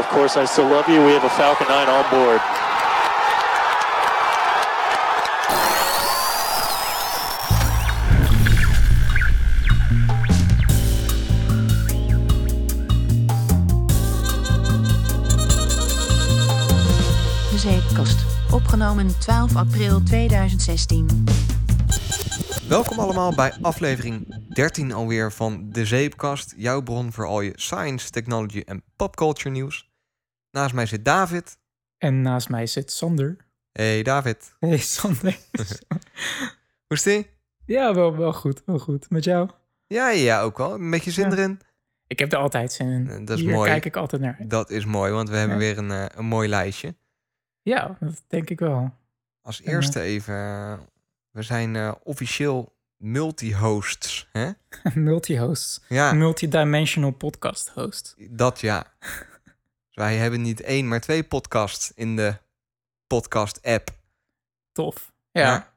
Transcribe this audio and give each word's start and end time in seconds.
Of 0.00 0.08
course, 0.08 0.40
I 0.40 0.46
still 0.46 0.68
love 0.68 0.88
you. 0.88 1.04
We 1.04 1.12
have 1.12 1.24
a 1.24 1.28
Falcon 1.28 1.66
9 1.68 1.88
on 1.88 2.04
board. 2.10 2.40
De 17.50 17.58
Zeepkast. 17.58 18.24
Opgenomen 18.52 19.18
12 19.18 19.56
april 19.56 20.02
2016. 20.02 21.24
Welkom 22.68 22.98
allemaal 22.98 23.34
bij 23.34 23.52
aflevering 23.62 24.36
13 24.48 24.92
alweer 24.92 25.32
van 25.32 25.66
De 25.70 25.86
Zeepkast. 25.86 26.54
Jouw 26.56 26.82
bron 26.82 27.12
voor 27.12 27.26
al 27.26 27.40
je 27.40 27.52
science, 27.54 28.10
technology 28.10 28.60
en 28.60 28.82
popculture 28.96 29.50
nieuws. 29.50 29.89
Naast 30.50 30.74
mij 30.74 30.86
zit 30.86 31.04
David. 31.04 31.58
En 31.98 32.22
naast 32.22 32.48
mij 32.48 32.66
zit 32.66 32.92
Sander. 32.92 33.36
Hey 33.72 34.02
David, 34.02 34.54
Hey 34.60 34.78
Sander. 34.78 35.36
hoe 36.86 36.96
is 36.96 37.02
die? 37.02 37.26
ja, 37.66 37.94
wel, 37.94 38.16
wel 38.16 38.32
goed, 38.32 38.62
wel 38.66 38.78
goed. 38.78 39.10
Met 39.10 39.24
jou? 39.24 39.50
Ja, 39.86 40.10
ja, 40.10 40.40
ook 40.42 40.58
wel. 40.58 40.74
Een 40.74 40.90
beetje 40.90 41.10
zin 41.10 41.24
Ja. 41.30 41.32
erin. 41.36 41.60
Ik 42.06 42.18
heb 42.18 42.32
er 42.32 42.38
altijd 42.38 42.72
zin 42.72 42.88
in. 42.88 43.08
Eh, 43.10 43.16
dat 43.26 43.38
is 43.38 43.44
Hier 43.44 43.54
mooi. 43.54 43.70
kijk 43.70 43.84
ik 43.84 43.96
altijd 43.96 44.22
naar. 44.22 44.36
Dat 44.48 44.70
is 44.70 44.84
mooi, 44.84 45.12
want 45.12 45.28
we 45.28 45.36
hebben 45.36 45.56
Ja. 45.56 45.62
weer 45.62 45.78
een, 45.78 45.90
eh, 45.90 46.04
een 46.14 46.24
mooi 46.26 46.48
lijstje. 46.48 46.94
Ja, 47.62 47.96
dat 48.00 48.22
denk 48.28 48.50
ik 48.50 48.58
wel. 48.58 48.94
Als 49.42 49.58
Ja. 49.64 49.70
eerste 49.72 50.00
even, 50.00 50.34
eh, 50.34 50.78
we 51.30 51.42
zijn 51.42 51.76
eh, 51.76 51.92
officieel 52.02 52.76
multi-hosts. 52.96 54.28
Hè? 54.32 54.50
Multi-host. 54.94 55.84
Ja, 55.88 56.12
Multidimensional 56.12 57.10
podcast 57.10 57.68
host. 57.68 58.14
dat 58.30 58.60
ja. 58.60 58.84
Wij 59.92 60.16
hebben 60.16 60.42
niet 60.42 60.60
één, 60.60 60.88
maar 60.88 61.00
twee 61.00 61.22
podcasts 61.24 61.92
in 61.94 62.16
de 62.16 62.34
podcast-app. 63.06 63.90
Tof. 64.72 65.12
Ja. 65.32 65.40
Ja. 65.40 65.68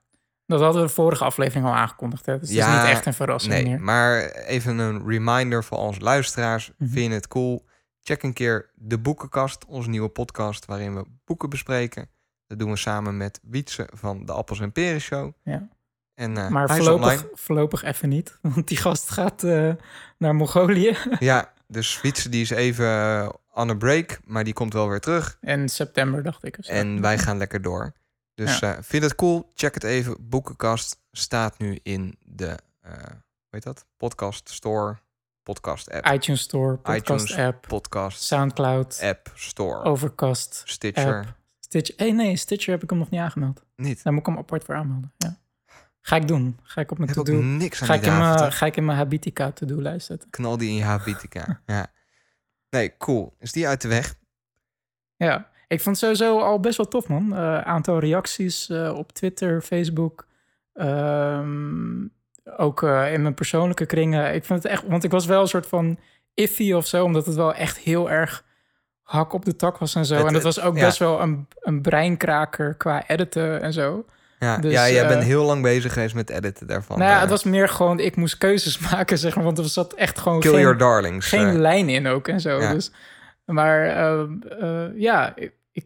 Dat 0.46 0.60
hadden 0.62 0.82
we 0.82 0.88
de 0.88 0.94
vorige 0.94 1.24
aflevering 1.24 1.66
al 1.66 1.74
aangekondigd. 1.74 2.26
Hè? 2.26 2.40
Dus 2.40 2.50
het 2.50 2.58
Ja, 2.58 2.76
is 2.76 2.82
niet 2.82 2.92
echt 2.96 3.06
een 3.06 3.14
verrassing 3.14 3.54
Nee, 3.54 3.66
meer. 3.66 3.82
maar 3.82 4.22
even 4.32 4.78
een 4.78 5.08
reminder 5.08 5.64
voor 5.64 5.78
onze 5.78 6.00
luisteraars. 6.00 6.72
Mhm. 6.78 6.90
Vind 6.90 7.08
je 7.08 7.14
het 7.14 7.28
cool? 7.28 7.66
Check 8.02 8.24
een 8.24 8.34
keer 8.34 8.70
de 8.76 9.00
Boekenkast, 9.00 9.66
onze 9.66 9.90
nieuwe 9.90 10.10
podcast 10.10 10.66
waarin 10.66 10.96
we 10.96 11.06
boeken 11.26 11.50
bespreken. 11.50 12.10
Dat 12.48 12.60
doen 12.60 12.70
we 12.72 12.78
samen 12.78 13.18
met 13.18 13.40
Wietse 13.44 13.88
van 13.94 14.26
de 14.26 14.32
Appels 14.32 14.60
en 14.60 14.72
Peren 14.72 15.02
Show. 15.02 15.32
Ja. 15.44 15.68
En, 16.14 16.38
eh, 16.38 16.48
Maar 16.50 16.70
voorlopig, 16.70 17.26
voorlopig 17.34 17.84
even 17.84 18.10
niet. 18.10 18.38
Want 18.56 18.68
die 18.68 18.78
gast 18.78 19.10
gaat 19.10 19.44
eh, 19.44 19.72
naar 20.18 20.36
Mongolië. 20.36 20.98
Ja, 21.20 21.54
dus 21.68 22.02
Wietse 22.02 22.30
die 22.30 22.42
is 22.42 22.50
even 22.50 22.86
eh, 22.86 23.30
on 23.54 23.70
a 23.70 23.74
break, 23.76 24.20
maar 24.26 24.44
die 24.44 24.54
komt 24.54 24.74
wel 24.74 24.90
weer 24.90 25.00
terug. 25.00 25.38
In 25.42 25.70
september, 25.70 26.24
dacht 26.24 26.44
ik. 26.46 26.58
En 26.58 27.02
wij 27.02 27.18
gaan 27.18 27.38
lekker 27.38 27.62
door. 27.62 27.94
Dus 28.36 28.60
eh, 28.62 28.72
vind 28.82 29.04
het 29.04 29.16
cool? 29.16 29.52
Check 29.56 29.74
het 29.74 29.84
even. 29.84 30.16
Boekenkast 30.20 31.00
staat 31.12 31.58
nu 31.58 31.80
in 31.84 32.18
de, 32.20 32.58
eh 32.82 32.92
hoe 32.94 33.50
heet 33.50 33.64
dat? 33.64 33.86
Podcast 33.98 34.50
Store, 34.50 34.98
podcast 35.44 35.92
app. 35.92 36.06
iTunes 36.06 36.42
Store, 36.42 36.76
podcast 36.78 37.26
iTunes, 37.26 37.38
app, 37.48 37.68
Podcast 37.68 38.22
Soundcloud, 38.24 39.00
app 39.02 39.32
Store. 39.36 39.84
Overcast, 39.84 40.62
Stitcher. 40.66 41.18
app. 41.18 41.34
Stitcher. 41.60 41.96
Hey, 41.98 42.12
nee, 42.12 42.36
Stitcher 42.38 42.74
heb 42.74 42.84
ik 42.84 42.90
hem 42.90 43.00
nog 43.00 43.10
niet 43.10 43.20
aangemeld. 43.20 43.64
Niet. 43.76 44.04
Daar 44.04 44.14
moet 44.14 44.22
ik 44.22 44.28
hem 44.28 44.38
apart 44.38 44.64
voor 44.64 44.76
aanmelden. 44.76 45.12
Ja. 45.18 45.38
Ga 46.02 46.16
ik 46.16 46.28
doen. 46.28 46.60
Ga 46.64 46.82
ik 46.82 46.92
op 46.92 46.98
mijn 46.98 47.12
to-do. 47.14 47.42
niks 47.42 47.82
aan 47.82 47.88
Ga, 47.88 47.94
ik 47.94 48.06
in 48.06 48.18
mijn- 48.18 48.52
ga 48.52 48.66
ik 48.66 48.76
in 48.78 48.86
mijn 48.86 48.98
Habitica 48.98 49.52
to-do-lijst 49.52 50.06
zetten. 50.08 50.30
Knal 50.30 50.58
die 50.58 50.70
in 50.70 50.76
je 50.76 50.84
habitica. 50.84 51.60
ja. 51.66 51.88
Nee, 52.74 52.98
cool. 52.98 53.34
Is 53.40 53.52
die 53.52 53.68
uit 53.68 53.82
de 53.82 53.88
weg? 53.88 54.16
Ja, 55.16 55.50
ik 55.68 55.82
vond 55.82 56.02
het 56.02 56.06
sowieso 56.18 56.40
al 56.40 56.60
best 56.60 56.78
wel 56.78 56.88
tof, 56.88 57.08
man. 57.08 57.36
Eh, 57.36 57.62
aantal 57.62 58.00
reacties 58.00 58.70
eh, 58.70 58.94
op 58.98 59.12
Twitter, 59.12 59.62
Facebook. 59.62 60.28
Ehm, 60.74 62.06
ook 62.58 62.84
eh, 62.84 63.14
in 63.14 63.22
mijn 63.22 63.34
persoonlijke 63.34 63.86
kringen. 63.86 64.34
Ik 64.34 64.44
vond 64.46 64.64
het 64.64 64.72
echt, 64.72 64.84
want 64.88 65.04
ik 65.04 65.12
was 65.12 65.26
wel 65.26 65.42
een 65.42 65.48
soort 65.48 65.68
van 65.68 66.00
iffy 66.34 66.72
of 66.74 66.86
zo, 66.88 67.04
omdat 67.04 67.26
het 67.26 67.36
wel 67.36 67.54
echt 67.54 67.78
heel 67.78 68.12
erg 68.12 68.46
hak 69.02 69.34
op 69.34 69.46
de 69.46 69.56
tak 69.56 69.78
was 69.78 69.96
en 69.96 70.06
zo. 70.06 70.16
Het- 70.16 70.26
en 70.26 70.34
dat 70.34 70.44
was 70.44 70.60
ook 70.62 70.76
ja. 70.76 70.86
best 70.86 70.98
wel 70.98 71.22
een, 71.22 71.48
een 71.60 71.82
breinkraker 71.82 72.74
qua 72.76 73.08
editen 73.08 73.62
en 73.62 73.74
zo. 73.74 74.06
Ja, 74.44 74.58
Dus, 74.58 74.72
ja 74.72 74.90
jij 74.90 75.02
eh, 75.02 75.08
bent 75.08 75.24
heel 75.24 75.44
lang 75.46 75.62
bezig 75.62 75.94
geweest 75.94 76.16
met 76.16 76.30
editen 76.30 76.68
daarvan. 76.68 76.98
nou 76.98 77.10
ja, 77.10 77.16
eh, 77.16 77.22
het 77.22 77.30
was 77.30 77.44
meer 77.44 77.70
gewoon, 77.70 78.00
ik 78.00 78.16
moest 78.16 78.38
keuzes 78.38 78.80
maken, 78.92 79.18
zeg 79.18 79.36
maar, 79.36 79.44
want 79.44 79.58
er 79.58 79.66
zat 79.66 79.94
echt 79.94 80.20
gewoon 80.20 80.40
Kill 80.40 80.52
geen, 80.52 80.62
Your 80.62 80.78
Darlings. 80.78 81.28
geen 81.28 81.48
eh. 81.48 81.54
lijn 81.54 81.90
in 81.90 82.08
ook 82.08 82.28
en 82.28 82.40
zo. 82.42 82.62
Ja. 82.62 82.74
Dus, 82.74 82.92
maar 83.46 83.86
eh, 83.88 84.22
eh, 84.62 84.90
ja, 84.96 85.36
ik, 85.36 85.54
ik, 85.72 85.86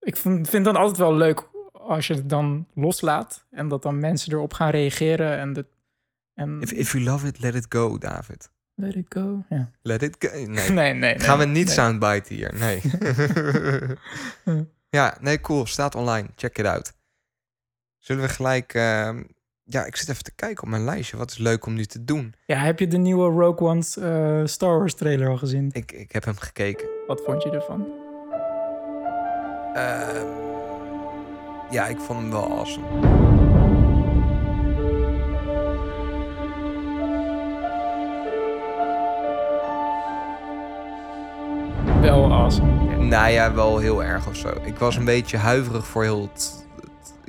ik 0.00 0.16
vind, 0.16 0.48
vind 0.48 0.64
dan 0.64 0.76
altijd 0.76 0.98
wel 0.98 1.14
leuk 1.14 1.48
als 1.72 2.06
je 2.06 2.14
het 2.14 2.28
dan 2.28 2.66
loslaat 2.74 3.46
en 3.50 3.68
dat 3.68 3.82
dan 3.82 3.98
mensen 3.98 4.32
erop 4.32 4.54
gaan 4.54 4.70
reageren 4.70 5.38
en 5.38 5.52
de, 5.52 5.66
en 6.34 6.60
If, 6.60 6.72
if 6.72 6.92
you 6.92 7.04
love 7.04 7.26
it, 7.26 7.40
let 7.40 7.54
it 7.54 7.66
go, 7.68 7.98
David. 7.98 8.50
let 8.74 8.94
it 8.94 9.06
go. 9.08 9.44
Ja. 9.48 9.70
Let 9.82 10.02
it 10.02 10.16
go. 10.18 10.28
Nee, 10.36 10.46
Nee, 10.46 10.70
nee, 10.70 10.94
nee. 10.94 11.18
gaan 11.18 11.38
we 11.38 11.44
niet 11.44 11.66
nee. 11.66 11.74
soundbite 11.74 12.34
hier. 12.34 12.52
Nee. 12.54 12.80
ja, 14.98 15.16
nee, 15.20 15.40
cool. 15.40 15.66
Staat 15.66 15.94
online. 15.94 16.28
Check 16.36 16.58
it 16.58 16.66
out. 16.66 16.92
Zullen 18.02 18.22
we 18.22 18.28
gelijk... 18.28 18.74
ehm, 18.74 19.22
ja, 19.64 19.84
ik 19.84 19.96
zit 19.96 20.08
even 20.08 20.24
te 20.24 20.34
kijken 20.34 20.62
op 20.62 20.68
mijn 20.68 20.84
lijstje. 20.84 21.16
Wat 21.16 21.30
is 21.30 21.38
leuk 21.38 21.66
om 21.66 21.74
nu 21.74 21.84
te 21.84 22.04
doen? 22.04 22.34
Ja, 22.46 22.56
heb 22.56 22.78
je 22.78 22.86
de 22.86 22.96
nieuwe 22.96 23.30
Rogue 23.30 23.68
One's 23.68 23.96
eh, 23.96 24.40
Star 24.44 24.78
Wars 24.78 24.94
trailer 24.94 25.28
al 25.28 25.36
gezien? 25.36 25.70
Ik, 25.72 25.92
ik 25.92 26.12
heb 26.12 26.24
hem 26.24 26.36
gekeken. 26.36 26.88
Wat 27.06 27.22
vond 27.24 27.42
je 27.42 27.50
ervan? 27.50 27.86
Ehm, 29.74 30.26
ja, 31.70 31.86
ik 31.86 31.98
vond 31.98 32.20
hem 32.20 32.30
wel 32.30 32.50
awesome. 32.58 32.86
Wel 42.00 42.32
awesome. 42.32 42.96
Nou 42.96 43.30
ja, 43.30 43.54
wel 43.54 43.78
heel 43.78 44.04
erg 44.04 44.26
of 44.26 44.36
zo. 44.36 44.48
Ik 44.64 44.78
was 44.78 44.96
een 44.96 45.04
beetje 45.04 45.36
huiverig 45.36 45.86
voor 45.86 46.02
heel 46.02 46.22
het- 46.32 46.66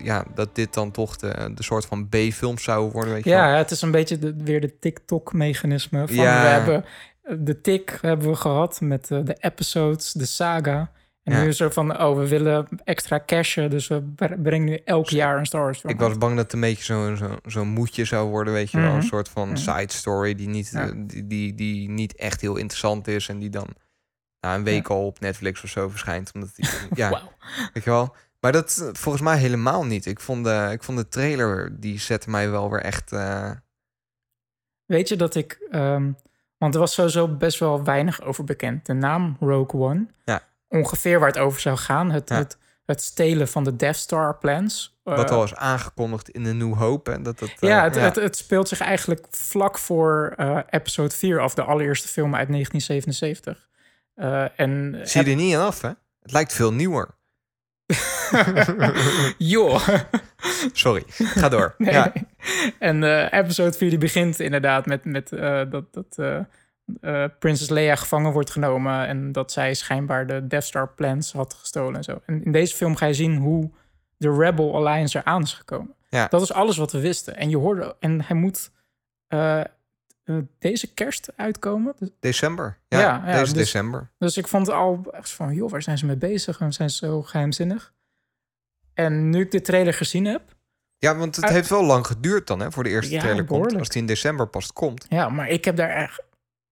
ja, 0.04 0.24
dat 0.36 0.56
dit 0.56 0.74
dan 0.74 0.92
toch 0.92 1.16
de, 1.18 1.52
de 1.56 1.64
soort 1.64 1.86
van 1.86 2.10
B-film 2.10 2.58
zou 2.58 2.92
worden, 2.92 3.14
weet 3.14 3.24
je 3.24 3.30
wel. 3.30 3.40
Ja, 3.40 3.56
het 3.58 3.72
is 3.72 3.82
een 3.82 3.92
beetje 3.92 4.20
de, 4.20 4.34
weer 4.38 4.62
de 4.62 4.80
TikTok-mechanisme. 4.80 6.08
Van 6.08 6.16
Ja. 6.16 6.42
We 6.42 6.48
hebben 6.48 6.86
eh, 7.24 7.36
de 7.40 7.62
tik 7.62 7.98
hebben 8.02 8.28
we 8.30 8.36
gehad 8.36 8.82
met 8.82 9.12
eh, 9.12 9.20
de 9.24 9.36
episodes, 9.40 10.12
de 10.12 10.26
saga. 10.26 10.92
En 11.24 11.34
Ja. 11.34 11.42
nu 11.42 11.48
is 11.48 11.60
er 11.60 11.74
van, 11.74 12.02
oh, 12.02 12.18
we 12.18 12.28
willen 12.28 12.68
extra 12.84 13.24
cashen, 13.26 13.70
dus 13.70 13.88
we 13.88 14.02
bre- 14.02 14.38
brengen 14.42 14.68
nu 14.70 14.76
elk 14.86 15.10
jaar 15.10 15.38
een 15.38 15.46
Star 15.46 15.62
Wars 15.62 15.80
film 15.80 15.94
Ik 15.94 16.00
was 16.00 16.18
bang 16.18 16.36
dat 16.36 16.44
het 16.44 16.54
een 16.54 16.60
beetje 16.60 16.84
zo'n 16.84 17.18
zo, 17.18 17.36
zo'n 17.46 17.68
moedje 17.68 18.06
zou 18.06 18.30
worden, 18.30 18.54
weet 18.54 18.72
je 18.72 18.78
wel. 18.78 18.88
Mhm. 18.88 18.96
Een 18.96 19.04
soort 19.04 19.30
van 19.30 19.48
Mhm. 19.48 19.58
side 19.58 19.92
story 19.94 20.36
die 20.36 20.48
niet, 20.48 20.70
Ja. 20.74 20.86
eh, 20.88 20.92
die, 20.96 21.28
die, 21.28 21.56
die 21.56 21.90
niet 21.90 22.16
echt 22.16 22.42
heel 22.42 22.56
interessant 22.56 23.08
is. 23.08 23.30
En 23.30 23.40
die 23.40 23.50
dan 23.50 23.68
na 24.40 24.56
een 24.56 24.64
week 24.64 24.88
al 24.90 25.06
op 25.06 25.20
Netflix 25.20 25.64
of 25.64 25.70
zo 25.70 25.90
verschijnt. 25.90 26.32
Omdat 26.34 26.56
die, 26.56 26.70
ja, 27.02 27.10
weet 27.74 27.84
je 27.84 27.90
wel. 27.90 28.16
Maar 28.44 28.52
dat 28.52 28.78
eh, 28.82 28.88
volgens 28.92 29.24
mij 29.24 29.38
helemaal 29.38 29.86
niet. 29.86 30.06
Ik 30.06 30.20
vond 30.20 30.44
de, 30.44 30.70
ik 30.72 30.84
vond 30.84 30.98
de 30.98 31.08
trailer, 31.08 31.80
die 31.80 32.00
zette 32.00 32.30
mij 32.30 32.50
wel 32.50 32.70
weer 32.70 32.82
echt... 32.82 33.12
eh, 33.12 33.52
Weet 34.86 35.10
je 35.10 35.16
dat 35.16 35.36
ik... 35.36 35.68
ehm, 35.72 36.12
want 36.58 36.74
er 36.74 36.80
was 36.80 36.94
sowieso 36.94 37.28
best 37.28 37.60
wel 37.60 37.84
weinig 37.84 38.22
over 38.22 38.44
bekend. 38.44 38.86
De 38.86 38.94
naam 38.94 39.38
Rogue 39.40 39.82
One. 39.82 40.08
Ja. 40.26 40.42
Ongeveer 40.68 41.20
waar 41.20 41.28
het 41.28 41.38
over 41.38 41.60
zou 41.60 41.78
gaan. 41.78 42.12
Het, 42.12 42.30
Ja. 42.30 42.36
het, 42.36 42.58
het 42.86 43.02
stelen 43.02 43.48
van 43.48 43.64
de 43.64 43.76
Death 43.76 43.96
Star 43.96 44.38
plans. 44.38 45.00
wat 45.04 45.30
Eh, 45.30 45.36
al 45.36 45.44
is 45.44 45.56
aangekondigd 45.56 46.30
in 46.30 46.44
de 46.44 46.54
New 46.54 46.74
Hope. 46.74 47.12
En 47.12 47.24
dat, 47.24 47.40
dat, 47.40 47.52
Ja, 47.60 47.84
het, 47.84 47.96
Het, 47.96 48.16
het 48.16 48.38
speelt 48.38 48.68
zich 48.68 48.80
eigenlijk 48.80 49.26
vlak 49.30 49.78
voor 49.78 50.36
episode 50.70 51.16
4 51.16 51.40
af, 51.40 51.54
de 51.54 51.64
allereerste 51.64 52.08
film 52.08 52.36
uit 52.36 52.48
1977. 52.48 53.68
Eh, 54.16 54.60
en 54.60 55.00
Zie 55.04 55.24
je 55.24 55.30
er 55.30 55.36
niet 55.36 55.56
aan 55.56 55.66
af, 55.66 55.82
hè? 55.82 55.92
Het 56.22 56.32
lijkt 56.32 56.54
veel 56.54 56.74
nieuwer. 56.74 57.10
Joh. 59.38 59.88
Sorry, 60.72 61.04
ga 61.08 61.50
door. 61.50 61.76
Nee. 61.78 61.94
Ja. 61.94 62.14
En 62.80 63.04
eh, 63.04 63.40
episode 63.40 63.74
4 63.78 63.90
die 63.90 64.00
begint 64.00 64.40
inderdaad 64.40 64.86
met, 64.86 65.06
met 65.06 65.32
eh, 65.32 65.62
dat, 65.70 65.94
dat 65.94 66.18
eh 66.18 66.40
Princess 67.40 67.70
Leia 67.70 67.96
gevangen 67.96 68.32
wordt 68.32 68.50
genomen... 68.50 69.08
en 69.08 69.32
dat 69.32 69.52
zij 69.52 69.74
schijnbaar 69.74 70.28
de 70.28 70.48
Death 70.48 70.64
Star 70.64 70.94
plans 70.94 71.32
had 71.32 71.54
gestolen 71.54 71.96
en 71.96 72.04
zo. 72.04 72.22
En 72.26 72.44
in 72.44 72.52
deze 72.52 72.76
film 72.76 72.96
ga 72.96 73.06
je 73.06 73.14
zien 73.14 73.38
hoe 73.38 73.72
de 74.18 74.36
Rebel 74.38 74.76
Alliance 74.76 75.18
eraan 75.18 75.42
is 75.42 75.54
gekomen. 75.54 75.96
Ja. 76.10 76.28
Dat 76.28 76.42
is 76.42 76.54
alles 76.54 76.78
wat 76.78 76.92
we 76.92 77.00
wisten. 77.00 77.36
En 77.36 77.50
je 77.50 77.58
hoorde... 77.58 77.96
En 78.00 78.22
hij 78.22 78.36
moet 78.36 78.72
deze 80.60 80.94
kerst 80.94 81.32
uitkomen. 81.36 81.94
Dus- 82.00 82.10
December. 82.20 82.78
Ja, 82.88 83.00
Ja, 83.00 83.06
ja, 83.26 83.26
deze 83.40 83.40
dus- 83.54 83.64
december. 83.64 84.12
Dus 84.18 84.38
ik 84.38 84.48
vond 84.48 84.68
het 84.68 84.76
al 84.76 85.06
echt 85.12 85.30
van, 85.32 85.54
joh, 85.54 85.70
waar 85.72 85.82
zijn 85.82 85.98
ze 85.98 86.06
mee 86.06 86.18
bezig? 86.18 86.60
En 86.60 86.74
zijn 86.74 86.90
ze 86.90 87.06
zo 87.06 87.22
geheimzinnig? 87.22 87.94
En 88.94 89.30
nu 89.30 89.40
ik 89.42 89.52
de 89.52 89.62
trailer 89.62 89.94
gezien 89.94 90.26
heb, 90.26 90.42
Ja, 90.98 91.16
want 91.16 91.36
het 91.36 91.46
Ah. 91.46 91.52
heeft 91.52 91.70
wel 91.70 91.84
lang 91.86 92.08
geduurd 92.08 92.48
dan, 92.48 92.60
hè, 92.60 92.72
voor 92.72 92.84
de 92.84 92.90
eerste 92.90 93.14
Ja, 93.14 93.20
trailer 93.20 93.46
komt. 93.46 93.76
Als 93.76 93.90
die 93.90 94.02
in 94.02 94.08
december 94.08 94.48
pas 94.48 94.74
komt. 94.74 95.06
ja, 95.10 95.30
maar 95.30 95.48
ik 95.50 95.66
heb 95.66 95.76
daar 95.76 95.90
echt, 95.90 96.22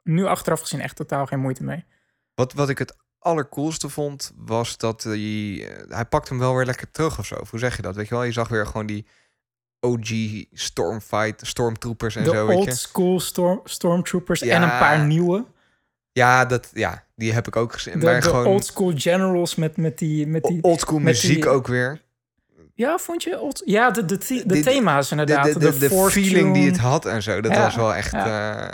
nu 0.04 0.26
achteraf 0.26 0.60
gezien 0.62 0.82
echt 0.82 0.96
totaal 0.96 1.26
geen 1.26 1.40
moeite 1.40 1.64
mee. 1.64 1.86
Wat, 2.34 2.54
wat 2.54 2.70
ik 2.70 2.78
het 2.78 2.96
allercoolste 3.20 3.90
vond, 3.90 4.32
was 4.36 4.78
dat 4.78 5.04
hij... 5.04 5.16
eh, 5.68 5.90
hij 5.90 6.06
pakt 6.06 6.30
hem 6.30 6.40
wel 6.40 6.56
weer 6.56 6.66
lekker 6.66 6.92
terug 6.92 7.20
of 7.20 7.26
zo. 7.26 7.44
Hoe 7.50 7.60
zeg 7.60 7.76
je 7.76 7.82
dat? 7.82 7.96
Weet 7.96 8.08
je 8.08 8.14
wel? 8.16 8.24
Je 8.24 8.32
zag 8.32 8.48
weer 8.48 8.66
gewoon 8.66 8.86
die 8.86 9.06
OG 9.82 10.10
Stormfight, 10.54 11.48
Stormtroopers 11.48 12.16
en 12.16 12.24
de 12.24 12.30
zo, 12.30 12.46
weet 12.48 12.58
old 12.58 12.76
school 12.78 13.20
storm, 13.20 13.62
stormtroopers 13.64 14.42
en 14.42 14.62
een 14.62 14.70
paar 14.70 15.06
nieuwe. 15.06 15.46
Ja, 16.12 16.46
dat, 16.46 16.70
ja, 16.74 17.04
die 17.16 17.34
heb 17.34 17.48
ik 17.48 17.56
ook 17.56 17.74
gezien. 17.74 18.00
De, 18.00 18.06
maar 18.06 18.22
de 18.22 18.28
gewoon 18.28 18.46
old 18.46 18.66
school 18.66 18.92
generals 18.96 19.56
met, 19.56 19.78
met 19.78 19.98
die... 19.98 20.28
Met 20.28 20.44
die 20.44 20.64
oldschool 20.64 21.00
met 21.00 21.22
die- 21.22 21.30
muziek 21.30 21.46
ook 21.46 21.68
weer. 21.68 22.02
ja, 22.76 22.98
vond 22.98 23.24
je? 23.24 23.40
Old, 23.40 23.62
ja, 23.66 23.92
de, 23.92 24.06
de, 24.06 24.18
de 24.18 24.44
De- 24.46 24.60
thema's 24.60 25.06
De, 25.10 25.12
inderdaad. 25.16 25.46
de, 25.54 25.60
de, 25.60 25.78
de 25.78 25.90
Force 25.90 26.20
feeling 26.22 26.54
die 26.54 26.66
het 26.66 26.78
had 26.78 27.06
en 27.06 27.24
zo, 27.24 27.42
dat 27.42 27.52
Ja, 27.52 27.62
was 27.62 27.76
wel 27.76 27.96
echt... 27.96 28.12
ja. 28.12 28.58
eh, 28.70 28.74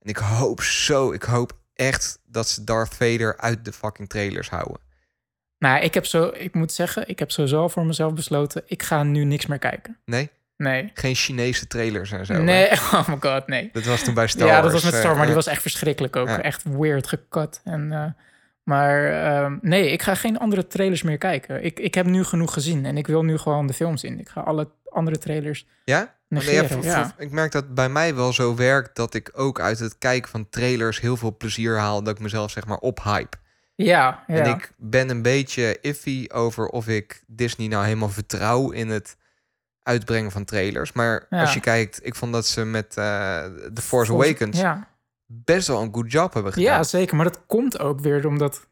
en 0.00 0.08
ik 0.08 0.16
hoop 0.16 0.62
zo, 0.62 1.12
ik 1.12 1.22
hoop 1.22 1.52
echt 1.74 2.18
dat 2.26 2.48
ze 2.48 2.64
Darth 2.64 2.94
Vader 2.94 3.36
uit 3.36 3.64
de 3.64 3.72
fucking 3.72 4.08
trailers 4.08 4.50
houden. 4.50 4.80
Nou, 5.58 5.82
ik 5.82 5.94
heb 5.94 6.06
zo... 6.06 6.30
Ik 6.34 6.54
moet 6.54 6.72
zeggen, 6.72 7.08
ik 7.08 7.18
heb 7.18 7.30
sowieso 7.30 7.68
voor 7.68 7.86
mezelf 7.86 8.12
besloten... 8.14 8.62
Ik 8.66 8.82
ga 8.82 9.02
nu 9.02 9.24
niks 9.24 9.46
meer 9.46 9.58
kijken. 9.58 9.98
Nee? 10.04 10.30
Nee. 10.58 10.90
Geen 10.94 11.14
Chinese 11.14 11.66
trailers 11.66 12.12
en 12.12 12.26
zo. 12.26 12.32
hè? 12.32 12.42
nee, 12.42 12.70
oh 12.92 13.08
my 13.08 13.16
god, 13.20 13.46
nee. 13.46 13.70
Dat 13.72 13.84
was 13.84 14.02
toen 14.02 14.14
bij 14.14 14.26
Star 14.26 14.46
ja, 14.46 14.52
Wars. 14.52 14.64
dat 14.64 14.72
was 14.72 14.82
met 14.82 14.94
Star, 14.94 15.10
eh, 15.10 15.16
maar 15.16 15.26
die 15.26 15.36
eh. 15.36 15.44
was 15.44 15.46
echt 15.46 15.62
verschrikkelijk 15.62 16.16
ook. 16.16 16.28
Ja. 16.28 16.42
Echt 16.42 16.62
weird 16.62 17.06
gekat. 17.06 17.60
En, 17.64 17.92
eh, 17.92 18.04
maar 18.62 19.12
ehm, 19.24 19.58
nee, 19.60 19.90
ik 19.90 20.02
ga 20.02 20.14
geen 20.14 20.38
andere 20.38 20.66
trailers 20.66 21.02
meer 21.02 21.18
kijken. 21.18 21.64
Ik, 21.64 21.78
ik 21.78 21.94
heb 21.94 22.06
nu 22.06 22.24
genoeg 22.24 22.52
gezien 22.52 22.86
en 22.86 22.96
ik 22.96 23.06
wil 23.06 23.24
nu 23.24 23.38
gewoon 23.38 23.66
de 23.66 23.72
film 23.72 23.96
zien. 23.96 24.20
Ik 24.20 24.28
ga 24.28 24.40
alle 24.40 24.68
andere 24.88 25.18
trailers 25.18 25.66
Ja? 25.84 25.98
Ja, 25.98 26.14
negeren. 26.28 26.82
ja. 26.82 27.14
ik 27.18 27.30
merk 27.30 27.52
dat 27.52 27.74
bij 27.74 27.88
mij 27.88 28.14
wel 28.14 28.32
zo 28.32 28.56
werkt 28.56 28.96
dat 28.96 29.14
ik 29.14 29.30
ook 29.32 29.60
uit 29.60 29.78
het 29.78 29.98
kijken 29.98 30.30
van 30.30 30.48
trailers 30.48 31.00
heel 31.00 31.16
veel 31.16 31.36
plezier 31.36 31.78
haal. 31.78 32.02
Dat 32.02 32.14
ik 32.14 32.22
mezelf 32.22 32.50
zeg 32.50 32.66
maar 32.66 32.78
ophype. 32.78 33.36
Ja, 33.74 34.24
ja. 34.26 34.34
En 34.34 34.50
ik 34.50 34.72
ben 34.76 35.08
een 35.08 35.22
beetje 35.22 35.78
iffy 35.80 36.26
over 36.32 36.66
of 36.66 36.88
ik 36.88 37.22
Disney 37.26 37.68
nou 37.68 37.84
helemaal 37.84 38.08
vertrouw 38.08 38.70
in 38.70 38.88
het 38.88 39.16
uitbrengen 39.88 40.30
van 40.30 40.44
trailers. 40.44 40.92
Maar 40.92 41.26
Ja. 41.30 41.40
als 41.40 41.54
je 41.54 41.60
kijkt, 41.60 42.06
ik 42.06 42.14
vond 42.14 42.32
dat 42.32 42.46
ze 42.46 42.64
met 42.64 42.96
eh 42.96 43.44
The 43.74 43.82
Force 43.82 44.12
Awakens 44.12 44.58
Ja. 44.60 44.88
best 45.26 45.66
wel 45.68 45.82
een 45.82 45.94
good 45.94 46.12
job 46.12 46.32
hebben 46.34 46.52
gedaan. 46.52 46.68
ja, 46.76 46.82
zeker. 46.82 47.16
Maar 47.16 47.24
dat 47.24 47.40
komt 47.46 47.78
ook 47.78 48.00
weer 48.00 48.26
omdat... 48.26 48.66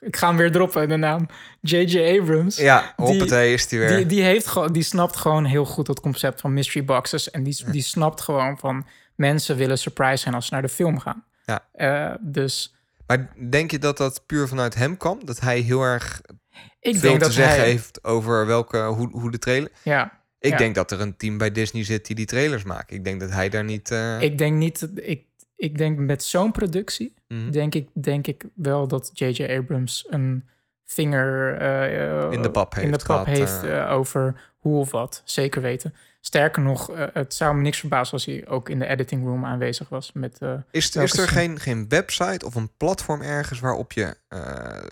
ik 0.00 0.16
ga 0.16 0.28
hem 0.28 0.36
weer 0.36 0.52
droppen, 0.52 0.88
de 0.88 0.96
naam. 0.96 1.28
J.J. 1.60 2.18
Abrams. 2.20 2.56
Ja, 2.56 2.92
hoppatee 2.96 3.52
is 3.52 3.68
die 3.68 3.78
weer. 3.78 3.96
Die, 3.96 4.06
die, 4.06 4.22
heeft 4.22 4.46
gewoon, 4.46 4.72
die 4.72 4.82
snapt 4.82 5.16
gewoon 5.16 5.44
heel 5.44 5.64
goed 5.64 5.86
het 5.86 6.00
concept 6.00 6.40
van 6.40 6.52
mystery 6.52 6.84
boxes. 6.84 7.30
En 7.30 7.42
die, 7.42 7.64
die 7.70 7.82
snapt 7.82 8.20
gewoon 8.20 8.58
van 8.58 8.86
mensen 9.16 9.56
willen 9.56 9.78
surprise 9.78 10.16
zijn 10.16 10.34
als 10.34 10.46
ze 10.46 10.52
naar 10.52 10.62
de 10.62 10.68
film 10.68 10.98
gaan. 10.98 11.24
Ja. 11.44 11.64
Eh, 11.72 12.14
dus 12.20 12.74
Maar 13.06 13.28
denk 13.50 13.70
je 13.70 13.78
dat 13.78 13.96
dat 13.96 14.22
puur 14.26 14.48
vanuit 14.48 14.74
hem 14.74 14.96
kwam? 14.96 15.24
Dat 15.24 15.40
hij 15.40 15.58
heel 15.58 15.82
erg 15.82 16.20
ik 16.80 16.92
veel 16.96 17.00
denk 17.00 17.14
te 17.14 17.24
dat 17.24 17.32
zeggen 17.32 17.56
hij... 17.60 17.68
heeft 17.70 18.04
over 18.04 18.46
welke, 18.46 18.78
hoe, 18.78 19.08
hoe 19.10 19.30
de 19.30 19.38
trailer... 19.38 19.70
Ja, 19.82 20.15
Ik 20.38 20.50
Ja. 20.50 20.56
denk 20.56 20.74
dat 20.74 20.90
er 20.90 21.00
een 21.00 21.16
team 21.16 21.38
bij 21.38 21.50
Disney 21.52 21.84
zit 21.84 22.06
die 22.06 22.16
die 22.16 22.26
trailers 22.26 22.62
maakt. 22.64 22.90
Ik 22.90 23.04
denk 23.04 23.20
dat 23.20 23.30
hij 23.30 23.48
daar 23.48 23.64
niet... 23.64 23.90
eh, 23.90 24.20
ik 24.20 24.38
denk 24.38 24.56
niet... 24.56 24.88
Ik, 24.94 25.24
ik 25.56 25.78
denk 25.78 25.98
met 25.98 26.22
zo'n 26.24 26.52
productie... 26.52 27.14
mhm. 27.28 27.50
Denk, 27.50 27.74
ik, 27.74 27.88
denk 27.92 28.26
ik 28.26 28.44
wel 28.54 28.88
dat 28.88 29.10
J.J. 29.14 29.44
Abrams 29.44 30.06
een 30.08 30.44
vinger... 30.84 31.54
eh, 31.54 32.32
In 32.32 32.42
de 32.42 32.50
pap 32.50 32.74
in 32.74 32.80
de 32.80 32.86
heeft 32.86 33.06
pap 33.06 33.26
gehad, 33.26 33.38
heeft 33.38 33.62
eh, 33.62 33.92
over 33.92 34.40
hoe 34.58 34.78
of 34.80 34.90
wat. 34.90 35.22
Zeker 35.24 35.62
weten. 35.62 35.94
Sterker 36.26 36.62
nog, 36.62 36.90
eh, 36.90 37.06
het 37.12 37.34
zou 37.34 37.54
me 37.54 37.62
niks 37.62 37.78
verbazen 37.78 38.12
als 38.12 38.24
hij 38.24 38.48
ook 38.48 38.68
in 38.68 38.78
de 38.78 38.86
editing 38.86 39.24
room 39.24 39.44
aanwezig 39.44 39.88
was. 39.88 40.10
Met, 40.14 40.36
eh, 40.38 40.52
Is, 40.70 40.96
is 40.96 41.18
er 41.18 41.28
geen, 41.28 41.60
geen 41.60 41.88
website 41.88 42.46
of 42.46 42.54
een 42.54 42.70
platform 42.76 43.22
ergens 43.22 43.60
waarop, 43.60 43.92
je, 43.92 44.16
eh, 44.28 44.38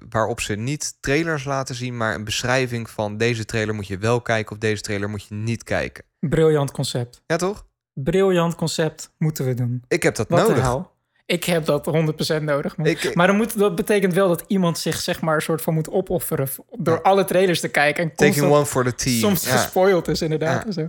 waarop 0.09 0.41
ze 0.41 0.55
niet 0.55 0.97
trailers 1.01 1.45
laten 1.45 1.75
zien, 1.75 1.97
maar 1.97 2.15
een 2.15 2.25
beschrijving 2.25 2.91
van 2.91 3.17
deze 3.17 3.45
trailer 3.45 3.75
moet 3.75 3.87
je 3.87 3.99
wel 3.99 4.21
kijken 4.21 4.53
of 4.53 4.59
deze 4.59 4.83
trailer 4.83 5.09
moet 5.09 5.27
je 5.27 5.35
niet 5.35 5.63
kijken? 5.63 6.05
briljant 6.21 6.71
concept. 6.71 7.23
Ja, 7.27 7.37
toch? 7.37 7.67
Briljant 7.93 8.55
concept 8.55 9.11
moeten 9.19 9.45
we 9.45 9.55
doen. 9.55 9.83
Ik 9.89 10.03
heb 10.03 10.15
dat 10.15 10.29
Wat 10.29 10.49
nodig. 10.49 10.93
Ik 11.27 11.45
heb 11.45 11.65
dat 11.65 11.87
100% 11.87 12.43
nodig. 12.43 12.77
Ik, 12.77 13.15
Maar 13.15 13.27
dan 13.27 13.37
moet, 13.37 13.59
dat 13.59 13.75
betekent 13.75 14.15
wel 14.15 14.29
dat 14.29 14.45
iemand 14.47 14.79
zich 14.79 15.01
zeg 15.01 15.21
maar 15.21 15.35
een 15.35 15.43
soort 15.43 15.63
van 15.63 15.75
moet 15.75 15.91
opofferen... 15.91 16.49
door 16.79 16.95
Ja. 16.95 17.01
alle 17.01 17.25
trailers 17.25 17.61
te 17.61 17.69
kijken. 17.69 18.05
En 18.05 18.15
taking 18.15 18.51
one 18.51 18.67
for 18.67 18.85
the 18.85 18.95
team. 18.95 19.19
soms 19.19 19.45
ja. 19.45 19.57
gespoild 19.57 20.09
is 20.09 20.23
inderdaad. 20.23 20.61
Ja. 20.61 20.67
en 20.67 20.73
Zo. 20.73 20.89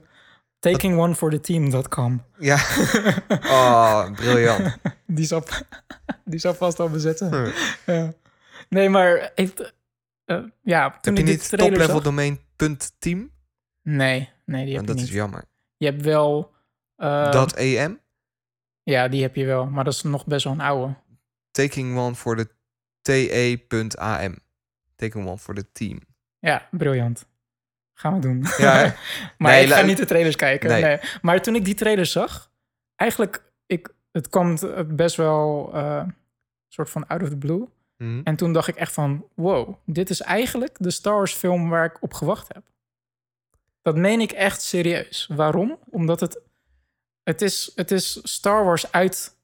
Takingonefortheteam.com. 0.72 2.24
ja. 2.40 2.56
Oh, 3.30 4.12
briljant. 4.12 4.78
Die 5.08 5.26
zal, 5.26 5.44
die 6.26 6.40
zal 6.40 6.54
vast 6.54 6.80
al 6.80 6.90
bezetten. 6.90 7.30
Hm. 7.30 7.52
Ja. 7.92 8.14
Nee, 8.70 8.90
maar 8.90 9.32
heeft, 9.36 9.74
eh, 10.26 10.44
ja, 10.64 10.90
toen 11.02 11.16
Heb 11.16 11.26
je 11.26 11.32
niet 11.32 11.48
trailer 11.50 11.68
toplevel 11.70 11.96
zag- 11.96 12.04
domein 12.04 12.40
punt 12.56 12.92
team? 13.00 13.32
Nee, 13.82 14.30
nee, 14.46 14.66
die 14.66 14.74
heb 14.74 14.82
je 14.82 14.88
dat 14.88 14.96
niet. 14.96 15.06
is 15.06 15.12
jammer. 15.12 15.44
Je 15.78 15.86
hebt 15.86 16.02
wel... 16.02 16.54
eh, 16.96 17.32
dat 17.32 17.54
EM? 17.56 18.00
Ja, 18.84 19.08
die 19.08 19.22
heb 19.22 19.36
je 19.36 19.46
wel. 19.46 19.66
Maar 19.66 19.84
dat 19.84 19.94
is 19.94 20.02
nog 20.02 20.26
best 20.26 20.44
wel 20.44 20.54
een 20.54 20.62
oude. 20.62 20.96
Taking 21.52 21.98
one 21.98 22.16
for 22.16 22.36
the 22.38 22.50
TE.am. 23.02 24.36
Taking 24.96 25.28
one 25.28 25.38
for 25.38 25.56
the 25.56 25.72
team. 25.72 26.00
Ja, 26.40 26.68
briljant. 26.72 27.26
Gaan 27.98 28.14
we 28.14 28.20
doen. 28.20 28.46
Ja, 28.58 28.96
maar 29.38 29.52
Nee, 29.52 29.64
ik 29.64 29.72
ga 29.72 29.82
niet 29.82 29.98
de 29.98 30.06
trailers 30.06 30.36
kijken. 30.36 30.70
Nee. 30.70 30.82
Nee. 30.82 31.00
Maar 31.22 31.42
toen 31.42 31.56
ik 31.56 31.66
die 31.66 31.74
trailer 31.74 32.06
zag, 32.06 32.52
eigenlijk, 32.96 33.44
ik, 33.66 33.94
het 34.12 34.30
kwam 34.30 34.58
best 34.88 35.16
wel 35.16 35.72
eh 35.74 36.04
soort 36.76 36.90
van 36.90 37.08
out 37.08 37.22
of 37.22 37.30
the 37.30 37.38
blue. 37.38 37.68
Mhm. 37.98 38.22
En 38.24 38.36
toen 38.36 38.54
dacht 38.54 38.68
ik 38.68 38.76
echt 38.76 38.94
van, 38.94 39.28
wow, 39.36 39.76
dit 39.86 40.10
is 40.10 40.22
eigenlijk 40.22 40.76
de 40.80 40.92
Star 40.92 41.14
Wars 41.14 41.34
film 41.34 41.70
waar 41.70 41.86
ik 41.86 42.02
op 42.02 42.14
gewacht 42.14 42.54
heb. 42.54 42.64
Dat 43.82 43.96
meen 43.96 44.20
ik 44.22 44.32
echt 44.32 44.62
serieus. 44.62 45.30
Waarom? 45.36 45.80
Omdat 45.90 46.20
het, 46.20 46.42
het, 47.24 47.42
is, 47.42 47.72
het 47.76 47.92
is 47.92 48.20
Star 48.24 48.66
Wars 48.66 48.92
uit 48.92 49.38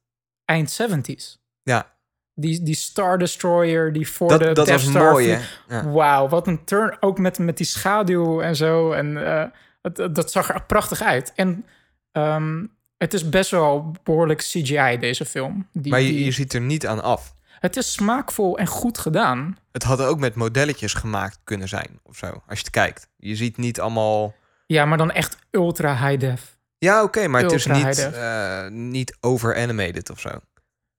eind 0.45 0.81
70s. 0.81 1.39
Ja, 1.63 1.95
Die, 2.41 2.63
die 2.63 2.75
Star 2.75 3.17
Destroyer, 3.17 3.93
die 3.93 4.09
voor 4.11 4.29
dat, 4.29 4.39
de 4.39 4.51
dat 4.51 4.65
Death 4.65 4.81
was 4.81 4.89
Star 4.89 5.11
mooi, 5.11 5.25
vliegt. 5.25 5.59
hè? 5.67 5.75
Ja. 5.75 5.89
Wauw, 5.91 6.27
wat 6.27 6.47
een 6.47 6.63
turn. 6.63 6.97
Ook 6.99 7.17
met, 7.19 7.37
met 7.39 7.57
die 7.57 7.65
schaduw 7.65 8.41
en 8.41 8.55
zo. 8.55 8.91
En 8.91 9.25
eh, 9.25 9.43
het, 9.81 10.15
dat 10.15 10.31
zag 10.31 10.49
er 10.53 10.63
prachtig 10.63 11.01
uit. 11.01 11.31
En 11.35 11.65
ehm, 12.11 12.65
het 12.97 13.13
is 13.13 13.29
best 13.29 13.51
wel 13.51 13.95
behoorlijk 14.03 14.39
CGI, 14.39 14.97
deze 14.99 15.25
film. 15.25 15.67
Die, 15.73 15.91
Maar 15.91 16.01
je, 16.01 16.07
die- 16.11 16.25
je 16.25 16.31
ziet 16.31 16.53
er 16.53 16.61
niet 16.61 16.87
aan 16.87 17.03
af. 17.03 17.33
Het 17.59 17.77
is 17.77 17.91
smaakvol 17.91 18.57
en 18.57 18.67
goed 18.67 18.97
gedaan. 18.97 19.57
Het 19.71 19.83
had 19.83 20.01
ook 20.01 20.19
met 20.19 20.35
modelletjes 20.35 20.93
gemaakt 20.93 21.39
kunnen 21.43 21.67
zijn, 21.67 21.99
of 22.03 22.17
zo. 22.17 22.25
Als 22.27 22.41
je 22.47 22.63
het 22.63 22.69
kijkt. 22.69 23.07
Je 23.17 23.35
ziet 23.35 23.57
niet 23.57 23.79
allemaal... 23.79 24.33
Ja, 24.65 24.85
maar 24.85 24.97
dan 24.97 25.11
echt 25.11 25.37
ultra 25.51 26.07
high 26.07 26.19
def. 26.19 26.57
Ja, 26.77 27.03
oké, 27.03 27.27
maar 27.27 27.41
het 27.41 27.51
is 27.51 27.65
niet, 27.65 28.11
eh, 28.13 28.67
niet 28.67 29.17
over-animated 29.19 30.09
of 30.09 30.19
zo. 30.19 30.29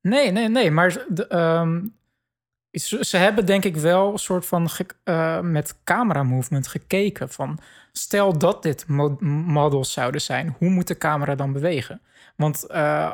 Nee, 0.03 0.31
nee, 0.31 0.49
nee. 0.49 0.71
Maar 0.71 1.05
de, 1.09 1.27
ehm, 1.27 1.87
ze, 2.73 3.05
ze 3.05 3.17
hebben 3.17 3.47
denk 3.47 3.65
ik 3.65 3.77
wel 3.77 4.13
een 4.13 4.19
soort 4.19 4.47
van 4.47 4.71
ge- 4.71 4.87
eh, 5.05 5.41
met 5.41 5.77
camera 5.85 6.23
movement 6.23 6.67
gekeken. 6.67 7.29
Van 7.29 7.59
stel 7.93 8.39
dat 8.39 8.63
dit 8.63 8.87
mo- 8.89 9.17
models 9.47 9.93
zouden 9.93 10.21
zijn, 10.21 10.55
hoe 10.59 10.69
moet 10.71 10.87
de 10.87 10.99
camera 10.99 11.35
dan 11.35 11.53
bewegen? 11.53 12.01
Want 12.37 12.67
eh, 12.67 13.13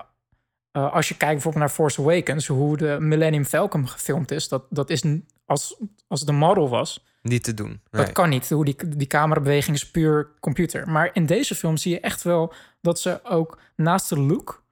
eh, 0.71 0.93
als 0.93 1.09
je 1.09 1.17
kijkt 1.17 1.33
bijvoorbeeld 1.35 1.65
naar 1.65 1.75
Force 1.75 2.01
Awakens, 2.01 2.47
hoe 2.47 2.77
de 2.77 2.97
Millennium 3.01 3.45
Falcon 3.45 3.89
gefilmd 3.89 4.31
is, 4.31 4.49
dat, 4.49 4.65
dat 4.71 4.91
is 4.91 5.05
als, 5.47 5.77
als 6.09 6.25
de 6.25 6.33
model 6.33 6.69
was, 6.69 7.07
Niet 7.23 7.45
te 7.45 7.55
doen. 7.55 7.81
dat 7.91 8.13
kan 8.13 8.29
niet. 8.29 8.49
Hoe 8.51 8.65
die, 8.65 8.77
die 8.97 9.07
camerabeweging 9.07 9.77
is 9.77 9.91
puur 9.91 10.29
computer. 10.41 10.91
Maar 10.91 11.11
in 11.13 11.27
deze 11.27 11.55
film 11.55 11.77
zie 11.77 11.93
je 11.93 12.01
echt 12.01 12.23
wel 12.23 12.53
dat 12.81 13.01
ze 13.01 13.21
ook 13.25 13.59
naast 13.77 14.09
de 14.09 14.19
look... 14.21 14.67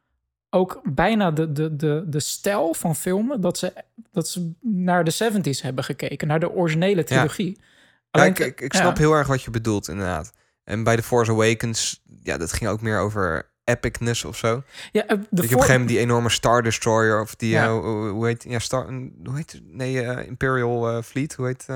ook 0.50 0.80
bijna 0.84 1.30
de, 1.30 1.52
de, 1.52 1.76
de, 1.76 2.04
de 2.06 2.20
stijl 2.20 2.74
van 2.74 2.96
filmen... 2.96 3.40
Dat 3.40 3.58
ze, 3.58 3.72
dat 4.12 4.28
ze 4.28 4.52
naar 4.60 5.04
de 5.04 5.14
70s 5.32 5.62
hebben 5.62 5.84
gekeken. 5.84 6.28
Naar 6.28 6.40
de 6.40 6.50
originele 6.52 7.04
trilogie. 7.04 7.56
Ja, 7.58 7.64
Alleen- 8.10 8.34
ik, 8.34 8.60
ik, 8.60 8.72
ja. 8.72 8.78
snap 8.80 8.96
heel 8.96 9.12
erg 9.12 9.26
wat 9.26 9.42
je 9.42 9.50
bedoelt, 9.50 9.88
inderdaad. 9.88 10.32
En 10.64 10.84
bij 10.84 10.96
The 10.96 11.02
Force 11.02 11.30
Awakens, 11.30 12.02
ja, 12.22 12.36
dat 12.36 12.52
ging 12.52 12.70
ook 12.70 12.80
meer 12.80 12.98
over 12.98 13.50
epicness 13.64 14.24
of 14.24 14.36
zo. 14.36 14.62
Ja, 14.92 15.02
eh, 15.06 15.08
de 15.08 15.16
Dat 15.16 15.26
je 15.30 15.32
op 15.34 15.40
een 15.40 15.48
gegeven 15.48 15.70
moment 15.72 15.88
die 15.88 15.98
enorme 15.98 16.30
Star 16.30 16.62
Destroyer 16.62 17.20
of 17.20 17.34
die, 17.34 17.50
Ja. 17.50 17.64
eh, 17.64 17.70
hoe 18.10 18.26
heet, 18.26 18.44
ja, 18.48 18.58
Star, 18.58 18.86
hoe 19.24 19.36
heet, 19.36 19.60
nee, 19.64 20.02
eh, 20.02 20.26
Imperial 20.26 21.02
Fleet, 21.02 21.34
hoe 21.34 21.46
heet 21.46 21.66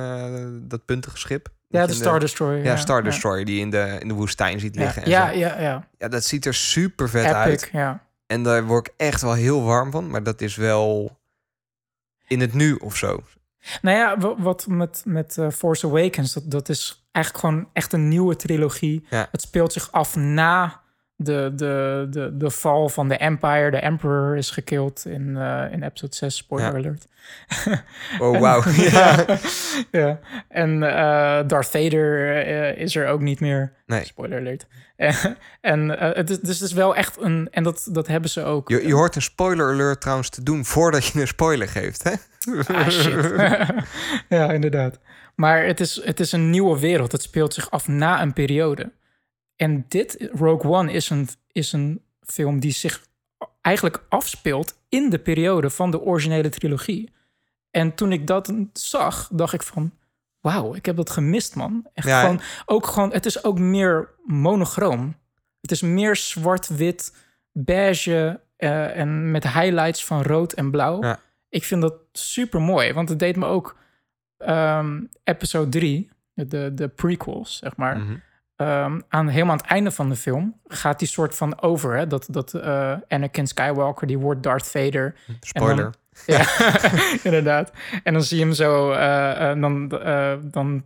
dat 0.71 0.85
puntige 0.85 1.19
schip? 1.19 1.49
Ja, 1.69 1.87
de 1.87 1.93
Star 1.93 2.21
Destroyer. 2.21 2.65
Ja, 2.65 2.77
Star 2.77 3.03
Destroyer 3.03 3.45
die 3.45 3.61
in 3.61 3.71
de, 3.71 3.97
in 4.01 4.09
de 4.09 4.15
woestijn 4.15 4.61
ziet 4.61 4.75
Ja, 4.75 4.81
liggen. 4.81 5.03
En 5.03 5.11
ja, 5.11 5.33
zo. 5.33 5.39
ja, 5.39 5.61
ja. 5.61 5.89
ja, 5.99 6.09
dat 6.09 6.25
ziet 6.25 6.47
er 6.47 6.55
super 6.55 7.09
vet 7.09 7.25
Epic, 7.25 7.35
uit. 7.37 7.69
ja. 7.73 8.09
En 8.31 8.43
daar 8.43 8.65
word 8.67 8.87
ik 8.87 8.95
echt 8.97 9.21
wel 9.23 9.33
heel 9.33 9.63
warm 9.63 9.91
van. 9.91 10.11
Maar 10.11 10.23
dat 10.23 10.41
is 10.41 10.57
wel 10.57 11.19
in 12.27 12.41
het 12.41 12.55
nu 12.55 12.75
of 12.75 12.97
zo. 12.97 13.23
Nou 13.83 13.97
ja, 13.97 14.19
wa- 14.19 14.43
wat 14.43 14.67
met, 14.67 15.03
met 15.07 15.39
eh, 15.39 15.51
Force 15.51 15.87
Awakens, 15.87 16.33
dat, 16.33 16.51
dat 16.51 16.69
is 16.69 17.09
eigenlijk 17.13 17.45
gewoon 17.45 17.69
echt 17.73 17.93
een 17.93 18.09
nieuwe 18.09 18.37
trilogie. 18.37 19.07
Ja. 19.11 19.29
Het 19.31 19.41
speelt 19.41 19.73
zich 19.73 19.93
af 19.93 20.17
na 20.17 20.81
de, 21.23 21.53
de, 21.55 22.07
de, 22.11 22.37
de 22.37 22.51
val 22.51 22.89
van 22.89 23.09
de 23.09 23.17
Empire, 23.17 23.71
de 23.71 23.77
Emperor 23.77 24.37
is 24.37 24.51
gekild 24.51 25.07
in, 25.07 25.37
eh, 25.37 25.73
in 25.73 25.83
episode 25.83 26.15
6, 26.15 26.37
spoiler 26.37 26.73
Ja. 26.73 26.79
alert. 26.79 27.07
Oh, 28.19 28.39
wauw. 28.45 28.63
ja. 28.91 29.25
ja. 29.91 30.19
En 30.49 30.83
eh, 30.83 31.49
Darth 31.49 31.67
Vader 31.71 32.37
eh, 32.47 32.83
is 32.83 32.97
er 32.97 33.07
ook 33.09 33.21
niet 33.21 33.41
meer. 33.41 33.73
Nee. 33.87 34.05
Spoiler 34.05 34.39
alert. 34.39 34.67
En, 35.61 35.89
het 35.89 36.31
is, 36.31 36.41
dus 36.41 36.59
het 36.59 36.69
is 36.69 36.75
wel 36.75 36.97
echt 36.97 37.21
een... 37.21 37.49
En 37.51 37.63
dat, 37.63 37.89
dat 37.93 38.07
hebben 38.07 38.31
ze 38.31 38.45
ook. 38.45 38.69
Je, 38.69 38.87
je 38.87 38.95
hoort 38.95 39.17
een 39.17 39.23
spoiler 39.23 39.73
alert 39.73 40.01
trouwens 40.01 40.29
te 40.29 40.43
doen 40.43 40.65
voordat 40.65 41.07
je 41.07 41.21
een 41.21 41.27
spoiler 41.27 41.69
geeft, 41.69 42.03
hè? 42.03 42.13
Ah, 42.75 42.89
shit. 42.89 43.33
ja, 44.29 44.53
inderdaad. 44.53 44.99
Maar 45.35 45.65
het 45.65 45.81
is, 45.81 46.05
het 46.05 46.21
is 46.21 46.33
een 46.33 46.51
nieuwe 46.51 46.79
wereld. 46.79 47.13
Het 47.13 47.23
speelt 47.23 47.55
zich 47.55 47.71
af 47.71 47.89
na 47.89 48.23
een 48.23 48.33
periode. 48.33 48.93
En 49.61 49.85
dit, 49.89 50.29
Rogue 50.33 50.71
One, 50.71 50.93
is 50.93 51.11
een, 51.11 51.29
is 51.53 51.73
een 51.73 52.03
film 52.21 52.61
die 52.61 52.73
zich 52.73 53.07
eigenlijk 53.61 54.05
afspeelt 54.09 54.79
in 54.89 55.11
de 55.11 55.19
periode 55.19 55.71
van 55.71 55.91
de 55.91 56.01
originele 56.01 56.49
trilogie. 56.49 57.13
En 57.71 57.95
toen 57.95 58.13
ik 58.13 58.27
dat 58.27 58.53
zag, 58.73 59.29
dacht 59.33 59.53
ik 59.53 59.63
van... 59.63 59.93
Wauw, 60.41 60.75
ik 60.75 60.87
heb 60.87 60.97
dat 60.97 61.11
gemist, 61.11 61.55
man. 61.55 61.87
Echt 61.95 62.07
Ja, 62.07 62.21
gewoon, 62.21 62.41
ook 62.67 62.87
gewoon, 62.87 63.13
het 63.13 63.27
is 63.27 63.45
ook 63.45 63.59
meer 63.59 64.09
monochroom. 64.25 65.17
Het 65.61 65.71
is 65.71 65.83
meer 65.83 66.17
zwart-wit, 66.17 67.17
beige 67.53 68.41
eh, 68.57 68.97
en 68.97 69.31
met 69.31 69.53
highlights 69.53 70.05
van 70.05 70.23
rood 70.23 70.53
en 70.53 70.71
blauw. 70.71 71.03
Ja. 71.03 71.21
Ik 71.49 71.65
vind 71.65 71.83
dat 71.83 71.95
super 72.13 72.61
mooi, 72.61 72.93
want 72.93 73.09
het 73.09 73.19
deed 73.19 73.37
me 73.37 73.47
ook 73.47 73.77
ehm, 74.37 75.01
episode 75.25 75.71
3, 75.71 76.11
de, 76.35 76.75
de 76.75 76.89
prequels, 76.89 77.57
zeg 77.57 77.77
maar. 77.77 77.99
Mhm. 77.99 78.17
Ehm, 78.61 79.01
aan, 79.09 79.29
helemaal 79.29 79.53
aan 79.53 79.61
het 79.61 79.71
einde 79.71 79.91
van 79.91 80.09
de 80.09 80.17
film 80.17 80.61
gaat 80.67 80.99
die 80.99 81.09
soort 81.09 81.35
van 81.35 81.63
over. 81.63 81.97
Hè? 81.97 82.07
Dat, 82.07 82.27
dat 82.31 82.55
eh, 82.55 82.97
Anakin 83.09 83.47
Skywalker, 83.47 84.07
die 84.07 84.19
wordt 84.19 84.43
Darth 84.43 84.67
Vader. 84.67 85.15
Spoiler. 85.41 85.95
Ja, 86.27 86.47
inderdaad. 87.23 87.73
En 88.03 88.13
dan 88.13 88.23
zie 88.23 88.39
je 88.39 88.45
hem 88.45 88.53
zo, 88.53 88.93
eh, 88.93 89.51
eh, 89.51 89.61
dan, 89.61 89.89
dan 90.43 90.85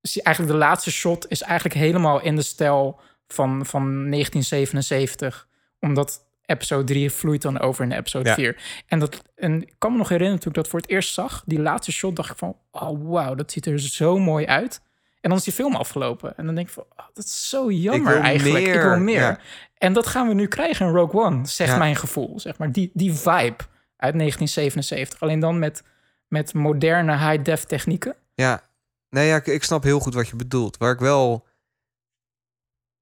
zie 0.00 0.22
eigenlijk 0.22 0.58
de 0.58 0.64
laatste 0.64 0.90
shot 0.90 1.26
is 1.28 1.42
eigenlijk 1.42 1.74
helemaal 1.80 2.20
in 2.20 2.36
de 2.36 2.42
stijl 2.42 3.00
van, 3.28 3.66
van 3.66 3.82
1977. 4.10 5.48
Omdat 5.80 6.24
episode 6.46 6.84
3 6.84 7.10
vloeit 7.10 7.42
dan 7.42 7.58
over 7.58 7.84
in 7.84 7.92
episode 7.92 8.28
Ja. 8.28 8.34
4. 8.34 8.56
En, 8.86 8.98
dat, 8.98 9.22
en 9.34 9.62
ik 9.62 9.74
kan 9.78 9.92
me 9.92 9.98
nog 9.98 10.08
herinneren 10.08 10.40
toen 10.40 10.50
ik 10.50 10.56
dat 10.56 10.68
voor 10.68 10.80
het 10.80 10.90
eerst 10.90 11.14
zag, 11.14 11.42
die 11.46 11.60
laatste 11.60 11.92
shot, 11.92 12.16
dacht 12.16 12.30
ik 12.30 12.36
van, 12.36 12.56
oh 12.70 13.10
wauw, 13.10 13.34
dat 13.34 13.52
ziet 13.52 13.66
er 13.66 13.78
zo 13.78 14.18
mooi 14.18 14.46
uit. 14.46 14.80
En 15.26 15.32
dan 15.32 15.40
is 15.40 15.46
die 15.46 15.54
film 15.54 15.74
afgelopen. 15.76 16.36
En 16.36 16.46
dan 16.46 16.54
denk 16.54 16.66
ik 16.66 16.72
van, 16.72 16.84
oh, 16.96 17.06
dat 17.14 17.24
is 17.24 17.48
zo 17.48 17.70
jammer 17.70 18.20
eigenlijk. 18.20 18.66
Ik 18.66 18.72
wil 18.72 18.82
meer, 18.82 19.00
meer. 19.00 19.20
ja. 19.20 19.38
En 19.78 19.92
dat 19.92 20.06
gaan 20.06 20.28
we 20.28 20.34
nu 20.34 20.46
krijgen 20.46 20.86
in 20.86 20.92
Rogue 20.92 21.20
One, 21.20 21.46
zegt 21.46 21.70
Ja. 21.70 21.78
mijn 21.78 21.96
gevoel. 21.96 22.40
Zeg 22.40 22.58
maar. 22.58 22.72
die, 22.72 22.90
die 22.94 23.12
vibe 23.12 23.64
uit 23.96 24.14
1977. 24.14 25.20
Alleen 25.22 25.40
dan 25.40 25.58
met, 25.58 25.82
met 26.28 26.54
moderne 26.54 27.16
high-def 27.16 27.64
technieken. 27.64 28.16
Ja, 28.34 28.62
nee, 29.10 29.26
ja, 29.26 29.36
ik, 29.36 29.46
ik 29.46 29.64
snap 29.64 29.82
heel 29.82 30.00
goed 30.00 30.14
wat 30.14 30.28
je 30.28 30.36
bedoelt. 30.36 30.76
Waar 30.76 30.92
ik 30.92 30.98
wel 30.98 31.46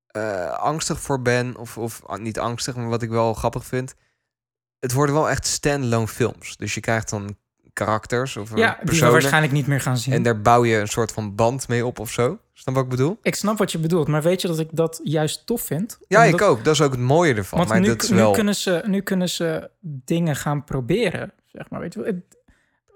eh, 0.06 0.52
angstig 0.52 1.00
voor 1.00 1.22
ben, 1.22 1.56
of, 1.56 1.78
of 1.78 2.02
ah, 2.06 2.18
niet 2.18 2.38
angstig, 2.38 2.76
maar 2.76 2.88
wat 2.88 3.02
ik 3.02 3.10
wel 3.10 3.34
grappig 3.34 3.64
vind. 3.64 3.94
Het 4.78 4.92
worden 4.92 5.14
wel 5.14 5.30
echt 5.30 5.46
standalone 5.46 6.08
films. 6.08 6.56
Dus 6.56 6.74
je 6.74 6.80
krijgt 6.80 7.10
dan 7.10 7.36
karakters 7.74 8.36
of 8.36 8.56
Ja, 8.56 8.68
die 8.70 8.76
we 8.80 8.84
personen. 8.84 9.12
waarschijnlijk 9.12 9.52
niet 9.52 9.66
meer 9.66 9.80
gaan 9.80 9.98
zien. 9.98 10.14
En 10.14 10.22
daar 10.22 10.40
bouw 10.40 10.64
je 10.64 10.76
een 10.76 10.88
soort 10.88 11.12
van 11.12 11.34
band 11.34 11.68
mee 11.68 11.86
op 11.86 11.98
of 11.98 12.10
zo. 12.10 12.38
Snap 12.52 12.74
wat 12.74 12.84
ik 12.84 12.90
bedoel? 12.90 13.18
Ik 13.22 13.34
snap 13.34 13.58
wat 13.58 13.72
je 13.72 13.78
bedoelt, 13.78 14.08
maar 14.08 14.22
weet 14.22 14.40
je 14.40 14.48
dat 14.48 14.58
ik 14.58 14.68
dat 14.72 15.00
juist 15.04 15.46
tof 15.46 15.62
vind? 15.62 15.98
Ja, 16.08 16.24
Omdat- 16.24 16.40
ik 16.40 16.46
ook. 16.46 16.64
Dat 16.64 16.74
is 16.74 16.80
ook 16.80 16.90
het 16.90 17.00
mooie 17.00 17.34
ervan. 17.34 17.58
Want 17.58 17.70
maar 17.70 17.80
nu, 17.80 17.86
dat 17.86 18.02
is 18.02 18.08
nu, 18.10 18.16
wel... 18.16 18.32
kunnen 18.32 18.54
ze, 18.54 18.82
nu 18.86 19.00
kunnen 19.00 19.28
ze 19.28 19.70
dingen 19.80 20.36
gaan 20.36 20.64
proberen, 20.64 21.32
zeg 21.46 21.70
maar. 21.70 21.80
Weet 21.80 21.94
je 21.94 22.22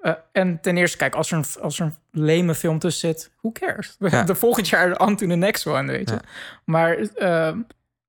eh, 0.02 0.12
en 0.32 0.60
ten 0.60 0.76
eerste, 0.76 0.96
kijk, 0.96 1.14
als 1.14 1.30
er, 1.30 1.38
een, 1.38 1.44
als 1.60 1.80
er 1.80 1.84
een 1.84 1.94
leme 2.24 2.54
film 2.54 2.78
tussen 2.78 3.08
zit, 3.08 3.30
who 3.40 3.52
cares? 3.52 3.96
Ja. 4.10 4.22
De 4.22 4.34
volgend 4.34 4.68
jaar 4.68 4.98
on 4.98 5.16
to 5.16 5.26
the 5.26 5.34
next 5.34 5.66
one, 5.66 5.92
weet 5.92 6.08
je. 6.08 6.14
Ja. 6.14 6.22
Maar 6.64 6.96
ehm, 6.96 7.58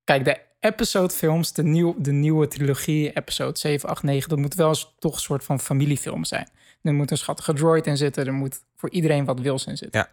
kijk, 0.03 0.25
de 0.25 0.37
episode 0.59 1.13
films, 1.13 1.53
de, 1.53 1.63
nieuw, 1.63 1.95
de 1.97 2.11
nieuwe 2.11 2.47
trilogie, 2.47 3.11
episode 3.13 3.59
7, 3.59 3.89
8, 3.89 4.03
9... 4.03 4.29
dat 4.29 4.37
moet 4.37 4.53
wel 4.55 4.67
eens 4.67 4.95
toch 4.99 5.13
een 5.13 5.19
soort 5.19 5.43
van 5.43 5.59
familiefilm 5.59 6.25
zijn. 6.25 6.49
Er 6.81 6.93
moet 6.93 7.11
een 7.11 7.17
schattige 7.17 7.53
droid 7.53 7.87
in 7.87 7.97
zitten. 7.97 8.25
Er 8.27 8.33
moet 8.33 8.59
voor 8.75 8.89
iedereen 8.89 9.25
wat 9.25 9.39
wils 9.39 9.65
in 9.65 9.77
zitten. 9.77 9.99
Ja. 9.99 10.09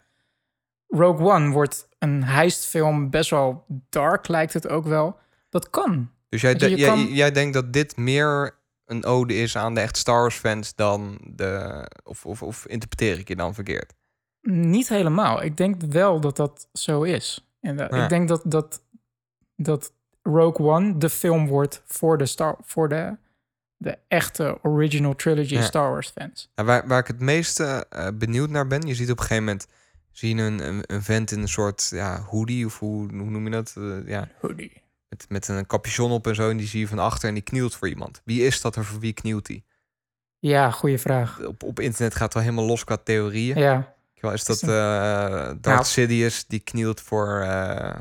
Rogue 0.99 1.27
One 1.33 1.51
wordt 1.51 1.89
een 1.99 2.25
heistfilm, 2.25 3.11
best 3.11 3.31
wel 3.31 3.65
dark 3.89 4.29
lijkt 4.29 4.53
het 4.53 4.69
ook 4.69 4.85
wel. 4.85 5.19
Dat 5.49 5.71
kan. 5.71 6.11
Dus 6.29 6.41
jij, 6.41 6.55
de- 6.55 6.75
jij, 6.77 6.89
kan- 6.89 7.07
jij 7.15 7.31
denkt 7.31 7.55
dat 7.55 7.73
dit 7.73 7.97
meer 7.97 8.55
een 8.85 9.05
ode 9.05 9.35
is 9.35 9.57
aan 9.57 9.75
de 9.75 9.81
echt 9.81 9.97
Star 9.97 10.21
Wars 10.21 10.37
fans 10.37 10.75
dan 10.75 11.19
de... 11.25 11.83
Of, 12.05 12.27
of, 12.27 12.43
of 12.43 12.67
interpreteer 12.67 13.19
ik 13.19 13.29
je 13.29 13.37
dan 13.37 13.55
verkeerd? 13.55 13.95
Niet 14.41 14.89
helemaal. 14.89 15.43
Ik 15.43 15.57
denk 15.57 15.83
wel 15.83 16.21
dat 16.21 16.37
dat 16.37 16.69
zo 16.73 17.03
is. 17.03 17.49
En 17.61 17.77
Ja. 17.77 18.03
Ik 18.03 18.09
denk 18.09 18.29
dat, 18.29 18.43
dat, 18.45 18.83
dat 19.57 19.93
Rogue 20.23 20.67
One 20.67 20.99
de 20.99 21.11
film 21.11 21.47
wordt 21.47 21.83
voor 21.87 22.19
de, 22.19 22.27
Star, 22.27 22.57
voor 22.63 22.89
de, 22.89 23.17
de 23.77 23.99
echte 24.09 24.59
original 24.63 25.15
trilogy 25.15 25.55
Ja. 25.55 25.63
Star 25.63 25.91
Wars 25.91 26.09
fans. 26.11 26.51
Waar, 26.55 26.87
waar 26.87 26.99
ik 26.99 27.07
het 27.07 27.21
meeste 27.21 27.87
eh, 27.91 28.09
benieuwd 28.15 28.51
naar 28.51 28.67
ben, 28.67 28.81
je 28.87 28.95
ziet 28.95 29.11
op 29.11 29.17
een 29.19 29.23
gegeven 29.23 29.45
moment 29.45 29.67
zie 30.13 30.37
je 30.37 30.43
een, 30.43 30.67
een, 30.67 30.83
een 30.87 31.03
vent 31.03 31.31
in 31.31 31.41
een 31.41 31.49
soort 31.49 31.89
ja, 31.91 32.21
hoodie, 32.21 32.67
of 32.67 32.79
hoe, 32.79 33.09
hoe 33.09 33.31
noem 33.31 33.45
je 33.45 33.51
dat? 33.51 33.75
Eh, 33.77 34.09
ja, 34.09 34.29
Hoodie. 34.41 34.83
met, 35.09 35.27
met 35.29 35.49
een 35.49 35.67
capuchon 35.67 36.11
op 36.11 36.27
en 36.27 36.35
zo, 36.35 36.51
en 36.51 36.57
die 36.57 36.67
zie 36.67 36.81
je 36.81 36.89
van 36.89 36.99
achter 36.99 37.29
en 37.29 37.35
die 37.35 37.43
knielt 37.43 37.75
voor 37.75 37.89
iemand. 37.89 38.21
Wie 38.25 38.43
is 38.47 38.61
dat 38.61 38.77
en 38.77 38.85
voor 38.85 39.01
wie 39.01 39.13
knielt 39.13 39.47
hij? 39.47 39.65
Ja, 40.39 40.71
goede 40.71 40.99
vraag. 40.99 41.41
Op, 41.45 41.63
op 41.63 41.81
internet 41.81 42.13
gaat 42.15 42.23
het 42.25 42.35
wel 42.35 42.43
helemaal 42.43 42.65
los 42.65 42.85
qua 42.85 42.97
theorieën. 42.97 43.59
Ja, 43.59 43.95
Is 44.33 44.45
dat 44.45 44.63
eh 44.63 44.69
Darth 44.69 45.63
Nou. 45.63 45.85
Sidious, 45.85 46.47
die 46.47 46.61
knielt 46.61 47.01
voor, 47.01 47.29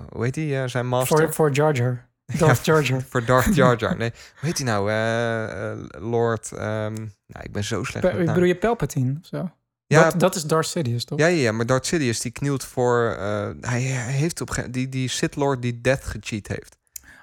hoe 0.10 0.24
heet 0.24 0.36
hij, 0.36 0.64
eh, 0.64 0.70
zijn 0.70 0.88
master? 0.88 1.18
voor, 1.18 1.34
voor 1.34 1.52
Jar 1.52 1.74
Jar. 1.76 2.06
Darth 2.26 2.66
Jar 2.66 2.84
Jar. 2.84 3.02
Voor 3.10 3.26
Darth 3.26 3.56
Jar 3.56 3.78
Jar. 3.78 3.98
Nee, 4.06 4.10
hoe 4.10 4.50
heet 4.50 4.58
hij 4.58 4.68
nou? 4.68 4.90
Eh, 4.90 5.72
eh, 5.72 5.78
Lord, 6.00 6.52
ehm, 6.52 6.94
nou, 7.28 7.44
ik 7.44 7.52
ben 7.52 7.64
zo 7.64 7.84
slecht 7.84 8.14
naam. 8.14 8.26
bedoel 8.26 8.44
je 8.44 8.56
Palpatine 8.56 9.16
of 9.22 9.28
zo? 9.28 9.52
Ja, 9.88 10.04
dat, 10.04 10.20
dat 10.20 10.36
is 10.36 10.44
Darth 10.44 10.68
Sidious, 10.68 11.06
toch? 11.06 11.20
Ja, 11.20 11.28
ja, 11.28 11.42
ja, 11.42 11.52
maar 11.52 11.66
Darth 11.66 11.86
Sidious 11.86 12.20
die 12.20 12.32
knielt 12.32 12.64
voor... 12.64 13.16
eh, 13.20 13.50
hij, 13.62 13.82
heeft 13.82 14.42
op 14.42 14.66
die, 14.70 14.90
die 14.90 15.10
Sith 15.10 15.36
Lord 15.36 15.62
die 15.62 15.82
Death 15.82 16.04
gecheat 16.04 16.48
heeft. 16.48 16.78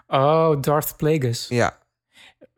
Oh, 0.06 0.60
Darth 0.60 0.96
Plagueis. 0.96 1.46
Ja, 1.48 1.80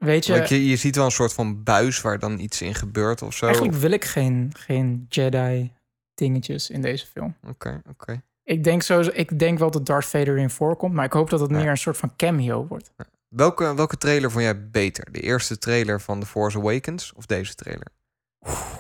Weet 0.04 0.26
je, 0.26 0.46
je, 0.48 0.66
je 0.66 0.76
ziet 0.76 0.96
wel 0.96 1.04
een 1.04 1.10
soort 1.10 1.32
van 1.32 1.62
buis 1.62 2.00
waar 2.00 2.18
dan 2.18 2.38
iets 2.38 2.62
in 2.62 2.74
gebeurt 2.74 3.22
of 3.22 3.34
zo. 3.34 3.46
eigenlijk 3.46 3.76
wil 3.76 3.90
ik 3.90 4.04
geen, 4.04 4.52
geen 4.56 5.06
Jedi 5.08 5.72
dingetjes 6.14 6.70
in 6.70 6.80
deze 6.80 7.06
film. 7.06 7.36
Oké, 7.48 7.80
oké. 7.88 8.22
Ik 8.44 8.64
denk, 8.64 8.82
sowieso, 8.82 9.10
ik 9.14 9.38
denk 9.38 9.58
wel 9.58 9.70
dat 9.70 9.86
Darth 9.86 10.04
Vader 10.06 10.38
in 10.38 10.50
voorkomt, 10.50 10.94
maar 10.94 11.04
ik 11.04 11.12
hoop 11.12 11.30
dat 11.30 11.40
het 11.40 11.50
Ja. 11.50 11.56
meer 11.56 11.68
een 11.68 11.76
soort 11.76 11.96
van 11.96 12.16
cameo 12.16 12.66
wordt. 12.66 12.92
Welke, 13.28 13.74
welke 13.74 13.96
trailer 13.96 14.30
vond 14.30 14.44
jij 14.44 14.70
beter? 14.70 15.12
De 15.12 15.20
eerste 15.20 15.58
trailer 15.58 16.00
van 16.00 16.20
The 16.20 16.26
Force 16.26 16.58
Awakens 16.58 17.12
of 17.12 17.26
deze 17.26 17.54
trailer? 17.54 17.86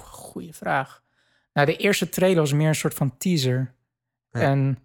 Goeie 0.04 0.54
vraag. 0.54 1.02
Nou, 1.52 1.66
de 1.66 1.76
eerste 1.76 2.08
trailer 2.08 2.40
was 2.40 2.52
meer 2.52 2.68
een 2.68 2.74
soort 2.74 2.94
van 2.94 3.16
teaser. 3.18 3.74
Ja. 4.30 4.40
En 4.40 4.78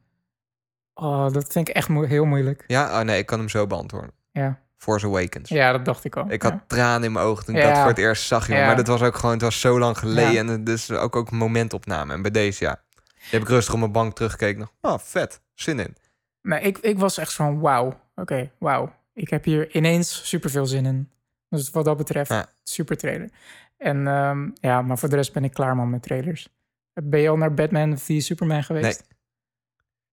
oh, 0.94 1.32
dat 1.32 1.52
vind 1.52 1.68
ik 1.70 1.76
echt 1.76 1.90
mo- 1.90 2.04
heel 2.04 2.26
moeilijk. 2.26 2.64
Ja, 2.68 3.00
oh 3.00 3.06
nee, 3.06 3.18
ik 3.18 3.26
kan 3.26 3.40
hem 3.40 3.50
zo 3.50 3.68
beantwoorden. 3.68 4.12
Ja. 4.32 4.60
Force 4.78 5.06
Awakens. 5.06 5.50
ja, 5.50 5.72
dat 5.72 5.86
dacht 5.86 6.04
ik 6.04 6.16
al. 6.16 6.32
Ik 6.32 6.42
had 6.42 6.52
Ja. 6.52 6.64
tranen 6.68 7.04
in 7.04 7.12
mijn 7.12 7.26
ogen 7.26 7.46
toen 7.46 7.56
ik 7.56 7.62
Ja. 7.62 7.68
dat 7.70 7.78
voor 7.80 7.88
het 7.88 7.98
eerst 7.98 8.24
zag. 8.28 8.48
Ja. 8.48 8.66
Maar 8.66 8.76
dat 8.76 8.88
was 8.88 9.02
ook 9.02 9.16
gewoon, 9.16 9.32
het 9.34 9.42
was 9.42 9.60
zo 9.60 9.80
lang 9.80 9.98
geleden. 9.98 10.48
Ja. 10.48 10.54
En 10.54 10.66
is 10.66 10.92
ook, 10.92 11.16
ook 11.16 11.32
een 11.32 11.38
momentopname. 11.38 12.14
En 12.14 12.22
bij 12.22 12.32
deze, 12.32 12.64
ja. 12.64 12.82
Die 13.20 13.30
heb 13.30 13.42
ik 13.42 13.48
rustig 13.48 13.74
op 13.74 13.80
mijn 13.80 13.92
bank 13.92 14.16
teruggekeken. 14.16 14.60
nog, 14.60 14.74
Oh, 14.82 14.98
vet. 15.00 15.42
Zin 15.54 15.80
in. 15.80 15.96
Nee, 16.42 16.62
ik, 16.62 16.78
ik 16.78 17.00
was 17.00 17.18
echt 17.18 17.34
van 17.34 17.60
wauw. 17.60 18.00
Oké, 18.16 18.52
wauw. 18.58 18.94
Ik 19.14 19.30
heb 19.30 19.44
hier 19.44 19.76
ineens 19.76 20.28
super 20.30 20.50
veel 20.50 20.66
zin 20.66 20.86
in. 20.86 21.10
Dus 21.50 21.70
wat 21.70 21.86
dat 21.86 21.98
betreft, 21.98 22.30
Ja. 22.30 22.46
super 22.64 22.98
trailer. 22.98 23.30
En 23.78 24.08
ehm, 24.08 24.50
ja, 24.54 24.82
maar 24.82 24.98
voor 24.98 25.10
de 25.10 25.16
rest 25.16 25.34
ben 25.34 25.44
ik 25.44 25.54
klaar 25.54 25.76
man 25.76 25.90
met 25.90 26.02
trailers. 26.04 26.50
Ben 26.94 27.20
je 27.20 27.30
al 27.30 27.38
naar 27.38 27.54
Batman 27.54 27.98
v 27.98 28.22
Superman 28.22 28.64
geweest? 28.64 29.00
Nee. 29.08 29.18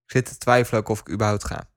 Ik 0.05 0.11
zit 0.13 0.25
te 0.25 0.37
twijfelen 0.37 0.79
ook 0.79 0.89
of 0.89 0.99
ik 0.99 1.09
überhaupt 1.09 1.43
ga. 1.45 1.69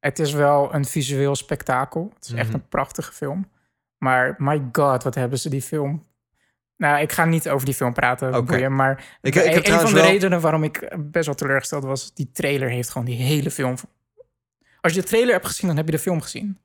Het 0.00 0.18
is 0.18 0.32
wel 0.32 0.74
een 0.74 0.84
visueel 0.84 1.34
spektakel. 1.36 2.10
Het 2.14 2.24
is 2.24 2.32
echt 2.32 2.46
Mhm. 2.48 2.54
een 2.56 2.68
prachtige 2.68 3.12
film. 3.12 3.50
Maar 3.98 4.34
my 4.38 4.68
god, 4.72 5.02
wat 5.02 5.14
hebben 5.14 5.38
ze 5.38 5.48
die 5.50 5.62
film... 5.62 6.04
Nou, 6.76 7.00
ik 7.00 7.12
ga 7.12 7.24
niet 7.24 7.48
over 7.48 7.64
die 7.66 7.74
film 7.74 7.92
praten, 7.92 8.44
boeien, 8.44 8.74
maar 8.74 9.18
Ik, 9.22 9.32
de- 9.32 9.44
ik 9.44 9.52
heb 9.54 9.66
een 9.66 9.80
van 9.80 9.92
de 9.92 10.00
wel... 10.00 10.10
redenen 10.10 10.40
waarom 10.40 10.64
ik 10.64 10.96
best 10.98 11.26
wel 11.26 11.34
teleurgesteld 11.34 11.84
was, 11.84 12.14
die 12.14 12.30
trailer 12.32 12.68
heeft 12.68 12.90
gewoon 12.90 13.06
die 13.06 13.16
hele 13.22 13.50
film. 13.50 13.74
Als 14.80 14.92
je 14.92 15.00
de 15.00 15.06
trailer 15.06 15.32
hebt 15.32 15.46
gezien, 15.46 15.66
dan 15.68 15.76
heb 15.76 15.86
je 15.86 15.92
de 15.92 15.98
film 15.98 16.20
gezien. 16.20 16.58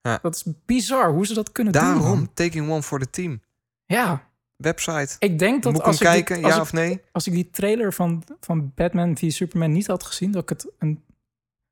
Ja. 0.00 0.18
Dat 0.22 0.34
is 0.34 0.44
bizar 0.66 1.10
hoe 1.12 1.26
ze 1.26 1.34
dat 1.34 1.52
kunnen 1.52 1.72
doen. 1.72 1.82
Daarom, 1.82 2.34
taking 2.34 2.70
one 2.70 2.82
for 2.82 2.98
the 2.98 3.10
team. 3.10 3.40
Ja, 3.86 4.30
Website. 4.56 5.16
ik 5.18 5.38
denk 5.38 5.62
dat 5.62 5.72
Moet 5.72 5.80
ik 5.80 5.86
als 5.86 5.98
hem 5.98 6.08
ik, 6.08 6.14
kijken, 6.14 6.36
die, 6.36 6.44
als, 6.44 6.54
ja 6.54 6.58
ik, 6.60 6.66
of 6.66 6.72
nee? 6.72 7.00
als 7.12 7.26
ik 7.26 7.32
die 7.32 7.50
trailer 7.50 7.92
van, 7.92 8.22
van 8.40 8.72
Batman 8.74 9.16
v 9.18 9.30
Superman 9.30 9.72
niet 9.72 9.86
had 9.86 10.02
gezien, 10.04 10.30
dat 10.30 10.42
ik 10.42 10.48
het 10.48 10.66
een, 10.78 11.04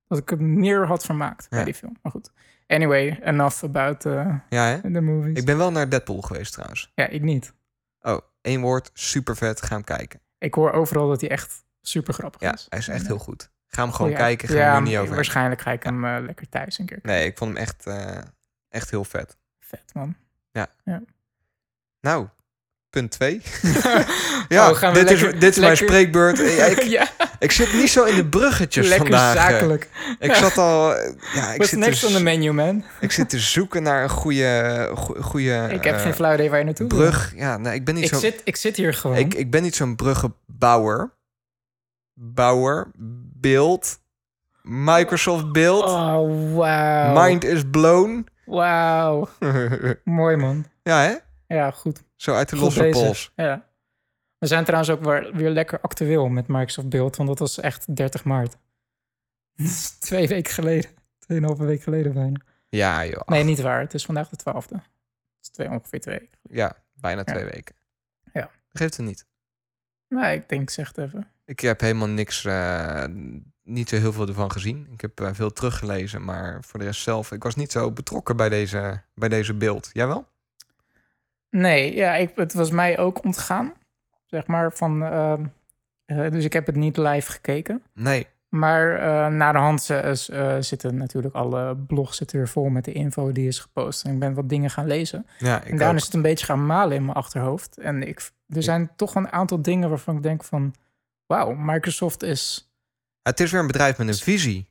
dat 0.07 0.19
ik 0.19 0.29
het 0.29 0.41
meer 0.41 0.87
had 0.87 1.05
vermaakt 1.05 1.49
bij 1.49 1.65
die 1.65 1.75
film. 1.75 1.97
Maar 2.03 2.13
goed, 2.13 2.31
Anyway, 2.67 3.19
enough 3.23 3.65
about 3.65 4.05
uh, 4.05 4.35
Ja, 4.49 4.65
hè? 4.65 4.81
the 4.93 5.01
movies. 5.01 5.39
Ik 5.39 5.45
ben 5.45 5.57
wel 5.59 5.71
naar 5.71 5.89
Deadpool 5.89 6.21
geweest 6.21 6.53
trouwens. 6.53 6.93
Ja, 6.95 7.07
ik 7.07 7.23
niet. 7.23 7.53
Oh, 8.03 8.19
één 8.41 8.61
woord, 8.61 8.91
super 8.95 9.37
vet. 9.37 9.63
Ga 9.63 9.75
hem 9.75 9.85
kijken. 9.85 10.21
Ik 10.39 10.55
hoor 10.55 10.73
overal 10.73 11.09
dat 11.09 11.21
hij 11.21 11.31
echt 11.31 11.65
super 11.81 12.15
grappig 12.15 12.41
Ja, 12.41 12.53
is. 12.53 12.67
hij 12.69 12.79
is 12.79 12.89
echt 12.89 13.07
heel 13.07 13.17
eh, 13.17 13.23
goed. 13.23 13.51
Ga 13.67 13.83
hem 13.83 13.93
gewoon 13.93 14.13
kijken. 14.15 14.49
Ga 14.49 14.55
ja, 14.55 14.65
hem 14.65 14.75
er 14.75 14.83
niet 14.83 14.97
over 14.97 15.15
waarschijnlijk 15.15 15.61
ga 15.61 15.71
ik 15.71 15.83
hem 15.83 16.05
eh, 16.05 16.17
lekker 16.21 16.49
thuis 16.49 16.79
een 16.79 16.87
keer 16.87 16.99
Nee, 17.03 17.27
ik 17.27 17.39
vond 17.39 17.53
hem 17.53 17.63
echt, 17.63 17.87
eh, 17.87 18.19
echt 18.69 18.91
heel 18.91 19.05
vet. 19.05 19.39
Vet, 19.59 19.95
man. 19.95 20.17
Nou, 22.01 22.29
punt 22.91 23.11
2. 23.11 23.43
ja, 24.49 24.71
Oh, 24.71 24.77
gaan 24.77 24.93
we 24.93 24.99
dit, 25.05 25.11
is, 25.11 25.21
dit 25.21 25.43
is 25.43 25.59
mijn 25.59 25.77
spreekbeurt. 25.77 26.39
Ik, 26.39 26.83
ja, 26.99 27.09
ik 27.39 27.53
zit 27.53 27.73
niet 27.73 27.91
zo 27.91 28.05
in 28.05 28.15
de 28.17 28.27
bruggetjes 28.27 28.89
lekker 28.89 29.07
vandaag. 29.09 29.37
eh. 29.37 29.43
zakelijk. 29.43 29.89
Ik 30.19 30.35
zat 30.35 30.59
al... 30.59 30.95
eh, 30.97 31.13
Ja, 31.35 31.41
ik 31.51 31.57
What's 31.57 31.69
zit, 31.69 31.79
next 31.79 32.01
te, 32.01 32.07
on 32.07 32.13
the 32.13 32.23
menu, 32.23 32.53
man? 32.53 32.85
ik 33.01 33.13
zit 33.13 33.29
te 33.31 33.39
zoeken 33.39 33.83
naar 33.83 34.03
een 34.03 34.09
goede, 34.11 34.91
goe- 34.95 35.23
goede 35.23 35.69
ik 35.71 35.85
heb 35.85 35.95
eh, 35.95 36.01
geen 36.03 36.15
flauw 36.15 36.35
idee 36.35 36.51
waar 36.51 36.59
je 36.59 36.65
naartoe 36.65 36.87
brug. 36.87 37.33
Ja, 37.37 37.57
nee, 37.57 37.75
ik 37.75 37.85
ben 37.85 37.95
niet 37.95 38.05
Ik 38.05 38.11
zo... 38.11 38.19
zit, 38.19 38.41
ik 38.45 38.57
zit 38.57 38.77
hier 38.77 38.95
gewoon. 38.95 39.17
Ik, 39.17 39.35
ik 39.35 39.51
ben 39.51 39.63
niet 39.63 39.75
zo'n 39.75 39.97
bruggenbouwer. 39.97 41.11
Bouwer, 42.15 42.91
beeld, 43.41 43.99
Microsoft 44.63 45.53
beeld, 45.53 45.85
Oh, 45.85 46.55
wauw. 46.57 47.23
mind 47.23 47.45
is 47.45 47.63
blown. 47.71 48.27
Wauw. 48.45 49.29
Mooi, 50.05 50.37
man. 50.37 50.65
ja, 50.83 51.01
hè? 51.03 51.15
Ja, 51.55 51.71
goed. 51.71 52.03
Zo 52.17 52.35
uit 52.35 52.49
de 52.49 52.57
Goed 52.57 52.65
losse 52.65 52.81
bezig. 52.83 53.03
pols. 53.03 53.33
Ja. 53.37 53.69
We 54.39 54.47
zijn 54.47 54.65
trouwens 54.65 54.91
ook 54.91 55.05
weer, 55.05 55.37
weer 55.37 55.51
lekker 55.51 55.81
actueel 55.81 56.29
met 56.29 56.47
Microsoft 56.49 56.89
Build, 56.89 57.17
want 57.17 57.29
dat 57.29 57.39
was 57.39 57.59
echt 57.61 57.97
30 57.97 58.25
maart. 58.25 58.57
Twee 60.01 60.29
weken 60.29 60.53
geleden. 60.53 60.91
Tweeënhalve 61.19 61.65
week 61.65 61.83
geleden 61.83 62.13
bijna. 62.13 62.41
Ja, 62.69 63.07
joh. 63.07 63.27
Nee, 63.27 63.45
niet 63.45 63.61
waar. 63.61 63.81
Het 63.81 63.95
is 63.95 64.05
vandaag 64.05 64.29
de 64.29 64.37
12e. 64.37 64.69
Het 64.69 64.83
is 65.43 65.49
twee, 65.49 65.71
ongeveer 65.71 66.01
twee 66.01 66.19
weken. 66.19 66.39
Ja, 66.43 66.77
bijna 66.95 67.23
Ja. 67.27 67.33
twee 67.33 67.45
weken. 67.45 67.75
Ja. 68.33 68.51
Geeft 68.73 68.97
het 68.97 69.07
niet. 69.07 69.27
Nee, 70.09 70.37
ik 70.37 70.49
denk, 70.49 70.71
zeg 70.71 70.89
het 70.89 70.99
even. 70.99 71.31
Ik 71.45 71.61
heb 71.61 71.81
helemaal 71.81 72.09
niks, 72.09 72.45
eh, 72.45 73.05
niet 73.63 73.89
zo 73.89 73.97
heel 73.97 74.13
veel 74.13 74.27
ervan 74.29 74.51
gezien. 74.53 74.89
Ik 74.93 75.01
heb 75.01 75.21
eh, 75.21 75.29
veel 75.33 75.53
teruggelezen, 75.53 76.25
maar 76.25 76.65
voor 76.65 76.79
de 76.79 76.85
rest 76.85 77.03
zelf, 77.03 77.33
ik 77.33 77.43
was 77.43 77.55
niet 77.55 77.73
zo 77.73 77.91
betrokken 77.93 78.37
bij 78.37 78.49
deze, 78.49 79.03
bij 79.15 79.29
deze 79.29 79.55
beeld. 79.55 79.91
Jij 79.93 80.07
wel? 80.07 80.29
Nee, 81.51 81.95
ja, 81.95 82.15
ik, 82.15 82.33
het 82.35 82.53
was 82.55 82.71
mij 82.71 82.99
ook 82.99 83.25
ontgaan. 83.25 83.73
Zeg 84.27 84.47
maar 84.47 84.73
van. 84.73 85.03
ehm, 85.05 85.45
eh, 86.05 86.31
dus 86.31 86.45
ik 86.45 86.53
heb 86.53 86.67
het 86.67 86.77
niet 86.77 86.97
live 86.97 87.31
gekeken. 87.33 87.83
Nee. 87.95 88.27
Maar 88.49 88.95
eh 88.97 89.33
na 89.33 89.53
de 89.53 89.59
hand 89.59 89.91
eh, 89.91 90.57
zitten 90.61 90.97
natuurlijk 90.97 91.35
alle 91.35 91.77
blogs 91.77 92.17
zitten 92.17 92.37
weer 92.39 92.49
vol 92.49 92.69
met 92.69 92.85
de 92.85 92.93
info 92.93 93.33
die 93.33 93.47
is 93.47 93.59
gepost. 93.59 94.05
En 94.05 94.13
ik 94.13 94.19
ben 94.19 94.35
wat 94.35 94.49
dingen 94.49 94.71
gaan 94.71 94.87
lezen. 94.87 95.27
Ja, 95.39 95.65
en 95.65 95.77
daarna 95.77 95.99
is 95.99 96.05
het 96.05 96.15
een 96.15 96.23
beetje 96.23 96.45
gaan 96.47 96.67
malen 96.67 96.97
in 96.97 97.05
mijn 97.05 97.17
achterhoofd. 97.17 97.79
En 97.79 98.03
ik, 98.09 98.31
er 98.49 98.63
zijn 98.63 98.91
toch 98.97 99.15
een 99.15 99.33
aantal 99.33 99.63
dingen 99.63 99.89
waarvan 99.89 100.17
ik 100.17 100.23
denk 100.23 100.45
van... 100.45 100.75
Wauw, 101.27 101.53
Microsoft 101.55 102.23
is... 102.23 102.71
Het 103.23 103.41
is 103.41 103.51
weer 103.51 103.61
een 103.61 103.67
bedrijf 103.67 103.99
met 103.99 104.09
een 104.09 104.15
visie. 104.15 104.69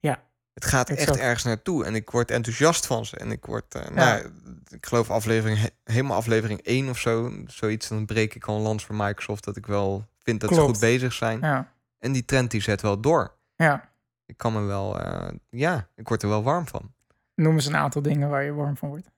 Ja. 0.00 0.22
Het 0.54 0.64
gaat 0.64 0.90
echt 0.90 1.16
ergens 1.16 1.44
naartoe 1.44 1.84
en 1.84 1.94
ik 1.94 2.10
word 2.10 2.30
enthousiast 2.30 2.86
van 2.86 3.06
ze. 3.06 3.16
En 3.16 3.30
ik 3.30 3.44
word, 3.46 3.64
Ja. 3.74 3.90
nou, 3.90 4.26
ik 4.68 4.86
geloof 4.86 5.10
aflevering, 5.10 5.58
he- 5.60 5.92
helemaal 5.92 6.16
aflevering 6.16 6.60
1 6.62 6.88
of 6.88 6.98
zo, 6.98 7.32
zoiets, 7.46 7.88
dan 7.88 8.06
breek 8.06 8.34
ik 8.34 8.44
al 8.46 8.56
een 8.56 8.62
lans 8.62 8.84
voor 8.84 8.94
Microsoft 8.94 9.44
dat 9.44 9.56
ik 9.56 9.66
wel 9.66 10.06
vind 10.18 10.40
dat 10.40 10.48
ze 10.50 10.54
Klopt. 10.56 10.70
goed 10.70 10.80
bezig 10.80 11.12
zijn. 11.12 11.38
Ja, 11.40 11.72
En 11.98 12.12
die 12.12 12.24
trend 12.24 12.50
die 12.50 12.60
zet 12.62 12.82
wel 12.82 13.00
door. 13.00 13.34
ja. 13.56 13.94
Ik 14.28 14.36
kan 14.36 14.52
me 14.52 14.60
wel, 14.60 15.00
eh, 15.00 15.28
ja, 15.50 15.88
ik 15.94 16.08
word 16.08 16.22
er 16.22 16.28
wel 16.28 16.42
warm 16.42 16.66
van. 16.66 16.92
Noem 17.34 17.54
eens 17.54 17.66
een 17.66 17.76
aantal 17.76 18.02
dingen 18.02 18.28
waar 18.28 18.44
je 18.44 18.52
warm 18.52 18.76
van 18.76 18.88
wordt. 18.88 19.10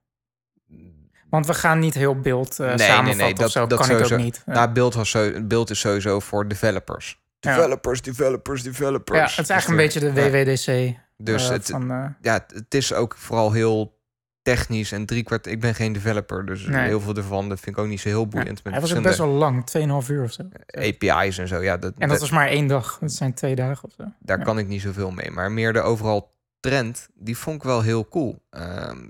Want 1.30 1.46
we 1.46 1.54
gaan 1.54 1.78
niet 1.78 1.94
heel 1.94 2.20
beeld 2.20 2.60
eh 2.60 2.66
Nee, 2.66 2.78
samenvatten 2.78 3.16
nee, 3.24 3.34
dat- 3.34 3.50
zo. 3.50 3.66
dat 3.66 3.78
kan 3.78 3.86
sowieso. 3.88 4.14
ik 4.14 4.18
ook 4.20 4.24
niet. 4.24 4.42
Nou, 4.46 4.70
beeld, 4.72 4.94
was 4.94 5.10
zo, 5.10 5.42
beeld 5.42 5.70
is 5.70 5.80
sowieso 5.80 6.20
voor 6.20 6.48
developers. 6.48 7.22
Ja. 7.40 7.54
Developers, 7.56 8.02
developers, 8.02 8.62
developers. 8.62 9.18
ja, 9.18 9.24
het 9.24 9.38
is 9.44 9.48
eigenlijk 9.50 9.80
een 9.80 9.86
beetje 10.02 10.30
de. 10.30 10.30
WWDC. 10.30 10.96
Dus 11.16 11.44
eh, 11.44 11.50
het, 11.50 11.66
van, 11.66 12.16
ja, 12.20 12.44
het 12.54 12.74
is 12.74 12.92
ook 12.92 13.16
vooral 13.16 13.52
heel 13.52 13.97
technisch 14.54 14.92
en 14.92 15.06
driekwart. 15.06 15.46
Ik 15.46 15.60
ben 15.60 15.74
geen 15.74 15.92
developer, 15.92 16.46
dus 16.46 16.66
Nee. 16.66 16.86
heel 16.86 17.00
veel 17.00 17.14
ervan 17.16 17.48
dat 17.48 17.60
vind 17.60 17.76
ik 17.76 17.82
ook 17.82 17.88
niet 17.88 18.00
zo 18.00 18.08
heel 18.08 18.26
boeiend. 18.26 18.60
hij 18.62 18.72
met 18.72 18.80
was 18.80 18.94
ook 18.94 19.02
best 19.02 19.18
wel 19.18 19.28
lang, 19.28 19.66
2,5 19.66 20.08
uur 20.08 20.22
of 20.24 20.32
zo. 20.32 20.42
API's 20.66 21.38
en 21.38 21.48
zo. 21.48 21.60
Ja, 21.62 21.76
dat, 21.76 21.92
En 21.92 22.00
dat 22.00 22.08
dat- 22.08 22.20
was 22.20 22.30
maar 22.30 22.46
één 22.48 22.66
dag. 22.66 22.98
Dat 22.98 23.12
zijn 23.12 23.34
twee 23.34 23.54
dagen 23.54 23.84
of 23.88 23.92
zo. 23.96 24.04
daar 24.18 24.38
ja. 24.38 24.44
kan 24.44 24.58
ik 24.58 24.66
niet 24.68 24.80
zoveel 24.82 25.10
mee. 25.10 25.30
Maar 25.30 25.52
meer 25.52 25.72
de 25.72 25.80
overal 25.80 26.34
trend, 26.60 27.08
die 27.14 27.36
vond 27.36 27.56
ik 27.56 27.62
wel 27.62 27.80
heel 27.82 28.08
cool. 28.08 28.42
Ehm, 28.50 29.06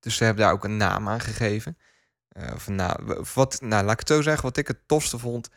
dus 0.00 0.16
ze 0.16 0.24
hebben 0.24 0.42
daar 0.44 0.52
ook 0.52 0.64
een 0.64 0.76
naam 0.76 1.08
aan 1.08 1.20
gegeven. 1.20 1.76
Van, 2.56 2.74
nou, 2.74 3.22
wat, 3.34 3.60
nou, 3.60 3.82
laat 3.84 3.92
ik 3.92 3.98
het 3.98 4.08
zo 4.08 4.22
zeggen. 4.22 4.42
Wat 4.42 4.56
ik 4.56 4.68
het 4.68 4.88
tofste 4.88 5.18
vond, 5.18 5.48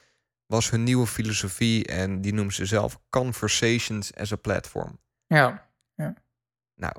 was 0.45 0.69
hun 0.69 0.83
nieuwe 0.83 1.07
filosofie. 1.07 1.85
En 1.85 2.21
die 2.21 2.33
noemen 2.33 2.53
ze 2.53 2.65
zelf 2.65 2.99
Conversations 3.09 4.15
as 4.15 4.31
a 4.31 4.35
Platform. 4.35 4.99
Ja, 5.27 5.67
Nou, 6.75 6.93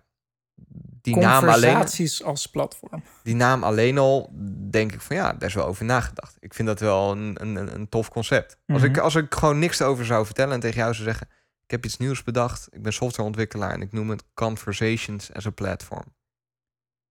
die 1.15 1.23
naam, 1.23 1.49
alleen, 1.49 1.77
als 2.25 2.47
platform. 2.47 3.03
die 3.23 3.35
naam 3.35 3.63
alleen 3.65 3.99
al, 3.99 4.31
denk 4.71 4.93
ik 4.93 5.01
van 5.01 5.17
ja, 5.17 5.33
daar 5.33 5.49
is 5.49 5.55
wel 5.55 5.67
over 5.67 5.85
nagedacht. 5.85 6.37
Ik 6.41 6.55
vind 6.55 6.69
dat 6.69 6.81
wel 6.81 7.11
een, 7.13 7.37
een, 7.41 7.75
een- 7.75 7.89
tof 7.89 8.09
concept. 8.09 8.59
Als, 8.67 8.83
ik, 8.83 8.91
Mhm. 8.93 9.01
als 9.01 9.15
ik 9.15 9.35
gewoon 9.35 9.59
niks 9.59 9.83
over 9.83 10.05
zou 10.07 10.25
vertellen 10.27 10.55
en 10.55 10.61
tegen 10.61 10.79
jou 10.81 10.93
zou 10.95 11.05
zeggen... 11.09 11.29
ik 11.65 11.71
heb 11.71 11.85
iets 11.85 11.97
nieuws 11.97 12.23
bedacht, 12.23 12.69
ik 12.71 12.83
ben 12.83 12.93
softwareontwikkelaar... 12.93 13.73
en 13.73 13.81
ik 13.83 13.93
noem 13.93 14.11
het 14.11 14.25
Conversations 14.35 15.33
as 15.33 15.47
a 15.47 15.51
Platform. 15.51 16.15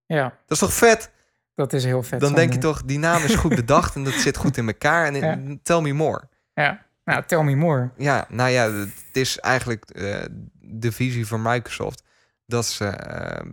Ja, 0.06 0.24
Dat 0.24 0.52
is 0.52 0.60
toch 0.60 0.74
vet? 0.74 1.12
dat 1.56 1.74
is 1.74 1.84
heel 1.84 2.04
vet. 2.04 2.20
Dan 2.20 2.34
denk 2.34 2.54
je 2.54 2.60
toch, 2.60 2.84
die 2.84 3.00
naam 3.00 3.24
is 3.24 3.36
goed 3.36 3.56
bedacht... 3.66 3.96
en 3.96 4.04
dat 4.04 4.14
zit 4.14 4.38
goed 4.38 4.58
in 4.58 4.68
elkaar. 4.68 5.06
En 5.06 5.16
Ja. 5.16 5.58
tell 5.64 5.82
me 5.82 5.94
more. 5.94 6.30
Ja, 6.54 6.86
nou, 7.04 7.24
tell 7.26 7.44
me 7.44 7.56
more. 7.56 7.90
Ja, 7.98 8.26
nou 8.30 8.50
ja, 8.50 8.72
het 8.72 8.90
is 9.12 9.40
eigenlijk 9.40 9.90
eh, 9.90 10.22
de 10.60 10.92
visie 10.92 11.28
van 11.28 11.42
Microsoft... 11.42 12.04
dat 12.46 12.66
ze 12.66 12.86
eh, 12.86 13.46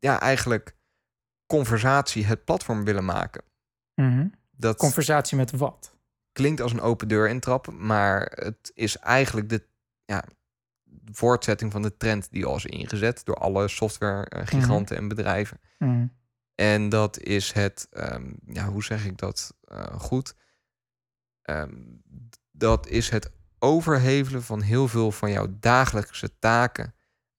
ja, 0.00 0.20
eigenlijk 0.20 0.76
conversatie 1.46 2.26
het 2.26 2.44
platform 2.44 2.84
willen 2.84 3.04
maken. 3.04 3.42
Mhm. 3.94 4.28
Dat 4.50 4.76
Conversatie 4.76 5.36
met 5.36 5.50
wat? 5.50 5.98
klinkt 6.32 6.60
als 6.60 6.72
een 6.72 6.80
open 6.80 7.08
deur 7.08 7.28
intrappen, 7.28 7.86
maar 7.86 8.32
het 8.34 8.70
is 8.74 8.96
eigenlijk 8.96 9.48
de 9.48 9.66
ja, 10.04 10.24
voortzetting 11.12 11.72
van 11.72 11.82
de 11.82 11.96
trend 11.96 12.30
die 12.30 12.46
al 12.46 12.56
is 12.56 12.64
ingezet 12.64 13.24
door 13.24 13.34
alle 13.34 13.68
software-giganten 13.68 14.96
en 14.96 15.08
bedrijven. 15.08 15.60
Mhm. 15.78 16.06
En 16.54 16.88
dat 16.88 17.18
is 17.18 17.52
het, 17.52 17.86
ehm, 17.90 18.32
ja, 18.46 18.68
hoe 18.68 18.84
zeg 18.84 19.06
ik 19.06 19.18
dat 19.18 19.54
eh, 19.64 20.00
goed? 20.00 20.34
Ehm, 21.42 21.74
dat 22.50 22.86
is 22.86 23.08
het 23.08 23.30
overhevelen 23.58 24.42
van 24.42 24.60
heel 24.60 24.88
veel 24.88 25.12
van 25.12 25.30
jouw 25.30 25.46
dagelijkse 25.60 26.38
taken 26.38 26.94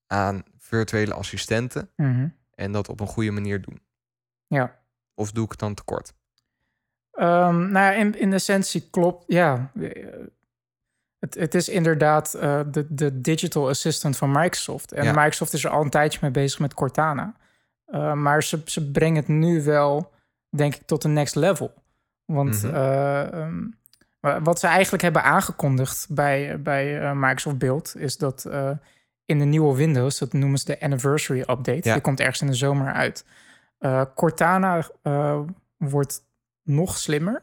aan 0.06 0.42
virtuele 0.56 1.14
assistenten 1.14 1.90
Mhm. 1.96 2.28
En 2.62 2.72
dat 2.72 2.88
op 2.88 3.00
een 3.00 3.06
goede 3.06 3.30
manier 3.30 3.62
doen. 3.62 3.80
Ja. 4.46 4.78
Of 5.14 5.32
doe 5.32 5.44
ik 5.44 5.50
het 5.50 5.58
dan 5.60 5.74
tekort? 5.74 6.12
Ehm, 7.12 7.58
nou, 7.70 7.72
ja, 7.72 7.92
in, 7.92 8.18
in 8.18 8.32
essentie 8.32 8.88
klopt, 8.90 9.24
ja. 9.26 9.70
Het, 11.18 11.34
het 11.34 11.54
is 11.54 11.68
inderdaad 11.68 12.34
eh, 12.34 12.60
de, 12.70 12.86
de 12.94 13.20
digital 13.20 13.68
assistant 13.68 14.16
van 14.16 14.30
Microsoft. 14.30 14.92
En 14.92 15.04
Ja. 15.04 15.12
Microsoft 15.12 15.52
is 15.52 15.64
er 15.64 15.70
al 15.70 15.82
een 15.82 15.90
tijdje 15.90 16.18
mee 16.22 16.30
bezig 16.30 16.58
met 16.58 16.74
Cortana. 16.74 17.34
Eh, 17.86 18.12
maar 18.12 18.42
ze, 18.42 18.62
ze 18.64 18.90
brengen 18.90 19.16
het 19.16 19.28
nu 19.28 19.62
wel, 19.62 20.12
denk 20.48 20.74
ik, 20.74 20.82
tot 20.86 21.04
een 21.04 21.12
next 21.12 21.34
level. 21.34 21.74
Want 22.24 22.62
Mhm. 22.62 22.74
eh, 22.74 23.32
ehm, 23.32 23.64
wa- 24.20 24.42
wat 24.42 24.58
ze 24.60 24.66
eigenlijk 24.66 25.02
hebben 25.02 25.22
aangekondigd 25.22 26.06
bij, 26.10 26.62
bij 26.62 27.00
eh, 27.00 27.12
Microsoft 27.14 27.58
Build... 27.58 27.94
is 27.96 28.16
dat 28.18 28.48
in 29.32 29.38
de 29.38 29.44
nieuwe 29.44 29.76
Windows, 29.76 30.18
dat 30.18 30.32
noemen 30.32 30.58
ze 30.58 30.64
de 30.64 30.80
Anniversary 30.80 31.40
Update... 31.40 31.80
Ja. 31.82 31.92
die 31.92 32.02
komt 32.02 32.20
ergens 32.20 32.40
in 32.40 32.46
de 32.46 32.54
zomer 32.54 32.92
uit... 32.92 33.24
Eh, 33.78 34.02
Cortana 34.14 34.86
eh, 35.02 35.40
wordt 35.76 36.24
nog 36.62 36.98
slimmer. 36.98 37.42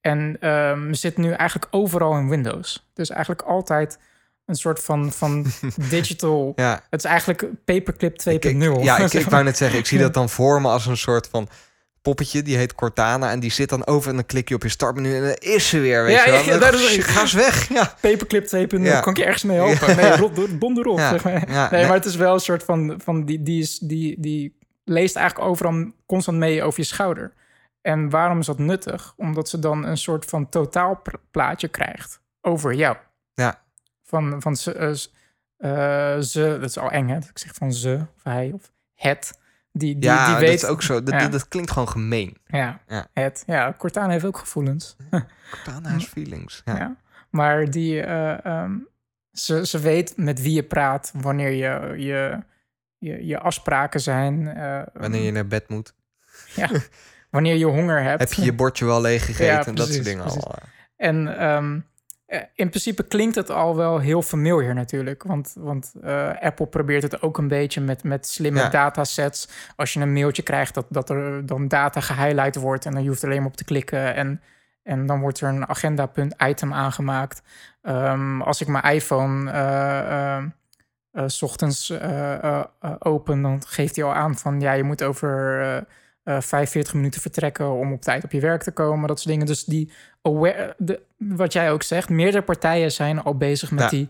En 0.00 0.36
ehm, 0.40 0.92
zit 0.92 1.16
nu 1.16 1.30
eigenlijk 1.32 1.68
overal 1.74 2.16
in 2.18 2.28
Windows. 2.28 2.90
Dus 2.94 3.10
eigenlijk 3.10 3.42
altijd 3.42 3.98
een 4.46 4.54
soort 4.54 4.82
van, 4.82 5.12
van 5.12 5.46
digital... 5.90 6.52
Ja, 6.56 6.82
Het 6.90 7.04
is 7.04 7.10
eigenlijk 7.10 7.44
paperclip 7.64 8.12
2.0. 8.20 8.32
Ik- 8.32 8.44
ik- 8.44 8.82
ja, 8.82 8.98
ik, 8.98 9.12
ik 9.24 9.26
wou 9.30 9.44
net 9.44 9.56
zeggen, 9.56 9.78
ik 9.78 9.86
zie 9.86 9.98
dat 9.98 10.14
dan 10.14 10.28
voor 10.28 10.60
me 10.60 10.68
als 10.68 10.86
een 10.86 10.96
soort 10.96 11.28
van 11.28 11.48
poppetje. 12.02 12.42
Die 12.42 12.56
heet 12.56 12.74
Cortana 12.74 13.30
en 13.30 13.40
die 13.40 13.50
zit 13.50 13.68
dan 13.68 13.86
over 13.86 14.08
en 14.10 14.14
dan 14.16 14.26
klik 14.26 14.48
je 14.48 14.54
op 14.54 14.62
je 14.62 14.68
startmenu 14.68 15.14
en 15.16 15.22
dan 15.22 15.34
is 15.38 15.68
ze 15.68 15.78
weer, 15.80 16.04
weet 16.04 16.14
Ja, 16.16 16.24
je 16.24 16.30
wel. 16.30 16.42
ja, 16.42 16.58
dat 16.58 16.74
is- 16.74 17.04
Ga 17.04 17.20
eens 17.20 17.32
weg. 17.32 17.68
Ja, 17.68 17.94
Paperclip 18.00 18.44
2.0, 18.46 18.82
Ja. 18.82 19.00
kan 19.00 19.12
ik 19.12 19.18
je 19.18 19.24
ergens 19.24 19.42
mee 19.42 19.56
helpen? 19.56 19.96
Nee, 19.96 20.16
rot, 20.16 20.60
donder 20.60 20.84
erop. 20.86 20.98
Zeg 20.98 21.24
maar. 21.24 21.32
nee, 21.48 21.68
nee. 21.70 21.86
maar 21.86 21.96
het 21.96 22.04
is 22.04 22.16
wel 22.16 22.34
een 22.34 22.40
soort 22.40 22.62
van... 22.64 23.00
van 23.04 23.24
die, 23.24 23.42
die, 23.42 23.62
is, 23.62 23.78
die, 23.78 24.20
die 24.20 24.58
leest 24.84 25.16
eigenlijk 25.16 25.48
overal 25.48 25.92
constant 26.06 26.38
mee 26.38 26.62
over 26.62 26.80
je 26.80 26.86
schouder. 26.86 27.32
En 27.82 28.10
waarom 28.10 28.38
is 28.38 28.46
dat 28.46 28.58
nuttig? 28.58 29.12
Omdat 29.16 29.48
ze 29.48 29.58
dan 29.58 29.84
een 29.86 29.96
soort 29.98 30.24
van 30.24 30.48
totaalplaatje 30.48 31.68
krijgt 31.68 32.20
over 32.40 32.74
jou. 32.74 32.96
Ja. 33.34 33.62
Van, 34.04 34.42
van 34.42 34.56
ze- 34.56 34.72
eh, 35.58 36.14
eh, 36.16 36.20
ze, 36.22 36.56
dat 36.60 36.68
is 36.70 36.78
al 36.78 36.90
eng 36.90 37.08
hè, 37.08 37.14
dat 37.18 37.28
ik 37.28 37.38
zeg 37.38 37.54
van 37.54 37.72
ze 37.72 38.00
of 38.16 38.22
hij 38.22 38.50
of 38.54 38.70
het, 38.94 39.38
die, 39.72 39.94
die, 39.98 40.02
ja, 40.10 40.26
die 40.26 40.34
weet... 40.34 40.60
dat 40.60 40.70
is 40.70 40.74
ook 40.76 40.82
zo. 40.82 41.02
Dat, 41.02 41.14
Ja. 41.20 41.28
dat 41.28 41.48
klinkt 41.48 41.70
gewoon 41.70 41.88
gemeen. 41.88 42.36
Ja, 42.46 42.80
Ja. 42.86 43.06
het. 43.12 43.42
Ja, 43.46 43.74
Cortana 43.78 44.10
heeft 44.12 44.24
ook 44.24 44.38
gevoelens. 44.38 44.96
Cortana 45.50 45.88
has 45.90 46.04
feelings. 46.06 46.62
Ja. 46.64 46.76
Ja. 46.76 46.96
Maar 47.30 47.70
die, 47.70 48.00
eh, 48.00 48.44
ehm, 48.44 48.72
ze, 49.32 49.66
ze 49.66 49.78
weet 49.78 50.16
met 50.16 50.42
wie 50.42 50.52
je 50.54 50.62
praat, 50.62 51.12
wanneer 51.16 51.50
je, 51.50 51.94
je, 52.02 52.42
je, 52.98 53.26
je 53.26 53.38
afspraken 53.38 54.00
zijn. 54.00 54.48
eh, 54.48 54.82
Wanneer 54.92 55.22
je 55.22 55.32
naar 55.32 55.46
bed 55.46 55.68
moet. 55.68 55.94
ja, 56.56 56.68
wanneer 57.30 57.56
je 57.56 57.64
honger 57.64 58.02
hebt. 58.02 58.20
Heb 58.20 58.32
je 58.32 58.44
je 58.44 58.52
bordje 58.52 58.84
wel 58.84 59.00
leeg 59.00 59.24
gegeten? 59.26 59.66
En 59.66 59.74
dat 59.74 59.88
soort 59.92 60.04
dingen 60.04 60.22
precies. 60.24 60.44
allemaal. 60.44 60.68
En 60.96 61.38
ehm, 61.38 61.74
eh, 61.76 61.80
in 62.54 62.68
principe 62.68 63.02
klinkt 63.02 63.34
het 63.34 63.50
al 63.50 63.76
wel 63.76 63.98
heel 63.98 64.22
familiar 64.22 64.74
natuurlijk. 64.74 65.22
Want, 65.22 65.54
want 65.58 65.92
eh, 66.02 66.30
Apple 66.40 66.66
probeert 66.66 67.02
het 67.02 67.22
ook 67.22 67.38
een 67.38 67.48
beetje 67.48 67.80
met, 67.80 68.04
met 68.04 68.26
slimme 68.26 68.60
Ja. 68.60 68.68
datasets. 68.68 69.48
Als 69.76 69.92
je 69.92 70.00
een 70.00 70.12
mailtje 70.12 70.42
krijgt, 70.42 70.74
dat, 70.74 70.86
dat 70.88 71.10
er 71.10 71.46
dan 71.46 71.68
data 71.68 72.00
gehighlight 72.00 72.54
wordt. 72.56 72.86
En 72.86 72.92
dan 72.92 73.02
je 73.02 73.08
hoeft 73.08 73.22
er 73.22 73.28
alleen 73.28 73.40
maar 73.40 73.50
op 73.50 73.56
te 73.56 73.64
klikken. 73.64 74.14
En, 74.14 74.42
en 74.82 75.06
dan 75.06 75.20
wordt 75.20 75.40
er 75.40 75.48
een 75.48 75.68
agendapunt 75.68 76.34
item 76.42 76.72
aangemaakt. 76.72 77.42
Ehm, 77.82 78.40
als 78.42 78.60
ik 78.60 78.68
mijn 78.68 78.84
iPhone 78.94 79.50
eh, 79.50 80.36
eh, 80.36 80.44
eh, 81.12 81.24
's 81.26 81.42
ochtends 81.42 81.90
eh, 81.90 82.34
eh, 82.34 82.64
eh, 82.80 82.92
open, 82.98 83.42
dan 83.42 83.62
geeft 83.66 83.96
hij 83.96 84.04
al 84.04 84.14
aan 84.14 84.36
van... 84.36 84.60
ja, 84.60 84.72
je 84.72 84.82
moet 84.82 85.02
over... 85.02 85.84
eh, 86.30 86.36
eh, 86.36 86.42
45 86.42 86.94
minuten 86.94 87.20
vertrekken 87.20 87.72
om 87.72 87.92
op 87.92 88.02
tijd 88.02 88.24
op 88.24 88.32
je 88.32 88.40
werk 88.40 88.62
te 88.62 88.70
komen. 88.70 89.08
Dat 89.08 89.18
soort 89.18 89.30
dingen. 89.30 89.46
Dus 89.46 89.64
die 89.64 89.92
aware, 90.22 90.74
de, 90.78 91.00
wat 91.16 91.52
jij 91.52 91.72
ook 91.72 91.82
zegt, 91.82 92.08
meerdere 92.08 92.42
partijen 92.42 92.92
zijn 92.92 93.22
al 93.22 93.36
bezig 93.36 93.70
met 93.70 93.82
Ja. 93.82 93.88
die 93.88 94.08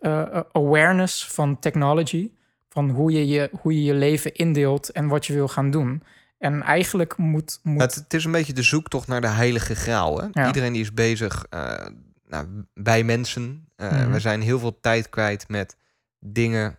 eh, 0.00 0.20
eh, 0.20 0.40
awareness 0.52 1.26
van 1.26 1.58
technology. 1.58 2.30
Van 2.68 2.90
hoe 2.90 3.12
je, 3.12 3.26
je, 3.26 3.50
hoe 3.60 3.74
je 3.74 3.82
je 3.82 3.94
leven 3.94 4.34
indeelt 4.34 4.90
en 4.90 5.08
wat 5.08 5.26
je 5.26 5.32
wil 5.32 5.48
gaan 5.48 5.70
doen. 5.70 6.02
En 6.38 6.62
eigenlijk 6.62 7.16
moet. 7.16 7.60
moet 7.62 7.82
Het, 7.82 7.94
het 7.94 8.14
is 8.14 8.24
een 8.24 8.32
beetje 8.32 8.52
de 8.52 8.62
zoektocht 8.62 9.08
naar 9.08 9.20
de 9.20 9.26
heilige 9.26 9.74
graal. 9.74 10.20
Hè? 10.20 10.26
Ja. 10.32 10.46
Iedereen 10.46 10.72
die 10.72 10.82
is 10.82 10.94
bezig 10.94 11.46
eh, 11.50 11.86
nou, 12.26 12.46
bij 12.74 13.04
mensen. 13.04 13.68
Mhm. 13.76 14.10
We 14.10 14.20
zijn 14.20 14.40
heel 14.40 14.58
veel 14.58 14.80
tijd 14.80 15.08
kwijt 15.08 15.48
met 15.48 15.76
dingen 16.18 16.78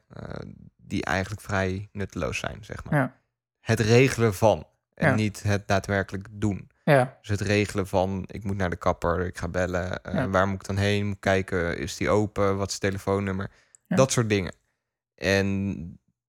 die 0.78 1.04
eigenlijk 1.04 1.42
vrij 1.42 1.90
nutteloos 1.92 2.38
zijn, 2.38 2.58
zeg 2.62 2.84
maar. 2.84 3.00
Ja. 3.00 3.16
Het 3.60 3.80
regelen 3.80 4.34
van 4.34 4.66
en 5.00 5.10
Ja. 5.10 5.16
niet 5.16 5.44
het 5.44 5.68
daadwerkelijk 5.68 6.28
doen. 6.32 6.70
ja, 6.84 7.18
Dus 7.22 7.30
het 7.30 7.42
regelen 7.42 7.88
van, 7.88 8.24
ik 8.28 8.44
moet 8.44 8.58
naar 8.58 8.70
de 8.70 8.76
kapper, 8.76 9.26
ik 9.26 9.38
ga 9.38 9.48
bellen. 9.48 10.04
eh, 10.04 10.14
Ja. 10.14 10.30
Waar 10.30 10.48
moet 10.48 10.62
ik 10.62 10.68
dan 10.68 10.78
heen? 10.78 11.08
Moet 11.08 11.20
kijken, 11.20 11.78
is 11.78 11.98
die 11.98 12.10
open? 12.10 12.58
Wat 12.58 12.68
is 12.68 12.74
het 12.74 12.82
telefoonnummer? 12.82 13.50
Dat 13.88 14.12
soort 14.12 14.30
dingen. 14.30 14.54
En 15.16 15.58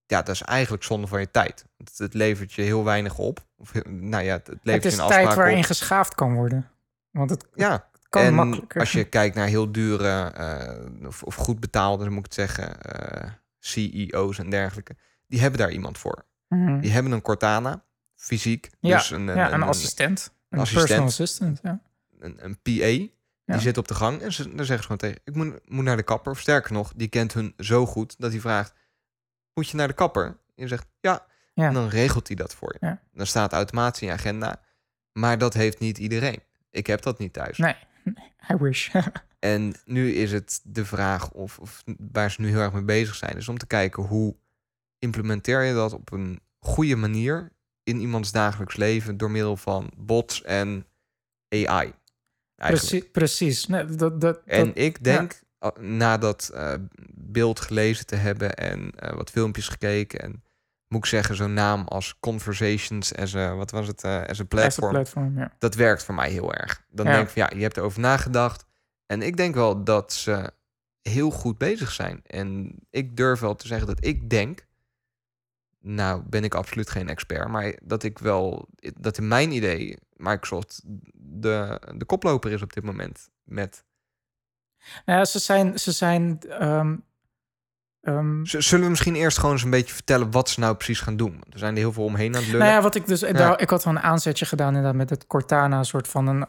ja, 0.07 0.23
dat 0.23 0.29
is 0.35 0.43
eigenlijk 0.43 0.83
zonde 0.83 1.07
van 1.07 1.21
je 1.21 1.31
tijd. 1.31 1.65
Het, 1.77 1.99
het 1.99 2.15
levert 2.15 2.53
je 2.53 2.63
heel 2.63 2.85
weinig 2.85 3.19
op. 3.19 3.47
Of, 3.57 3.73
nou 3.85 4.25
ja, 4.25 4.33
het, 4.33 4.47
het 4.47 4.59
levert 4.63 4.85
het 4.85 4.93
is 4.93 4.99
je 4.99 5.05
een 5.05 5.09
tijd 5.09 5.35
waarin 5.35 5.59
op. 5.59 5.65
geschaafd 5.65 6.15
kan 6.15 6.35
worden. 6.35 6.71
Want 7.11 7.31
het 7.31 7.47
Ja, 7.55 7.89
kan 8.09 8.23
en 8.23 8.35
makkelijker. 8.35 8.81
als 8.81 8.93
je 8.93 9.05
kijkt 9.05 9.35
naar 9.35 9.47
heel 9.47 9.73
dure 9.73 10.31
eh, 10.31 11.07
of, 11.07 11.23
of 11.23 11.35
goed 11.35 11.61
betaalde, 11.61 12.09
moet 12.11 12.19
ik 12.19 12.25
het 12.25 12.35
zeggen, 12.35 12.83
eh, 12.83 13.31
CEO's 13.59 14.39
en 14.39 14.51
dergelijke. 14.51 14.97
Die 15.27 15.41
hebben 15.41 15.61
daar 15.61 15.71
iemand 15.71 15.99
voor. 15.99 16.25
Mhm. 16.49 16.81
Die 16.81 16.91
hebben 16.91 17.13
een 17.13 17.23
Cortana, 17.23 17.85
fysiek. 18.21 18.71
Ja, 18.81 18.97
dus 18.97 19.11
een, 19.11 19.25
ja, 19.25 19.53
een, 19.53 19.63
assistent. 19.63 20.33
Een 20.49 20.59
assistent. 20.59 20.87
personal 20.87 21.07
assistant. 21.07 21.61
Ja. 21.63 21.81
een, 22.19 22.45
een 22.45 22.61
PA. 22.63 23.09
Ja. 23.45 23.57
Die 23.57 23.61
zit 23.61 23.79
op 23.79 23.89
de 23.89 23.95
gang 23.95 24.21
en 24.21 24.33
ze, 24.33 24.43
dan 24.43 24.67
zeggen 24.67 24.77
ze 24.77 24.83
gewoon 24.83 24.97
tegen... 24.97 25.21
ik 25.25 25.35
moet, 25.35 25.71
moet 25.71 25.85
naar 25.85 25.97
de 25.97 26.03
kapper. 26.03 26.33
Of 26.33 26.41
sterker 26.41 26.73
nog, 26.73 26.93
die 26.97 27.09
kent 27.09 27.33
hun 27.33 27.55
zo 27.59 27.87
goed 27.87 28.15
dat 28.19 28.31
hij 28.31 28.41
vraagt... 28.41 28.75
moet 29.55 29.69
je 29.69 29.77
naar 29.77 29.89
de 29.89 29.95
kapper? 29.95 30.27
En 30.27 30.37
je 30.55 30.69
zegt 30.69 30.87
ja. 31.01 31.27
Ja. 31.55 31.67
En 31.67 31.75
dan 31.75 31.89
regelt 31.89 32.27
hij 32.27 32.37
dat 32.37 32.55
voor 32.55 32.77
je. 32.79 32.87
Ja. 32.87 33.01
Dan 33.13 33.27
staat 33.27 33.53
automatisch 33.53 34.01
in 34.01 34.07
je 34.07 34.13
agenda. 34.13 34.61
Maar 35.13 35.39
dat 35.39 35.55
heeft 35.55 35.79
niet 35.79 35.99
iedereen. 35.99 36.43
Ik 36.71 36.87
heb 36.87 37.03
dat 37.03 37.19
niet 37.19 37.33
thuis. 37.33 37.59
Nee, 37.59 37.77
I 38.51 38.55
wish. 38.59 38.89
En 39.39 39.75
nu 39.85 40.13
is 40.13 40.33
het 40.33 40.61
de 40.65 40.85
vraag 40.85 41.31
of, 41.31 41.59
of 41.59 41.83
waar 42.13 42.31
ze 42.31 42.41
nu 42.41 42.49
heel 42.49 42.61
erg 42.61 42.73
mee 42.73 42.83
bezig 42.83 43.15
zijn... 43.15 43.37
is 43.37 43.49
om 43.49 43.59
te 43.59 43.67
kijken 43.67 44.03
hoe 44.03 44.37
implementeer 44.99 45.63
je 45.63 45.75
dat 45.75 45.93
op 45.93 46.13
een 46.13 46.41
goede 46.59 46.97
manier... 46.97 47.53
in 47.91 48.01
iemands 48.01 48.33
dagelijks 48.33 48.77
leven 48.77 49.17
door 49.17 49.31
middel 49.31 49.57
van 49.57 49.91
bots 49.97 50.43
en 50.43 50.87
AI. 51.49 51.65
Eigenlijk. 51.67 51.95
precies. 52.57 53.11
precies. 53.11 53.67
Nee, 53.67 53.85
dat, 53.85 54.21
dat, 54.21 54.41
En 54.47 54.67
dat- 54.67 54.79
ik 54.79 55.05
denk, 55.05 55.41
na 55.79 56.19
dat 56.19 56.51
eh, 56.55 56.75
beeld 57.15 57.61
gelezen 57.61 58.07
te 58.07 58.17
hebben 58.17 58.55
en 58.55 58.91
eh, 58.97 59.15
wat 59.17 59.31
filmpjes 59.31 59.69
gekeken 59.69 60.21
en 60.21 60.43
moet 60.89 60.99
ik 61.05 61.07
zeggen, 61.11 61.35
zo'n 61.35 61.55
naam 61.55 61.87
als 61.89 62.17
Conversations 62.21 63.15
as 63.17 63.35
a, 63.37 63.55
wat 63.55 63.71
was 63.71 63.87
het, 63.87 64.05
eh 64.05 64.11
as 64.15 64.19
a 64.21 64.27
as 64.29 64.41
a 64.41 64.45
platform, 64.45 64.91
platform, 64.93 65.39
ja. 65.39 65.53
dat 65.59 65.75
werkt 65.75 66.05
voor 66.05 66.15
mij 66.15 66.31
heel 66.31 66.55
erg. 66.55 66.85
Dan 66.91 67.07
Ja. 67.07 67.13
denk 67.13 67.27
ik 67.27 67.33
van 67.33 67.43
ja, 67.43 67.57
je 67.57 67.63
hebt 67.63 67.77
erover 67.77 68.01
nagedacht. 68.01 68.65
En 69.07 69.23
ik 69.23 69.37
denk 69.37 69.55
wel 69.55 69.85
dat 69.85 70.13
ze 70.13 70.51
heel 71.03 71.31
goed 71.31 71.59
bezig 71.59 71.91
zijn. 71.93 72.21
En 72.27 72.75
ik 72.91 73.17
durf 73.17 73.41
wel 73.41 73.55
te 73.55 73.67
zeggen 73.67 73.87
dat 73.87 74.05
ik 74.05 74.31
denk, 74.31 74.67
nou 75.81 76.23
ben 76.27 76.45
ik 76.45 76.55
absoluut 76.55 76.91
geen 76.91 77.09
expert, 77.09 77.49
maar 77.49 77.75
dat 77.83 78.03
ik 78.03 78.19
wel, 78.19 78.69
dat 78.97 79.19
in 79.19 79.29
mijn 79.29 79.53
idee 79.53 79.99
Microsoft 80.17 80.81
de, 81.15 81.81
de 81.97 82.05
koploper 82.05 82.53
is 82.53 82.63
op 82.63 82.73
dit 82.73 82.85
moment 82.85 83.31
met 83.45 83.85
Nou 85.05 85.19
ja, 85.19 85.25
ze 85.25 85.39
zijn, 85.39 85.79
ze 85.79 85.93
zijn 85.93 86.39
ehm, 86.49 86.97
ehm, 88.01 88.45
Zullen 88.45 88.85
we 88.85 88.91
misschien 88.91 89.15
eerst 89.15 89.39
gewoon 89.39 89.53
eens 89.53 89.63
een 89.63 89.71
beetje 89.71 89.95
vertellen 89.95 90.31
wat 90.31 90.49
ze 90.49 90.61
nou 90.61 90.75
precies 90.75 91.01
gaan 91.01 91.17
doen? 91.17 91.43
Er 91.51 91.59
zijn 91.59 91.73
er 91.73 91.79
heel 91.79 91.93
veel 91.93 92.05
omheen 92.05 92.35
aan 92.35 92.41
het 92.41 92.51
lullen. 92.51 92.67
Nou 92.67 92.73
ja, 92.73 92.83
wat 92.83 92.95
ik 92.95 93.07
dus... 93.07 93.21
Daar, 93.21 93.61
ik 93.61 93.71
had 93.71 93.85
wel 93.85 93.95
een 93.95 94.03
aanzetje 94.03 94.47
gedaan 94.47 94.69
inderdaad 94.69 94.95
met 94.95 95.11
het 95.11 95.27
Cortana. 95.27 95.79
Een 95.79 95.85
soort 95.85 96.09
van 96.09 96.27
een, 96.27 96.47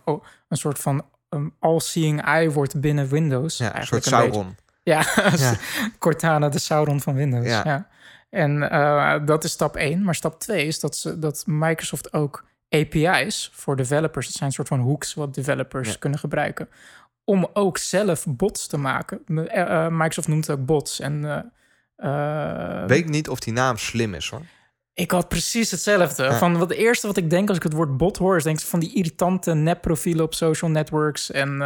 een 0.48 0.58
soort 0.58 0.80
van 0.80 1.06
um, 1.30 1.56
all-seeing 1.60 2.22
eye 2.22 2.52
wordt 2.52 2.80
binnen 2.80 3.08
Windows. 3.08 3.58
ja, 3.58 3.66
een 3.66 3.74
eigenlijk 3.74 4.06
soort 4.06 4.22
beetje. 4.22 4.34
Sauron. 4.34 4.56
Ja, 4.84 5.06
Ja. 5.38 5.56
Cortana, 6.00 6.50
de 6.50 6.60
Sauron 6.60 7.02
van 7.02 7.16
Windows. 7.16 7.48
Ja. 7.48 7.88
En 8.32 8.70
eh, 8.70 9.16
dat 9.26 9.44
is 9.44 9.52
stap 9.52 9.76
1. 9.76 10.04
Maar 10.04 10.16
stap 10.16 10.40
2 10.40 10.66
is 10.68 10.80
dat, 10.80 10.96
ze, 10.98 11.20
dat 11.20 11.44
Microsoft 11.46 12.14
ook 12.14 12.46
API's 12.70 13.50
voor 13.54 13.76
developers... 13.76 14.26
dat 14.26 14.36
zijn 14.36 14.50
een 14.50 14.56
soort 14.56 14.68
van 14.68 14.80
hooks 14.80 15.14
wat 15.14 15.34
developers 15.36 15.90
Ja. 15.90 15.96
kunnen 16.00 16.20
gebruiken... 16.20 16.70
om 17.24 17.50
ook 17.54 17.78
zelf 17.78 18.26
bots 18.28 18.68
te 18.68 18.78
maken. 18.78 19.22
Eh, 19.28 19.86
eh, 19.86 19.92
Microsoft 19.92 20.28
noemt 20.28 20.48
het 20.48 20.60
ook 20.60 20.66
bots. 20.66 21.00
En, 21.00 21.52
Weet 22.88 23.10
niet 23.10 23.30
of 23.30 23.40
die 23.40 23.54
naam 23.54 23.78
slim 23.78 24.14
is 24.14 24.30
hoor. 24.30 24.42
ik 24.94 25.12
had 25.12 25.28
precies 25.28 25.72
hetzelfde. 25.72 26.24
Ja. 26.24 26.38
Van 26.38 26.58
wat 26.58 26.70
het 26.70 26.78
eerste 26.78 27.08
wat 27.08 27.18
ik 27.18 27.30
denk 27.30 27.48
als 27.48 27.58
ik 27.58 27.64
het 27.64 27.74
woord 27.74 27.98
bot 27.98 28.18
hoor, 28.18 28.36
is 28.38 28.44
denk 28.44 28.60
ik 28.60 28.66
van 28.66 28.80
die 28.80 28.96
irritante 28.96 29.54
nepprofielen 29.54 30.26
op 30.26 30.34
social 30.34 30.72
networks 30.72 31.32
en 31.32 31.62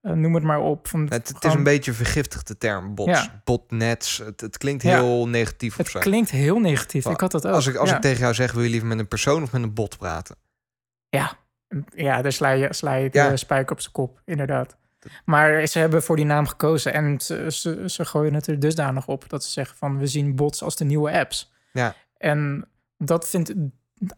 eh, 0.00 0.12
noem 0.12 0.34
het 0.34 0.42
maar 0.44 0.60
op. 0.60 0.88
Van, 0.88 1.06
Het, 1.08 1.28
het 1.28 1.44
is 1.44 1.54
een 1.54 1.62
beetje 1.62 1.90
een 1.90 1.96
vergiftigde 1.96 2.58
term. 2.58 2.94
Bots, 2.94 3.10
Ja. 3.22 3.40
botnets. 3.44 4.18
Het, 4.18 4.40
het 4.40 4.58
klinkt 4.58 4.82
Ja. 4.82 5.00
heel 5.02 5.28
negatief 5.28 5.70
of 5.72 5.76
Het 5.78 5.88
zo. 5.88 5.98
klinkt 5.98 6.30
heel 6.30 6.58
negatief. 6.58 7.06
Ik 7.06 7.20
had 7.20 7.30
dat 7.30 7.46
ook. 7.46 7.54
Als, 7.54 7.66
ik, 7.66 7.76
als 7.76 7.88
ja. 7.90 7.94
ik 7.96 8.00
tegen 8.02 8.20
jou 8.20 8.34
zeg, 8.34 8.52
wil 8.52 8.62
je 8.62 8.70
liever 8.70 8.88
met 8.88 8.98
een 8.98 9.08
persoon 9.08 9.42
of 9.42 9.52
met 9.52 9.62
een 9.62 9.74
bot 9.74 9.98
praten? 9.98 10.36
ja. 11.08 11.38
ja, 11.94 12.22
daar 12.22 12.32
sla 12.32 12.50
je, 12.50 12.74
sla 12.74 12.94
je 12.94 13.10
de 13.10 13.18
Ja. 13.18 13.36
spijker 13.36 13.72
op 13.72 13.80
zijn 13.80 13.92
kop, 13.92 14.20
inderdaad. 14.24 14.76
Maar 15.24 15.66
ze 15.66 15.78
hebben 15.78 16.02
voor 16.02 16.16
die 16.16 16.24
naam 16.24 16.46
gekozen 16.46 16.92
en 16.92 17.20
ze, 17.20 17.46
ze, 17.50 17.82
ze 17.86 18.04
gooien 18.04 18.34
het 18.34 18.46
er 18.46 18.58
dusdanig 18.60 19.06
op 19.06 19.28
dat 19.28 19.44
ze 19.44 19.50
zeggen 19.50 19.76
van 19.76 19.98
we 19.98 20.06
zien 20.06 20.36
bots 20.36 20.62
als 20.62 20.76
de 20.76 20.84
nieuwe 20.84 21.10
apps. 21.12 21.52
Ja. 21.72 21.94
En 22.16 22.68
dat 22.96 23.28
vind, 23.28 23.52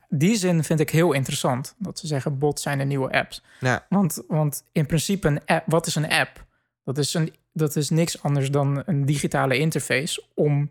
die 0.09 0.37
zin 0.37 0.65
vind 0.65 0.81
ik 0.81 0.91
heel 0.91 1.13
interessant. 1.13 1.75
Dat 1.79 1.99
ze 1.99 2.07
zeggen 2.07 2.39
bots 2.39 2.63
zijn 2.63 2.79
de 2.79 2.85
nieuwe 2.85 3.11
apps. 3.13 3.43
Ja. 3.61 3.87
Want, 3.89 4.23
want 4.29 4.65
in 4.73 4.87
principe, 4.87 5.29
een 5.29 5.41
app, 5.47 5.65
wat 5.67 5.87
is 5.87 5.95
een 5.95 6.11
app? 6.11 6.45
Dat 6.85 6.99
is, 6.99 7.15
een, 7.15 7.33
dat 7.53 7.77
is 7.77 7.91
niks 7.91 8.23
anders 8.23 8.51
dan 8.51 8.83
een 8.87 9.05
digitale 9.07 9.59
interface 9.59 10.23
om 10.35 10.71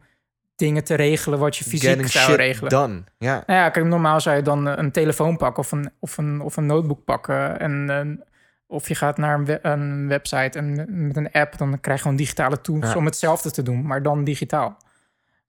dingen 0.56 0.84
te 0.84 0.96
regelen 0.96 1.40
wat 1.40 1.58
je 1.58 1.64
fysiek 1.64 1.90
Getting 1.90 2.10
zou 2.10 2.26
shit 2.30 2.36
regelen. 2.36 2.70
done. 2.70 3.04
Ja. 3.18 3.44
Nou 3.46 3.60
ja, 3.60 3.70
kijk, 3.70 3.86
normaal 3.86 4.22
zou 4.22 4.36
je 4.36 4.42
dan 4.42 4.66
een 4.66 4.92
telefoon 4.92 5.38
pakken 5.38 5.64
of 5.64 5.72
een, 5.72 5.92
of 6.00 6.18
een, 6.18 6.42
of 6.42 6.58
een 6.58 6.66
notebook 6.66 7.04
pakken. 7.06 7.60
En, 7.60 8.24
of 8.68 8.88
je 8.88 8.96
gaat 8.96 9.18
naar 9.18 9.40
een, 9.40 9.46
we- 9.46 9.60
een 9.62 10.08
website 10.08 10.58
en 10.60 10.86
met 11.08 11.18
een 11.18 11.32
app, 11.32 11.58
dan 11.58 11.80
krijg 11.80 11.98
je 11.98 12.04
gewoon 12.04 12.18
digitale 12.18 12.62
tools 12.62 12.88
Ja. 12.92 12.96
om 12.96 13.06
hetzelfde 13.06 13.52
te 13.52 13.64
doen, 13.64 13.86
maar 13.86 14.04
dan 14.04 14.24
digitaal. 14.24 14.78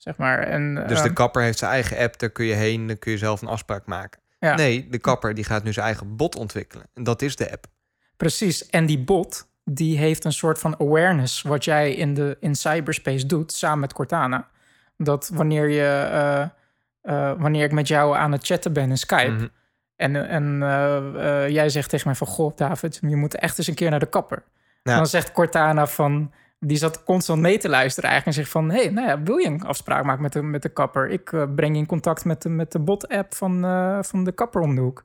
Zeg 0.03 0.17
maar. 0.17 0.39
En, 0.39 0.75
Dus 0.75 0.99
de 0.99 1.05
ehm, 1.05 1.13
kapper 1.13 1.43
heeft 1.43 1.59
zijn 1.59 1.71
eigen 1.71 1.99
app, 1.99 2.19
daar 2.19 2.31
kun 2.31 2.45
je 2.45 2.55
heen, 2.55 2.87
dan 2.87 2.99
kun 2.99 3.13
je 3.13 3.19
zelf 3.19 3.43
een 3.43 3.49
afspraak 3.49 3.87
maken. 3.87 4.21
Ja. 4.39 4.55
Nee, 4.55 4.89
de 4.91 4.99
kapper 4.99 5.35
die 5.35 5.45
gaat 5.45 5.65
nu 5.65 5.73
zijn 5.73 5.87
eigen 5.87 6.17
bot 6.17 6.37
ontwikkelen. 6.37 6.87
En 6.95 7.03
dat 7.05 7.23
is 7.23 7.37
de 7.37 7.53
app. 7.53 7.67
Precies. 8.17 8.67
En 8.67 8.87
die 8.87 8.99
bot, 8.99 9.49
die 9.65 9.99
heeft 9.99 10.25
een 10.25 10.33
soort 10.33 10.59
van 10.59 10.81
awareness... 10.81 11.43
wat 11.43 11.65
jij 11.65 11.95
in, 11.95 12.15
de, 12.15 12.37
in 12.41 12.55
cyberspace 12.55 13.27
doet, 13.27 13.53
samen 13.53 13.79
met 13.79 13.93
Cortana. 13.93 14.49
Dat 14.97 15.31
wanneer, 15.35 15.69
je, 15.69 16.09
eh, 16.13 16.43
eh, 17.03 17.41
wanneer 17.41 17.65
ik 17.65 17.73
met 17.73 17.89
jou 17.89 18.17
aan 18.17 18.33
het 18.33 18.47
chatten 18.47 18.73
ben 18.73 18.91
in 18.91 18.99
Skype... 18.99 19.31
Mhm. 19.31 19.47
en, 19.97 20.29
en 20.29 20.63
eh, 20.63 21.45
eh, 21.45 21.51
jij 21.51 21.69
zegt 21.69 21.91
tegen 21.91 22.07
mij 22.07 22.17
van... 22.17 22.27
goh, 22.27 22.57
David, 22.57 22.99
je 23.03 23.17
moet 23.17 23.35
echt 23.35 23.59
eens 23.59 23.67
een 23.67 23.75
keer 23.75 23.91
naar 23.91 23.99
de 23.99 24.07
kapper. 24.07 24.43
Dan 24.83 25.07
zegt 25.07 25.33
Cortana 25.33 25.87
van... 25.87 26.33
die 26.65 26.77
zat 26.77 27.05
constant 27.05 27.41
mee 27.41 27.59
te 27.59 27.69
luisteren 27.69 28.11
eigenlijk 28.11 28.39
en 28.39 28.45
zegt 28.45 28.57
van... 28.57 28.71
hé, 28.71 28.83
hey, 28.83 28.91
nou 28.91 29.09
ja, 29.09 29.23
wil 29.23 29.37
je 29.37 29.47
een 29.47 29.65
afspraak 29.65 30.05
maken 30.05 30.23
met 30.23 30.33
de, 30.33 30.43
met 30.43 30.63
de 30.63 30.69
kapper? 30.69 31.09
Ik 31.09 31.33
eh, 31.33 31.43
breng 31.55 31.75
je 31.75 31.81
in 31.81 31.87
contact 31.87 32.25
met 32.25 32.43
de, 32.43 32.49
met 32.49 32.73
de 32.73 32.79
bot-app 32.79 33.35
van, 33.35 33.65
eh, 33.65 33.99
van 34.03 34.25
de 34.25 34.33
kapper 34.33 34.61
om 34.61 34.75
de 34.75 34.81
hoek. 34.81 35.05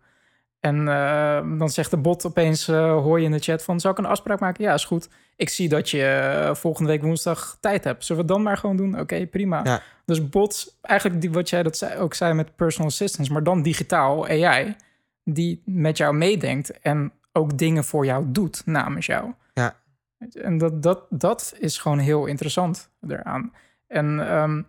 En 0.60 0.88
eh, 0.88 1.58
dan 1.58 1.70
zegt 1.70 1.92
de 1.92 1.98
bot 1.98 2.26
opeens, 2.26 2.68
hoor 2.68 3.20
je 3.20 3.26
in 3.26 3.32
de 3.32 3.40
chat 3.40 3.64
van... 3.64 3.80
zou 3.80 3.94
ik 3.94 4.00
een 4.00 4.06
afspraak 4.10 4.40
maken? 4.40 4.64
Ja, 4.64 4.74
is 4.74 4.86
goed. 4.86 5.10
Ik 5.36 5.50
zie 5.50 5.70
dat 5.70 5.90
je 5.90 6.52
volgende 6.54 6.90
week 6.90 7.02
woensdag 7.02 7.58
tijd 7.60 7.84
hebt. 7.84 8.06
Zullen 8.06 8.22
we 8.22 8.28
het 8.28 8.38
dan 8.38 8.48
maar 8.48 8.58
gewoon 8.58 8.78
doen? 8.78 9.00
Oké, 9.00 9.26
prima. 9.26 9.62
Ja. 9.64 9.82
Dus 10.06 10.30
bots, 10.30 10.78
eigenlijk 10.82 11.22
die, 11.22 11.32
wat 11.32 11.50
jij 11.50 11.64
dat 11.64 11.78
zei, 11.78 12.00
ook 12.00 12.14
zei 12.14 12.34
met 12.34 12.56
personal 12.56 12.90
assistance... 12.90 13.32
maar 13.32 13.44
dan 13.44 13.62
digitaal, 13.62 14.28
AI, 14.28 14.76
die 15.24 15.62
met 15.66 15.98
jou 15.98 16.16
meedenkt... 16.16 16.80
en 16.80 17.12
ook 17.32 17.58
dingen 17.58 17.84
voor 17.84 18.06
jou 18.06 18.26
doet 18.28 18.62
namens 18.66 19.06
jou. 19.06 19.34
En 20.34 20.58
dat, 20.58 20.84
dat, 20.84 21.06
dat 21.10 21.54
is 21.60 21.78
gewoon 21.78 22.00
heel 22.00 22.26
interessant 22.26 22.90
eraan. 23.08 23.54
En 23.88 24.28
ehm, 24.30 24.62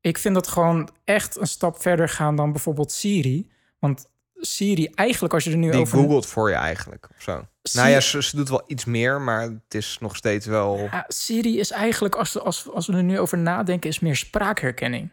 ik 0.00 0.18
vind 0.18 0.34
dat 0.34 0.48
gewoon 0.48 0.88
echt 1.04 1.36
een 1.36 1.46
stap 1.46 1.80
verder 1.80 2.08
gaan 2.08 2.36
dan 2.36 2.52
bijvoorbeeld 2.52 2.92
Siri. 2.92 3.50
Want 3.78 4.10
Siri, 4.34 4.86
eigenlijk 4.94 5.34
als 5.34 5.44
je 5.44 5.50
er 5.50 5.56
nu 5.56 5.70
Die 5.70 5.80
over... 5.80 5.98
googelt 5.98 6.26
voor 6.26 6.48
je 6.48 6.54
eigenlijk, 6.54 7.08
of 7.16 7.22
zo. 7.22 7.46
Nou 7.72 7.88
ja, 7.88 8.00
ze, 8.00 8.22
ze 8.22 8.36
doet 8.36 8.48
wel 8.48 8.64
iets 8.66 8.84
meer, 8.84 9.20
maar 9.20 9.40
het 9.42 9.74
is 9.74 9.98
nog 10.00 10.16
steeds 10.16 10.46
wel... 10.46 10.78
Ja, 10.78 11.04
Siri 11.08 11.58
is 11.58 11.70
eigenlijk, 11.70 12.14
als, 12.14 12.32
we- 12.32 12.40
als, 12.40 12.70
als 12.70 12.86
we 12.86 12.92
er 12.92 13.02
nu 13.02 13.18
over 13.18 13.38
nadenken, 13.38 13.90
is 13.90 14.00
meer 14.00 14.16
spraakherkenning. 14.16 15.10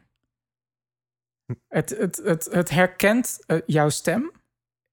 Het, 1.68 1.90
het, 1.98 2.22
het, 2.24 2.48
het 2.52 2.70
herkent 2.70 3.40
eh, 3.46 3.58
jouw 3.66 3.90
stem 3.90 4.32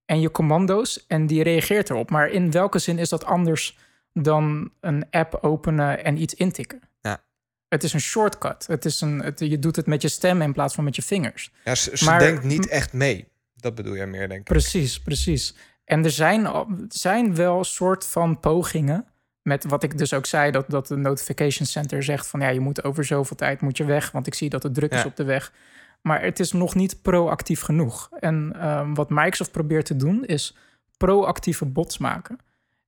en 0.04 0.20
je 0.20 0.30
commando's 0.30 1.06
en 1.06 1.26
die 1.26 1.42
reageert 1.42 1.90
erop. 1.90 2.11
Maar 2.11 2.28
in 2.28 2.50
welke 2.50 2.78
zin 2.78 2.98
is 2.98 3.09
dat 3.09 3.24
anders 3.24 3.78
dan 4.22 4.70
een 4.80 5.06
app 5.11 5.35
openen 5.40 6.04
en 6.04 6.22
iets 6.22 6.35
intikken? 6.35 6.80
Ja. 7.00 7.22
Het 7.68 7.83
is 7.85 7.92
een 7.92 8.00
shortcut. 8.00 8.66
Het 8.66 8.85
is 8.85 9.00
een, 9.00 9.18
het, 9.18 9.38
je 9.38 9.59
doet 9.59 9.76
het 9.76 9.87
met 9.87 10.02
je 10.02 10.09
stem 10.09 10.42
in 10.42 10.52
plaats 10.52 10.74
van 10.74 10.85
met 10.85 10.96
je 10.96 11.02
vingers. 11.02 11.52
Ja, 11.64 11.74
ze, 11.74 11.96
ze 11.96 12.04
Maar- 12.04 12.18
denkt 12.18 12.44
niet 12.44 12.68
echt 12.68 12.92
mee. 12.92 13.28
Dat 13.54 13.74
bedoel 13.74 13.96
jij 13.96 14.06
meer, 14.06 14.28
denk 14.28 14.40
ik. 14.40 14.46
Precies, 14.46 15.00
precies. 15.00 15.54
En 15.85 16.04
er 16.04 16.11
zijn, 16.11 16.48
zijn 16.88 17.35
wel 17.35 17.64
soort 17.64 18.06
van 18.06 18.40
pogingen. 18.40 19.04
Met 19.42 19.64
wat 19.64 19.83
ik 19.83 19.98
dus 19.98 20.12
ook 20.12 20.26
zei, 20.26 20.50
dat, 20.50 20.70
dat 20.70 20.87
de 20.87 20.96
notification 20.96 21.66
center 21.66 22.02
zegt 22.02 22.26
van 22.26 22.40
ja, 22.40 22.48
je 22.48 22.61
moet 22.61 22.85
over 22.85 23.04
zoveel 23.04 23.37
tijd 23.37 23.61
moet 23.61 23.76
je 23.76 23.85
weg, 23.85 24.11
want 24.11 24.26
ik 24.26 24.35
zie 24.35 24.48
dat 24.48 24.62
het 24.62 24.74
druk 24.74 24.92
is 24.92 25.04
op 25.04 25.16
de 25.16 25.24
weg. 25.24 25.52
Maar 26.00 26.22
het 26.22 26.40
is 26.40 26.52
nog 26.52 26.74
niet 26.74 27.02
proactief 27.02 27.61
genoeg. 27.61 28.09
En 28.20 28.52
ehm, 28.61 28.94
wat 28.94 29.11
Microsoft 29.11 29.50
probeert 29.52 29.87
te 29.87 29.96
doen, 29.96 30.24
is 30.24 30.56
proactieve 30.96 31.64
bots 31.64 31.98
maken. 31.98 32.38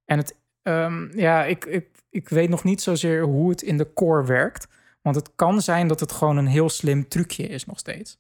En 0.05 0.19
het, 0.19 0.35
ehm, 0.63 1.19
ja, 1.19 1.45
ik, 1.45 1.65
ik, 1.65 1.87
ik 2.11 2.29
weet 2.29 2.49
nog 2.49 2.65
niet 2.65 2.83
zozeer 2.83 3.23
hoe 3.23 3.51
het 3.51 3.63
in 3.63 3.77
de 3.77 3.93
core 3.93 4.25
werkt. 4.25 4.69
Want 5.03 5.17
het 5.17 5.31
kan 5.35 5.61
zijn 5.61 5.89
dat 5.89 6.01
het 6.01 6.13
gewoon 6.13 6.37
een 6.37 6.47
heel 6.47 6.69
slim 6.69 7.09
trucje 7.09 7.47
is 7.47 7.65
nog 7.65 7.79
steeds. 7.79 8.19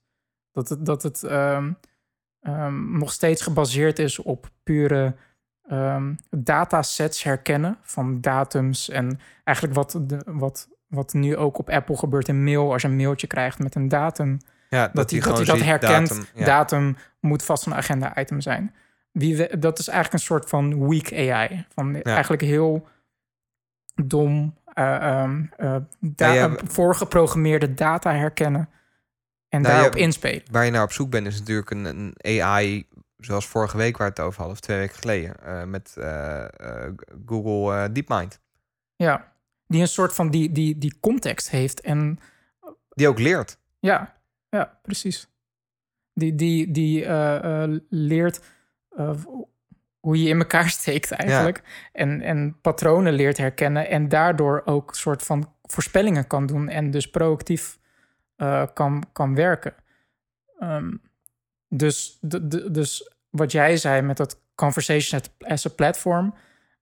Dat 0.52 0.68
het, 0.68 0.86
dat 0.86 1.02
het 1.02 1.22
ehm, 1.22 1.72
ehm, 2.40 2.98
nog 2.98 3.12
steeds 3.12 3.42
gebaseerd 3.42 3.98
is 3.98 4.18
op 4.18 4.50
pure 4.62 5.14
datasets 6.30 7.22
herkennen 7.22 7.78
van 7.82 8.20
datums. 8.20 8.88
En 8.88 9.20
eigenlijk 9.44 9.76
wat, 9.76 10.00
de, 10.02 10.22
wat, 10.26 10.68
wat 10.86 11.12
nu 11.12 11.36
ook 11.36 11.58
op 11.58 11.68
Apple 11.68 11.96
gebeurt 11.96 12.28
in 12.28 12.44
mail. 12.44 12.72
Als 12.72 12.82
je 12.82 12.88
een 12.88 12.96
mailtje 12.96 13.26
krijgt 13.26 13.58
met 13.58 13.74
een 13.74 13.88
datum, 13.88 14.38
Ja, 14.68 14.84
dat, 14.86 14.94
dat 14.94 15.10
hij 15.10 15.20
dat, 15.20 15.46
hij 15.46 15.58
herkent. 15.58 16.08
datum, 16.08 16.24
ja. 16.34 16.44
Datum 16.44 16.96
moet 17.20 17.42
vast 17.42 17.66
een 17.66 17.74
agenda-item 17.74 18.40
zijn. 18.40 18.74
Wie 19.12 19.36
we, 19.36 19.58
dat 19.58 19.78
is 19.78 19.88
eigenlijk 19.88 20.18
een 20.18 20.26
soort 20.26 20.48
van 20.48 20.88
weak 20.88 21.12
AI. 21.12 21.64
Van 21.74 22.02
eigenlijk 22.02 22.42
heel 22.42 22.88
dom, 24.04 24.54
da- 24.74 25.52
Ja, 26.16 26.32
ja, 26.32 26.48
eh, 26.48 26.52
voorgeprogrammeerde 26.64 27.74
data 27.74 28.12
herkennen 28.14 28.68
en 29.48 29.60
Nou, 29.62 29.74
daarop 29.74 29.94
ja, 29.94 30.00
inspelen. 30.04 30.42
Waar 30.50 30.64
je 30.64 30.70
naar 30.70 30.82
op 30.82 30.92
zoek 30.92 31.10
bent, 31.10 31.26
is 31.26 31.38
natuurlijk 31.38 31.70
een, 31.70 31.84
een 31.84 32.14
AI, 32.42 32.86
zoals 33.16 33.46
vorige 33.46 33.76
week 33.76 33.96
waar 33.96 34.06
we 34.06 34.12
het 34.16 34.22
over 34.22 34.38
hadden, 34.38 34.54
of 34.56 34.60
twee 34.60 34.78
weken 34.78 34.96
geleden, 34.98 35.42
eh, 35.44 35.64
met 35.64 35.96
Google 37.26 37.92
DeepMind. 37.92 38.40
Ja, 38.96 39.32
die 39.66 39.80
een 39.80 39.88
soort 39.88 40.14
van 40.14 40.30
die, 40.30 40.52
die, 40.52 40.78
die 40.78 40.96
context 41.00 41.50
heeft 41.50 41.80
en 41.80 42.18
Die 42.88 43.08
ook 43.08 43.18
leert. 43.18 43.58
Ja, 43.80 44.16
ja, 44.48 44.78
precies. 44.82 45.28
Die, 46.14 46.34
die, 46.34 46.70
die 46.70 47.06
leert 47.88 48.40
eh, 48.96 49.10
hoe 50.00 50.22
je 50.22 50.28
in 50.28 50.38
elkaar 50.38 50.68
steekt 50.68 51.10
eigenlijk. 51.10 51.62
En, 51.92 52.20
en 52.20 52.58
patronen 52.60 53.12
leert 53.12 53.36
herkennen. 53.36 53.88
En 53.88 54.08
daardoor 54.08 54.62
ook 54.64 54.94
soort 54.94 55.22
van 55.22 55.52
voorspellingen 55.62 56.26
kan 56.26 56.46
doen. 56.46 56.68
En 56.68 56.90
dus 56.90 57.10
proactief 57.10 57.78
eh, 58.36 58.66
kan, 58.74 59.02
kan 59.12 59.34
werken. 59.34 59.74
Ehm, 60.58 60.94
dus, 61.68 62.18
de, 62.20 62.48
de- 62.48 62.70
dus 62.70 63.10
wat 63.30 63.52
jij 63.52 63.76
zei 63.76 64.02
met 64.02 64.16
dat 64.16 64.40
conversation 64.54 65.20
as 65.38 65.66
a 65.66 65.70
platform. 65.70 66.34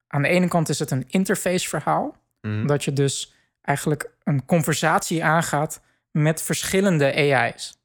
Aan 0.06 0.22
de 0.22 0.28
ene 0.28 0.48
kant 0.48 0.68
is 0.68 0.78
het 0.78 0.90
een 0.90 1.04
interface 1.08 1.68
verhaal. 1.68 2.16
Mhm. 2.40 2.66
Dat 2.66 2.84
je 2.84 2.92
dus 2.92 3.34
eigenlijk 3.62 4.10
een 4.24 4.44
conversatie 4.44 5.24
aangaat 5.24 5.80
met 6.10 6.42
verschillende 6.42 7.14
AI's. 7.14 7.79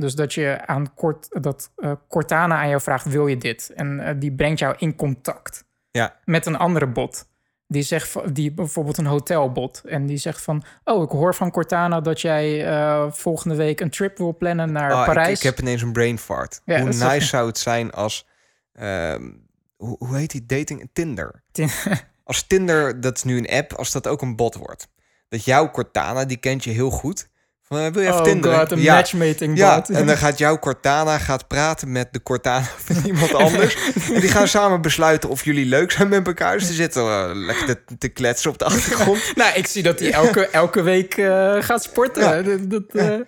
Dus 0.00 0.14
dat 0.14 0.34
je 0.34 0.66
aan 0.66 0.94
kort, 0.94 1.42
dat 1.42 1.70
eh, 1.76 1.92
Cortana 2.08 2.56
aan 2.56 2.68
jou 2.68 2.80
vraagt: 2.80 3.04
wil 3.08 3.26
je 3.26 3.36
dit? 3.36 3.72
En 3.74 4.00
eh, 4.00 4.14
die 4.18 4.32
brengt 4.32 4.58
jou 4.58 4.74
in 4.78 4.96
contact 4.96 5.64
Ja. 5.90 6.16
met 6.24 6.46
een 6.46 6.56
andere 6.56 6.86
bot. 6.86 7.26
Die 7.66 7.82
zegt 7.82 8.34
die 8.34 8.52
bijvoorbeeld 8.52 8.98
een 8.98 9.06
hotelbot. 9.06 9.82
En 9.84 10.06
die 10.06 10.16
zegt 10.16 10.42
van: 10.42 10.62
Oh, 10.84 11.02
ik 11.02 11.10
hoor 11.10 11.34
van 11.34 11.50
Cortana 11.50 12.00
dat 12.00 12.20
jij 12.20 12.66
eh, 12.66 13.06
volgende 13.12 13.56
week 13.56 13.80
een 13.80 13.90
trip 13.90 14.18
wil 14.18 14.36
plannen 14.36 14.72
naar 14.72 14.92
Oh, 14.92 14.98
ik, 14.98 15.04
Parijs. 15.06 15.36
ik 15.38 15.42
heb 15.44 15.58
ineens 15.60 15.82
een 15.82 15.92
brain 15.92 16.18
fart. 16.18 16.60
Ja, 16.64 16.80
hoe 16.80 16.88
nice 16.88 17.26
zou 17.26 17.46
het 17.46 17.58
zijn 17.58 17.90
als... 17.92 18.26
ehm, 18.72 19.30
hoe, 19.76 19.96
hoe 19.98 20.16
heet 20.16 20.30
die 20.30 20.46
dating? 20.46 20.90
Tinder. 20.92 21.42
Tin- 21.52 21.68
Als 22.24 22.42
Tinder, 22.46 23.00
dat 23.00 23.16
is 23.16 23.22
nu 23.22 23.36
een 23.38 23.48
app, 23.48 23.72
als 23.72 23.92
dat 23.92 24.06
ook 24.06 24.22
een 24.22 24.36
bot 24.36 24.54
wordt. 24.54 24.88
Dat 25.28 25.44
jouw 25.44 25.70
Cortana, 25.70 26.24
die 26.24 26.36
kent 26.36 26.64
je 26.64 26.70
heel 26.70 26.90
goed. 26.90 27.28
Van, 27.68 27.78
eh, 27.78 27.92
wil 27.92 28.02
je 28.02 28.08
even 28.08 28.18
oh 28.20 28.24
Tinderen? 28.26 28.58
god, 28.58 28.72
een 28.72 28.80
ja. 28.80 28.94
matchmaking 28.94 29.56
Ja, 29.58 29.74
bot. 29.74 29.90
en 29.90 30.06
dan 30.06 30.16
gaat 30.26 30.38
jouw 30.38 30.58
Cortana 30.58 31.18
gaat 31.18 31.46
praten 31.46 31.92
met 31.92 32.08
de 32.12 32.22
Cortana 32.22 32.66
van 32.86 32.96
iemand 33.04 33.34
anders. 33.44 33.76
en 34.12 34.20
die 34.20 34.30
gaan 34.30 34.48
samen 34.48 34.80
besluiten 34.82 35.28
of 35.28 35.44
jullie 35.44 35.66
leuk 35.66 35.90
zijn 35.90 36.08
met 36.08 36.26
elkaar. 36.26 36.58
Dus 36.58 36.66
ze 36.66 36.72
zitten 36.72 37.02
eh, 37.02 37.30
lekker 37.34 37.66
te, 37.66 37.96
te 37.98 38.08
kletsen 38.08 38.50
op 38.50 38.58
de 38.58 38.64
achtergrond. 38.64 39.32
nou, 39.34 39.54
ik 39.54 39.66
zie 39.66 39.82
dat 39.82 39.98
hij 39.98 40.12
elke, 40.12 40.46
elke 40.48 40.82
week 40.82 41.16
eh, 41.16 41.56
gaat 41.58 41.82
sporten. 41.82 42.22
Ja. 42.22 42.42
Dat, 42.42 42.90
dat, 42.90 43.20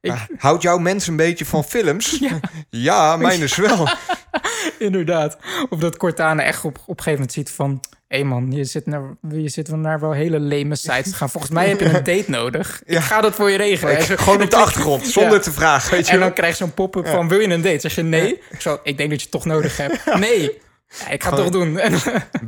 ik, 0.00 0.10
Ah, 0.12 0.20
houdt 0.38 0.62
jouw 0.62 0.78
mens 0.78 1.06
een 1.06 1.16
beetje 1.16 1.44
van 1.44 1.64
films? 1.64 2.16
Ja. 2.20 2.40
Ja, 2.70 3.16
mijn 3.16 3.40
dus 3.40 3.56
wel. 3.56 3.88
Inderdaad. 4.78 5.36
Of 5.68 5.78
dat 5.78 5.96
Cortana 5.96 6.42
echt 6.42 6.64
op, 6.64 6.74
op 6.78 6.98
een 6.98 7.04
gegeven 7.04 7.12
moment 7.12 7.32
ziet 7.32 7.50
van... 7.50 7.80
hé 8.08 8.24
man, 8.24 8.52
je 8.52 8.64
zit, 8.64 8.86
naar, 8.86 9.02
je 9.28 9.48
zit 9.48 9.68
naar 9.76 10.00
wel 10.00 10.12
hele 10.12 10.40
leme 10.40 10.74
sites 10.76 11.10
te 11.10 11.16
gaan. 11.16 11.30
Volgens 11.30 11.52
mij 11.52 11.68
heb 11.68 11.80
je 11.80 11.84
een 11.84 12.04
date 12.14 12.30
nodig. 12.30 12.82
Ja. 12.86 12.96
Ik 12.96 13.02
ga 13.04 13.20
dat 13.20 13.34
voor 13.34 13.50
je 13.50 13.56
regelen. 13.56 13.98
Ik- 13.98 14.02
gewoon 14.20 14.42
op 14.42 14.50
de 14.50 14.56
achtergrond, 14.56 15.06
zonder 15.06 15.32
Ja. 15.32 15.38
te 15.38 15.52
vragen. 15.52 15.90
Weet 15.90 16.06
je 16.06 16.12
En 16.12 16.20
dan 16.20 16.32
krijg 16.32 16.50
je 16.50 16.56
zo'n 16.64 16.74
pop-up 16.74 17.06
van, 17.06 17.28
wil 17.28 17.40
je 17.40 17.48
een 17.48 17.62
date? 17.62 17.78
Zeg 17.80 17.94
je 17.94 18.02
nee? 18.02 18.40
Zo, 18.58 18.78
ik 18.82 18.96
denk 18.96 19.10
dat 19.10 19.18
je 19.18 19.26
het 19.30 19.30
toch 19.34 19.44
nodig 19.44 19.76
hebt. 19.76 20.04
Nee. 20.18 20.58
Ja, 20.98 21.08
ik 21.08 21.22
ga 21.22 21.30
het 21.30 21.38
toch 21.38 21.50
doen. 21.50 21.78
En, 21.78 21.92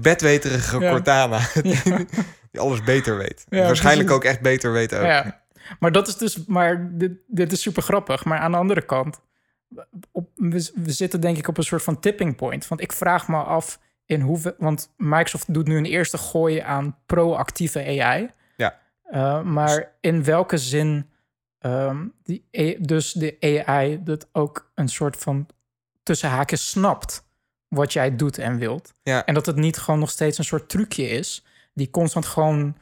Bedweterige. 0.01 0.79
Cortana. 0.79 1.41
Die 2.51 2.61
alles 2.61 2.83
beter 2.83 3.17
weet. 3.19 3.45
Waarschijnlijk 3.49 4.11
ook 4.11 4.25
echt 4.25 4.41
beter 4.41 4.73
weet 4.73 4.95
ook. 4.95 5.23
Maar 5.81 5.93
dat 5.93 6.09
is 6.09 6.17
dus, 6.17 6.45
maar 6.47 6.89
dit, 6.93 7.11
dit 7.27 7.53
is 7.53 7.61
super 7.63 7.83
grappig. 7.83 8.25
Maar 8.25 8.39
aan 8.39 8.51
de 8.51 8.57
andere 8.57 8.83
kant, 8.83 9.21
op, 10.13 10.29
we, 10.35 10.71
we 10.75 10.91
zitten 10.93 11.21
denk 11.21 11.37
ik 11.37 11.49
op 11.49 11.57
een 11.59 11.63
soort 11.65 11.83
van 11.83 12.01
tipping 12.01 12.37
point. 12.37 12.69
Want 12.69 12.81
ik 12.81 12.93
vraag 12.93 13.29
me 13.29 13.37
af 13.37 13.79
in 14.09 14.21
hoeveel, 14.21 14.55
want 14.59 14.93
Microsoft 14.97 15.55
doet 15.55 15.67
nu 15.67 15.77
een 15.77 15.85
eerste 15.85 16.19
gooi 16.19 16.59
aan 16.59 16.97
proactieve 17.07 17.79
AI. 18.01 18.31
Ja. 18.57 18.79
Uh, 19.11 19.43
maar 19.43 19.93
in 20.01 20.25
welke 20.25 20.59
zin 20.59 21.11
ehm, 21.59 22.07
die, 22.23 22.47
dus 22.81 23.13
de 23.13 23.37
AI 23.67 24.03
dat 24.03 24.29
ook 24.33 24.71
een 24.75 24.89
soort 24.89 25.17
van 25.17 25.47
tussen 26.03 26.29
haakjes 26.29 26.71
snapt 26.71 27.27
wat 27.69 27.93
jij 27.93 28.17
doet 28.17 28.39
en 28.39 28.59
wilt. 28.59 28.93
Ja. 29.03 29.25
En 29.25 29.35
dat 29.35 29.47
het 29.47 29.57
niet 29.57 29.79
gewoon 29.79 30.01
nog 30.01 30.11
steeds 30.11 30.39
een 30.39 30.45
soort 30.45 30.69
trucje 30.69 31.09
is 31.09 31.45
die 31.75 31.91
constant 31.91 32.27
gewoon 32.27 32.77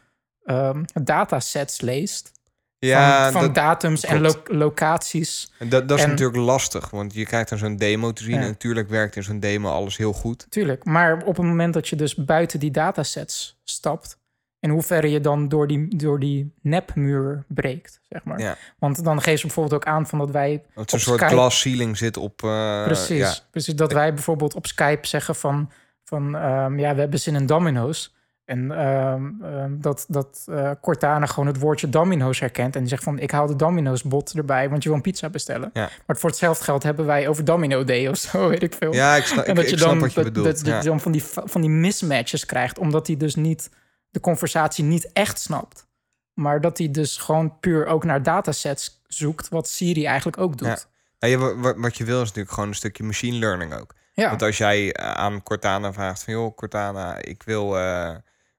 ehm, 0.45 0.85
datasets 1.03 1.81
leest 1.81 2.36
Ja, 2.79 3.23
van, 3.23 3.33
van 3.33 3.41
dat, 3.41 3.55
datums 3.55 4.05
en 4.05 4.21
lo- 4.21 4.43
locaties. 4.45 5.53
dat, 5.59 5.89
dat 5.89 5.99
is 5.99 6.05
en- 6.05 6.11
natuurlijk 6.11 6.39
lastig. 6.39 6.91
Want 6.91 7.15
je 7.15 7.25
krijgt 7.27 7.49
dan 7.49 7.59
zo'n 7.59 7.77
demo 7.77 8.13
te 8.13 8.23
zien. 8.23 8.35
Ja. 8.35 8.41
En 8.41 8.47
natuurlijk 8.47 8.89
werkt 8.89 9.17
in 9.17 9.23
zo'n 9.23 9.41
demo 9.41 9.71
alles 9.71 9.97
heel 9.97 10.13
goed. 10.13 10.47
Tuurlijk. 10.49 10.85
Maar 10.85 11.23
op 11.25 11.37
het 11.37 11.47
moment 11.47 11.75
dat 11.75 11.89
je 11.89 11.97
dus 11.97 12.15
buiten 12.15 12.61
die 12.61 12.71
datasets 12.71 13.61
stapt, 13.65 14.19
in 14.61 14.71
hoeverre 14.71 15.11
je 15.11 15.21
dan 15.21 15.49
door 15.49 15.67
die, 15.67 15.97
door 15.97 16.19
die 16.21 16.55
nepmuur 16.63 17.45
breekt, 17.49 18.01
zeg 18.09 18.25
maar. 18.25 18.39
Ja. 18.41 18.57
Want 18.79 19.05
dan 19.05 19.23
geeft 19.23 19.41
ze 19.41 19.47
bijvoorbeeld 19.47 19.75
ook 19.83 19.89
aan 19.95 20.07
van 20.07 20.19
dat 20.19 20.31
wij 20.31 20.63
Dat 20.75 20.91
zo'n 20.91 20.99
soort 20.99 21.19
Skype- 21.21 21.33
glass 21.35 21.61
ceiling 21.61 21.97
zit 21.97 22.17
op... 22.17 22.43
eh, 22.43 22.85
Precies, 22.85 23.19
ja. 23.19 23.35
precies. 23.51 23.75
Dat 23.75 23.93
wij 23.93 24.15
bijvoorbeeld 24.15 24.55
op 24.55 24.67
Skype 24.67 25.07
zeggen 25.07 25.35
van, 25.35 25.71
van 26.05 26.37
ehm, 26.37 26.79
ja, 26.79 26.95
we 26.95 27.01
hebben 27.01 27.21
zin 27.21 27.35
in 27.35 27.47
domino's. 27.47 28.15
En 28.47 28.71
ehm, 28.71 29.43
ehm, 29.43 29.81
dat, 29.81 30.05
dat 30.09 30.45
eh, 30.51 30.71
Cortana 30.81 31.27
gewoon 31.27 31.47
het 31.47 31.59
woordje 31.59 31.89
Domino's 31.89 32.41
herkent. 32.41 32.75
En 32.75 32.81
die 32.81 32.89
zegt 32.89 33.03
van, 33.03 33.19
ik 33.19 33.31
haal 33.31 33.47
de 33.47 33.57
Domino's 33.57 34.03
bot 34.03 34.33
erbij, 34.33 34.69
want 34.69 34.83
je 34.83 34.89
wil 34.89 34.97
een 34.99 35.05
pizza 35.05 35.29
bestellen. 35.29 35.71
Ja. 35.73 35.89
Maar 36.07 36.17
voor 36.17 36.31
hetzelfde 36.31 36.65
geld 36.65 36.83
hebben 36.83 37.07
wij 37.07 37.29
over 37.29 37.45
Domino 37.45 37.85
Day 37.85 38.09
of 38.09 38.17
zo, 38.17 38.49
weet 38.49 38.63
ik 38.63 38.75
veel. 38.75 38.93
Ja, 38.93 39.17
ik, 39.17 39.25
sna 39.25 39.45
en 39.45 39.55
dat 39.55 39.65
ik 39.65 39.71
je 39.71 39.77
snap 39.77 39.89
dan, 39.91 39.99
wat 39.99 40.13
je 40.13 40.23
dat, 40.23 40.33
bedoelt. 40.33 40.47
dat, 40.47 40.57
dat 40.57 40.67
ja. 40.67 40.79
je 40.79 40.85
dan 40.89 41.01
van 41.01 41.13
die, 41.13 41.23
van 41.25 41.61
die 41.61 41.71
mismatches 41.71 42.47
krijgt, 42.47 42.79
omdat 42.79 43.07
hij 43.07 43.17
dus 43.17 43.35
niet 43.35 43.71
de 44.11 44.21
conversatie 44.21 44.85
niet 44.85 45.13
echt 45.13 45.41
snapt. 45.41 45.87
Maar 46.35 46.61
dat 46.61 46.79
hij 46.79 46.91
dus 46.91 47.17
gewoon 47.17 47.59
puur 47.61 47.87
ook 47.87 48.05
naar 48.05 48.23
datasets 48.23 49.03
zoekt, 49.07 49.49
wat 49.49 49.69
Siri 49.69 50.05
eigenlijk 50.07 50.39
ook 50.39 50.57
doet. 50.59 50.69
Ja. 50.69 50.79
Nou, 51.19 51.33
je, 51.33 51.39
wa- 51.39 51.61
wa- 51.61 51.81
wat 51.81 51.97
je 51.97 52.05
wil 52.05 52.21
is 52.21 52.27
natuurlijk 52.27 52.55
gewoon 52.55 52.69
een 52.69 52.75
stukje 52.75 53.03
machine 53.05 53.39
learning 53.39 53.75
ook. 53.75 53.95
Ja, 54.13 54.29
Want 54.29 54.43
als 54.43 54.59
jij 54.59 54.93
eh, 54.93 55.11
aan 55.11 55.43
Cortana 55.43 55.93
vraagt 55.93 56.25
van... 56.25 56.33
joh, 56.35 56.57
Cortana, 56.57 57.17
ik 57.23 57.43
wil... 57.43 57.79
eh, 57.79 58.15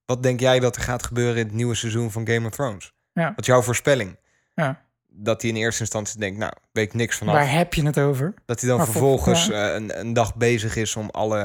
wat 0.07 0.23
denk 0.23 0.39
jij 0.39 0.59
dat 0.59 0.75
er 0.75 0.81
gaat 0.81 1.03
gebeuren 1.05 1.37
in 1.37 1.45
het 1.45 1.55
nieuwe 1.55 1.75
seizoen 1.75 2.11
van 2.11 2.27
Game 2.27 2.47
of 2.47 2.51
Thrones? 2.51 2.93
Ja. 3.13 3.29
Wat 3.29 3.39
is 3.39 3.45
jouw 3.45 3.61
voorspelling? 3.61 4.17
ja. 4.55 4.85
Dat 5.19 5.41
hij 5.41 5.51
in 5.51 5.55
eerste 5.57 5.81
instantie 5.81 6.19
denkt, 6.19 6.37
nou, 6.37 6.53
weet 6.71 6.85
ik 6.85 6.93
niks 6.93 7.17
vanaf. 7.17 7.33
waar 7.33 7.51
heb 7.51 7.73
je 7.73 7.85
het 7.85 7.99
over? 7.99 8.33
Dat 8.45 8.59
hij 8.59 8.69
dan 8.69 8.77
Maar 8.77 8.87
vervolgens 8.87 9.45
ja. 9.45 9.69
eh, 9.69 9.75
een, 9.75 9.99
een 9.99 10.13
dag 10.13 10.35
bezig 10.35 10.75
is 10.75 10.95
om 10.95 11.09
alle, 11.09 11.41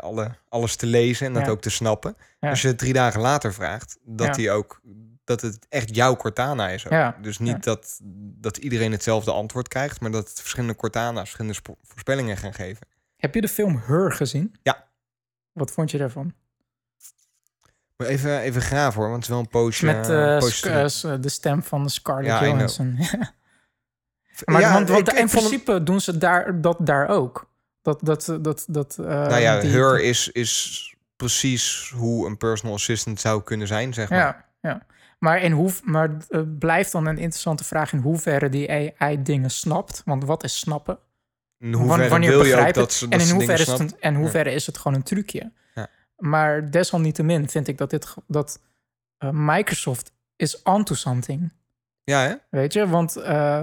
alle, 0.00 0.30
alles 0.48 0.76
te 0.76 0.86
lezen 0.86 1.26
en 1.26 1.32
dat 1.32 1.48
ook 1.48 1.60
te 1.60 1.70
snappen. 1.70 2.16
Als 2.40 2.62
je 2.62 2.68
het 2.68 2.78
drie 2.78 2.92
dagen 2.92 3.20
later 3.20 3.54
vraagt, 3.54 3.98
dat 4.04 4.36
hij 4.36 4.50
ook 4.50 4.80
dat 5.24 5.40
het 5.40 5.66
echt 5.68 5.94
jouw 5.94 6.16
Cortana 6.16 6.68
is. 6.68 6.86
Dus 7.20 7.38
niet 7.38 7.64
dat, 7.64 8.00
dat 8.40 8.56
iedereen 8.56 8.92
hetzelfde 8.92 9.32
antwoord 9.32 9.68
krijgt, 9.68 10.00
maar 10.00 10.10
dat 10.10 10.32
verschillende 10.34 10.76
Cortana's 10.76 11.30
verschillende 11.30 11.58
voorspellingen 11.82 12.36
gaan 12.36 12.54
geven. 12.54 12.86
Heb 13.16 13.34
je 13.34 13.40
de 13.40 13.48
film 13.48 13.82
Her 13.86 14.12
gezien? 14.12 14.54
Ja. 14.62 14.88
Wat 15.52 15.70
vond 15.70 15.90
je 15.90 15.98
daarvan? 15.98 16.34
Even, 18.04 18.38
even 18.40 18.62
graven 18.62 19.00
hoor, 19.00 19.10
want 19.10 19.14
het 19.14 19.24
is 19.24 19.30
wel 19.30 19.38
een 19.40 19.48
poosje. 19.48 19.84
Met 19.86 20.08
eh, 20.08 20.34
eh, 20.34 20.38
poosje 20.40 21.18
de 21.20 21.28
stem 21.28 21.62
van 21.62 21.90
Scarlett 21.90 22.26
Ja. 22.40 22.44
Johansson. 22.46 22.98
maar 24.44 24.60
Ja, 24.60 24.72
want, 24.72 24.88
want 24.88 25.08
ik- 25.08 25.14
in 25.14 25.22
ik 25.24 25.28
vond 25.30 25.42
hem- 25.42 25.48
principe 25.62 25.82
doen 25.82 26.00
ze 26.00 26.18
daar, 26.18 26.60
dat 26.60 26.76
daar 26.80 27.08
ook. 27.08 27.50
Dat, 27.82 27.98
dat, 28.02 28.36
dat, 28.40 28.64
dat, 28.68 28.96
eh, 28.98 29.04
nou 29.06 29.36
ja, 29.40 29.60
die- 29.60 29.70
Her 29.70 30.00
is, 30.02 30.28
is 30.28 30.94
precies 31.16 31.92
hoe 31.96 32.26
een 32.26 32.36
personal 32.36 32.74
assistant 32.74 33.20
zou 33.20 33.42
kunnen 33.42 33.66
zijn, 33.66 33.94
zeg 33.94 34.08
maar. 34.10 34.18
Ja, 34.18 34.44
ja. 34.60 34.86
Maar, 35.18 35.42
in 35.42 35.52
hoe, 35.52 35.70
maar 35.84 36.16
blijft 36.58 36.92
dan 36.92 37.06
een 37.06 37.18
interessante 37.18 37.64
vraag 37.64 37.92
in 37.92 37.98
hoeverre 37.98 38.48
die 38.48 38.70
AI 38.98 39.22
dingen 39.22 39.50
snapt. 39.50 40.02
Want 40.04 40.24
wat 40.24 40.44
is 40.44 40.58
snappen? 40.58 40.98
In 41.58 41.72
hoeverre 41.72 42.08
wanneer 42.08 42.30
wil 42.30 42.44
je 42.44 42.56
ook 42.66 42.74
dat 42.74 42.92
ze, 42.92 43.08
dat 43.08 43.20
en 43.20 43.26
in 43.26 43.34
hoeverre, 43.34 43.62
is 43.62 43.68
het, 43.68 43.98
en 43.98 44.14
hoeverre 44.14 44.50
is 44.52 44.66
het 44.66 44.78
gewoon 44.78 44.96
een 44.96 45.02
trucje? 45.04 45.52
Maar 46.22 46.70
desalniettemin 46.70 47.48
vind 47.48 47.68
ik 47.68 47.78
dat, 47.78 47.90
dit, 47.90 48.14
dat 48.26 48.60
eh, 49.18 49.30
Microsoft 49.32 50.12
is 50.36 50.62
onto 50.62 50.94
something. 50.94 51.52
Ja, 52.04 52.20
hè? 52.20 52.34
Weet 52.50 52.72
je, 52.72 52.88
want 52.88 53.16
eh, 53.16 53.62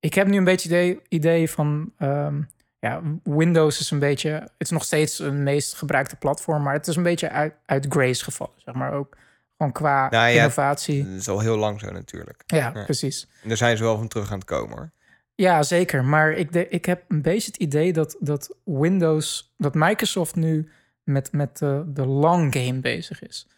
ik 0.00 0.14
heb 0.14 0.26
nu 0.26 0.36
een 0.36 0.44
beetje 0.44 0.68
idee, 0.68 1.00
idee 1.08 1.50
van... 1.50 1.92
ehm, 1.98 2.42
ja, 2.78 3.02
Windows 3.22 3.80
is 3.80 3.90
een 3.90 3.98
beetje... 3.98 4.30
Het 4.30 4.52
is 4.58 4.70
nog 4.70 4.84
steeds 4.84 5.18
een 5.18 5.42
meest 5.42 5.74
gebruikte 5.74 6.16
platform... 6.16 6.62
maar 6.62 6.74
het 6.74 6.86
is 6.86 6.96
een 6.96 7.02
beetje 7.02 7.30
uit, 7.30 7.54
uit 7.66 7.86
grace 7.88 8.24
gevallen, 8.24 8.54
zeg 8.56 8.74
maar. 8.74 8.92
Ook 8.92 9.16
gewoon 9.56 9.72
qua 9.72 10.08
Nou 10.10 10.28
ja, 10.28 10.36
innovatie. 10.36 11.04
Dat 11.04 11.20
is 11.20 11.28
al 11.28 11.40
heel 11.40 11.56
lang 11.56 11.80
zo 11.80 11.90
natuurlijk. 11.90 12.42
Ja, 12.46 12.72
ja. 12.74 12.84
precies. 12.84 13.28
En 13.42 13.48
daar 13.48 13.56
zijn 13.56 13.76
ze 13.76 13.82
wel 13.82 13.96
van 13.96 14.08
terug 14.08 14.30
aan 14.30 14.38
het 14.38 14.46
komen 14.46 14.76
hoor. 14.76 14.90
Ja, 15.34 15.62
zeker. 15.62 16.04
Maar 16.04 16.32
ik, 16.32 16.52
de, 16.52 16.68
ik 16.68 16.84
heb 16.84 17.04
een 17.08 17.22
beetje 17.22 17.50
het 17.50 17.60
idee 17.60 17.92
dat, 17.92 18.16
dat 18.20 18.56
Windows... 18.64 19.54
dat 19.58 19.74
Microsoft 19.74 20.34
nu 20.34 20.70
met, 21.04 21.32
met 21.32 21.58
de, 21.58 21.84
de 21.86 22.06
long 22.06 22.54
game 22.54 22.80
bezig 22.80 23.22
is. 23.22 23.48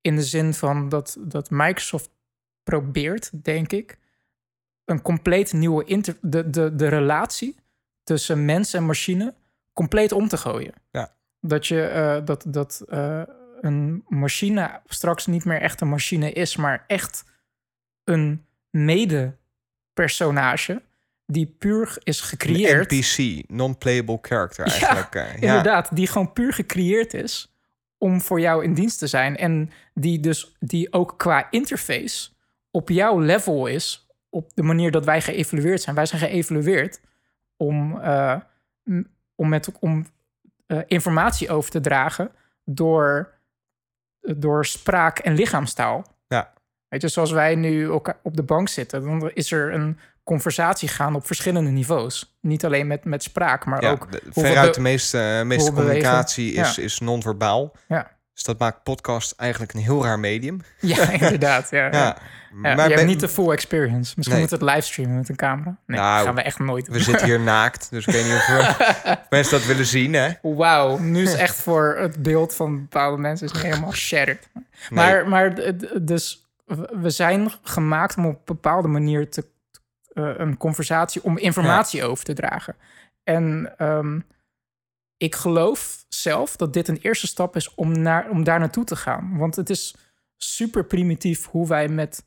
In 0.00 0.16
de 0.16 0.22
zin 0.22 0.54
van 0.54 0.88
dat, 0.88 1.16
dat 1.20 1.50
Microsoft 1.50 2.10
probeert, 2.62 3.44
denk 3.44 3.72
ik... 3.72 3.98
een 4.84 5.02
compleet 5.02 5.52
nieuwe... 5.52 5.84
Inter, 5.84 6.16
de, 6.20 6.50
de, 6.50 6.74
de 6.74 6.88
relatie 6.88 7.56
tussen 8.02 8.44
mens 8.44 8.74
en 8.74 8.84
machine 8.84 9.34
compleet 9.72 10.12
om 10.12 10.28
te 10.28 10.36
gooien. 10.36 10.74
Ja. 10.90 11.14
Dat 11.40 11.66
je 11.66 11.82
eh, 11.82 12.24
dat, 12.24 12.44
dat 12.48 12.84
eh, 12.88 13.22
een 13.60 14.04
machine 14.08 14.80
straks 14.84 15.26
niet 15.26 15.44
meer 15.44 15.60
echt 15.60 15.80
een 15.80 15.88
machine 15.88 16.32
is, 16.32 16.56
maar 16.56 16.84
echt 16.86 17.24
een 18.04 18.44
mede-personage 18.70 20.82
die 21.30 21.46
puur 21.58 21.96
is 22.02 22.20
Een 22.20 22.26
gecreëerd. 22.26 22.90
NPC, 22.90 23.42
non-playable 23.50 24.18
character 24.22 24.66
eigenlijk. 24.66 25.14
eh, 25.14 25.26
ja, 25.40 25.46
Inderdaad, 25.48 25.96
die 25.96 26.06
gewoon 26.06 26.32
puur 26.32 26.52
gecreëerd 26.52 27.14
is 27.14 27.54
om 27.98 28.20
voor 28.20 28.40
jou 28.40 28.64
in 28.64 28.74
dienst 28.74 28.98
te 28.98 29.06
zijn. 29.06 29.36
En 29.36 29.70
die 29.94 30.20
dus 30.20 30.56
die 30.60 30.92
ook 30.92 31.14
qua 31.18 31.46
interface 31.50 32.30
op 32.70 32.88
jouw 32.88 33.18
level 33.20 33.66
is, 33.66 34.08
op 34.28 34.54
de 34.54 34.62
manier 34.62 34.90
dat 34.90 35.04
wij 35.04 35.20
geëvalueerd 35.20 35.82
zijn. 35.82 35.96
Wij 35.96 36.06
zijn 36.06 36.20
geëvalueerd 36.20 37.00
om, 37.56 38.00
eh, 38.00 38.36
om, 39.34 39.48
met, 39.48 39.72
om 39.80 40.06
eh, 40.66 40.78
informatie 40.86 41.50
over 41.50 41.70
te 41.70 41.80
dragen 41.80 42.30
door, 42.64 43.32
door 44.20 44.66
spraak 44.66 45.18
en 45.18 45.34
lichaamstaal. 45.34 46.04
Ja. 46.28 46.52
Weet 46.88 47.02
je, 47.02 47.08
zoals 47.08 47.30
wij 47.30 47.54
nu 47.54 47.84
elkaar 47.84 48.18
op 48.22 48.36
de 48.36 48.42
bank 48.42 48.68
zitten, 48.68 49.02
dan 49.02 49.30
is 49.30 49.52
er 49.52 49.74
een 49.74 49.98
conversatie 50.24 50.88
gaan 50.88 51.14
op 51.14 51.26
verschillende 51.26 51.70
niveaus. 51.70 52.36
Niet 52.40 52.64
alleen 52.64 52.86
met, 52.86 53.04
met 53.04 53.22
spraak, 53.22 53.64
maar 53.64 53.82
Ja, 53.82 53.90
ook 53.90 54.12
de- 54.12 54.22
veruit 54.30 54.74
de 54.74 54.80
meeste, 54.80 55.18
eh, 55.38 55.42
meeste 55.42 55.72
communicatie 55.72 56.52
is, 56.52 56.74
Ja. 56.76 56.82
is 56.82 56.98
non-verbaal. 57.00 57.72
Ja. 57.88 58.10
Dus 58.34 58.42
dat 58.42 58.58
maakt 58.58 58.82
podcast 58.82 59.34
eigenlijk 59.36 59.72
een 59.74 59.80
heel 59.80 60.04
raar 60.04 60.18
medium. 60.18 60.60
Ja, 60.80 61.10
inderdaad. 61.20 61.70
Ja, 61.70 61.84
ja. 61.92 62.16
Maar 62.52 62.70
je 62.70 62.76
ben- 62.76 62.90
hebt 62.90 63.06
niet 63.06 63.20
de 63.20 63.28
full 63.28 63.50
experience. 63.50 64.12
Misschien 64.16 64.38
Nee. 64.38 64.46
we 64.48 64.54
het 64.54 64.64
livestreamen 64.64 65.16
met 65.16 65.28
een 65.28 65.36
camera. 65.36 65.76
Nee, 65.86 65.98
Nou, 65.98 66.16
dat 66.16 66.26
gaan 66.26 66.34
we 66.34 66.42
echt 66.42 66.58
nooit 66.58 66.84
doen. 66.86 66.94
we 66.94 67.00
zitten 67.02 67.26
hier 67.26 67.40
naakt, 67.54 67.90
dus 67.90 68.06
ik 68.06 68.12
weet 68.14 68.24
niet 68.24 68.32
of, 68.34 68.46
we- 68.46 69.16
mensen 69.36 69.58
dat 69.58 69.66
willen 69.66 69.86
zien. 69.86 70.12
Hè? 70.14 70.30
Wauw, 70.42 70.98
nu 70.98 71.22
is 71.22 71.34
echt 71.34 71.56
voor 71.56 71.96
het 72.00 72.22
beeld 72.22 72.54
van 72.54 72.80
bepaalde 72.80 73.16
mensen 73.16 73.46
is 73.46 73.52
het 73.52 73.62
helemaal 73.62 73.92
shattered. 73.92 74.48
Nee. 74.54 74.64
Maar, 74.90 75.28
maar 75.28 75.54
dus 76.02 76.48
we 77.00 77.10
zijn 77.10 77.50
gemaakt 77.62 78.16
om 78.16 78.26
op 78.26 78.32
een 78.34 78.40
bepaalde 78.44 78.88
manier 78.88 79.30
te, 79.30 79.46
een 80.12 80.56
conversatie, 80.56 81.22
om 81.22 81.38
informatie 81.38 82.04
over 82.04 82.24
te 82.24 82.32
dragen. 82.32 82.76
En 83.22 83.74
ehm, 83.76 84.20
ik 85.16 85.34
geloof 85.34 86.04
zelf 86.08 86.56
dat 86.56 86.72
dit 86.72 86.88
een 86.88 86.98
eerste 87.00 87.26
stap 87.26 87.56
is 87.56 87.74
om, 87.74 88.02
naar, 88.02 88.30
om 88.30 88.44
daar 88.44 88.58
naartoe 88.58 88.84
te 88.84 88.96
gaan. 88.96 89.38
Want 89.38 89.56
het 89.56 89.70
is 89.70 89.94
super 90.36 90.84
primitief 90.84 91.46
hoe 91.46 91.68
wij 91.68 91.88
met 91.88 92.24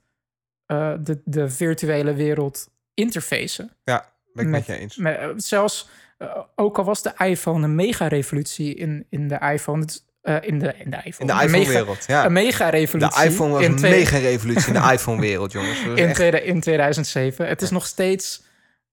eh, 0.66 0.94
de, 1.00 1.22
de 1.26 1.50
virtuele 1.50 2.14
wereld 2.14 2.70
interfacen. 2.94 3.72
Ja, 3.84 4.14
ben 4.34 4.46
ik 4.46 4.52
met, 4.52 4.68
Met- 4.68 4.76
je 4.76 4.82
eens. 4.82 4.98
Maar, 4.98 5.16
eh, 5.16 5.30
zelfs, 5.36 5.90
eh, 6.18 6.38
ook 6.56 6.78
al 6.78 6.84
was 6.84 7.02
de 7.02 7.14
iPhone 7.18 7.64
een 7.64 7.76
mega-revolutie 7.76 8.76
in, 8.76 9.06
in 9.10 9.28
de 9.28 9.40
iPhone... 9.40 9.82
Het, 9.82 10.06
eh, 10.24 10.36
in, 10.42 10.60
de, 10.60 10.74
in 10.78 10.90
de 10.92 10.98
In 10.98 11.04
iPhone. 11.04 11.34
de 11.34 11.44
Een 11.44 11.52
mega- 11.52 11.58
iPhone-wereld, 11.70 12.06
ja. 12.08 12.26
Een 12.26 12.34
mega-revolutie. 12.34 13.20
De 13.22 13.26
iPhone 13.30 13.52
was 13.54 13.64
in 13.64 13.72
een 13.72 13.78
twee- 13.78 13.92
mega-revolutie 14.00 14.68
in 14.74 14.82
de 14.82 14.92
iPhone-wereld, 14.94 15.52
jongens. 15.52 15.80
In, 15.84 15.96
echt- 15.98 16.16
tweede- 16.16 16.44
in 16.44 16.60
2007. 16.62 17.48
Het 17.48 17.62
is 17.62 17.70
nog 17.70 17.86
steeds 17.86 18.44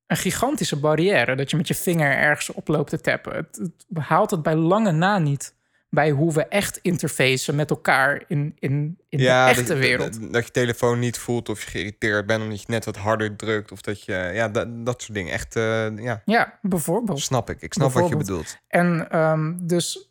een 0.07 0.17
gigantische 0.17 0.77
barrière... 0.77 1.37
dat 1.37 1.51
je 1.51 1.57
met 1.57 1.69
je 1.69 1.75
vinger 1.75 2.17
ergens 2.17 2.53
op 2.53 2.69
loopt 2.69 2.91
te 2.91 3.01
tappen. 3.01 3.35
Het, 3.37 3.57
het 3.57 4.05
haalt 4.05 4.31
het 4.31 4.43
bij 4.43 4.55
lange 4.55 4.93
na 4.93 5.19
niet... 5.19 5.55
bij 5.91 6.11
hoe 6.11 6.33
we 6.33 6.47
echt 6.47 6.79
interfacen 6.83 7.55
met 7.55 7.71
elkaar 7.71 8.23
in, 8.29 8.57
in, 8.59 8.99
in 9.09 9.19
ja, 9.19 9.45
de 9.45 9.51
echte 9.51 9.65
dat, 9.73 9.79
wereld. 9.79 10.21
Dat, 10.21 10.33
dat 10.33 10.45
je 10.45 10.51
telefoon 10.51 10.99
niet 10.99 11.19
voelt 11.19 11.49
of 11.49 11.63
je 11.63 11.71
geïrriteerd 11.71 12.27
bent 12.27 12.43
omdat 12.43 12.61
je 12.61 12.67
net 12.69 12.85
wat 12.85 12.97
harder 12.97 13.37
drukt. 13.37 13.73
Of 13.73 13.81
dat 13.81 14.05
je, 14.05 14.31
ja, 14.35 14.49
dat, 14.49 14.69
dat 14.87 15.03
soort 15.03 15.15
dingen. 15.15 15.33
Echt, 15.33 15.57
eh, 15.57 15.97
ja, 15.99 16.23
Ja, 16.25 16.59
bijvoorbeeld. 16.63 17.21
snap 17.21 17.51
ik. 17.51 17.61
Ik 17.63 17.73
snap 17.73 17.93
wat 17.93 18.09
je 18.09 18.17
bedoelt. 18.17 18.57
En 18.69 19.11
ehm, 19.11 19.53
dus 19.61 20.10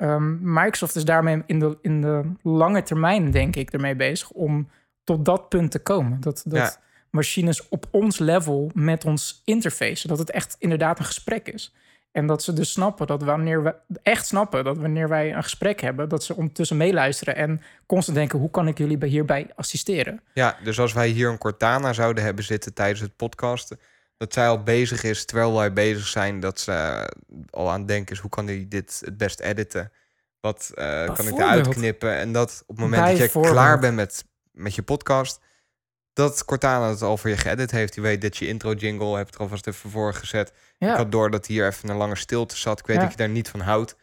ehm, 0.00 0.52
Microsoft 0.52 0.96
is 0.96 1.04
daarmee 1.04 1.42
in 1.46 1.58
de, 1.58 1.78
in 1.82 2.00
de 2.00 2.22
lange 2.42 2.82
termijn, 2.82 3.30
denk 3.30 3.56
ik, 3.56 3.70
ermee 3.72 3.96
bezig 3.96 4.30
om 4.30 4.68
tot 5.04 5.24
dat 5.24 5.48
punt 5.48 5.70
te 5.70 5.78
komen. 5.82 6.20
Dat, 6.20 6.42
dat 6.46 6.58
Ja. 6.58 6.76
machines 7.10 7.68
op 7.68 7.86
ons 7.90 8.18
level 8.18 8.70
met 8.74 9.04
ons 9.04 9.42
interface, 9.44 10.08
dat 10.08 10.18
het 10.18 10.30
echt 10.30 10.56
inderdaad 10.58 10.98
een 10.98 11.04
gesprek 11.04 11.48
is. 11.48 11.74
En 12.12 12.26
dat 12.26 12.42
ze 12.42 12.52
dus 12.52 12.72
snappen 12.72 13.06
dat 13.06 13.22
wanneer 13.22 13.62
we 13.62 13.74
echt 14.02 14.26
snappen 14.26 14.64
dat 14.64 14.78
wanneer 14.78 15.08
wij 15.08 15.34
een 15.34 15.42
gesprek 15.42 15.80
hebben, 15.80 16.08
dat 16.08 16.24
ze 16.24 16.36
ondertussen 16.36 16.76
meeluisteren 16.76 17.36
en 17.36 17.60
constant 17.86 18.16
denken: 18.16 18.38
hoe 18.38 18.50
kan 18.50 18.68
ik 18.68 18.78
jullie 18.78 18.98
bij- 18.98 19.08
hierbij 19.08 19.50
assisteren? 19.54 20.20
Ja, 20.34 20.56
dus 20.64 20.80
als 20.80 20.92
wij 20.92 21.08
hier 21.08 21.28
een 21.28 21.38
Cortana 21.38 21.92
zouden 21.92 22.24
hebben 22.24 22.44
zitten 22.44 22.74
tijdens 22.74 23.00
het 23.00 23.16
podcasten, 23.16 23.78
dat 24.20 24.32
zij 24.32 24.48
al 24.48 24.62
bezig 24.62 25.02
is 25.02 25.24
terwijl 25.24 25.56
wij 25.56 25.72
bezig 25.72 26.06
zijn, 26.06 26.40
dat 26.40 26.60
ze 26.60 26.72
eh, 26.72 27.04
al 27.50 27.70
aan 27.70 27.78
het 27.78 27.88
denken 27.88 28.14
is 28.14 28.20
hoe 28.20 28.30
kan 28.30 28.46
hij 28.46 28.66
dit 28.68 29.02
het 29.04 29.16
best 29.16 29.40
editen? 29.40 29.92
Wat 30.40 30.70
eh, 30.74 31.14
kan 31.14 31.28
ik 31.28 31.34
eruit 31.38 31.68
knippen? 31.68 32.14
En 32.16 32.32
dat 32.32 32.62
op 32.66 32.76
het 32.76 32.84
moment 32.84 33.18
dat 33.18 33.32
je 33.32 33.40
klaar 33.40 33.78
bent 33.78 33.94
met, 33.94 34.24
met 34.52 34.74
je 34.74 34.82
podcast, 34.82 35.40
dat 36.12 36.44
Cortana 36.44 36.88
het 36.88 37.02
al 37.02 37.16
voor 37.16 37.30
je 37.30 37.36
geëdit 37.36 37.70
heeft. 37.70 37.94
Die 37.94 38.02
weet 38.02 38.22
dat 38.22 38.36
je 38.36 38.46
intro 38.46 38.72
jingle 38.72 39.16
hebt 39.16 39.34
er 39.34 39.40
alvast 39.40 39.66
even 39.66 39.90
voor 39.90 40.14
gezet. 40.14 40.48
Ik 40.48 40.54
Ja, 40.78 40.96
had 40.96 41.12
door 41.12 41.30
dat 41.30 41.46
hier 41.46 41.66
even 41.66 41.88
een 41.88 41.96
lange 41.96 42.16
stilte 42.16 42.56
zat. 42.56 42.78
Ik 42.78 42.86
weet 42.86 42.96
Ja. 42.96 43.02
dat 43.02 43.10
je 43.10 43.16
daar 43.18 43.28
niet 43.28 43.48
van 43.48 43.60
houdt. 43.60 43.96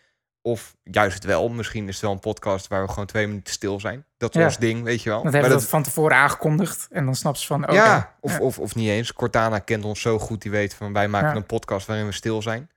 Of 0.48 0.76
juist 0.84 1.24
wel. 1.24 1.50
Misschien 1.50 1.88
is 1.88 1.94
het 1.94 2.04
wel 2.04 2.12
een 2.12 2.20
podcast 2.20 2.68
waar 2.68 2.82
we 2.86 2.90
gewoon 2.90 3.06
twee 3.06 3.28
minuten 3.28 3.54
stil 3.54 3.80
zijn. 3.80 4.06
Dat 4.18 4.36
is 4.36 4.40
Ja. 4.42 4.46
ons 4.48 4.58
ding, 4.58 4.84
weet 4.84 5.02
je 5.04 5.10
wel. 5.10 5.24
Dat 5.24 5.32
hebben 5.32 5.42
Maar 5.50 5.60
we 5.60 5.64
dat 5.64 5.70
van 5.72 5.84
tevoren 5.84 6.18
aangekondigd. 6.18 6.88
En 6.92 7.06
dan 7.06 7.16
snapt 7.16 7.40
ze 7.40 7.48
van, 7.48 7.64
oké. 7.64 7.74
ja, 7.74 8.16
of, 8.20 8.32
Ja. 8.32 8.40
Of, 8.40 8.60
of 8.60 8.76
niet 8.76 8.90
eens. 8.90 9.14
Cortana 9.14 9.60
kent 9.60 9.84
ons 9.86 10.02
zo 10.02 10.20
goed, 10.20 10.42
die 10.42 10.52
weet 10.52 10.74
van 10.74 10.94
wij 10.94 11.08
maken 11.08 11.30
Ja. 11.30 11.36
een 11.36 11.46
podcast 11.46 11.88
waarin 11.88 12.06
we 12.06 12.12
stil 12.12 12.42
zijn. 12.42 12.70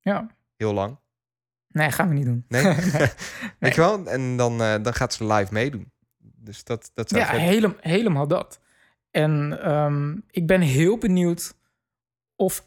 ja. 0.00 0.26
Heel 0.56 0.72
lang. 0.72 0.98
Nee, 1.68 1.90
gaan 1.90 2.08
we 2.08 2.14
niet 2.14 2.24
doen. 2.24 2.44
Nee? 2.48 2.62
Nee. 2.92 3.08
Weet 3.58 3.74
je 3.74 3.80
wel? 3.80 4.06
En 4.06 4.36
dan, 4.36 4.62
eh, 4.62 4.74
dan 4.82 4.94
gaat 4.94 5.12
ze 5.14 5.26
live 5.26 5.52
meedoen. 5.52 5.92
Dus 6.18 6.64
dat, 6.64 6.90
dat 6.94 7.08
zou 7.08 7.20
Ja, 7.22 7.26
vet- 7.30 7.40
helem, 7.40 7.76
helemaal 7.80 8.26
dat. 8.26 8.60
En 9.10 9.58
ehm, 9.62 10.16
ik 10.30 10.46
ben 10.46 10.60
heel 10.60 10.98
benieuwd 10.98 11.54
of 12.36 12.66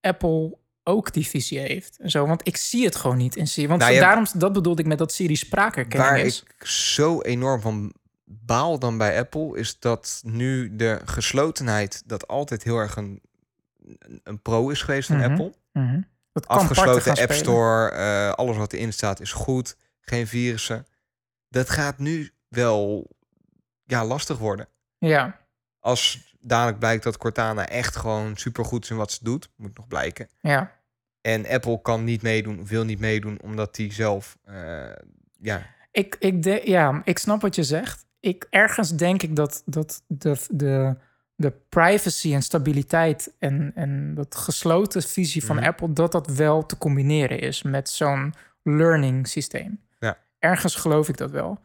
Apple 0.00 0.58
ook 0.86 1.12
die 1.12 1.26
visie 1.26 1.58
heeft. 1.58 1.98
En 1.98 2.10
zo, 2.10 2.26
want 2.26 2.46
ik 2.46 2.56
zie 2.56 2.84
het 2.84 2.96
gewoon 2.96 3.16
niet 3.16 3.36
in 3.36 3.46
Siri. 3.46 3.68
Want 3.68 3.80
Nou, 3.80 3.98
daarom, 3.98 4.26
dat 4.34 4.52
bedoelde 4.52 4.82
ik 4.82 4.88
met 4.88 4.98
dat 4.98 5.12
Siri 5.12 5.36
spraakherkenning 5.36 6.10
Waar 6.10 6.18
is. 6.18 6.42
ik 6.58 6.66
zo 6.66 7.20
enorm 7.20 7.60
van 7.60 7.92
baal 8.24 8.78
dan 8.78 8.98
bij 8.98 9.18
Apple... 9.18 9.58
is 9.58 9.78
dat 9.78 10.20
nu 10.24 10.76
de 10.76 11.00
geslotenheid... 11.04 12.02
dat 12.06 12.28
altijd 12.28 12.62
heel 12.62 12.76
erg 12.78 12.96
een, 12.96 13.20
een 14.22 14.42
pro 14.42 14.68
is 14.68 14.82
geweest 14.82 15.08
van 15.08 15.16
Mhm. 15.16 15.30
Apple. 15.30 15.54
Mhm. 15.72 16.00
Dat 16.32 16.48
Afgesloten 16.48 17.10
App 17.10 17.16
spelen. 17.18 17.36
Store, 17.36 17.90
eh, 17.90 18.32
alles 18.32 18.56
wat 18.56 18.72
erin 18.72 18.92
staat 18.92 19.20
is 19.20 19.32
goed. 19.32 19.76
Geen 20.00 20.26
virussen. 20.26 20.86
Dat 21.48 21.70
gaat 21.70 21.98
nu 21.98 22.30
wel 22.48 23.10
ja, 23.84 24.04
lastig 24.04 24.38
worden. 24.38 24.68
Ja, 24.98 25.40
Als 25.80 26.35
dadelijk 26.46 26.78
blijkt 26.78 27.02
dat 27.02 27.16
Cortana 27.16 27.68
echt 27.68 27.96
gewoon 27.96 28.36
supergoed 28.36 28.84
is 28.84 28.90
in 28.90 28.96
wat 28.96 29.12
ze 29.12 29.24
doet, 29.24 29.50
moet 29.56 29.76
nog 29.76 29.86
blijken. 29.86 30.28
ja. 30.40 30.74
En 31.20 31.46
Apple 31.46 31.82
kan 31.82 32.04
niet 32.04 32.22
meedoen, 32.22 32.66
wil 32.66 32.84
niet 32.84 32.98
meedoen, 32.98 33.38
omdat 33.42 33.74
die 33.74 33.92
zelf, 33.92 34.36
eh, 34.44 34.92
ja, 35.40 35.62
Ik, 35.90 36.16
ik, 36.18 36.42
de, 36.42 36.60
ja, 36.64 37.00
ik 37.04 37.18
snap 37.18 37.40
wat 37.40 37.54
je 37.54 37.62
zegt. 37.62 38.04
Ik, 38.20 38.46
ergens 38.50 38.96
denk 38.96 39.22
ik 39.22 39.36
dat, 39.36 39.62
dat 39.64 40.02
de, 40.06 40.36
de, 40.50 40.96
de 41.34 41.52
privacy 41.68 42.34
en 42.34 42.42
stabiliteit 42.42 43.32
en, 43.38 43.72
en 43.74 44.14
dat 44.14 44.36
gesloten 44.36 45.02
visie 45.02 45.44
van 45.44 45.56
Mhm. 45.56 45.64
Apple, 45.64 45.92
dat 45.92 46.12
dat 46.12 46.26
wel 46.26 46.66
te 46.66 46.78
combineren 46.78 47.40
is 47.40 47.62
met 47.62 47.88
zo'n 47.88 48.34
learning 48.62 49.28
systeem. 49.28 49.80
Ja. 49.98 50.18
Ergens 50.38 50.74
geloof 50.74 51.08
ik 51.08 51.16
dat 51.16 51.30
wel. 51.30 51.58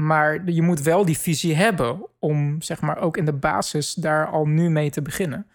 Maar 0.00 0.50
je 0.50 0.62
moet 0.62 0.82
wel 0.82 1.04
die 1.04 1.18
visie 1.18 1.54
hebben 1.54 2.06
om, 2.18 2.62
zeg 2.62 2.80
maar, 2.80 2.98
ook 2.98 3.16
in 3.16 3.24
de 3.24 3.32
basis 3.32 3.94
daar 3.94 4.26
al 4.26 4.46
nu 4.46 4.70
mee 4.70 4.90
te 4.90 5.02
beginnen. 5.02 5.46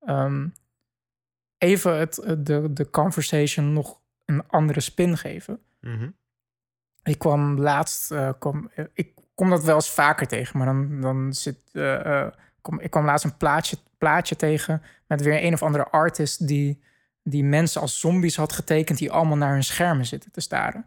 Ehm, 0.00 0.48
even 1.58 1.98
het, 1.98 2.14
de, 2.38 2.72
de 2.72 2.90
conversation 2.90 3.72
nog 3.72 4.00
een 4.24 4.48
andere 4.48 4.80
spin 4.80 5.18
geven. 5.18 5.58
Mhm. 5.80 6.10
Ik 7.02 7.18
kwam 7.18 7.58
laatst, 7.58 8.14
kwam, 8.38 8.70
eh, 8.74 8.84
ik 8.92 9.14
kom 9.34 9.50
dat 9.50 9.64
wel 9.64 9.74
eens 9.74 9.90
vaker 9.90 10.26
tegen, 10.26 10.58
maar 10.58 10.66
dan, 10.66 11.00
dan 11.00 11.32
zit, 11.32 11.58
eh, 11.72 12.26
kom, 12.60 12.80
ik 12.80 12.90
kwam 12.90 13.04
laatst 13.04 13.24
een 13.24 13.36
plaatje, 13.36 13.76
plaatje 13.98 14.36
tegen 14.36 14.82
met 15.06 15.22
weer 15.22 15.44
een 15.44 15.52
of 15.52 15.62
andere 15.62 15.88
artist 15.88 16.46
die, 16.46 16.82
die 17.22 17.44
mensen 17.44 17.80
als 17.80 18.00
zombies 18.00 18.36
had 18.36 18.52
getekend 18.52 18.98
die 18.98 19.12
allemaal 19.12 19.36
naar 19.36 19.52
hun 19.52 19.64
schermen 19.64 20.06
zitten 20.06 20.32
te 20.32 20.40
staren. 20.40 20.86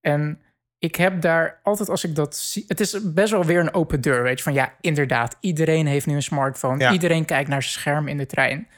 En 0.00 0.40
ik 0.78 0.94
heb 0.96 1.20
daar 1.20 1.60
altijd 1.62 1.88
als 1.88 2.04
ik 2.04 2.14
dat 2.14 2.36
zie, 2.36 2.64
het 2.68 2.80
is 2.80 3.12
best 3.12 3.30
wel 3.30 3.44
weer 3.44 3.60
een 3.60 3.74
open 3.74 4.00
deur, 4.00 4.22
weet 4.22 4.36
je, 4.38 4.42
van 4.44 4.52
ja, 4.52 4.74
inderdaad, 4.80 5.36
iedereen 5.40 5.86
heeft 5.86 6.06
nu 6.06 6.14
een 6.14 6.22
smartphone, 6.22 6.78
Ja. 6.78 6.92
iedereen 6.92 7.24
kijkt 7.24 7.48
naar 7.48 7.62
zijn 7.62 7.72
scherm 7.74 8.08
in 8.08 8.16
de 8.18 8.26
trein. 8.26 8.68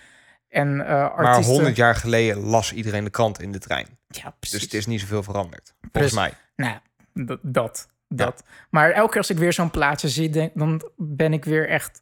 En 0.48 0.80
eh 0.80 0.86
Maar 0.88 1.10
artiesten, 1.10 1.54
100 1.54 1.76
jaar 1.76 1.94
geleden 1.94 2.38
las 2.38 2.72
iedereen 2.72 3.04
de 3.04 3.10
krant 3.10 3.40
in 3.42 3.52
de 3.52 3.58
trein. 3.58 3.86
ja, 4.08 4.30
precies. 4.38 4.50
Dus 4.58 4.62
het 4.62 4.74
is 4.74 4.86
niet 4.86 5.00
zoveel 5.00 5.22
veranderd. 5.22 5.74
Volgens 5.92 6.12
Precies. 6.14 6.36
mij. 6.56 6.78
Nou, 7.14 7.38
dat. 7.42 7.88
dat. 8.08 8.42
Maar 8.70 8.90
elke 8.90 9.08
keer 9.10 9.18
als 9.18 9.30
ik 9.30 9.38
weer 9.38 9.52
zo'n 9.52 9.70
plaatje 9.70 10.08
zie, 10.08 10.30
denk, 10.30 10.50
dan 10.54 10.90
ben 10.96 11.32
ik 11.32 11.44
weer 11.44 11.68
echt 11.68 12.00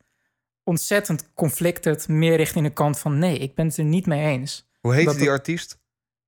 ontzettend 0.65 1.31
conflicted. 1.35 2.09
Meer 2.09 2.37
richting 2.37 2.65
de 2.65 2.73
kant 2.73 2.99
van 2.99 3.19
nee, 3.19 3.39
ik 3.39 3.55
ben 3.55 3.67
het 3.67 3.77
er 3.77 3.85
niet 3.85 4.07
mee 4.07 4.25
eens. 4.25 4.69
Hoe 4.81 4.95
heet 4.95 5.19
die 5.19 5.31
artiest? 5.31 5.79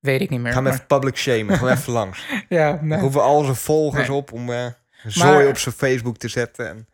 Weet 0.00 0.20
ik 0.20 0.30
niet 0.30 0.40
meer. 0.40 0.48
Ga 0.48 0.54
hem 0.54 0.64
maar- 0.64 0.72
even 0.72 0.86
public 0.86 1.16
shamen. 1.16 1.56
Gewoon 1.58 1.72
even 1.72 1.92
langs. 2.00 2.26
ja, 2.48 2.72
Dan 2.72 2.86
nee. 2.88 2.98
hoeven 2.98 3.22
al 3.22 3.42
zijn 3.42 3.56
volgers 3.56 4.08
Nee. 4.08 4.16
op 4.16 4.32
om 4.32 4.50
eh 4.52 4.66
zooi 5.06 5.32
Maar- 5.36 5.46
op 5.48 5.58
zijn 5.58 5.74
Facebook 5.74 6.16
te 6.16 6.28
zetten. 6.28 6.68
En, 6.68 6.88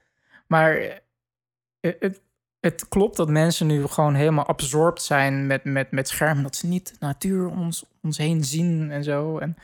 Maar 0.47 0.77
eh, 0.77 1.93
het, 2.01 2.21
het 2.61 2.89
klopt 2.89 3.17
dat 3.17 3.29
mensen 3.29 3.67
nu 3.67 3.87
gewoon 3.87 4.15
helemaal 4.15 4.47
absorbt 4.47 5.03
zijn 5.03 5.47
met, 5.47 5.65
met, 5.65 5.91
met 5.91 6.09
schermen. 6.09 6.43
Dat 6.43 6.57
ze 6.57 6.67
niet 6.67 6.89
de 6.89 6.97
natuur 7.07 7.49
ons, 7.49 7.85
ons 8.03 8.19
heen 8.19 8.45
zien 8.45 8.91
en 8.91 9.05
zo. 9.05 9.39
En, 9.39 9.57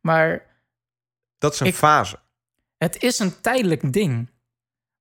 maar 0.00 0.46
dat 1.38 1.52
is 1.54 1.60
een 1.60 1.66
Ik- 1.66 1.74
fase. 1.74 2.18
het 2.78 3.02
is 3.02 3.18
een 3.18 3.40
tijdelijk 3.40 3.92
ding. 3.92 4.30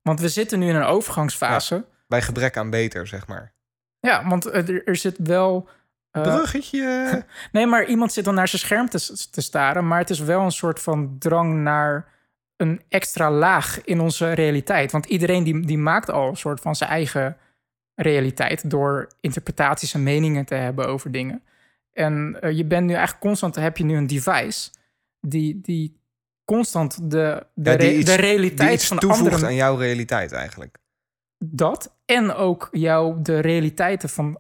Want 0.02 0.20
we 0.20 0.30
zitten 0.30 0.60
nu 0.60 0.68
in 0.70 0.76
een 0.76 0.84
overgangsfase. 0.84 1.86
Bij 2.08 2.22
gebrek 2.22 2.58
aan 2.58 2.70
beter, 2.70 3.08
zeg 3.08 3.28
maar. 3.28 3.54
Ja, 4.00 4.28
want 4.28 4.46
er, 4.46 4.84
er 4.88 4.96
zit 4.96 5.18
wel... 5.18 5.70
eh, 6.12 6.22
Bruggetje. 6.22 7.24
Nee, 7.52 7.66
maar 7.66 7.86
iemand 7.86 8.14
zit 8.14 8.26
dan 8.26 8.36
naar 8.36 8.48
zijn 8.48 8.62
scherm 8.62 8.90
te, 8.90 9.28
te 9.32 9.42
staren. 9.42 9.88
Maar 9.88 10.00
het 10.00 10.10
is 10.10 10.20
wel 10.20 10.42
een 10.42 10.52
soort 10.52 10.80
van 10.80 11.16
drang 11.20 11.54
naar 11.56 12.10
een 12.58 12.82
extra 12.90 13.32
laag 13.32 13.82
in 13.84 14.00
onze 14.00 14.32
realiteit. 14.34 14.92
Want 14.92 15.06
iedereen 15.06 15.44
die, 15.44 15.66
die 15.66 15.78
maakt 15.78 16.10
al 16.10 16.28
een 16.28 16.38
soort 16.38 16.60
van 16.60 16.76
zijn 16.76 16.90
eigen 16.90 17.38
realiteit... 17.96 18.70
door 18.70 19.08
interpretaties 19.20 19.94
en 19.94 20.04
meningen 20.04 20.46
te 20.46 20.56
hebben 20.56 20.88
over 20.88 21.12
dingen. 21.12 21.44
En 21.94 22.38
eh, 22.42 22.52
je 22.52 22.66
bent 22.66 22.86
nu 22.86 22.94
eigenlijk 22.94 23.24
constant... 23.24 23.56
heb 23.56 23.78
je 23.78 23.84
nu 23.84 23.96
een 23.98 24.08
device 24.08 24.70
die, 25.20 25.62
die 25.62 26.00
constant 26.46 27.12
de, 27.12 27.46
de, 27.54 27.70
Ja, 27.70 27.78
die 27.78 27.88
re- 27.90 27.96
iets- 27.96 28.06
de 28.06 28.16
realiteit 28.16 28.74
iets 28.74 28.88
van 28.88 28.98
toevoegt 28.98 29.24
anderen... 29.24 29.48
aan 29.48 29.56
jouw 29.56 29.76
realiteit 29.76 30.32
eigenlijk. 30.32 30.78
Dat 31.38 31.96
en 32.06 32.34
ook 32.34 32.68
jou 32.72 33.22
de 33.22 33.40
realiteiten 33.40 34.10
van 34.10 34.40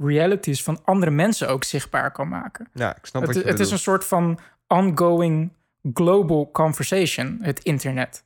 realities 0.00 0.62
van 0.62 0.80
andere 0.84 1.10
mensen 1.10 1.48
ook 1.48 1.64
zichtbaar 1.64 2.10
kan 2.12 2.28
maken. 2.28 2.68
Ja, 2.72 2.96
ik 2.96 3.06
snap 3.06 3.22
Het, 3.22 3.34
wat 3.34 3.42
je 3.44 3.50
het 3.50 3.60
is 3.60 3.70
een 3.70 3.78
soort 3.78 4.04
van 4.04 4.38
ongoing 4.66 5.52
global 5.94 6.50
conversation, 6.50 7.38
het 7.42 7.62
internet 7.62 8.24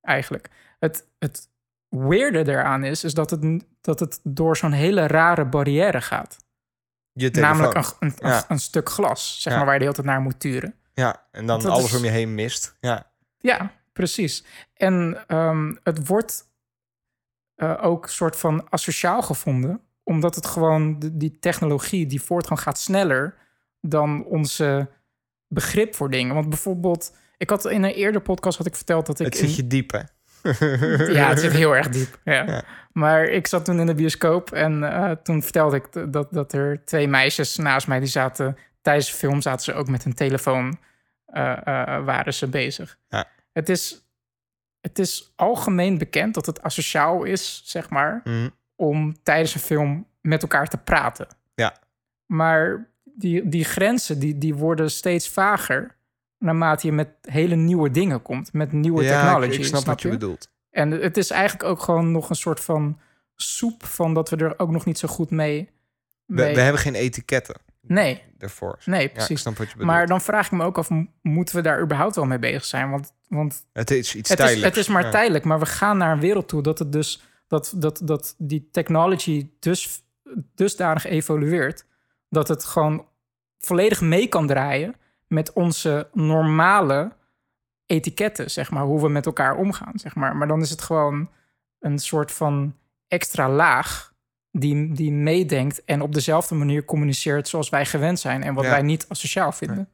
eigenlijk. 0.00 0.50
Het, 0.78 1.06
het 1.18 1.48
weirde 1.88 2.42
daaraan 2.42 2.84
is, 2.84 3.04
is 3.04 3.14
dat 3.14 3.30
het, 3.30 3.64
dat 3.80 4.00
het 4.00 4.20
door 4.22 4.56
zo'n 4.56 4.72
hele 4.72 5.06
rare 5.06 5.44
barrière 5.46 6.00
gaat. 6.00 6.36
Je. 7.12 7.30
Namelijk 7.30 7.74
een, 7.74 7.84
een, 8.00 8.12
een- 8.18 8.28
Ja. 8.28 8.44
een 8.48 8.58
stuk 8.58 8.88
glas, 8.88 9.42
zeg 9.42 9.52
Ja. 9.52 9.58
maar, 9.58 9.66
waar 9.66 9.74
je 9.74 9.80
de 9.80 9.86
hele 9.86 9.96
tijd 10.02 10.14
naar 10.14 10.20
moet 10.24 10.40
turen. 10.40 10.74
Ja, 10.94 11.26
en 11.30 11.46
dan 11.46 11.64
alles 11.64 11.84
is- 11.92 11.96
om 11.98 12.04
je 12.04 12.10
heen 12.10 12.34
mist. 12.34 12.76
Ja, 12.80 13.10
Ja, 13.38 13.70
precies. 13.92 14.44
En 14.74 15.24
ehm, 15.26 15.74
het 15.82 16.06
wordt 16.06 16.48
eh, 17.54 17.78
ook 17.80 18.08
soort 18.08 18.36
van 18.36 18.66
asociaal 18.70 19.22
gevonden, 19.22 19.80
omdat 20.10 20.34
het 20.34 20.46
gewoon 20.46 20.96
die 21.12 21.38
technologie, 21.38 22.06
die 22.06 22.22
voortgang 22.22 22.60
gaat 22.60 22.78
sneller 22.78 23.34
dan 23.80 24.24
onze 24.24 24.88
begrip 25.48 25.94
voor 25.94 26.10
dingen. 26.10 26.34
Want 26.34 26.48
bijvoorbeeld, 26.48 27.16
ik 27.36 27.50
had 27.50 27.64
in 27.64 27.82
een 27.82 27.90
eerder 27.90 28.20
podcast 28.20 28.58
had 28.58 28.66
ik 28.66 28.76
verteld 28.76 29.06
dat 29.06 29.20
ik 29.20 29.26
het 29.26 29.36
zit 29.36 29.56
je 29.56 29.66
diep, 29.66 29.90
hè? 29.90 30.00
ja, 31.18 31.28
het 31.28 31.40
zit 31.40 31.52
heel 31.52 31.76
erg 31.76 31.88
diep. 31.88 32.18
Ja. 32.24 32.44
Ja. 32.46 32.62
Maar 32.92 33.24
ik 33.24 33.46
zat 33.46 33.64
toen 33.64 33.80
in 33.80 33.86
de 33.86 33.94
bioscoop 33.94 34.52
en 34.52 34.92
eh, 34.92 35.10
toen 35.10 35.42
vertelde 35.42 35.76
ik 35.76 36.12
dat, 36.12 36.32
dat 36.32 36.52
er 36.52 36.84
twee 36.84 37.08
meisjes 37.08 37.56
naast 37.56 37.86
mij 37.86 37.98
die 37.98 38.08
zaten 38.08 38.56
tijdens 38.82 39.10
de 39.10 39.16
film 39.16 39.40
zaten 39.40 39.64
ze 39.64 39.74
ook 39.74 39.88
met 39.88 40.04
hun 40.04 40.14
telefoon 40.14 40.78
eh, 41.26 41.66
eh, 41.66 42.04
waren 42.04 42.34
ze 42.34 42.46
bezig. 42.46 42.98
Ja. 43.08 43.28
Het 43.52 43.68
is 43.68 44.08
het 44.80 44.98
is 44.98 45.32
algemeen 45.36 45.98
bekend 45.98 46.34
dat 46.34 46.46
het 46.46 46.62
asociaal 46.62 47.24
is, 47.24 47.62
zeg 47.64 47.90
maar, 47.90 48.20
Mhm. 48.24 48.48
Om 48.80 49.22
tijdens 49.22 49.54
een 49.54 49.60
film 49.60 50.06
met 50.20 50.42
elkaar 50.42 50.68
te 50.68 50.76
praten. 50.76 51.26
Ja. 51.54 51.76
Maar 52.26 52.88
die, 53.04 53.48
die 53.48 53.64
grenzen 53.64 54.18
die, 54.18 54.38
die 54.38 54.54
worden 54.54 54.90
steeds 54.90 55.28
vager 55.28 55.96
naarmate 56.38 56.86
je 56.86 56.92
met 56.92 57.08
hele 57.22 57.54
nieuwe 57.54 57.90
dingen 57.90 58.22
komt, 58.22 58.52
met 58.52 58.72
nieuwe 58.72 59.02
Ja, 59.02 59.20
technology. 59.20 59.52
ik, 59.52 59.58
ik 59.58 59.64
snap, 59.64 59.84
wat 59.84 60.02
je 60.02 60.08
bedoelt. 60.08 60.50
En 60.70 60.90
het 60.90 61.16
is 61.16 61.30
eigenlijk 61.30 61.64
ook 61.64 61.80
gewoon 61.80 62.12
nog 62.12 62.30
een 62.30 62.36
soort 62.36 62.60
van 62.60 62.98
soep 63.36 63.84
van 63.84 64.14
dat 64.14 64.30
we 64.30 64.36
er 64.36 64.58
ook 64.58 64.70
nog 64.70 64.84
niet 64.84 64.98
zo 64.98 65.08
goed 65.08 65.30
mee. 65.30 65.70
We, 66.26 66.34
mee- 66.34 66.54
we 66.54 66.60
hebben 66.60 66.80
geen 66.80 66.94
etiketten 66.94 67.54
Nee, 67.82 68.22
ervoor. 68.38 68.78
nee, 68.84 69.00
Ja, 69.00 69.06
ik 69.06 69.12
precies. 69.12 69.40
snap 69.40 69.56
wat 69.56 69.66
je 69.66 69.72
bedoelt. 69.72 69.90
maar 69.92 70.06
dan 70.06 70.20
vraag 70.20 70.46
ik 70.46 70.52
me 70.52 70.64
ook 70.64 70.78
af, 70.78 70.88
moeten 71.22 71.56
we 71.56 71.62
daar 71.62 71.80
überhaupt 71.82 72.16
wel 72.16 72.24
mee 72.26 72.38
bezig 72.38 72.64
zijn? 72.64 72.90
Want, 72.90 73.12
want 73.28 73.66
het 73.72 73.90
is 73.90 74.14
iets 74.14 74.30
het, 74.30 74.40
is, 74.40 74.62
het 74.62 74.76
is 74.76 74.88
maar 74.88 75.04
Ja. 75.04 75.10
tijdelijk, 75.10 75.44
maar 75.44 75.58
we 75.58 75.66
gaan 75.66 75.96
naar 75.96 76.12
een 76.12 76.20
wereld 76.20 76.48
toe 76.48 76.62
dat 76.62 76.78
het 76.78 76.92
dus 76.92 77.22
dat, 77.50 77.72
dat, 77.76 78.00
dat 78.04 78.34
die 78.38 78.68
technology 78.70 79.50
dus 79.58 80.02
dusdanig 80.54 81.04
evolueert 81.04 81.84
dat 82.28 82.48
het 82.48 82.64
gewoon 82.64 83.06
volledig 83.58 84.00
mee 84.00 84.26
kan 84.26 84.46
draaien 84.46 84.94
met 85.26 85.52
onze 85.52 86.08
normale 86.12 87.12
etiketten, 87.86 88.50
zeg 88.50 88.70
maar, 88.70 88.82
hoe 88.82 89.00
we 89.00 89.08
met 89.08 89.26
elkaar 89.26 89.56
omgaan, 89.56 89.98
zeg 89.98 90.14
maar. 90.14 90.36
Maar 90.36 90.48
dan 90.48 90.60
is 90.60 90.70
het 90.70 90.82
gewoon 90.82 91.30
een 91.78 91.98
soort 91.98 92.32
van 92.32 92.76
extra 93.08 93.48
laag 93.48 94.12
die, 94.52 94.92
die 94.92 95.12
meedenkt 95.12 95.84
en 95.84 96.00
op 96.00 96.14
dezelfde 96.14 96.54
manier 96.54 96.84
communiceert 96.84 97.48
zoals 97.48 97.68
wij 97.68 97.86
gewend 97.86 98.20
zijn 98.20 98.42
en 98.42 98.54
wat 98.54 98.64
Ja. 98.64 98.70
wij 98.70 98.82
niet 98.82 99.06
asociaal 99.08 99.52
vinden. 99.52 99.88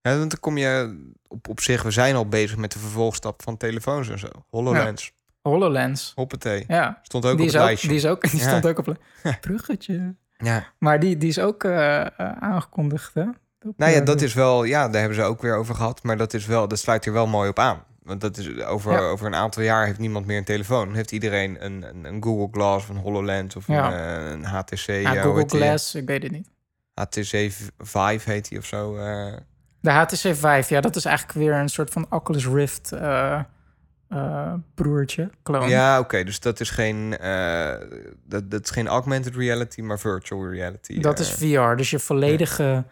Ja, 0.00 0.18
want 0.18 0.30
dan 0.30 0.40
kom 0.40 0.56
je 0.58 1.00
op, 1.28 1.48
op 1.48 1.60
zich, 1.60 1.82
we 1.82 1.90
zijn 1.90 2.14
al 2.14 2.28
bezig 2.28 2.56
met 2.56 2.72
de 2.72 2.78
vervolgstap 2.78 3.42
van 3.42 3.56
telefoons 3.56 4.08
en 4.08 4.18
zo. 4.18 4.28
HoloLens, 4.48 5.12
HoloLens. 5.42 6.12
hoppatee. 6.14 6.64
Ja, 6.68 6.98
Stond 7.02 7.24
ook 7.26 7.30
die 7.36 7.40
op 7.40 7.46
is 7.46 7.52
het 7.52 7.60
ook, 7.62 7.66
lijstje. 7.68 7.88
die, 7.88 7.96
is 7.96 8.06
ook, 8.06 8.20
die 8.30 8.40
Ja. 8.40 8.48
stond 8.48 8.66
ook 8.66 8.78
op 8.78 8.86
een 8.86 8.98
bruggetje. 9.40 10.14
Ja. 10.36 10.64
Maar 10.78 11.00
die, 11.00 11.16
die 11.16 11.28
is 11.28 11.38
ook 11.38 11.64
eh, 11.64 12.00
eh, 12.00 12.08
aangekondigd, 12.40 13.14
hè? 13.14 13.22
Op, 13.22 13.72
Nou 13.76 13.92
ja, 13.92 13.98
eh, 14.00 14.04
dat 14.06 14.20
is 14.20 14.34
wel, 14.34 14.64
ja, 14.64 14.88
daar 14.88 15.00
hebben 15.00 15.18
ze 15.18 15.24
ook 15.24 15.42
weer 15.42 15.56
over 15.56 15.74
gehad. 15.74 16.02
Maar 16.02 16.16
dat 16.16 16.34
is 16.34 16.46
wel, 16.46 16.68
dat 16.68 16.78
sluit 16.78 17.06
er 17.06 17.12
wel 17.12 17.26
mooi 17.26 17.48
op 17.48 17.58
aan. 17.58 17.82
Want 18.02 18.20
dat 18.20 18.36
is 18.36 18.62
over, 18.62 18.92
Ja. 18.92 18.98
over 18.98 19.26
een 19.26 19.34
aantal 19.34 19.62
jaar 19.62 19.86
heeft 19.86 19.98
niemand 19.98 20.26
meer 20.26 20.38
een 20.38 20.44
telefoon. 20.44 20.94
Heeft 20.94 21.12
iedereen 21.12 21.64
een, 21.64 21.82
een, 21.82 22.04
een 22.04 22.22
Google 22.22 22.48
Glass 22.50 22.84
of 22.84 22.88
een 22.96 23.02
HoloLens 23.02 23.56
of 23.56 23.66
Ja. 23.66 23.92
een, 23.92 24.32
een 24.32 24.44
HTC. 24.44 24.86
Ja, 24.86 25.14
Google? 25.22 25.44
Glass, 25.48 25.94
ik 25.94 26.06
weet 26.06 26.22
het 26.22 26.32
niet. 26.32 26.48
HTC 26.94 27.52
Vive 27.78 28.30
heet 28.30 28.48
die 28.48 28.58
of 28.58 28.64
zo. 28.66 28.96
De 29.80 29.90
HTC 29.90 30.14
Vive, 30.16 30.74
ja, 30.74 30.80
dat 30.80 30.96
is 30.96 31.04
eigenlijk 31.04 31.38
weer 31.38 31.54
een 31.54 31.68
soort 31.68 31.90
van 31.90 32.06
Oculus 32.10 32.46
Rift 32.46 32.92
eh, 34.12 34.54
broertje, 34.74 35.30
kloon. 35.42 35.68
Ja, 35.68 35.98
oké. 35.98 36.24
dus 36.24 36.40
dat 36.40 36.60
is 36.60 36.70
geen, 36.70 37.18
eh, 37.18 37.74
dat, 38.24 38.50
dat 38.50 38.64
is 38.64 38.70
geen 38.70 38.88
augmented 38.88 39.36
reality, 39.36 39.80
maar 39.80 39.98
virtual 39.98 40.50
reality. 40.50 41.00
Dat 41.00 41.20
eh. 41.20 41.26
is 41.26 41.32
VR, 41.32 41.76
dus 41.76 41.90
je 41.90 41.98
volledige 41.98 42.84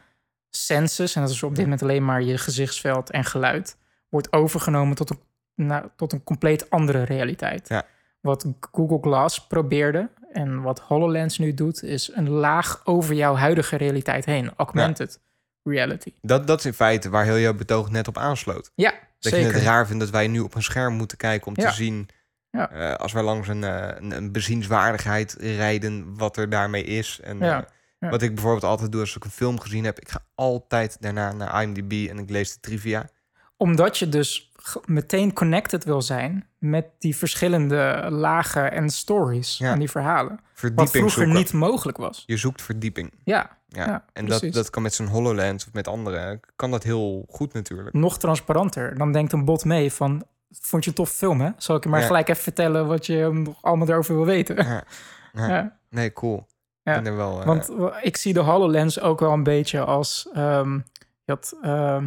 senses, 0.50 1.14
en 1.14 1.22
dat 1.22 1.30
is 1.30 1.42
op 1.42 1.54
dit 1.54 1.64
moment 1.64 1.82
alleen 1.82 2.04
maar 2.04 2.22
je 2.22 2.38
gezichtsveld 2.38 3.10
en 3.10 3.24
geluid, 3.24 3.76
wordt 4.08 4.32
overgenomen 4.32 4.96
tot 4.96 5.10
een, 5.10 5.20
nou, 5.54 5.88
tot 5.96 6.12
een 6.12 6.24
compleet 6.24 6.70
andere 6.70 7.02
realiteit. 7.02 7.68
Ja. 7.68 7.86
Wat 8.20 8.46
Google 8.72 8.98
Glass 9.00 9.46
probeerde 9.46 10.10
en 10.32 10.62
wat 10.62 10.80
HoloLens 10.80 11.38
nu 11.38 11.54
doet, 11.54 11.82
is 11.82 12.10
een 12.14 12.30
laag 12.30 12.80
over 12.84 13.14
jouw 13.14 13.34
huidige 13.34 13.76
realiteit 13.76 14.24
heen, 14.24 14.52
augmented 14.56 15.20
reality. 15.62 16.12
dat, 16.20 16.46
dat 16.46 16.58
is 16.58 16.64
in 16.64 16.72
feite 16.72 17.10
waar 17.10 17.24
heel 17.24 17.38
jouw 17.38 17.54
betoog 17.54 17.90
net 17.90 18.08
op 18.08 18.18
aansloot. 18.18 18.70
Ja, 18.74 18.94
Dat 19.20 19.32
zeker. 19.32 19.48
je 19.48 19.54
het 19.54 19.62
raar 19.62 19.86
vindt 19.86 20.00
dat 20.02 20.10
wij 20.12 20.26
nu 20.28 20.40
op 20.40 20.54
een 20.54 20.62
scherm 20.62 20.94
moeten 20.94 21.16
kijken 21.16 21.46
om 21.46 21.52
Ja. 21.56 21.68
te 21.68 21.74
zien... 21.74 22.08
Ja. 22.50 22.70
eh, 22.70 22.94
als 22.94 23.12
wij 23.12 23.22
langs 23.22 23.48
een, 23.48 23.64
eh, 23.64 23.88
een, 23.96 24.10
een 24.10 24.32
bezienswaardigheid 24.32 25.32
rijden, 25.38 26.16
wat 26.16 26.36
er 26.36 26.48
daarmee 26.50 26.84
is. 26.84 27.20
En 27.22 27.38
Ja. 27.38 27.58
eh, 27.62 27.68
Ja. 27.98 28.08
wat 28.10 28.22
ik 28.22 28.34
bijvoorbeeld 28.34 28.64
altijd 28.64 28.92
doe 28.92 29.00
als 29.00 29.16
ik 29.16 29.24
een 29.24 29.30
film 29.30 29.60
gezien 29.60 29.84
heb... 29.84 29.98
ik 30.00 30.08
ga 30.08 30.24
altijd 30.34 30.96
daarna 31.00 31.32
naar 31.32 31.62
IMDb 31.62 32.08
en 32.10 32.18
ik 32.18 32.30
lees 32.30 32.52
de 32.54 32.60
trivia. 32.60 33.08
Omdat 33.56 33.98
je 33.98 34.08
dus 34.08 34.52
meteen 34.84 35.32
connected 35.32 35.84
wil 35.84 36.02
zijn 36.02 36.46
met 36.58 36.86
die 36.98 37.16
verschillende 37.16 38.06
lagen 38.10 38.72
en 38.72 38.88
stories 38.90 39.60
en 39.60 39.78
die 39.78 39.90
verhalen. 39.90 40.40
Wat 40.74 40.90
vroeger 40.90 41.10
zoeken. 41.10 41.32
niet 41.34 41.52
mogelijk 41.52 41.98
was. 41.98 42.22
Je 42.26 42.36
zoekt 42.36 42.62
verdieping. 42.62 43.12
Ja, 43.24 43.58
Ja. 43.72 43.86
Ja, 43.86 44.04
en 44.12 44.26
dat, 44.26 44.38
precies. 44.38 44.56
dat 44.56 44.70
kan 44.70 44.82
met 44.82 44.94
zo'n 44.94 45.06
HoloLens 45.06 45.66
of 45.66 45.72
met 45.72 45.88
andere... 45.88 46.40
kan 46.56 46.70
dat 46.70 46.82
heel 46.82 47.24
goed 47.28 47.52
natuurlijk. 47.52 47.92
nog 47.94 48.18
transparanter. 48.18 48.98
Dan 48.98 49.12
denkt 49.12 49.32
een 49.32 49.44
bot 49.44 49.64
mee 49.64 49.92
van... 49.92 50.24
Vond 50.60 50.84
je 50.84 50.90
een 50.90 50.96
tof 50.96 51.10
film, 51.10 51.40
hè? 51.40 51.50
Zal 51.56 51.76
ik 51.76 51.82
je 51.82 51.88
maar 51.88 52.00
Ja. 52.00 52.06
gelijk 52.06 52.28
even 52.28 52.42
vertellen 52.42 52.86
wat 52.86 53.06
je 53.06 53.28
nog 53.32 53.62
allemaal 53.62 53.88
erover 53.88 54.14
wil 54.14 54.24
weten? 54.24 54.84
Ja. 55.32 55.78
Nee, 55.90 56.12
cool. 56.12 56.46
Ja, 56.82 56.96
Ik 56.96 57.02
ben 57.02 57.16
wel... 57.16 57.40
eh, 57.40 57.46
Want 57.46 57.66
w- 57.66 57.86
ik 58.02 58.16
zie 58.16 58.32
de 58.32 58.40
HoloLens 58.40 59.00
ook 59.00 59.20
wel 59.20 59.32
een 59.32 59.42
beetje 59.42 59.80
als... 59.84 60.28
je 60.32 60.82
had, 61.24 61.56
eh, 61.62 62.02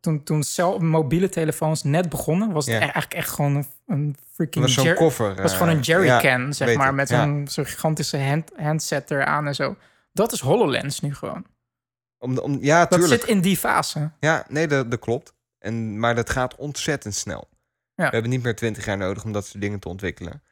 toen 0.00 0.22
toen 0.22 0.42
cel, 0.42 0.78
mobiele 0.78 1.28
telefoons 1.28 1.82
net 1.82 2.08
begonnen... 2.08 2.52
was 2.52 2.66
het 2.66 2.74
e- 2.74 2.78
eigenlijk 2.78 3.14
echt 3.14 3.30
gewoon 3.30 3.54
een, 3.56 3.66
een 3.86 4.16
freaking... 4.32 4.64
was 4.64 4.74
zo'n 4.74 4.94
koffer. 4.94 5.42
was 5.42 5.52
gewoon 5.52 5.68
een 5.68 5.76
eh, 5.78 5.82
jerrycan, 5.82 6.40
ja, 6.46 6.52
zeg 6.52 6.76
maar... 6.76 6.88
ik, 6.88 6.94
met 6.94 7.08
ja. 7.08 7.40
zo'n 7.44 7.66
gigantische 7.66 8.18
hand, 8.18 8.50
handset 8.56 9.10
eraan 9.10 9.46
en 9.46 9.54
zo. 9.54 9.76
Dat 10.14 10.32
is 10.32 10.40
HoloLens 10.40 11.00
nu 11.00 11.14
gewoon. 11.14 11.46
Om, 12.18 12.38
om, 12.38 12.58
ja, 12.60 12.84
Dat 12.86 12.98
tuurlijk. 12.98 13.20
zit 13.20 13.30
in 13.30 13.40
die 13.40 13.56
fase. 13.56 14.12
Ja, 14.20 14.44
nee, 14.48 14.66
dat, 14.68 14.90
dat 14.90 15.00
klopt. 15.00 15.34
En, 15.58 15.98
maar 15.98 16.14
dat 16.14 16.30
gaat 16.30 16.56
ontzettend 16.56 17.14
snel. 17.14 17.48
Ja. 17.94 18.04
We 18.06 18.10
hebben 18.12 18.30
niet 18.30 18.42
meer 18.42 18.54
twintig 18.56 18.84
jaar 18.84 18.96
nodig 18.96 19.24
om 19.24 19.32
dat 19.32 19.46
soort 19.46 19.60
dingen 19.62 19.78
te 19.80 19.88
ontwikkelen. 19.88 20.42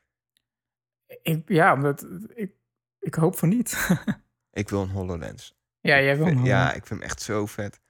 Ik, 1.23 1.43
ja, 1.49 1.77
dat, 1.77 2.07
ik, 2.35 2.53
ik 2.99 3.15
hoop 3.15 3.39
van 3.39 3.49
niet. 3.49 3.89
Ik 4.51 4.69
wil 4.69 4.83
een 4.83 4.89
HoloLens. 4.91 5.55
ja, 5.81 6.01
jij 6.01 6.17
wil 6.17 6.27
een 6.27 6.45
Ja, 6.45 6.69
ik 6.73 6.87
vind 6.87 7.01
hem 7.01 7.09
echt 7.09 7.23
zo 7.23 7.47
vet. 7.47 7.81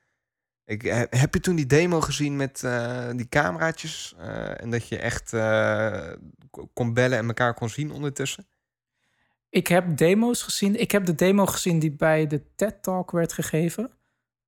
Ik, 0.65 0.83
heb, 1.11 1.35
je 1.35 1.41
toen 1.41 1.57
die 1.57 1.67
demo 1.67 2.01
gezien 2.01 2.37
met 2.37 2.65
eh, 2.65 3.11
die 3.17 3.29
cameraatjes? 3.29 4.15
eh, 4.19 4.61
en 4.63 4.71
dat 4.71 4.89
je 4.89 4.99
echt 4.99 5.33
eh, 5.33 6.13
ko- 6.51 6.67
kon 6.73 6.95
bellen 6.95 7.19
en 7.19 7.27
elkaar 7.27 7.55
kon 7.55 7.69
zien 7.69 7.91
ondertussen? 7.93 8.47
Ik 9.53 9.67
heb 9.67 9.97
demo's 9.97 10.43
gezien. 10.43 10.81
Ik 10.81 10.91
heb 10.91 11.05
de 11.05 11.15
demo 11.15 11.47
gezien 11.47 11.79
die 11.79 11.93
bij 11.93 12.27
de 12.27 12.55
TED 12.55 12.83
Talk 12.83 13.11
werd 13.11 13.33
gegeven. 13.33 13.91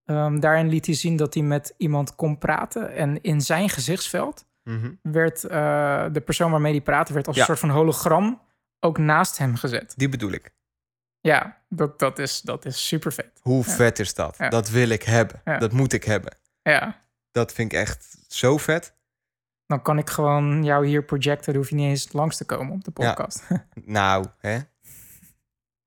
Ehm, 0.04 0.38
daarin 0.40 0.68
liet 0.68 0.86
hij 0.86 0.94
zien 0.94 1.16
dat 1.16 1.34
hij 1.34 1.42
met 1.42 1.74
iemand 1.76 2.14
kon 2.14 2.38
praten. 2.38 2.92
En 2.94 3.20
in 3.22 3.40
zijn 3.40 3.68
gezichtsveld 3.68 4.46
Mhm. 4.62 4.92
werd 5.02 5.44
eh, 5.44 6.06
de 6.12 6.20
persoon 6.20 6.50
waarmee 6.50 6.72
hij 6.72 6.80
praatte... 6.80 7.12
werd 7.12 7.26
als 7.26 7.36
Ja. 7.36 7.40
een 7.42 7.48
soort 7.48 7.58
van 7.58 7.70
hologram 7.70 8.40
ook 8.80 8.98
naast 8.98 9.38
hem 9.38 9.56
gezet. 9.56 9.94
Die 9.96 10.08
bedoel 10.08 10.30
ik. 10.32 10.54
Ja, 11.20 11.62
dat, 11.68 11.98
dat, 11.98 12.18
is, 12.18 12.40
dat 12.40 12.64
is 12.64 12.86
super 12.88 13.12
vet. 13.12 13.40
Hoe 13.40 13.64
Ja. 13.66 13.72
vet 13.72 13.98
is 13.98 14.14
dat? 14.14 14.34
Ja. 14.38 14.48
Dat 14.48 14.70
wil 14.70 14.88
ik 14.88 15.02
hebben. 15.02 15.40
Dat 15.44 15.72
moet 15.72 15.92
ik 15.92 16.04
hebben. 16.04 16.36
Ja, 16.62 17.02
Dat 17.30 17.52
vind 17.52 17.72
ik 17.72 17.78
echt 17.78 18.16
zo 18.28 18.56
vet. 18.58 18.94
dan 19.66 19.82
kan 19.82 19.98
ik 19.98 20.10
gewoon 20.10 20.64
jou 20.64 20.86
hier 20.86 21.04
projecten. 21.04 21.52
Dan 21.52 21.60
hoef 21.62 21.70
je 21.70 21.76
niet 21.76 21.88
eens 21.88 22.12
langs 22.12 22.36
te 22.36 22.44
komen 22.44 22.72
op 22.74 22.84
de 22.84 22.90
podcast. 22.90 23.42
Nou, 23.84 24.26
hè? 24.38 24.58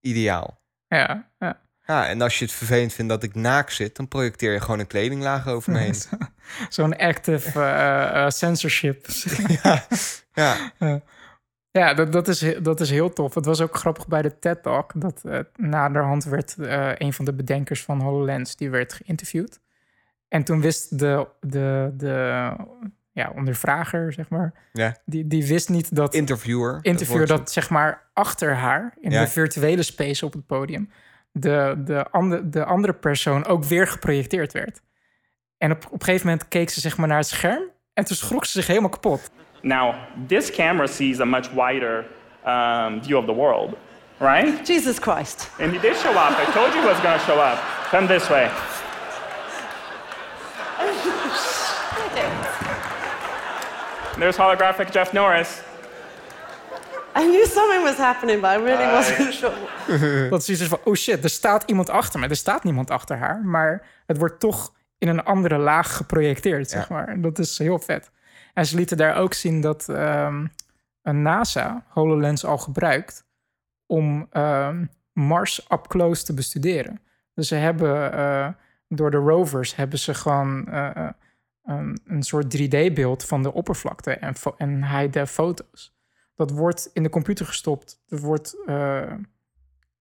Ideaal. 0.02 0.62
Ja, 0.88 1.32
ja. 1.40 1.66
Ja, 1.86 2.08
en 2.08 2.22
als 2.22 2.40
je 2.40 2.46
het 2.46 2.54
vervelend 2.54 2.94
vindt 2.94 3.12
dat 3.12 3.24
ik 3.24 3.36
naak 3.36 3.70
zit, 3.70 3.96
dan 3.96 4.08
projecteer 4.08 4.54
je 4.54 4.62
gewoon 4.62 4.80
een 4.80 4.88
kledinglaag 4.88 5.48
over 5.48 5.72
me 5.72 5.80
heen. 5.88 5.96
Zo'n 6.70 6.98
active 6.98 7.62
eh, 7.62 8.26
eh, 8.26 8.30
censorship. 8.30 9.08
ja, 9.64 9.88
ja. 10.34 11.02
Ja, 11.78 11.94
dat, 11.94 12.12
dat, 12.12 12.28
is, 12.28 12.46
dat 12.62 12.80
is 12.80 12.90
heel 12.90 13.14
tof. 13.14 13.34
Het 13.34 13.46
was 13.46 13.62
ook 13.62 13.76
grappig 13.76 14.08
bij 14.08 14.22
de 14.22 14.40
TED 14.40 14.64
Talk. 14.64 14.92
Dat 14.96 15.22
eh, 15.24 15.40
naderhand 15.56 16.24
werd 16.24 16.58
eh, 16.58 16.92
een 16.96 17.14
van 17.14 17.26
de 17.26 17.34
bedenkers 17.34 17.84
van 17.84 18.02
HoloLens... 18.02 18.56
die 18.56 18.70
werd 18.70 18.94
geïnterviewd. 18.94 19.60
En 20.28 20.44
toen 20.44 20.62
wist 20.62 21.00
de, 21.00 21.28
de, 21.40 21.94
de 21.94 22.56
ja, 23.18 23.32
ondervrager, 23.36 24.14
zeg 24.14 24.30
maar... 24.30 24.54
Ja. 24.74 24.96
Die, 25.06 25.28
die 25.28 25.48
wist 25.48 25.70
niet 25.70 25.96
dat 25.96 26.14
Interviewer. 26.14 26.80
interviewer 26.82 27.28
dat 27.28 27.52
zeg 27.52 27.70
maar 27.70 28.10
achter 28.14 28.56
haar... 28.56 28.94
in 29.02 29.12
Ja. 29.12 29.22
de 29.22 29.28
virtuele 29.28 29.84
space 29.84 30.26
op 30.26 30.34
het 30.34 30.46
podium... 30.46 30.90
de, 31.32 31.76
de, 31.86 32.10
ande, 32.12 32.50
de 32.50 32.64
andere 32.66 32.94
persoon 32.94 33.46
ook 33.46 33.64
weer 33.64 33.88
geprojecteerd 33.88 34.54
werd. 34.54 34.82
En 35.58 35.72
op, 35.72 35.86
op 35.86 35.92
een 36.00 36.04
gegeven 36.06 36.28
moment 36.28 36.48
keek 36.48 36.70
ze 36.70 36.80
zeg 36.80 36.98
maar 36.98 37.08
naar 37.08 37.18
het 37.18 37.28
scherm... 37.28 37.64
en 37.94 38.06
toen 38.06 38.16
schrok 38.16 38.46
ze 38.46 38.52
zich 38.52 38.68
helemaal 38.68 38.90
kapot. 38.90 39.32
Now, 39.62 39.96
this 40.28 40.52
camera 40.52 40.88
sees 40.88 41.20
a 41.20 41.26
much 41.26 41.50
wider 41.52 42.06
um, 42.48 43.04
view 43.04 43.18
of 43.18 43.26
the 43.26 43.34
world, 43.34 43.76
right? 44.20 44.68
Jesus 44.68 44.98
Christ. 45.00 45.50
And 45.60 45.72
he 45.72 45.80
did 45.80 45.96
show 45.96 46.12
up. 46.12 46.38
I 46.48 46.52
told 46.54 46.74
you 46.74 46.82
he 46.82 46.88
was 46.88 47.00
going 47.02 47.18
to 47.20 47.24
show 47.26 47.40
up. 47.40 47.58
Come 47.90 48.08
this 48.08 48.28
way. 48.30 48.50
There's 54.20 54.38
holographic 54.38 54.92
Jeff 54.92 55.14
Norris. 55.14 55.62
I 57.16 57.24
knew 57.26 57.46
something 57.46 57.84
was 57.84 57.98
happening, 57.98 58.42
but 58.42 58.50
I 58.50 58.56
really 58.56 58.86
wasn't 58.92 59.34
sure. 59.34 60.30
Dat 60.30 60.44
ze 60.44 60.56
zoiets 60.56 60.76
van, 60.76 60.80
oh 60.84 60.94
shit, 60.96 61.24
er 61.24 61.30
staat 61.30 61.64
iemand 61.66 61.90
achter 61.90 62.20
me. 62.20 62.28
Er 62.28 62.36
staat 62.36 62.64
niemand 62.64 62.92
achter 62.92 63.18
haar, 63.18 63.42
maar 63.46 63.88
het 64.06 64.18
wordt 64.18 64.40
toch 64.40 64.74
in 64.98 65.08
een 65.08 65.24
andere 65.24 65.58
laag 65.58 65.96
geprojecteerd, 65.96 66.70
zeg 66.70 66.88
Ja. 66.90 66.96
maar. 66.96 67.08
En 67.08 67.22
dat 67.22 67.40
is 67.40 67.58
heel 67.58 67.80
vet. 67.80 68.12
En 68.54 68.66
ze 68.66 68.76
lieten 68.76 68.98
daar 68.98 69.16
ook 69.16 69.34
zien 69.34 69.62
dat 69.62 69.90
ehm, 69.90 70.46
een 71.02 71.22
NASA 71.22 71.84
HoloLens 71.88 72.46
al 72.46 72.58
gebruikt 72.58 73.26
om 73.86 74.28
ehm, 74.32 74.86
Mars 75.14 75.66
up 75.70 75.88
close 75.88 76.24
te 76.24 76.34
bestuderen. 76.34 77.02
Dus 77.34 77.48
ze 77.48 77.56
hebben 77.56 78.14
eh, 78.14 78.48
door 78.88 79.12
de 79.12 79.18
rovers 79.18 79.76
hebben 79.76 80.00
ze 80.00 80.14
gewoon 80.14 80.68
eh, 80.68 80.96
eh, 80.96 81.10
een, 81.68 82.00
een 82.06 82.24
soort 82.24 82.58
3D-beeld 82.58 83.24
van 83.26 83.44
de 83.44 83.54
oppervlakte 83.54 84.12
en, 84.12 84.34
en 84.58 84.84
high-def 84.98 85.32
foto's. 85.32 85.96
Dat 86.36 86.52
wordt 86.52 86.90
in 86.94 87.04
de 87.04 87.10
computer 87.10 87.46
gestopt. 87.46 88.02
Er 88.08 88.20
wordt 88.20 88.56
eh, 88.66 89.12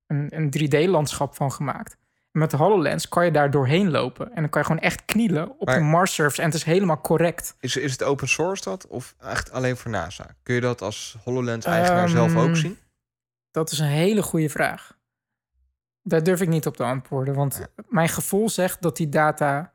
een, 0.07 0.27
een 0.37 0.53
3D-landschap 0.59 1.35
van 1.35 1.53
gemaakt. 1.53 1.97
En 2.33 2.41
met 2.43 2.51
de 2.51 2.57
HoloLens 2.57 3.09
kan 3.09 3.25
je 3.25 3.31
daar 3.31 3.51
doorheen 3.51 3.91
lopen. 3.91 4.27
En 4.33 4.41
dan 4.41 4.51
kan 4.51 4.61
je 4.61 4.67
gewoon 4.67 4.83
echt 4.83 5.05
knielen 5.05 5.51
op 5.59 5.67
Maar- 5.67 5.79
de 5.79 5.85
Mars-surface. 5.85 6.41
En 6.41 6.47
het 6.47 6.55
is 6.57 6.63
helemaal 6.65 7.01
correct. 7.01 7.57
Is, 7.61 7.77
is 7.77 7.93
het 7.93 8.03
open 8.03 8.29
source 8.29 8.63
dat? 8.63 8.87
Of 8.87 9.15
echt 9.21 9.53
alleen 9.53 9.77
voor 9.77 9.91
NASA? 9.91 10.27
Kun 10.43 10.55
je 10.55 10.61
dat 10.61 10.83
als 10.83 11.17
HoloLens-eigenaar 11.25 12.09
zelf 12.09 12.31
Ehm, 12.31 12.39
ook 12.39 12.57
zien? 12.57 12.79
Dat 13.51 13.71
is 13.71 13.79
een 13.79 13.87
hele 13.87 14.23
goede 14.23 14.49
vraag. 14.49 14.99
Daar 16.03 16.23
durf 16.23 16.41
ik 16.41 16.49
niet 16.49 16.67
op 16.67 16.77
te 16.77 16.85
antwoorden. 16.85 17.35
Want 17.35 17.67
mijn 17.89 18.09
gevoel 18.09 18.49
zegt 18.49 18.83
dat 18.83 18.97
die 18.97 19.09
data... 19.09 19.73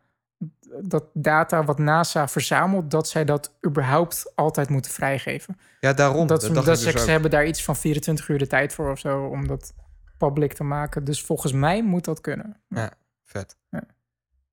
dat 0.82 1.06
data 1.14 1.64
wat 1.64 1.80
NASA 1.80 2.28
verzamelt... 2.28 2.92
dat 2.92 3.08
zij 3.10 3.26
dat 3.26 3.58
überhaupt 3.68 4.32
altijd 4.36 4.70
moeten 4.70 4.92
vrijgeven. 4.92 5.58
Ja, 5.80 5.94
daarom. 5.94 6.28
dat, 6.28 6.42
Dat, 6.42 6.54
dat 6.54 6.66
dus 6.66 6.82
ze 6.82 7.00
ook. 7.00 7.08
hebben 7.08 7.32
daar 7.32 7.46
iets 7.46 7.64
van 7.64 7.76
24 7.76 8.28
uur 8.28 8.38
de 8.38 8.48
tijd 8.48 8.74
voor 8.74 8.92
of 8.92 9.00
zo... 9.00 9.26
om 9.26 9.48
dat 9.48 9.74
public 10.18 10.54
te 10.54 10.64
maken. 10.64 11.04
Dus 11.04 11.22
volgens 11.22 11.52
mij 11.54 11.84
moet 11.84 12.06
dat 12.06 12.22
kunnen. 12.22 12.62
Ja, 12.68 12.92
vet. 13.24 13.58
Ja. 13.70 13.84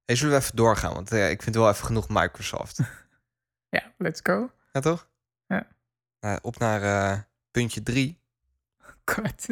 Hey, 0.05 0.17
zullen 0.17 0.35
we 0.35 0.41
even 0.41 0.57
doorgaan? 0.57 0.95
Want 0.95 1.13
eh, 1.13 1.31
ik 1.31 1.43
vind 1.43 1.55
wel 1.57 1.69
even 1.69 1.85
genoeg 1.87 2.09
Microsoft. 2.09 2.81
Ja, 3.71 3.93
let's 3.99 4.21
go. 4.23 4.51
ja, 4.73 4.81
toch? 4.81 5.09
Ja. 5.47 5.67
Nou, 6.21 6.39
op 6.43 6.59
naar 6.59 6.83
eh, 6.83 7.19
puntje 7.51 7.83
3. 7.83 8.19
Kort. 9.15 9.47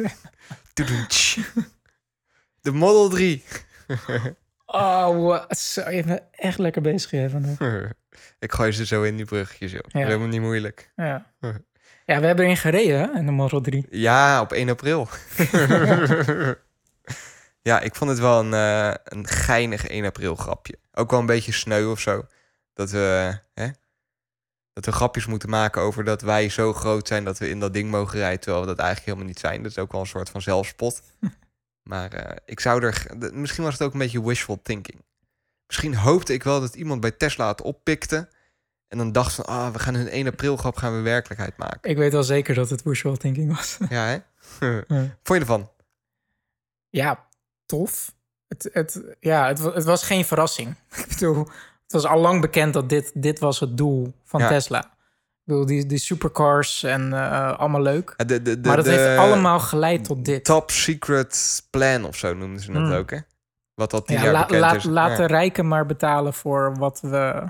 De 2.61 2.71
Model 2.71 3.09
3. 3.09 3.43
Oh, 4.69 5.43
zo, 5.49 5.89
je 5.89 6.03
bent 6.03 6.21
echt 6.31 6.57
lekker 6.57 6.81
bezig 6.81 7.11
hier 7.11 7.29
vandaag. 7.29 7.59
ik 8.39 8.51
gooi 8.51 8.71
ze 8.71 8.85
zo 8.85 9.03
in 9.03 9.15
die 9.15 9.25
bruggetjes, 9.25 9.71
joh. 9.71 9.81
Ja. 9.87 9.99
Helemaal 9.99 10.27
niet 10.27 10.41
moeilijk. 10.41 10.91
Ja. 10.95 11.33
ja, 12.05 12.19
we 12.19 12.25
hebben 12.25 12.45
erin 12.45 12.57
gereden 12.57 12.99
hè, 12.99 13.19
in 13.19 13.25
de 13.25 13.31
Model 13.31 13.61
3. 13.61 13.85
Ja, 13.89 14.41
op 14.41 14.51
1 14.51 14.69
april. 14.69 15.07
ja, 17.69 17.79
ik 17.79 17.95
vond 17.95 18.09
het 18.09 18.19
wel 18.19 18.39
een, 18.39 18.53
eh, 18.53 18.93
een 19.03 19.27
geinig 19.27 19.87
1 19.87 20.05
april 20.05 20.35
grapje. 20.35 20.77
Ook 20.93 21.11
wel 21.11 21.19
een 21.19 21.25
beetje 21.25 21.51
sneu 21.51 21.85
of 21.85 21.99
zo. 21.99 22.25
Dat 22.73 22.91
we, 22.91 23.39
hè, 23.53 23.67
dat 24.73 24.85
we 24.85 24.91
grapjes 24.91 25.25
moeten 25.25 25.49
maken 25.49 25.81
over 25.81 26.03
dat 26.03 26.21
wij 26.21 26.49
zo 26.49 26.73
groot 26.73 27.07
zijn 27.07 27.23
dat 27.23 27.37
we 27.37 27.49
in 27.49 27.59
dat 27.59 27.73
ding 27.73 27.91
mogen 27.91 28.19
rijden. 28.19 28.39
Terwijl 28.39 28.63
we 28.63 28.69
dat 28.69 28.79
eigenlijk 28.79 29.07
helemaal 29.07 29.33
niet 29.33 29.39
zijn. 29.39 29.63
Dat 29.63 29.71
is 29.71 29.77
ook 29.77 29.91
wel 29.91 30.01
een 30.01 30.07
soort 30.07 30.29
van 30.29 30.41
zelfspot. 30.41 31.01
Maar 31.87 32.13
eh, 32.13 32.35
ik 32.45 32.59
zou 32.59 32.83
er. 32.83 33.05
Misschien 33.33 33.63
was 33.63 33.73
het 33.73 33.81
ook 33.81 33.93
een 33.93 33.99
beetje 33.99 34.23
wishful 34.25 34.59
thinking. 34.61 35.05
Misschien 35.67 35.95
hoopte 35.95 36.33
ik 36.33 36.43
wel 36.43 36.59
dat 36.59 36.75
iemand 36.75 37.01
bij 37.01 37.11
Tesla 37.11 37.47
het 37.47 37.61
oppikte. 37.61 38.29
En 38.87 38.97
dan 38.97 39.11
dacht 39.11 39.33
van, 39.33 39.45
ah, 39.45 39.73
we 39.73 39.79
gaan 39.79 39.95
hun 39.95 40.07
1 40.09 40.27
april 40.27 40.57
grap 40.57 40.75
gaan 40.75 40.95
we 40.95 41.01
werkelijkheid 41.01 41.57
maken. 41.57 41.89
Ik 41.89 41.97
weet 41.97 42.11
wel 42.11 42.23
zeker 42.23 42.55
dat 42.55 42.69
het 42.69 42.83
wishful 42.83 43.17
thinking 43.17 43.55
was. 43.55 43.77
Ja, 43.89 44.05
hè? 44.05 44.17
Vond 45.23 45.39
je 45.39 45.39
ervan? 45.39 45.71
ja, 46.89 47.25
tof. 47.65 48.15
Het, 48.47 48.69
het, 48.73 49.01
ja, 49.19 49.47
het, 49.47 49.59
het 49.59 49.83
was 49.83 50.03
geen 50.03 50.25
verrassing. 50.25 50.75
Ik 50.97 51.07
bedoel, 51.07 51.39
het 51.83 51.91
was 51.91 52.05
al 52.05 52.19
lang 52.19 52.41
bekend 52.41 52.73
dat 52.73 52.89
dit, 52.89 53.11
dit 53.13 53.39
was 53.39 53.59
het 53.59 53.77
doel 53.77 54.13
van 54.23 54.39
Ja. 54.39 54.47
Tesla. 54.47 54.96
Ik 55.47 55.53
bedoel, 55.53 55.65
die, 55.65 55.85
die 55.85 55.97
supercars 55.97 56.83
en 56.83 57.13
eh, 57.13 57.57
allemaal 57.59 57.81
leuk. 57.81 58.13
Ja, 58.17 58.25
de, 58.25 58.41
de, 58.41 58.61
de, 58.61 58.67
maar 58.67 58.77
dat 58.77 58.85
heeft 58.85 59.17
allemaal 59.17 59.59
geleid 59.59 60.03
tot 60.03 60.25
dit. 60.25 60.43
Top 60.45 60.71
secret 60.71 61.63
plan 61.69 62.05
of 62.05 62.15
zo 62.17 62.33
noemden 62.33 62.61
ze 62.61 62.71
het 62.71 62.81
Mm. 62.81 62.91
ook, 62.91 63.09
hè? 63.11 63.17
Wat 63.73 63.91
tien 64.05 64.15
Ja, 64.17 64.23
jaar 64.23 64.31
la- 64.31 64.39
bekend 64.45 64.59
laat, 64.61 65.15
de 65.15 65.21
Ja. 65.21 65.27
rijken 65.27 65.67
maar 65.67 65.85
betalen 65.85 66.33
voor 66.33 66.75
wat 66.77 66.99
we, 67.01 67.43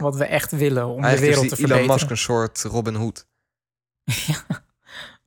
wat 0.00 0.16
we 0.16 0.24
echt 0.24 0.50
willen 0.50 0.86
om 0.86 0.96
de 1.00 1.06
Eigenlijk 1.06 1.34
wereld 1.36 1.52
is 1.52 1.58
te 1.58 1.64
die 1.66 1.74
Elon 1.74 1.86
Musk 1.86 2.06
verbeteren. 2.08 2.10
een 2.40 2.46
soort 2.62 2.72
Robin 2.72 2.94
Hood. 2.94 3.26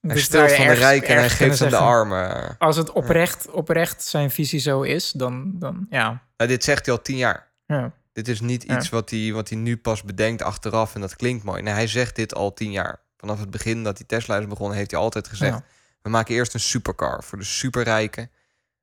Hij 0.01 0.13
Dus 0.13 0.27
van 0.55 0.65
de 0.67 0.73
rijken 0.73 1.07
en 1.09 1.15
hij 1.19 1.29
geeft 1.29 1.57
kunnen 1.57 1.79
de 1.79 1.85
armen. 1.85 2.55
Als 2.57 2.75
het 2.75 2.91
oprecht, 2.91 3.49
oprecht 3.51 4.03
zijn 4.03 4.31
visie 4.31 4.59
zo 4.59 4.81
is, 4.81 5.11
dan, 5.11 5.51
dan 5.55 5.87
ja. 5.89 6.21
Dit 6.35 6.63
zegt 6.63 6.85
hij 6.85 6.95
al 6.95 7.01
tien 7.01 7.17
jaar. 7.17 7.51
ja. 7.65 7.91
Dit 8.11 8.27
is 8.27 8.39
niet 8.39 8.63
Ja. 8.67 8.77
iets 8.77 8.89
wat 8.89 9.09
hij, 9.09 9.31
wat 9.33 9.49
hij 9.49 9.57
nu 9.57 9.77
pas 9.77 10.03
bedenkt 10.03 10.41
achteraf 10.41 10.95
en 10.95 11.01
dat 11.01 11.15
klinkt 11.15 11.43
mooi. 11.43 11.61
Nee, 11.61 11.73
hij 11.73 11.87
zegt 11.87 12.15
dit 12.15 12.33
al 12.35 12.53
tien 12.53 12.71
jaar. 12.71 12.99
Vanaf 13.17 13.39
het 13.39 13.49
begin 13.51 13.83
dat 13.83 13.97
hij 13.97 14.07
Tesla 14.07 14.37
is 14.37 14.47
begonnen, 14.47 14.77
heeft 14.77 14.91
hij 14.91 14.99
altijd 14.99 15.27
gezegd... 15.27 15.53
Ja. 15.57 15.63
we 16.01 16.09
maken 16.09 16.35
eerst 16.35 16.53
een 16.53 16.59
supercar 16.59 17.23
voor 17.23 17.37
de 17.37 17.43
superrijken. 17.43 18.31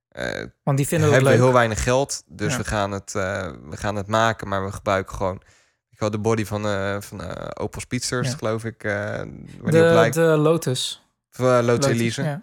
Eh 0.08 0.44
Want 0.62 0.76
die 0.76 0.86
vinden 0.86 1.08
we 1.08 1.14
hebben 1.14 1.32
leuk. 1.32 1.40
heel 1.42 1.52
weinig 1.52 1.82
geld, 1.82 2.22
dus 2.26 2.52
Ja. 2.52 2.58
we, 2.58 2.64
gaan 2.64 2.90
het, 2.92 3.14
eh, 3.14 3.52
we 3.68 3.76
gaan 3.76 3.96
het 3.96 4.06
maken, 4.06 4.48
maar 4.48 4.64
we 4.64 4.72
gebruiken 4.72 5.16
gewoon... 5.16 5.42
Ik 5.90 5.98
had 6.02 6.12
de 6.12 6.18
body 6.18 6.44
van, 6.44 6.66
eh 6.66 6.96
van 7.00 7.20
Opel 7.56 7.80
Speedsters, 7.80 8.34
geloof 8.34 8.64
ik, 8.64 8.78
die 8.80 8.90
de, 9.64 10.10
de 10.10 10.36
Lotus. 10.36 11.02
Of, 11.32 11.38
Lotus 11.38 11.66
Lotus, 11.66 11.86
Elise. 11.90 12.42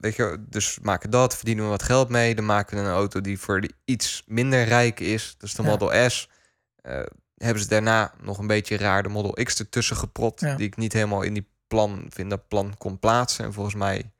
Weet 0.00 0.16
je, 0.16 0.44
dus 0.48 0.78
maken 0.82 1.10
dat, 1.10 1.36
verdienen 1.36 1.64
we 1.64 1.70
wat 1.70 1.82
geld 1.82 2.08
mee. 2.08 2.34
Dan 2.34 2.46
maken 2.46 2.76
we 2.76 2.82
een 2.82 2.90
auto 2.90 3.20
die 3.20 3.38
voor 3.38 3.60
de 3.60 3.70
iets 3.84 4.22
minder 4.26 4.64
rijk 4.64 5.00
is. 5.00 5.34
Dus 5.38 5.54
de 5.54 5.62
Ja. 5.62 5.68
Model 5.68 6.10
S. 6.10 6.28
Eh, 6.76 7.00
hebben 7.36 7.62
ze 7.62 7.68
daarna 7.68 8.12
nog 8.22 8.38
een 8.38 8.46
beetje 8.46 8.76
raar 8.76 9.02
de 9.02 9.08
Model 9.08 9.44
X 9.44 9.58
ertussen 9.58 9.96
gepropt. 9.96 10.40
Ja. 10.40 10.54
Die 10.54 10.66
ik 10.66 10.76
niet 10.76 10.92
helemaal 10.92 11.22
in 11.22 11.34
die 11.34 11.48
plan, 11.66 12.10
in 12.16 12.28
dat 12.28 12.48
plan 12.48 12.74
kon 12.78 12.98
plaatsen. 12.98 13.44
En 13.44 13.52
volgens 13.52 13.74
mij 13.74 14.10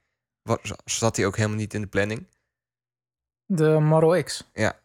was, 0.42 0.58
zat 0.84 1.14
die 1.14 1.26
ook 1.26 1.36
helemaal 1.36 1.58
niet 1.58 1.74
in 1.74 1.80
de 1.80 1.86
planning. 1.86 2.26
De 3.46 3.78
Model 3.80 4.22
X. 4.22 4.50
Ja. 4.54 4.78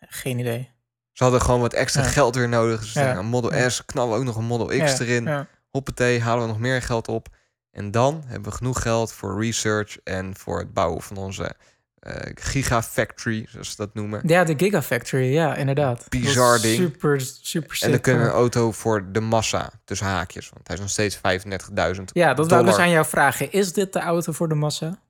Geen 0.00 0.38
idee. 0.38 0.70
Ze 1.12 1.22
hadden 1.22 1.42
gewoon 1.42 1.60
wat 1.60 1.72
extra 1.72 2.02
Ja. 2.02 2.08
geld 2.08 2.34
weer 2.34 2.48
nodig. 2.48 2.80
Dus 2.80 2.92
Ja. 2.92 3.16
een 3.16 3.26
Model 3.26 3.54
Ja. 3.54 3.68
S, 3.68 3.84
knallen 3.84 4.12
we 4.12 4.18
ook 4.18 4.24
nog 4.24 4.36
een 4.36 4.44
Model 4.44 4.84
X 4.84 4.98
erin. 4.98 5.46
Hoppatee, 5.70 6.20
halen 6.20 6.42
we 6.42 6.48
nog 6.48 6.58
meer 6.58 6.82
geld 6.82 7.08
op. 7.08 7.28
En 7.70 7.90
dan 7.90 8.22
hebben 8.26 8.50
we 8.50 8.56
genoeg 8.56 8.82
geld 8.82 9.12
voor 9.12 9.42
research 9.42 9.98
en 10.04 10.36
voor 10.36 10.58
het 10.58 10.72
bouwen 10.72 11.02
van 11.02 11.16
onze 11.16 11.54
eh, 11.98 12.30
gigafactory, 12.34 13.46
zoals 13.48 13.70
ze 13.70 13.76
dat 13.76 13.94
noemen. 13.94 14.20
Ja, 14.26 14.44
de 14.44 14.54
Gigafactory, 14.56 15.32
ja, 15.32 15.54
inderdaad. 15.56 16.08
Bizar 16.08 16.60
ding. 16.60 16.76
Super, 16.76 17.20
super 17.20 17.76
sick. 17.76 17.84
En 17.84 17.90
dan 17.90 18.00
kunnen 18.00 18.22
we 18.22 18.28
een 18.28 18.34
auto 18.34 18.72
voor 18.72 19.12
de 19.12 19.20
massa, 19.20 19.70
tussen 19.84 20.06
haakjes. 20.06 20.48
Want 20.48 20.66
hij 20.66 20.76
is 20.76 20.82
nog 20.82 20.90
steeds 20.90 21.16
35.000 21.16 22.02
Ja, 22.12 22.34
dat 22.34 22.48
wou 22.50 22.60
ik 22.60 22.66
dus 22.66 22.78
aan 22.78 22.90
jou 22.90 23.06
vragen. 23.06 23.52
Is 23.52 23.72
dit 23.72 23.92
de 23.92 24.00
auto 24.00 24.32
voor 24.32 24.48
de 24.48 24.54
massa? 24.54 25.02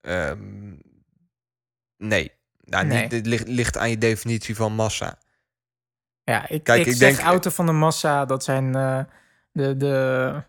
Ehm, 0.00 0.74
nee. 1.96 2.32
Nou, 2.60 2.86
Nee. 2.86 3.00
Niet, 3.00 3.10
dit 3.10 3.26
ligt, 3.26 3.48
ligt 3.48 3.76
aan 3.76 3.90
je 3.90 3.98
definitie 3.98 4.56
van 4.56 4.72
massa. 4.72 5.18
Ja, 6.24 6.48
ik, 6.48 6.64
Kijk, 6.64 6.86
ik, 6.86 6.98
denk- 6.98 7.18
auto 7.18 7.50
van 7.50 7.66
de 7.66 7.72
massa, 7.72 8.24
dat 8.24 8.44
zijn 8.44 8.74
eh, 8.74 9.00
de, 9.52 9.76
de, 9.76 10.42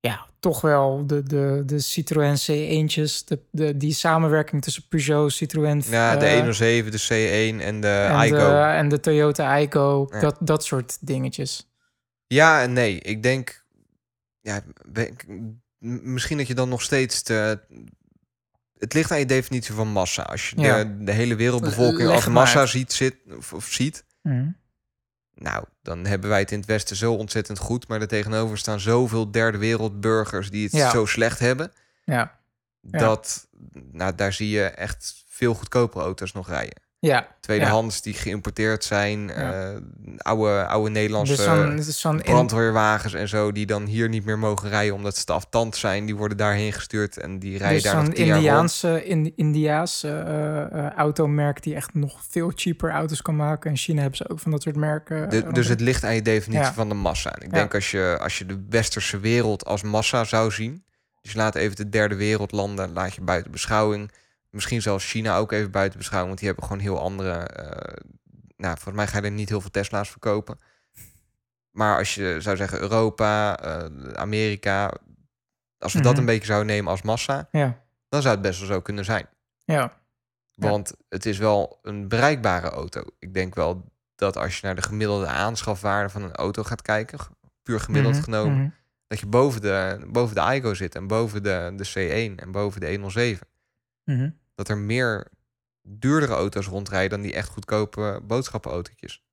ja, 0.00 0.26
toch 0.40 0.60
wel 0.60 1.06
de, 1.06 1.22
de, 1.22 1.62
de 1.66 1.78
Citroën 1.78 2.36
C1'tjes, 2.36 3.24
de, 3.24 3.38
de, 3.50 3.76
die 3.76 3.92
samenwerking 3.94 4.62
tussen 4.62 4.88
Peugeot, 4.88 5.32
Citroën 5.32 5.82
Ja, 5.90 6.16
de 6.16 6.26
eh, 6.26 6.34
107, 6.34 6.90
de 6.90 6.98
C1 6.98 7.62
en 7.64 7.80
de 7.80 7.88
en, 8.10 8.26
Igo. 8.26 8.36
de, 8.36 8.54
en 8.54 8.88
de 8.88 9.00
Toyota 9.00 9.58
Igo, 9.58 10.08
Ja. 10.10 10.20
dat, 10.20 10.36
dat 10.40 10.64
soort 10.64 10.98
dingetjes. 11.00 11.68
Ja 12.26 12.62
en 12.62 12.72
nee. 12.72 13.00
Ik 13.00 13.22
denk... 13.22 13.64
Ja, 14.40 14.62
misschien 15.78 16.38
dat 16.38 16.46
je 16.46 16.54
dan 16.54 16.68
nog 16.68 16.82
steeds... 16.82 17.22
Te, 17.22 17.60
het 18.78 18.94
ligt 18.94 19.10
aan 19.10 19.18
je 19.18 19.26
definitie 19.26 19.74
van 19.74 19.88
massa. 19.88 20.22
Als 20.22 20.50
je 20.50 20.60
Ja. 20.60 20.84
de, 20.84 21.04
de 21.04 21.12
hele 21.12 21.34
wereldbevolking 21.34 22.08
Leg 22.08 22.14
als 22.14 22.26
massa 22.26 22.66
ziet, 22.66 22.92
zit, 22.92 23.16
of, 23.36 23.52
of 23.52 23.64
ziet... 23.66 24.04
Mhm. 24.22 24.48
Nou, 25.40 25.64
dan 25.82 26.06
hebben 26.06 26.30
wij 26.30 26.38
het 26.40 26.50
in 26.50 26.58
het 26.58 26.66
Westen 26.68 26.96
zo 26.96 27.14
ontzettend 27.14 27.58
goed. 27.58 27.88
Maar 27.88 28.00
er 28.00 28.08
tegenover 28.08 28.58
staan 28.58 28.80
zoveel 28.80 29.30
derde 29.30 29.58
wereldburgers 29.58 30.50
die 30.50 30.64
het 30.64 30.72
Ja. 30.72 30.90
zo 30.90 31.06
slecht 31.06 31.38
hebben. 31.38 31.72
Ja. 32.04 32.38
Ja. 32.80 32.98
Dat, 32.98 33.48
nou, 33.92 34.14
daar 34.14 34.32
zie 34.32 34.48
je 34.48 34.64
echt 34.64 35.24
veel 35.28 35.54
goedkopere 35.54 36.04
auto's 36.04 36.32
nog 36.32 36.48
rijden. 36.48 36.82
Ja, 37.00 37.26
Tweedehands 37.40 38.02
die 38.02 38.14
geïmporteerd 38.14 38.84
zijn. 38.84 39.26
Ja. 39.26 39.70
eh, 39.72 39.76
oude, 40.16 40.66
oude 40.66 40.90
Nederlandse 40.90 41.36
dus 41.36 41.86
dus 41.86 42.22
brandweerwagens 42.22 43.14
en 43.14 43.28
zo. 43.28 43.52
Die 43.52 43.66
dan 43.66 43.84
hier 43.86 44.08
niet 44.08 44.24
meer 44.24 44.38
mogen 44.38 44.68
rijden 44.68 44.94
omdat 44.94 45.16
ze 45.16 45.24
te 45.24 45.32
afstand 45.32 45.76
zijn. 45.76 46.06
Die 46.06 46.16
worden 46.16 46.36
daarheen 46.36 46.72
gestuurd 46.72 47.16
en 47.16 47.38
die 47.38 47.58
rijden 47.58 47.82
dus 47.82 47.92
daar 47.92 48.02
nog 48.02 48.14
tien 48.14 48.26
jaar. 48.26 48.36
Indiaanse, 48.36 49.04
in, 49.04 49.32
Indiaas 49.36 50.02
eh, 50.02 50.60
eh, 50.60 50.90
automerk 50.92 51.62
die 51.62 51.74
echt 51.74 51.94
nog 51.94 52.18
veel 52.28 52.52
cheaper 52.54 52.90
auto's 52.90 53.22
kan 53.22 53.36
maken. 53.36 53.70
In 53.70 53.76
China 53.76 54.00
hebben 54.00 54.16
ze 54.16 54.28
ook 54.28 54.38
van 54.40 54.50
dat 54.50 54.62
soort 54.62 54.76
merken. 54.76 55.28
De- 55.30 55.52
dus 55.52 55.68
het 55.68 55.80
ligt 55.80 56.04
aan 56.04 56.14
je 56.14 56.22
definitie 56.22 56.64
Ja. 56.64 56.72
van 56.72 56.88
de 56.88 56.94
massa. 56.94 57.32
En 57.34 57.42
ik 57.46 57.52
denk 57.52 57.74
als 57.74 57.90
je, 57.90 58.16
als 58.20 58.38
je 58.38 58.46
de 58.46 58.64
westerse 58.70 59.18
wereld 59.18 59.64
als 59.64 59.82
massa 59.82 60.24
zou 60.24 60.50
zien. 60.50 60.84
Dus 61.22 61.34
laat 61.34 61.54
even 61.54 61.76
de 61.76 61.88
derde 61.88 62.14
wereldlanden 62.14 62.92
laat 62.92 63.14
je 63.14 63.20
buiten 63.20 63.50
beschouwing. 63.50 64.10
Misschien 64.50 64.82
zelfs 64.82 65.10
China 65.10 65.36
ook 65.36 65.52
even 65.52 65.70
buiten 65.70 65.98
beschouwing. 65.98 66.28
Want 66.28 66.38
die 66.40 66.48
hebben 66.48 66.66
gewoon 66.68 66.82
heel 66.82 67.00
andere. 67.00 67.32
eh, 67.32 68.04
nou, 68.56 68.74
volgens 68.74 68.94
mij 68.94 69.06
ga 69.06 69.18
je 69.18 69.24
er 69.24 69.30
niet 69.30 69.48
heel 69.48 69.60
veel 69.60 69.70
Tesla's 69.70 70.10
verkopen. 70.10 70.58
Maar 71.70 71.98
als 71.98 72.14
je 72.14 72.36
zou 72.40 72.56
zeggen 72.56 72.80
Europa, 72.80 73.58
eh, 73.58 74.12
Amerika. 74.12 74.92
Als 75.78 75.92
we 75.92 76.00
dat 76.00 76.10
Mhm. 76.12 76.20
een 76.20 76.26
beetje 76.26 76.46
zouden 76.46 76.66
nemen 76.68 76.90
als 76.90 77.02
massa. 77.02 77.48
Ja, 77.50 77.82
Dan 78.08 78.22
zou 78.22 78.34
het 78.34 78.42
best 78.42 78.58
wel 78.58 78.68
zo 78.68 78.80
kunnen 78.80 79.04
zijn. 79.04 79.28
ja. 79.64 79.98
Ja. 80.52 80.68
Want 80.68 80.94
het 81.08 81.26
is 81.26 81.38
wel 81.38 81.78
een 81.82 82.08
bereikbare 82.08 82.68
auto. 82.70 83.02
Ik 83.18 83.34
denk 83.34 83.54
wel 83.54 83.92
dat 84.14 84.36
als 84.36 84.54
je 84.60 84.66
naar 84.66 84.74
de 84.74 84.82
gemiddelde 84.82 85.26
aanschafwaarde 85.26 86.08
van 86.08 86.22
een 86.22 86.34
auto 86.34 86.62
gaat 86.62 86.82
kijken, 86.82 87.18
puur 87.62 87.80
gemiddeld 87.80 88.14
Mhm, 88.14 88.22
genomen, 88.24 88.58
mhm. 88.58 88.68
dat 89.06 89.18
je 89.20 89.26
boven 89.26 89.60
de, 89.60 90.04
boven 90.08 90.34
de 90.34 90.54
Igo 90.54 90.74
zit 90.74 90.94
en 90.94 91.06
boven 91.06 91.42
de, 91.42 91.72
de 91.76 91.84
C1 91.88 92.40
en 92.42 92.50
boven 92.52 92.80
de 92.80 92.90
107. 92.90 93.46
Dat 94.60 94.68
er 94.68 94.78
meer 94.78 95.26
duurdere 95.82 96.32
auto's 96.32 96.66
rondrijden 96.66 97.10
dan 97.10 97.20
die 97.20 97.34
echt 97.34 97.48
goedkope 97.48 98.20
boodschappenautootjes. 98.22 99.24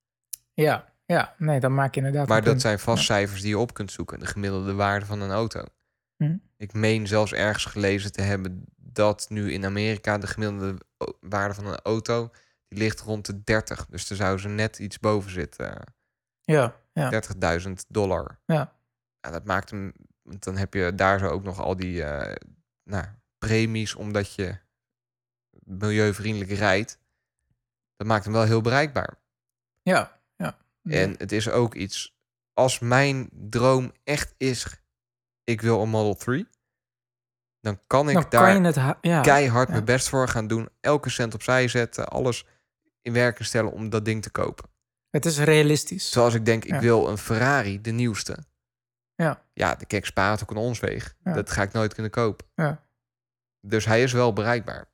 Ja, 0.54 0.92
ja, 1.06 1.34
nee, 1.38 1.60
dan 1.60 1.74
maak 1.74 1.94
je 1.94 2.00
inderdaad. 2.00 2.28
Maar 2.28 2.40
dat 2.40 2.48
punt. 2.48 2.60
zijn 2.60 2.78
vast 2.78 3.04
cijfers 3.04 3.40
die 3.40 3.50
je 3.50 3.58
op 3.58 3.74
kunt 3.74 3.92
zoeken. 3.92 4.18
De 4.18 4.26
gemiddelde 4.26 4.74
waarde 4.74 5.06
van 5.06 5.20
een 5.20 5.30
auto. 5.30 5.64
Mhm. 6.16 6.36
Ik 6.56 6.72
meen 6.72 7.06
zelfs 7.06 7.32
ergens 7.32 7.64
gelezen 7.64 8.12
te 8.12 8.22
hebben 8.22 8.64
dat 8.76 9.26
nu 9.30 9.52
in 9.52 9.64
Amerika 9.64 10.18
de 10.18 10.26
gemiddelde 10.26 10.76
waarde 11.20 11.54
van 11.54 11.66
een 11.66 11.80
auto 11.82 12.30
die 12.68 12.78
ligt 12.78 13.00
rond 13.00 13.26
de 13.26 13.44
30. 13.44 13.86
Dus 13.86 14.08
daar 14.08 14.18
zouden 14.18 14.40
ze 14.40 14.48
net 14.48 14.78
iets 14.78 14.98
boven 14.98 15.30
zitten. 15.30 15.94
Ja, 16.40 16.74
ja, 16.92 17.22
30.000 17.60 17.72
dollar. 17.88 18.38
ja. 18.46 18.76
Ja, 19.20 19.30
dat 19.30 19.44
maakt 19.44 19.70
hem. 19.70 19.92
Dan 20.22 20.56
heb 20.56 20.74
je 20.74 20.94
daar 20.94 21.18
zo 21.18 21.28
ook 21.28 21.42
nog 21.42 21.60
al 21.60 21.76
die 21.76 22.04
eh, 22.04 22.34
nou, 22.84 23.04
premies 23.38 23.94
omdat 23.94 24.34
je 24.34 24.58
milieuvriendelijk 25.68 26.50
rijdt. 26.50 26.98
Dat 27.96 28.06
maakt 28.06 28.24
hem 28.24 28.32
wel 28.32 28.42
heel 28.44 28.60
bereikbaar. 28.60 29.18
Ja, 29.82 30.20
ja. 30.36 30.58
En 30.82 31.14
het 31.18 31.32
is 31.32 31.48
ook 31.50 31.74
iets, 31.74 32.16
als 32.52 32.78
mijn 32.78 33.28
droom 33.32 33.92
echt 34.04 34.34
is, 34.36 34.80
ik 35.44 35.60
wil 35.60 35.82
een 35.82 35.88
Model 35.88 36.14
3, 36.14 36.48
dan 37.60 37.80
kan 37.86 38.08
ik 38.08 38.14
dan 38.14 38.26
daar 38.28 38.52
kan 38.54 38.64
het... 38.64 38.74
Ja, 39.00 39.20
keihard 39.20 39.66
ja. 39.66 39.72
mijn 39.72 39.84
best 39.84 40.08
voor 40.08 40.28
gaan 40.28 40.46
doen. 40.46 40.68
Elke 40.80 41.10
cent 41.10 41.34
opzij 41.34 41.68
zetten, 41.68 42.08
alles 42.08 42.46
in 43.02 43.12
werking 43.12 43.48
stellen 43.48 43.72
om 43.72 43.88
dat 43.88 44.04
ding 44.04 44.22
te 44.22 44.30
kopen. 44.30 44.68
het 45.10 45.26
is 45.26 45.38
realistisch. 45.38 46.10
Zoals 46.10 46.34
ik 46.34 46.44
denk, 46.44 46.64
ik 46.64 46.70
Ja. 46.70 46.80
wil 46.80 47.08
een 47.08 47.18
Ferrari, 47.18 47.80
de 47.80 47.90
nieuwste. 47.90 48.38
Ja. 49.14 49.42
Ja, 49.52 49.74
de 49.74 49.86
kijk, 49.86 50.06
spaar 50.06 50.30
het 50.30 50.42
ook 50.42 50.50
een 50.50 50.56
onsweeg. 50.56 51.16
Ja. 51.24 51.32
Dat 51.32 51.50
ga 51.50 51.62
ik 51.62 51.72
nooit 51.72 51.94
kunnen 51.94 52.10
kopen. 52.12 52.46
Ja. 52.54 52.86
Dus 53.60 53.84
hij 53.84 54.02
is 54.02 54.12
wel 54.12 54.32
bereikbaar. 54.32 54.88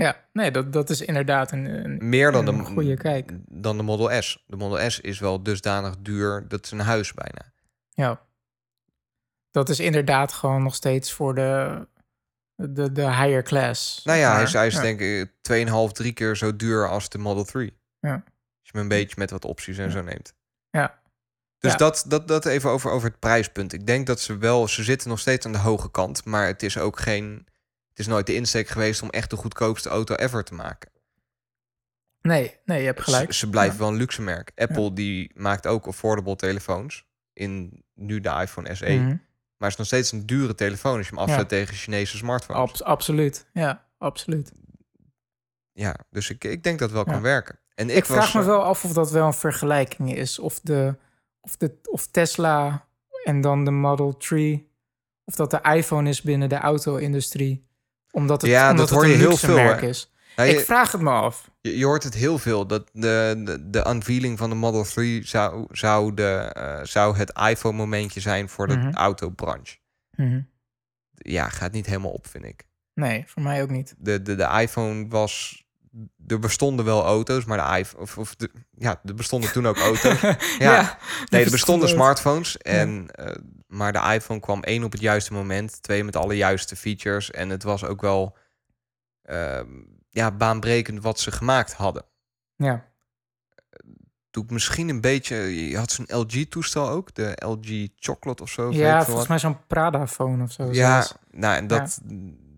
Ja, 0.00 0.16
nee, 0.32 0.50
dat, 0.50 0.72
dat 0.72 0.90
is 0.90 1.00
inderdaad 1.00 1.52
een, 1.52 1.84
een 1.84 2.08
Meer 2.08 2.32
dan 2.32 2.46
een 2.46 2.56
de, 2.58 2.64
goede 2.64 2.96
kijk. 2.96 3.32
dan 3.48 3.76
de 3.76 3.82
Model 3.82 4.22
S. 4.22 4.44
De 4.46 4.56
Model 4.56 4.90
S 4.90 5.00
is 5.00 5.18
wel 5.18 5.42
dusdanig 5.42 5.96
duur, 5.98 6.44
dat 6.48 6.64
is 6.64 6.70
een 6.70 6.80
huis 6.80 7.14
bijna. 7.14 7.52
Ja. 7.90 8.20
Dat 9.50 9.68
is 9.68 9.80
inderdaad 9.80 10.32
gewoon 10.32 10.62
nog 10.62 10.74
steeds 10.74 11.12
voor 11.12 11.34
de, 11.34 11.86
de, 12.54 12.92
de 12.92 13.02
higher 13.06 13.42
class. 13.42 14.04
Nou 14.04 14.18
ja, 14.18 14.34
hij 14.34 14.42
is, 14.42 14.52
hij 14.52 14.66
is 14.66 14.74
ja. 14.74 14.80
denk 14.80 15.00
ik 15.00 15.28
2,5, 15.88 15.92
3 15.92 16.12
keer 16.12 16.36
zo 16.36 16.56
duur 16.56 16.88
als 16.88 17.08
de 17.08 17.18
Model 17.18 17.44
3. 17.44 17.78
Ja. 18.00 18.12
Als 18.12 18.22
je 18.62 18.70
hem 18.72 18.80
een 18.80 18.88
beetje 18.88 19.14
met 19.18 19.30
wat 19.30 19.44
opties 19.44 19.78
en 19.78 19.90
zo 19.90 20.02
neemt. 20.02 20.34
Ja. 20.70 20.98
Dus 21.58 21.70
Ja. 21.72 21.76
dat, 21.76 22.04
dat, 22.08 22.28
dat 22.28 22.46
even 22.46 22.70
over, 22.70 22.90
over 22.90 23.08
het 23.08 23.18
prijspunt. 23.18 23.72
Ik 23.72 23.86
denk 23.86 24.06
dat 24.06 24.20
ze 24.20 24.38
wel, 24.38 24.68
ze 24.68 24.82
zitten 24.84 25.08
nog 25.08 25.18
steeds 25.18 25.46
aan 25.46 25.52
de 25.52 25.58
hoge 25.58 25.90
kant, 25.90 26.24
maar 26.24 26.46
het 26.46 26.62
is 26.62 26.78
ook 26.78 26.98
geen, 27.00 27.46
is 28.00 28.06
nooit 28.06 28.26
de 28.26 28.34
insteek 28.34 28.68
geweest 28.68 29.02
om 29.02 29.10
echt 29.10 29.30
de 29.30 29.36
goedkoopste 29.36 29.88
auto 29.88 30.14
ever 30.14 30.44
te 30.44 30.54
maken. 30.54 30.90
Nee, 32.22 32.56
nee, 32.64 32.80
je 32.80 32.86
hebt 32.86 33.00
gelijk. 33.00 33.32
Ze, 33.32 33.38
ze 33.38 33.50
blijven 33.50 33.78
wel 33.78 33.88
een 33.88 33.96
luxe 33.96 34.22
merk. 34.22 34.52
Apple 34.56 34.92
die 34.92 35.30
maakt 35.34 35.66
ook 35.66 35.86
affordable 35.86 36.36
telefoons 36.36 37.06
in 37.32 37.84
nu 37.94 38.20
de 38.20 38.28
iPhone 38.40 38.74
SE, 38.74 38.84
Mhm. 38.92 39.06
maar 39.06 39.16
het 39.58 39.70
is 39.70 39.76
nog 39.76 39.86
steeds 39.86 40.12
een 40.12 40.26
dure 40.26 40.54
telefoon 40.54 40.96
als 40.96 41.08
je 41.08 41.14
hem 41.16 41.24
Ja. 41.26 41.32
afzet 41.32 41.48
tegen 41.48 41.74
Chinese 41.74 42.16
smartphones. 42.16 42.60
Abs- 42.70 42.82
absoluut. 42.82 43.46
Ja, 43.52 43.86
absoluut. 43.98 44.52
Ja, 45.72 45.96
dus 46.10 46.30
ik, 46.30 46.44
ik 46.44 46.62
denk 46.62 46.78
dat 46.78 46.90
wel 46.90 47.04
kan 47.04 47.22
werken. 47.22 47.58
En 47.74 47.90
ik, 47.90 47.96
Ik, 47.96 48.04
was, 48.04 48.16
vraag 48.16 48.34
me 48.34 48.40
eh, 48.40 48.46
wel 48.46 48.62
af 48.62 48.84
of 48.84 48.92
dat 48.92 49.10
wel 49.10 49.26
een 49.26 49.32
vergelijking 49.32 50.14
is. 50.16 50.38
Of, 50.38 50.60
de, 50.60 50.96
of, 51.40 51.56
de, 51.56 51.78
of 51.90 52.06
Tesla 52.06 52.86
en 53.24 53.40
dan 53.40 53.64
de 53.64 53.70
Model 53.70 54.16
3. 54.16 54.68
Of 55.24 55.34
dat 55.34 55.50
de 55.50 55.60
iPhone 55.62 56.08
is 56.08 56.22
binnen 56.22 56.48
de 56.48 56.56
auto-industrie. 56.58 57.68
Omdat 58.10 58.40
het, 58.42 58.50
Ja, 58.50 58.70
omdat 58.70 58.88
dat 58.88 58.96
hoor 58.98 59.06
je 59.06 59.14
heel 59.14 59.36
veel, 59.36 59.54
merk 59.54 59.80
hè. 59.80 59.86
is. 59.88 60.12
je- 60.36 60.42
Ik 60.48 60.60
vraag 60.64 60.92
het 60.92 61.00
me 61.00 61.10
af. 61.10 61.50
Je, 61.60 61.78
je 61.78 61.84
hoort 61.84 62.02
het 62.02 62.14
heel 62.14 62.38
veel. 62.38 62.66
Dat 62.66 62.90
de, 62.92 63.40
de, 63.44 63.70
de 63.70 63.86
unveiling 63.88 64.38
van 64.38 64.48
de 64.50 64.56
Model 64.56 64.84
3 64.84 65.26
zou, 65.26 65.66
zou, 65.70 66.14
de, 66.14 66.28
eh, 66.52 66.80
zou 66.82 67.16
het 67.16 67.32
iPhone-momentje 67.50 68.20
zijn 68.20 68.48
voor 68.48 68.66
de 68.66 68.76
Mhm. 68.76 68.92
autobranche. 68.94 69.76
Mhm. 70.16 70.40
Ja, 71.14 71.48
gaat 71.48 71.72
niet 71.72 71.86
helemaal 71.86 72.10
op, 72.10 72.26
vind 72.26 72.44
ik. 72.44 72.64
Nee, 72.94 73.24
voor 73.26 73.42
mij 73.42 73.62
ook 73.62 73.70
niet. 73.70 73.94
De, 73.98 74.22
de, 74.22 74.34
de 74.34 74.48
iPhone 74.60 75.06
was. 75.08 75.64
Er 76.26 76.38
bestonden 76.38 76.84
wel 76.84 77.04
auto's, 77.04 77.44
maar 77.44 77.70
de 77.72 77.78
iPhone. 77.78 78.02
Of, 78.02 78.18
of 78.18 78.34
de, 78.36 78.50
ja, 78.76 79.00
er 79.04 79.14
bestonden 79.14 79.52
toen 79.52 79.66
ook 79.66 79.78
auto's. 79.78 80.20
Ja. 80.58 80.98
Nee, 81.28 81.44
er 81.44 81.50
bestonden 81.50 81.88
smartphones. 81.88 82.58
En, 82.58 83.08
eh, 83.10 83.34
maar 83.70 83.92
de 83.92 84.12
iPhone 84.14 84.40
kwam 84.40 84.62
één 84.62 84.84
op 84.84 84.92
het 84.92 85.00
juiste 85.00 85.32
moment. 85.32 85.82
Twee 85.82 86.04
met 86.04 86.16
alle 86.16 86.36
juiste 86.36 86.76
features. 86.76 87.30
En 87.30 87.48
het 87.48 87.62
was 87.62 87.84
ook 87.84 88.00
wel. 88.00 88.36
ehm, 89.22 89.68
ja, 90.08 90.30
baanbrekend 90.30 91.02
wat 91.02 91.20
ze 91.20 91.32
gemaakt 91.32 91.72
hadden. 91.72 92.04
Ja, 92.56 92.84
doet 94.30 94.50
misschien 94.50 94.88
een 94.88 95.00
beetje. 95.00 95.36
Je 95.68 95.76
had 95.76 95.90
zo'n 95.90 96.06
LG-toestel 96.08 96.88
ook, 96.88 97.14
de 97.14 97.36
LG 97.46 97.88
Chocolate 97.96 98.42
of 98.42 98.50
zo. 98.50 98.72
ja 98.72 98.94
volgens 98.96 99.16
wat. 99.16 99.28
mij 99.28 99.38
zo'n 99.38 99.66
Prada-phone 99.66 100.42
of 100.42 100.52
zo. 100.52 100.72
Ja, 100.72 100.72
zelfs. 100.72 101.14
nou, 101.30 101.56
en 101.56 101.66
dat, 101.66 102.00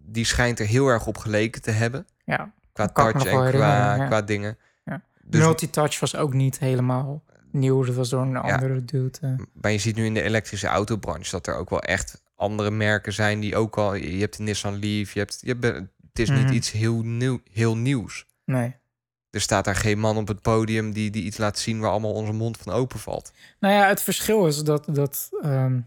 die 0.05 0.25
schijnt 0.25 0.59
er 0.61 0.67
heel 0.67 0.89
erg 0.89 1.07
op 1.07 1.17
geleken 1.17 1.63
te 1.63 1.71
hebben. 1.71 2.07
ja. 2.25 2.53
Qua 2.73 2.87
touch 2.89 3.25
en 3.25 3.51
qua, 3.51 3.95
ja. 3.95 4.07
qua 4.07 4.23
dingen. 4.23 4.59
Ja. 4.85 5.03
Dus, 5.23 5.41
Multitouch 5.41 6.01
was 6.01 6.17
ook 6.17 6.33
niet 6.33 6.59
helemaal 6.59 7.23
nieuw. 7.53 7.85
Dat 7.85 7.95
was 7.95 8.09
door 8.09 8.23
een 8.23 8.37
andere 8.37 8.85
dude. 8.85 9.19
eh. 9.21 9.33
maar 9.53 9.71
je 9.71 9.79
ziet 9.79 9.97
nu 9.97 10.05
in 10.05 10.15
de 10.15 10.23
elektrische 10.23 10.67
autobranche 10.67 11.31
dat 11.31 11.47
er 11.47 11.55
ook 11.55 11.71
wel 11.71 11.83
echt 11.83 12.23
andere 12.35 12.71
merken 12.71 13.13
zijn 13.13 13.41
die 13.41 13.57
ook 13.57 13.79
al. 13.79 13.95
Je 13.95 14.21
hebt 14.21 14.37
de 14.37 14.43
Nissan 14.43 14.79
Leaf, 14.79 15.13
je 15.13 15.19
hebt, 15.19 15.39
je 15.41 15.57
hebt 15.59 15.65
het 16.09 16.19
is 16.19 16.31
niet 16.31 16.45
Mhm. 16.45 16.53
iets 16.53 16.71
heel, 16.71 17.03
nieuw, 17.03 17.41
heel 17.53 17.77
nieuws. 17.77 18.27
Nee. 18.45 18.77
Er 19.31 19.41
staat 19.41 19.65
daar 19.65 19.77
geen 19.77 19.99
man 19.99 20.17
op 20.17 20.29
het 20.29 20.43
podium 20.43 20.93
die, 20.93 21.11
die 21.11 21.23
iets 21.23 21.37
laat 21.39 21.59
zien 21.59 21.81
waar 21.81 21.91
allemaal 21.91 22.13
onze 22.13 22.33
mond 22.33 22.57
van 22.59 22.73
open 22.73 22.99
valt. 22.99 23.33
Nou 23.61 23.75
ja, 23.75 23.89
het 23.89 24.03
verschil 24.03 24.47
is 24.47 24.63
dat, 24.63 24.85
dat 24.91 25.29
ehm, 25.43 25.81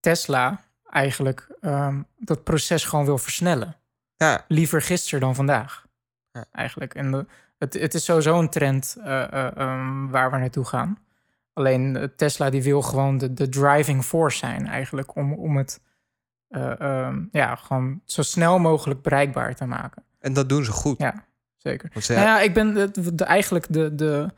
Tesla 0.00 0.64
eigenlijk 0.90 1.46
ehm, 1.60 2.02
dat 2.18 2.44
proces 2.44 2.84
gewoon 2.84 3.04
wil 3.04 3.18
versnellen. 3.18 3.76
Ja, 4.16 4.44
Liever 4.48 4.82
gisteren 4.82 5.20
dan 5.20 5.34
vandaag. 5.34 5.86
Ja. 6.32 6.44
Eigenlijk. 6.52 6.94
En 6.94 7.10
de- 7.10 7.26
het, 7.58 7.74
het 7.74 7.94
is 7.94 8.04
sowieso 8.04 8.38
een 8.38 8.48
trend 8.50 8.96
eh, 9.04 9.22
eh, 9.32 9.56
ehm, 9.56 10.06
waar 10.08 10.30
we 10.30 10.36
naartoe 10.36 10.64
gaan. 10.64 10.98
Alleen 11.52 11.96
eh, 11.96 12.04
Tesla 12.16 12.50
die 12.50 12.62
wil 12.62 12.82
gewoon 12.82 13.18
de, 13.18 13.32
de 13.34 13.48
driving 13.48 14.04
force 14.04 14.38
zijn 14.38 14.66
eigenlijk 14.66 15.14
om, 15.14 15.32
om 15.32 15.56
het 15.56 15.80
eh, 16.48 16.80
ehm, 16.80 17.24
ja, 17.30 17.54
gewoon 17.54 18.00
zo 18.04 18.22
snel 18.22 18.58
mogelijk 18.58 19.02
bereikbaar 19.02 19.54
te 19.54 19.64
maken. 19.66 20.04
en 20.18 20.32
dat 20.32 20.48
doen 20.48 20.64
ze 20.64 20.70
goed. 20.72 20.98
Ja, 20.98 21.24
zeker. 21.56 22.02
Ze, 22.02 22.12
Nou 22.12 22.24
ja, 22.26 22.40
ik 22.40 22.54
ben 22.54 22.74
de, 22.74 23.14
de- 23.14 23.24
eigenlijk 23.24 23.72
de, 23.72 23.94
de. 23.94 24.30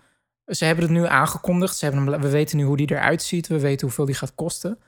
Ze 0.47 0.65
hebben 0.65 0.85
het 0.85 0.93
nu 0.93 1.07
aangekondigd. 1.07 1.77
Ze 1.77 1.85
hebben 1.85 2.07
hem, 2.13 2.21
we 2.21 2.31
weten 2.31 2.57
nu 2.57 2.65
hoe 2.65 2.77
die 2.77 2.91
eruit 2.91 3.23
ziet. 3.23 3.47
We 3.47 3.61
weten 3.61 3.87
hoeveel 3.87 4.05
die 4.05 4.15
gaat 4.15 4.35
kosten. 4.35 4.79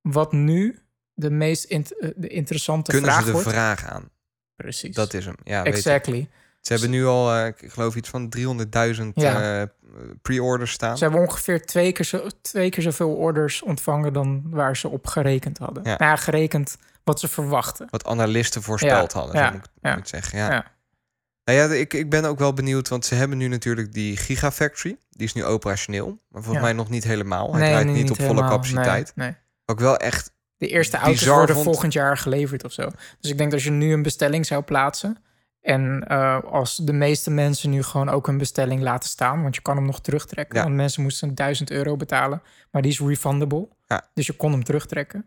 Wat 0.00 0.32
nu 0.32 0.78
de 1.14 1.30
meest 1.30 1.68
de 2.16 2.28
interessante 2.28 2.90
kunnen 2.90 3.10
vraag 3.10 3.20
ze 3.20 3.26
de 3.26 3.32
wordt. 3.32 3.48
vraag 3.48 3.86
aan. 3.86 4.10
Precies. 4.56 4.94
Dat 4.94 5.14
is 5.14 5.24
hem. 5.24 5.34
Ja, 5.44 5.64
exactly. 5.64 6.28
Ze 6.68 6.72
hebben 6.74 6.90
nu 6.90 7.06
al, 7.06 7.34
eh, 7.34 7.46
ik 7.46 7.56
geloof 7.66 7.96
iets 7.96 8.08
van 8.08 8.28
300.000 8.28 9.12
Ja. 9.14 9.60
eh, 9.60 9.66
pre-orders 10.22 10.70
staan. 10.72 10.96
Ze 10.98 11.04
hebben 11.04 11.22
ongeveer 11.22 11.66
twee 11.66 11.92
keer, 11.92 12.04
zo, 12.04 12.26
twee 12.42 12.70
keer 12.70 12.82
zoveel 12.82 13.10
orders 13.14 13.62
ontvangen 13.62 14.12
dan 14.12 14.42
waar 14.50 14.76
ze 14.76 14.88
op 14.88 15.06
gerekend 15.06 15.58
hadden. 15.58 15.82
Ja. 15.82 15.88
Nou 15.98 16.10
ja, 16.10 16.16
gerekend 16.16 16.76
wat 17.04 17.20
ze 17.20 17.28
verwachten. 17.28 17.86
Wat 17.90 18.04
analisten 18.06 18.62
voorspeld 18.62 19.12
hadden, 19.12 19.36
ja, 19.36 19.50
moet 19.50 19.68
ik 19.82 19.94
moet 19.96 20.08
zeggen. 20.08 20.38
Ja. 20.38 20.50
Ja. 20.52 20.64
Nou 21.44 21.58
ja, 21.58 21.74
ik, 21.74 21.94
ik 21.94 22.10
ben 22.10 22.24
ook 22.24 22.38
wel 22.38 22.52
benieuwd, 22.52 22.88
want 22.88 23.04
ze 23.06 23.14
hebben 23.14 23.38
nu 23.38 23.48
natuurlijk 23.48 23.92
die 23.92 24.16
Gigafactory. 24.16 24.96
Die 25.10 25.26
is 25.26 25.32
nu 25.32 25.44
operationeel, 25.44 26.18
maar 26.28 26.42
volgens 26.42 26.64
mij 26.64 26.72
nog 26.72 26.88
niet 26.88 27.04
helemaal. 27.04 27.50
Hij 27.52 27.60
Nee, 27.60 27.70
draait 27.70 27.86
nee, 27.86 27.94
niet, 28.02 28.10
op 28.10 28.20
volle 28.22 28.40
capaciteit. 28.40 29.12
Nee. 29.14 29.34
Ook 29.66 29.80
wel 29.80 29.96
echt, 29.96 30.32
De 30.56 30.66
eerste 30.68 30.96
auto's 30.96 31.26
worden 31.26 31.54
vond- 31.54 31.66
volgend 31.66 31.92
jaar 31.92 32.16
geleverd 32.18 32.64
of 32.64 32.72
zo. 32.72 32.90
Dus 33.20 33.30
ik 33.30 33.38
denk 33.38 33.50
dat 33.50 33.52
als 33.52 33.64
je 33.64 33.70
nu 33.70 33.92
een 33.92 34.02
bestelling 34.02 34.46
zou 34.46 34.62
plaatsen... 34.62 35.16
en 35.60 36.04
eh, 36.08 36.42
als 36.44 36.76
de 36.76 36.92
meeste 36.92 37.30
mensen 37.30 37.70
nu 37.70 37.82
gewoon 37.82 38.08
ook 38.08 38.26
een 38.28 38.38
bestelling 38.38 38.80
laten 38.82 39.08
staan... 39.08 39.42
want 39.42 39.54
je 39.54 39.60
kan 39.62 39.76
hem 39.76 39.86
nog 39.86 40.00
terugtrekken. 40.00 40.56
Ja. 40.58 40.62
Want 40.64 40.74
mensen 40.76 41.02
moesten 41.02 41.34
1000 41.34 41.70
euro 41.70 41.96
betalen. 41.96 42.42
Maar 42.70 42.82
die 42.82 42.90
is 42.90 43.00
refundable. 43.00 43.68
Ja. 43.86 44.08
Dus 44.14 44.26
je 44.26 44.32
kon 44.36 44.52
hem 44.52 44.64
terugtrekken. 44.64 45.26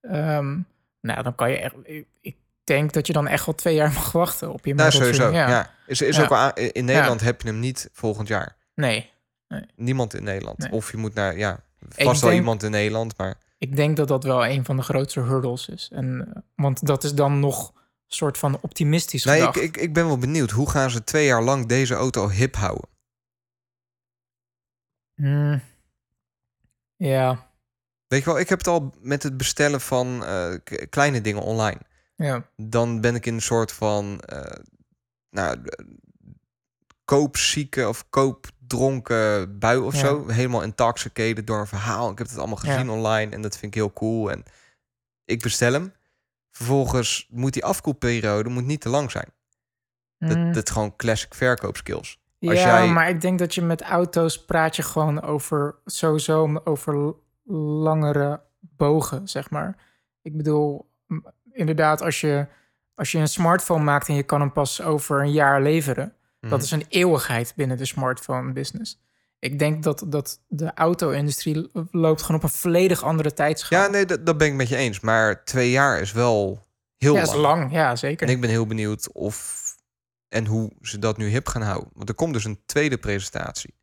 Ehm, 0.00 0.58
nou, 1.00 1.22
dan 1.22 1.34
kan 1.34 1.50
je 1.50 1.56
echt... 1.58 1.74
ik- 2.20 2.36
denk 2.64 2.92
dat 2.92 3.06
je 3.06 3.12
dan 3.12 3.26
echt 3.28 3.46
wel 3.46 3.54
twee 3.54 3.74
jaar 3.74 3.92
mag 4.02 4.12
wachten 4.12 4.52
op 4.52 4.64
je 4.64 4.74
nou 4.74 4.84
Model 4.92 5.00
3. 5.00 5.14
sowieso. 5.14 5.36
Ja. 5.36 5.70
Is, 5.86 6.00
is 6.02 6.16
Ja. 6.16 6.22
ook 6.22 6.32
aan- 6.32 6.52
in 6.54 6.84
Nederland 6.84 7.20
heb 7.20 7.42
je 7.42 7.48
hem 7.48 7.58
niet 7.60 7.90
volgend 7.92 8.28
jaar. 8.28 8.56
Nee, 8.74 9.10
Niemand 9.76 10.14
in 10.14 10.24
Nederland. 10.24 10.58
Nee. 10.58 10.72
Of 10.72 10.90
je 10.90 10.96
moet 10.96 11.14
naar, 11.14 11.38
ja, 11.38 11.60
vast 11.88 12.20
wel 12.22 12.32
iemand 12.32 12.62
in 12.62 12.70
Nederland, 12.70 13.16
maar 13.16 13.34
ik 13.58 13.76
denk 13.76 13.96
dat 13.96 14.08
dat 14.08 14.24
wel 14.24 14.46
een 14.46 14.64
van 14.64 14.76
de 14.76 14.82
grootste 14.82 15.20
hurdles 15.20 15.68
is. 15.68 15.90
En, 15.92 16.28
eh, 16.34 16.42
want 16.56 16.86
dat 16.86 17.04
is 17.04 17.14
dan 17.14 17.40
nog 17.40 17.72
soort 18.08 18.38
van 18.38 18.58
optimistisch 18.60 19.24
nee, 19.24 19.42
ik, 19.42 19.56
ik, 19.56 19.76
ik 19.76 19.92
ben 19.92 20.06
wel 20.06 20.18
benieuwd. 20.18 20.50
Hoe 20.50 20.70
gaan 20.70 20.90
ze 20.90 21.04
twee 21.04 21.26
jaar 21.26 21.42
lang 21.42 21.66
deze 21.66 21.94
auto 21.94 22.28
hip 22.28 22.54
houden? 22.56 22.88
Hmm. 25.14 25.62
Ja, 26.96 27.46
Weet 28.06 28.20
je 28.24 28.24
wel, 28.30 28.38
ik 28.38 28.48
heb 28.48 28.58
het 28.58 28.66
al 28.66 28.94
met 29.00 29.22
het 29.22 29.36
bestellen 29.36 29.80
van 29.80 30.24
eh, 30.24 30.54
kleine 30.90 31.20
dingen 31.20 31.42
online. 31.42 31.80
ja. 32.16 32.48
dan 32.56 33.00
ben 33.00 33.14
ik 33.14 33.26
in 33.26 33.34
een 33.34 33.42
soort 33.42 33.72
van 33.72 34.20
eh 34.20 34.60
nou, 35.30 35.58
koopzieke 37.04 37.88
of 37.88 38.08
koopdronken 38.10 39.58
bui 39.58 39.78
of 39.78 39.94
Ja. 39.94 39.98
zo. 40.00 40.28
Helemaal 40.28 40.62
intoxicated 40.62 41.46
door 41.46 41.58
een 41.60 41.66
verhaal. 41.66 42.10
Ik 42.10 42.18
heb 42.18 42.26
het 42.28 42.38
allemaal 42.38 42.56
gezien 42.56 42.86
Ja. 42.86 42.92
online 42.92 43.32
en 43.34 43.42
dat 43.42 43.52
vind 43.52 43.74
ik 43.74 43.80
heel 43.80 43.92
cool. 43.92 44.30
En 44.30 44.42
ik 45.24 45.42
bestel 45.42 45.72
hem. 45.72 45.92
Vervolgens 46.58 47.26
moet 47.30 47.52
die 47.52 47.64
afkoelperiode 47.64 48.48
moet 48.48 48.64
niet 48.64 48.80
te 48.80 48.88
lang 48.88 49.10
zijn. 49.10 49.32
Dat, 50.18 50.32
Hmm. 50.32 50.52
dat 50.52 50.66
is 50.66 50.72
gewoon 50.72 50.96
classic 50.96 51.34
verkoopskills. 51.34 52.20
ja, 52.38 52.50
als 52.50 52.60
jij- 52.60 52.88
maar 52.88 53.08
ik 53.08 53.20
denk 53.20 53.38
dat 53.38 53.54
je 53.54 53.62
met 53.62 53.82
auto's 53.82 54.44
praat 54.44 54.76
je 54.76 54.82
gewoon 54.82 55.22
over 55.22 55.74
sowieso 55.84 56.60
over 56.64 57.14
langere 57.82 58.40
bogen, 58.60 59.28
zeg 59.28 59.50
maar. 59.50 59.76
Ik 60.22 60.36
bedoel, 60.36 60.90
inderdaad, 61.52 62.02
als 62.02 62.20
je, 62.20 62.46
als 62.94 63.12
je 63.12 63.18
een 63.18 63.28
smartphone 63.28 63.84
maakt 63.84 64.08
en 64.08 64.14
je 64.14 64.22
kan 64.22 64.40
hem 64.40 64.52
pas 64.52 64.82
over 64.82 65.20
een 65.20 65.32
jaar 65.32 65.62
leveren, 65.62 66.12
Dat 66.40 66.62
is 66.62 66.70
een 66.70 66.84
eeuwigheid 66.88 67.52
binnen 67.56 67.76
de 67.76 67.84
smartphone 67.84 68.52
business. 68.52 69.00
Ik 69.38 69.58
denk 69.58 69.82
dat, 69.82 70.04
dat 70.06 70.40
de 70.48 70.74
auto-industrie 70.74 71.70
loopt 71.90 72.22
gewoon 72.22 72.36
op 72.36 72.42
een 72.42 72.56
volledig 72.56 73.02
andere 73.02 73.32
tijdschaal. 73.32 73.82
Ja, 73.82 73.88
nee, 73.88 74.06
dat, 74.06 74.26
dat 74.26 74.38
ben 74.38 74.46
ik 74.46 74.54
met 74.54 74.68
je 74.68 74.76
eens. 74.76 75.00
Maar 75.00 75.44
twee 75.44 75.70
jaar 75.70 76.00
is 76.00 76.12
wel 76.12 76.66
heel 76.96 77.14
ja, 77.14 77.20
lang. 77.20 77.34
is 77.34 77.40
lang. 77.40 77.72
Ja, 77.72 77.96
zeker. 77.96 78.26
En 78.26 78.32
ik 78.32 78.40
ben 78.40 78.50
heel 78.50 78.66
benieuwd 78.66 79.12
of 79.12 79.66
en 80.28 80.46
hoe 80.46 80.72
ze 80.80 80.98
dat 80.98 81.16
nu 81.16 81.28
hip 81.28 81.46
gaan 81.46 81.62
houden. 81.62 81.90
Want 81.94 82.08
er 82.08 82.14
komt 82.14 82.32
dus 82.32 82.44
een 82.44 82.60
tweede 82.66 82.98
presentatie. 82.98 83.74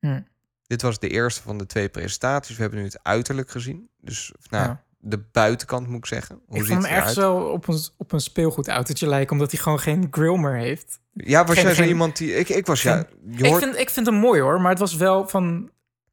Hm. 0.00 0.20
Dit 0.66 0.82
was 0.82 0.98
de 0.98 1.08
eerste 1.08 1.42
van 1.42 1.58
de 1.58 1.66
twee 1.66 1.88
presentaties. 1.88 2.56
We 2.56 2.62
hebben 2.62 2.78
nu 2.78 2.84
het 2.84 2.98
uiterlijk 3.02 3.50
gezien. 3.50 3.90
Dus 4.00 4.32
nou, 4.50 4.64
Ja. 4.64 4.84
De 4.98 5.18
buitenkant 5.32 5.86
moet 5.86 5.98
ik 5.98 6.06
zeggen. 6.06 6.40
Hoe 6.46 6.56
ik 6.58 6.62
ziet 6.64 6.72
vond 6.72 6.86
hem 6.86 6.94
ergens 6.94 7.16
eruit? 7.16 7.32
wel 7.34 7.44
op 7.46 7.68
een, 7.68 7.80
op 7.96 8.12
een 8.12 8.20
speelgoedautootje 8.20 9.06
lijken, 9.08 9.32
omdat 9.32 9.50
hij 9.50 9.60
gewoon 9.60 9.80
geen 9.80 10.06
grill 10.10 10.36
meer 10.38 10.56
heeft. 10.56 11.00
Ja, 11.12 11.44
was 11.44 11.54
geen- 11.54 11.64
jij 11.64 11.74
zo 11.74 11.80
geen- 11.80 11.90
iemand 11.90 12.16
die... 12.16 12.34
Ik, 12.36 12.48
ik 12.48 12.66
was 12.66 12.82
ja... 12.82 13.06
Ik 13.30 13.54
vind, 13.56 13.76
ik 13.76 13.90
vind 13.90 14.06
hem 14.06 14.14
mooi 14.14 14.40
hoor, 14.40 14.60
maar 14.60 14.70
het 14.70 14.78
was 14.80 14.94
wel 14.96 15.28
van... 15.28 15.70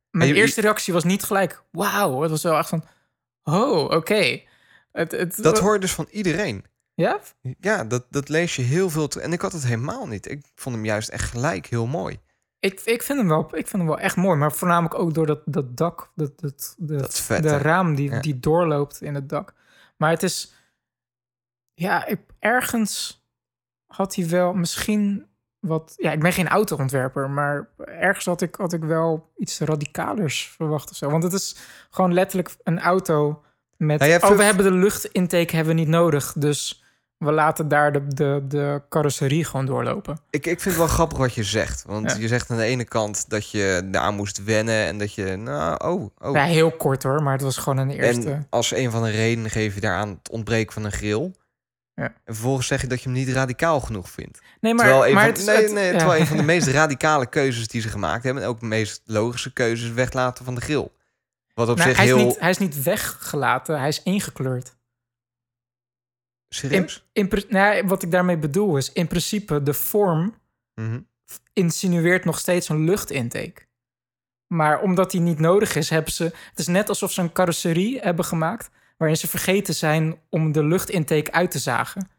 Mijn 0.09 0.29
je- 0.29 0.35
je- 0.35 0.41
eerste 0.41 0.61
reactie 0.61 0.93
was 0.93 1.03
niet 1.03 1.23
gelijk, 1.23 1.63
wauw. 1.71 2.21
Het 2.21 2.31
was 2.31 2.43
wel 2.43 2.57
echt 2.57 2.69
van, 2.69 2.83
oh, 3.43 3.83
oké. 3.91 4.41
Het, 4.91 5.11
het, 5.11 5.37
dat 5.43 5.59
hoor 5.59 5.73
je 5.73 5.79
dus 5.79 5.91
van 5.93 6.07
iedereen. 6.11 6.65
Ja? 6.93 7.19
Ja, 7.59 7.83
dat, 7.83 8.05
dat 8.09 8.29
lees 8.29 8.55
je 8.55 8.61
heel 8.61 8.89
veel. 8.89 9.07
te- 9.07 9.19
En 9.21 9.33
ik 9.33 9.41
had 9.41 9.51
het 9.51 9.63
helemaal 9.65 10.07
niet. 10.07 10.29
Ik 10.31 10.41
vond 10.55 10.75
hem 10.75 10.85
juist 10.85 11.09
echt 11.09 11.29
gelijk 11.29 11.65
heel 11.67 11.85
mooi. 11.87 12.19
Ik, 12.59 12.81
ik, 12.83 13.03
vind 13.03 13.19
hem 13.19 13.27
wel, 13.27 13.41
ik 13.45 13.67
vind 13.67 13.71
hem 13.71 13.85
wel 13.85 13.99
echt 13.99 14.15
mooi, 14.15 14.37
maar 14.37 14.51
voornamelijk 14.51 14.99
ook 14.99 15.13
door 15.13 15.25
dat, 15.25 15.41
dat 15.45 15.77
dak, 15.77 16.11
dat, 16.15 16.39
dat, 16.39 16.75
de, 16.77 16.95
Dat 16.95 17.19
vet, 17.19 17.43
de 17.43 17.57
raam 17.57 17.95
die, 17.95 18.09
Ja. 18.11 18.19
die 18.19 18.39
doorloopt 18.39 19.01
in 19.01 19.15
het 19.15 19.29
dak. 19.29 19.53
Maar 19.97 20.09
het 20.09 20.23
is, 20.23 20.53
ja, 21.73 22.05
ik, 22.05 22.19
ergens 22.39 23.23
had 23.85 24.15
hij 24.15 24.29
wel 24.29 24.53
misschien 24.53 25.25
wat, 25.59 25.93
ja, 25.97 26.11
ik 26.11 26.19
ben 26.19 26.33
geen 26.33 26.47
autoontwerper, 26.47 27.29
maar 27.29 27.69
ergens 27.77 28.25
had 28.25 28.41
ik, 28.41 28.55
had 28.55 28.73
ik 28.73 28.83
wel 28.83 29.31
iets 29.37 29.59
radicalers 29.59 30.47
verwacht 30.55 30.89
of 30.89 30.95
zo. 30.95 31.09
Want 31.09 31.23
het 31.23 31.33
is 31.33 31.55
gewoon 31.89 32.13
letterlijk 32.13 32.55
een 32.63 32.79
auto 32.79 33.43
met, 33.77 33.99
Nou, 33.99 34.21
oh, 34.21 34.37
we 34.37 34.43
hebben 34.43 34.65
de 34.65 34.71
luchtintake 34.71 35.55
hebben 35.55 35.75
we 35.75 35.79
niet 35.79 35.89
nodig, 35.89 36.33
dus 36.33 36.84
we 37.25 37.31
laten 37.31 37.67
daar 37.67 37.91
de, 37.91 38.07
de, 38.07 38.43
de 38.47 38.81
carrosserie 38.89 39.45
gewoon 39.45 39.65
doorlopen. 39.65 40.19
Ik, 40.29 40.45
ik 40.45 40.61
vind 40.61 40.63
het 40.63 40.77
wel 40.77 40.87
grappig 40.87 41.17
wat 41.17 41.33
je 41.33 41.43
zegt. 41.43 41.83
Want 41.87 42.11
Ja. 42.11 42.17
je 42.17 42.27
zegt 42.27 42.51
aan 42.51 42.57
de 42.57 42.63
ene 42.63 42.83
kant 42.83 43.29
dat 43.29 43.49
je 43.51 43.81
daar 43.91 44.13
moest 44.13 44.43
wennen. 44.43 44.85
En 44.85 44.97
dat 44.97 45.13
je, 45.13 45.35
nou, 45.35 45.85
oh, 45.85 46.09
oh. 46.21 46.33
Ja, 46.35 46.43
heel 46.43 46.71
kort 46.71 47.03
hoor, 47.03 47.23
maar 47.23 47.33
het 47.33 47.41
was 47.41 47.57
gewoon 47.57 47.77
een 47.77 47.89
eerste... 47.89 48.31
En 48.31 48.47
als 48.49 48.71
een 48.73 48.91
van 48.91 49.03
de 49.03 49.09
redenen 49.11 49.51
geef 49.51 49.73
je 49.75 49.81
daaraan 49.81 50.09
het 50.09 50.29
ontbreken 50.29 50.73
van 50.73 50.83
een 50.83 50.91
grill. 50.91 51.31
Ja. 51.93 52.03
En 52.03 52.33
vervolgens 52.33 52.67
zeg 52.67 52.81
je 52.81 52.87
dat 52.87 53.01
je 53.01 53.09
hem 53.09 53.17
niet 53.17 53.29
radicaal 53.29 53.79
genoeg 53.79 54.09
vindt. 54.09 54.39
Nee, 54.61 54.73
maar, 54.73 54.85
terwijl 54.85 55.07
een, 55.07 55.13
maar 55.13 55.23
van, 55.23 55.33
het, 55.33 55.45
nee, 55.45 55.63
het- 55.63 55.73
nee, 55.73 55.95
terwijl 55.97 56.19
een 56.21 56.27
van 56.27 56.37
de 56.37 56.43
meest 56.53 56.67
radicale 56.67 57.25
keuzes 57.25 57.67
die 57.67 57.81
ze 57.81 57.89
gemaakt 57.89 58.23
hebben... 58.23 58.43
en 58.43 58.49
ook 58.49 58.59
de 58.59 58.65
meest 58.65 59.01
logische 59.05 59.53
keuzes 59.53 59.91
weglaten 59.91 60.45
van 60.45 60.55
de 60.55 60.61
grill. 60.61 60.87
Wat 61.53 61.69
op 61.69 61.77
Nou, 61.77 61.89
zich 61.89 61.97
hij, 61.97 62.05
heel... 62.05 62.17
is 62.17 62.23
niet, 62.23 62.39
hij 62.39 62.49
is 62.49 62.57
niet 62.57 62.83
weggelaten, 62.83 63.79
hij 63.79 63.87
is 63.87 64.03
ingekleurd. 64.03 64.75
In, 66.63 66.69
Serieus? 66.69 67.05
in, 67.13 67.31
nou, 67.49 67.87
wat 67.87 68.03
ik 68.03 68.11
daarmee 68.11 68.37
bedoel 68.37 68.77
is, 68.77 68.91
in 68.91 69.07
principe 69.07 69.63
de 69.63 69.73
vorm 69.73 70.35
Mhm. 70.75 70.99
insinueert 71.53 72.25
nog 72.25 72.39
steeds 72.39 72.69
een 72.69 72.83
luchtintake. 72.85 73.63
Maar 74.47 74.81
omdat 74.81 75.11
die 75.11 75.21
niet 75.21 75.39
nodig 75.39 75.75
is, 75.75 75.89
hebben 75.89 76.11
ze... 76.13 76.23
Het 76.23 76.59
is 76.59 76.67
net 76.67 76.89
alsof 76.89 77.11
ze 77.11 77.21
een 77.21 77.31
carrosserie 77.31 77.99
hebben 77.99 78.25
gemaakt... 78.25 78.69
waarin 78.97 79.17
ze 79.17 79.27
vergeten 79.27 79.73
zijn 79.75 80.19
om 80.29 80.51
de 80.51 80.63
luchtintake 80.63 81.31
uit 81.31 81.51
te 81.51 81.59
zagen. 81.59 82.09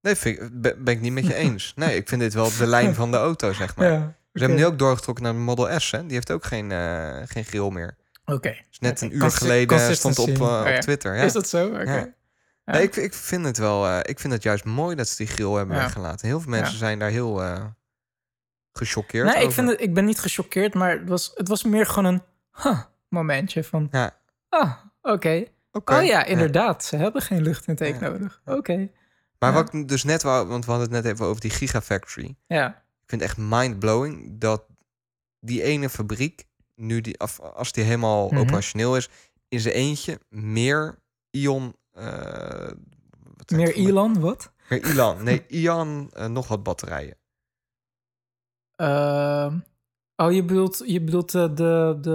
Nee, 0.00 0.14
ik- 0.22 0.48
ben, 0.62 0.86
ik 0.86 1.00
niet 1.00 1.12
met 1.12 1.26
je 1.26 1.34
eens. 1.44 1.72
Nee, 1.76 1.96
ik 1.96 2.08
vind 2.08 2.20
dit 2.20 2.34
wel 2.34 2.50
de 2.58 2.66
lijn 2.66 2.94
van 2.94 3.10
de 3.10 3.16
auto, 3.16 3.52
zeg 3.52 3.76
maar. 3.76 3.92
Ja, 3.92 4.16
Ze 4.32 4.38
hebben 4.40 4.58
nu 4.58 4.64
ook 4.66 4.78
doorgetrokken 4.78 5.24
naar 5.24 5.32
de 5.32 5.38
Model 5.38 5.80
S, 5.80 5.90
hè? 5.90 6.02
Die 6.02 6.12
heeft 6.12 6.30
ook 6.30 6.44
geen, 6.44 6.72
eh, 6.72 7.18
geen 7.24 7.44
grill 7.44 7.70
meer. 7.70 7.96
Oké. 8.24 8.56
Dus 8.68 8.78
net 8.78 9.00
een 9.00 9.16
uur 9.16 9.30
geleden 9.30 9.96
stond 9.96 10.18
op, 10.18 10.28
eh, 10.28 10.40
Oh 10.40 10.64
op. 10.74 10.80
Twitter. 10.80 11.14
Ja. 11.16 11.22
Is 11.22 11.32
dat 11.32 11.48
zo? 11.48 11.66
Oké. 11.68 12.14
Ja. 12.64 12.72
Nee, 12.72 12.82
ik, 12.82 12.96
ik 12.96 13.14
vind 13.14 13.44
het 13.44 13.58
wel. 13.58 13.86
eh, 13.86 13.98
ik 14.02 14.20
vind 14.20 14.32
het 14.32 14.42
juist 14.42 14.64
mooi 14.64 14.96
dat 14.96 15.08
ze 15.08 15.16
die 15.16 15.26
grill 15.26 15.52
hebben 15.52 15.76
Ja. 15.76 15.82
weggelaten. 15.82 16.26
Heel 16.28 16.40
veel 16.40 16.50
mensen 16.50 16.72
Ja. 16.72 16.78
zijn 16.78 16.98
daar 16.98 17.10
heel 17.10 17.42
eh 17.42 17.64
gechoqueerd 18.72 19.34
Nee, 19.34 19.44
ik, 19.44 19.50
vind 19.50 19.68
het, 19.68 19.80
ik 19.80 19.94
ben 19.94 20.04
niet 20.04 20.18
gechoqueerd, 20.18 20.74
maar 20.74 20.90
het 20.98 21.08
was, 21.08 21.30
het 21.34 21.48
was 21.48 21.62
meer 21.62 21.86
gewoon 21.86 22.04
een 22.14 22.22
huh, 22.62 22.80
momentje 23.08 23.64
van... 23.64 23.88
Ja. 23.90 24.16
Ah, 24.48 24.72
oké. 25.02 25.44
Oh 25.84 26.04
ja, 26.04 26.24
inderdaad. 26.24 26.84
Ze 26.84 26.96
hebben 26.96 27.22
geen 27.22 27.42
luchtintake 27.42 28.04
Ja. 28.04 28.08
nodig. 28.10 28.40
Oké. 28.44 28.88
Maar 29.38 29.52
wat 29.52 29.74
ik 29.74 29.88
dus 29.88 30.04
net 30.04 30.22
wou, 30.22 30.46
want 30.48 30.64
we 30.64 30.70
hadden 30.70 30.92
het 30.92 31.02
net 31.04 31.12
even 31.12 31.26
over 31.26 31.40
die 31.40 31.50
Gigafactory. 31.50 32.36
Ja. 32.46 32.66
Ik 32.68 33.08
vind 33.08 33.20
het 33.20 33.30
echt 33.30 33.38
mind-blowing 33.40 34.38
dat 34.38 34.64
die 35.40 35.62
ene 35.62 35.88
fabriek, 35.88 36.44
nu 36.74 37.00
die, 37.00 37.18
af- 37.18 37.40
als 37.40 37.72
die 37.72 37.84
helemaal 37.84 38.26
Mhm. 38.28 38.38
operationeel 38.38 38.96
is, 38.96 39.08
in 39.48 39.60
zijn 39.60 39.74
eentje 39.74 40.20
meer 40.28 40.98
Ion. 41.30 41.76
Eh, 41.92 42.70
Meer 43.46 43.72
voor- 43.72 43.86
Elon, 43.86 44.20
wat? 44.20 44.52
Meer 44.68 44.84
Ilan. 44.90 45.22
Nee, 45.22 45.44
Ion, 45.46 46.10
eh, 46.12 46.26
nog 46.26 46.48
wat 46.48 46.62
batterijen. 46.62 47.16
Ehm, 48.76 49.58
oh, 50.16 50.32
je 50.32 50.44
bedoelt, 50.44 50.82
je 50.86 51.00
bedoelt 51.00 51.34
eh, 51.34 51.42
de, 51.54 51.98
de... 52.00 52.10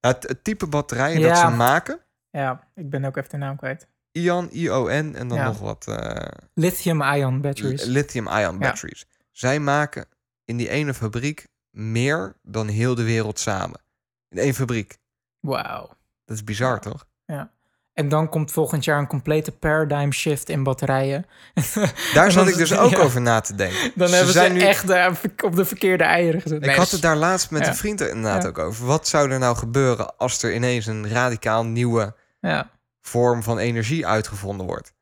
Nou, 0.00 0.14
het, 0.14 0.28
het 0.28 0.44
type 0.44 0.66
batterijen 0.66 1.20
Ja. 1.20 1.28
dat 1.28 1.38
ze 1.38 1.56
maken, 1.56 2.00
Ja, 2.30 2.68
ik 2.74 2.90
ben 2.90 3.04
ook 3.04 3.16
even 3.16 3.30
de 3.30 3.36
naam 3.36 3.56
kwijt. 3.56 3.88
Ion, 4.12 4.48
ION 4.50 4.88
en 5.14 5.28
dan 5.28 5.38
Ja. 5.38 5.44
nog 5.44 5.58
wat 5.58 5.86
eh, 5.88 6.28
Lithium-ion 6.54 7.40
batteries. 7.40 7.84
lithium-ion 7.84 8.52
Ja. 8.52 8.58
batteries. 8.58 9.06
Zij 9.30 9.60
maken 9.60 10.06
in 10.44 10.56
die 10.56 10.68
ene 10.68 10.94
fabriek 10.94 11.46
meer 11.70 12.36
dan 12.42 12.68
heel 12.68 12.94
de 12.94 13.02
wereld 13.04 13.38
samen. 13.38 13.80
In 14.28 14.38
één 14.38 14.54
fabriek. 14.54 14.98
Wauw. 15.40 15.88
Dat 16.24 16.36
is 16.36 16.44
bizar, 16.44 16.82
Ja. 17.26 17.52
En 17.94 18.08
dan 18.08 18.28
komt 18.28 18.52
volgend 18.52 18.84
jaar 18.84 18.98
een 18.98 19.06
complete 19.06 19.52
paradigm 19.52 20.10
shift 20.10 20.48
in 20.48 20.62
batterijen. 20.62 21.26
Daar 22.14 22.30
zat 22.32 22.48
ik 22.48 22.56
dus 22.56 22.76
ook 22.76 22.90
ja. 22.90 22.98
over 22.98 23.20
na 23.20 23.40
te 23.40 23.54
denken. 23.54 23.92
Dan 23.94 24.08
hebben 24.08 24.26
ze 24.26 24.32
zijn 24.32 24.52
nu- 24.52 24.60
echt 24.60 24.90
eh, 24.90 25.12
op 25.44 25.56
de 25.56 25.64
verkeerde 25.64 26.04
eieren 26.04 26.40
gezet. 26.40 26.58
Ik 26.58 26.64
Nee, 26.66 26.74
had 26.76 26.84
dat 26.84 26.92
het 26.92 27.02
daar 27.02 27.16
laatst 27.16 27.50
met 27.50 27.62
Ja. 27.62 27.68
een 27.68 27.74
vriend 27.74 28.00
er 28.00 28.08
inderdaad 28.08 28.42
Ja. 28.42 28.48
ook 28.48 28.58
over. 28.58 28.86
Wat 28.86 29.08
zou 29.08 29.30
er 29.30 29.38
nou 29.38 29.56
gebeuren 29.56 30.16
als 30.16 30.42
er 30.42 30.54
ineens 30.54 30.86
een 30.86 31.08
radicaal 31.08 31.64
nieuwe 31.64 32.14
Ja. 32.40 32.70
vorm 33.00 33.42
van 33.42 33.58
energie 33.58 34.06
uitgevonden 34.06 34.66
wordt? 34.66 34.94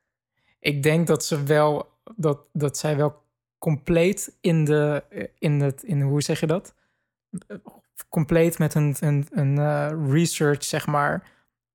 Ik 0.60 0.82
denk 0.82 1.06
dat 1.06 1.24
ze 1.24 1.42
wel... 1.42 1.90
Dat, 2.16 2.38
dat 2.52 2.78
zij 2.78 2.96
wel 2.96 3.22
compleet 3.58 4.32
in 4.40 4.64
de... 4.64 5.02
In 5.38 5.60
het, 5.60 5.82
in, 5.82 6.00
hoe 6.00 6.22
zeg 6.22 6.40
je 6.40 6.46
dat? 6.46 6.74
Compleet 8.08 8.58
met 8.58 8.74
een, 8.74 8.96
een, 9.00 9.26
een 9.30 9.58
eh, 9.58 9.90
research, 10.12 10.64
zeg 10.64 10.86
maar... 10.86 11.30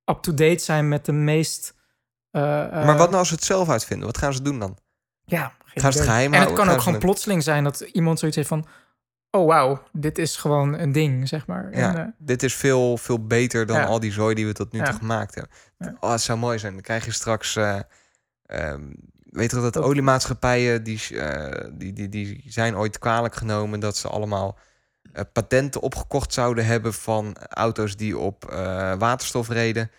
Up-to-date 0.10 0.64
zijn 0.64 0.88
met 0.90 1.06
de 1.06 1.12
meest... 1.12 1.74
eh, 2.32 2.64
eh, 2.64 2.72
maar 2.86 2.98
wat 2.98 3.08
nou 3.08 3.16
als 3.20 3.28
ze 3.28 3.34
het 3.34 3.44
zelf 3.44 3.70
uitvinden? 3.70 4.06
Wat 4.06 4.18
gaan 4.18 4.34
ze 4.34 4.42
doen 4.42 4.60
dan? 4.60 4.78
Ja, 5.24 5.54
Gaan 5.66 5.92
ze 5.92 5.98
het 5.98 6.08
geheim 6.08 6.34
En 6.34 6.40
het 6.42 6.54
kan 6.54 6.70
ook 6.70 6.82
gewoon 6.82 7.00
plotseling 7.00 7.44
zijn 7.44 7.64
dat 7.64 7.80
iemand 7.80 8.20
zoiets 8.20 8.38
heeft 8.38 8.50
van... 8.50 8.66
Oh, 9.32 9.48
wauw, 9.48 9.84
dit 9.92 10.18
is 10.18 10.36
gewoon 10.36 10.74
een 10.74 10.92
ding, 10.92 11.28
zeg 11.28 11.48
maar. 11.48 11.78
Ja, 11.78 11.90
En, 11.96 11.98
eh, 11.98 12.06
dit 12.18 12.44
is 12.44 12.56
veel, 12.56 12.98
veel 12.98 13.26
beter 13.28 13.66
dan 13.66 13.78
Ja. 13.78 13.86
al 13.86 14.00
die 14.00 14.12
zooi 14.12 14.36
die 14.36 14.46
we 14.46 14.54
tot 14.54 14.72
nu 14.72 14.82
toe 14.84 14.94
gemaakt 14.94 15.36
hebben. 15.36 15.54
Oh, 16.00 16.12
het 16.12 16.22
zou 16.22 16.40
mooi 16.40 16.60
zijn. 16.60 16.74
Dan 16.74 16.82
krijg 16.82 17.06
je 17.06 17.12
straks... 17.12 17.56
eh, 17.56 17.80
ehm, 18.46 18.84
weet 19.24 19.50
je 19.50 19.56
wel, 19.56 19.64
dat 19.66 19.74
Dat- 19.74 19.84
oliemaatschappijen... 19.84 20.84
Die, 20.84 21.02
die, 21.74 21.94
die, 21.94 22.10
die 22.10 22.44
zijn 22.48 22.78
ooit 22.78 23.00
kwalijk 23.00 23.36
genomen... 23.36 23.80
dat 23.80 23.98
ze 23.98 24.08
allemaal 24.08 24.58
eh, 25.14 25.24
patenten 25.34 25.82
opgekocht 25.82 26.34
zouden 26.34 26.66
hebben... 26.66 26.94
van 26.94 27.36
auto's 27.50 27.96
die 27.96 28.18
op 28.18 28.46
eh, 28.52 28.94
waterstof 28.98 29.50
reden... 29.50 29.92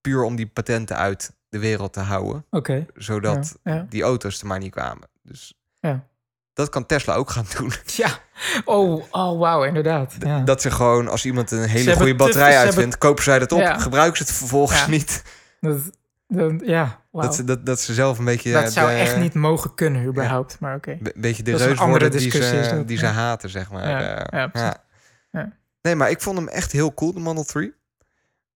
puur 0.00 0.22
om 0.22 0.36
die 0.36 0.46
patenten 0.46 0.96
uit 0.96 1.32
de 1.48 1.58
wereld 1.58 1.92
te 1.92 2.00
houden. 2.00 2.44
Oké, 2.50 2.86
Zodat 2.94 3.56
Ja, 3.62 3.74
ja. 3.74 3.86
die 3.88 4.02
auto's 4.02 4.40
er 4.40 4.46
maar 4.46 4.58
niet 4.58 4.70
kwamen. 4.72 5.08
Dus 5.22 5.54
Ja. 5.80 6.04
dat 6.52 6.68
kan 6.68 6.86
Tesla 6.86 7.14
ook 7.14 7.30
gaan 7.30 7.46
doen. 7.58 7.72
ja. 8.02 8.18
Oh, 8.64 9.04
oh 9.10 9.38
wauw, 9.38 9.64
inderdaad. 9.64 10.14
Dat 10.46 10.60
ze 10.62 10.70
gewoon, 10.70 11.08
als 11.08 11.24
iemand 11.24 11.50
een 11.50 11.68
hele 11.68 11.94
goede 11.96 12.10
te- 12.10 12.16
batterij 12.16 12.46
hebben- 12.46 12.64
uitvindt, 12.66 12.98
kopen 12.98 13.22
zij 13.24 13.38
dat 13.38 13.52
op, 13.52 13.64
gebruiken 13.66 14.16
ze 14.16 14.22
het 14.22 14.32
vervolgens 14.32 14.86
niet. 14.86 15.22
Dat, 15.60 15.78
dat- 16.26 16.60
ja, 16.64 17.01
wauw. 17.12 17.26
Dat, 17.26 17.34
ze, 17.34 17.44
dat, 17.44 17.66
dat 17.66 17.80
ze 17.80 17.94
zelf 17.94 18.18
een 18.18 18.24
beetje. 18.24 18.52
Dat 18.52 18.72
zou 18.72 18.90
echt 18.90 19.16
niet 19.16 19.34
mogen 19.34 19.74
kunnen, 19.74 20.04
überhaupt. 20.06 20.60
Maar 20.60 20.76
oké. 20.76 20.90
Een 20.90 21.12
beetje 21.16 21.42
de 21.42 21.50
Dat 21.50 21.60
is 21.60 21.66
een 21.66 21.72
reus 21.72 21.80
andere 21.80 21.98
worden 22.00 22.18
die, 22.20 22.30
ze, 22.30 22.68
dat, 22.74 22.88
die 22.88 22.98
ja. 22.98 23.06
ze 23.08 23.12
haten, 23.12 23.50
zeg 23.50 23.70
maar. 23.70 23.88
Ja, 23.88 24.26
Eh, 24.26 24.44
ja. 24.52 24.84
Ja. 25.32 25.52
Nee, 25.82 25.94
maar 25.94 26.10
ik 26.10 26.20
vond 26.20 26.38
hem 26.38 26.48
echt 26.48 26.72
heel 26.72 26.94
cool, 26.94 27.12
de 27.12 27.20
Model 27.20 27.44
3. 27.44 27.74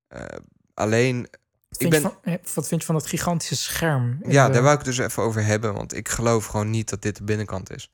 Eh, 0.09 0.21
alleen, 0.75 1.17
Wat 1.21 1.29
ik 1.69 1.79
vind, 1.79 1.91
ben, 1.91 2.01
je 2.03 2.39
van, 2.43 2.55
wat 2.55 2.69
vind 2.69 2.81
je 2.81 2.87
van 2.87 2.95
dat 2.95 3.07
gigantische 3.07 3.57
scherm? 3.57 4.19
ja, 4.27 4.47
de- 4.47 4.53
daar 4.53 4.63
wou 4.63 4.73
ik 4.79 4.85
het 4.87 4.97
dus 4.97 5.07
even 5.07 5.23
over 5.23 5.45
hebben, 5.45 5.75
want 5.75 5.95
ik 5.97 6.09
geloof 6.09 6.47
gewoon 6.47 6.71
niet 6.71 6.89
dat 6.91 7.03
dit 7.03 7.17
de 7.17 7.25
binnenkant 7.25 7.71
is. 7.71 7.91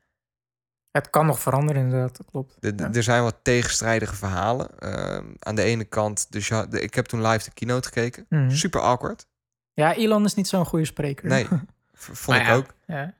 Het 0.90 1.10
kan 1.10 1.26
nog 1.26 1.40
veranderen, 1.40 1.82
inderdaad. 1.82 2.16
Dat 2.16 2.26
klopt. 2.30 2.56
De- 2.60 2.74
de- 2.74 2.82
Ja. 2.82 2.92
Er 2.92 3.02
zijn 3.02 3.22
wat 3.22 3.36
tegenstrijdige 3.42 4.14
verhalen. 4.14 4.78
Ehm, 4.78 5.24
aan 5.38 5.54
de 5.54 5.62
ene 5.62 5.84
kant, 5.84 6.26
dus 6.32 6.48
ja, 6.48 6.66
de- 6.66 6.80
ik 6.80 6.94
heb 6.94 7.04
toen 7.06 7.26
live 7.26 7.44
de 7.44 7.50
keynote 7.54 7.88
gekeken. 7.88 8.26
Mhm. 8.28 8.50
Super 8.50 8.80
awkward. 8.80 9.26
Ja, 9.74 9.94
Elon 9.94 10.24
is 10.24 10.34
niet 10.34 10.48
zo'n 10.48 10.66
goede 10.66 10.84
spreker. 10.84 11.28
Nee, 11.28 11.46
vond 11.92 12.26
Maar 12.26 12.40
ik 12.40 12.46
ja, 12.46 12.54
ook. 12.54 12.74
Ja. 12.86 13.14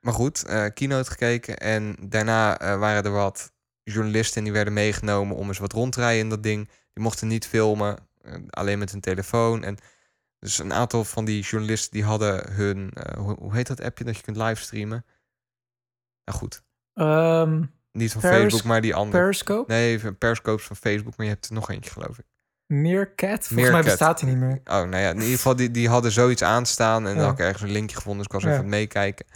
Maar 0.00 0.12
goed, 0.12 0.44
eh 0.44 0.66
keynote 0.74 1.10
gekeken. 1.10 1.58
En 1.58 1.96
daarna 2.00 2.58
eh, 2.58 2.78
waren 2.78 3.04
er 3.04 3.10
wat 3.10 3.52
journalisten 3.82 4.36
en 4.38 4.44
die 4.44 4.52
werden 4.52 4.72
meegenomen 4.72 5.36
om 5.36 5.48
eens 5.48 5.58
wat 5.58 5.72
rond 5.72 5.92
te 5.92 6.00
rijden 6.00 6.20
in 6.20 6.28
dat 6.28 6.42
ding. 6.42 6.68
Die 6.92 7.02
mochten 7.02 7.28
niet 7.28 7.46
filmen, 7.46 7.96
eh, 8.20 8.34
alleen 8.50 8.78
met 8.78 8.90
hun 8.90 9.00
telefoon. 9.00 9.64
En 9.64 9.76
dus 10.38 10.58
een 10.58 10.72
aantal 10.72 11.04
van 11.04 11.24
die 11.24 11.42
journalisten 11.42 11.92
die 11.92 12.04
hadden 12.04 12.52
hun, 12.52 12.90
eh, 12.92 13.18
hoe, 13.18 13.36
hoe 13.38 13.54
heet 13.54 13.66
dat 13.66 13.80
appje 13.80 14.04
dat 14.04 14.16
je 14.16 14.22
kunt 14.22 14.36
livestreamen? 14.36 15.04
Nou 16.24 16.38
goed, 16.38 16.62
Ehm, 16.94 17.64
niet 17.92 18.12
van 18.12 18.20
Facebook, 18.20 18.62
maar 18.62 18.80
die 18.80 18.94
andere. 18.94 19.18
Periscope? 19.18 19.72
Nee, 19.72 20.12
Periscope 20.12 20.60
is 20.60 20.66
van 20.66 20.76
Facebook, 20.76 21.16
maar 21.16 21.26
je 21.26 21.32
hebt 21.32 21.46
er 21.46 21.52
nog 21.52 21.70
eentje 21.70 21.90
geloof 21.90 22.18
ik. 22.18 22.24
Meerkat? 22.68 23.46
Volgens 23.46 23.70
mij 23.70 23.82
bestaat 23.82 24.18
die 24.18 24.28
niet 24.28 24.36
meer. 24.38 24.60
Oh, 24.64 24.64
nou 24.64 24.96
ja, 24.96 25.08
in 25.10 25.16
ieder 25.20 25.36
geval, 25.36 25.56
die, 25.56 25.70
die 25.70 25.88
hadden 25.88 26.12
zoiets 26.12 26.42
aanstaan. 26.42 27.06
En 27.06 27.10
Ja. 27.12 27.16
dan 27.16 27.24
had 27.24 27.32
ik 27.38 27.44
ergens 27.44 27.62
een 27.62 27.70
linkje 27.70 27.96
gevonden, 27.96 28.18
dus 28.18 28.26
ik 28.26 28.32
was 28.32 28.42
Ja. 28.42 28.48
even 28.48 28.60
aan 28.64 28.70
het 28.70 28.74
meekijken. 28.80 29.26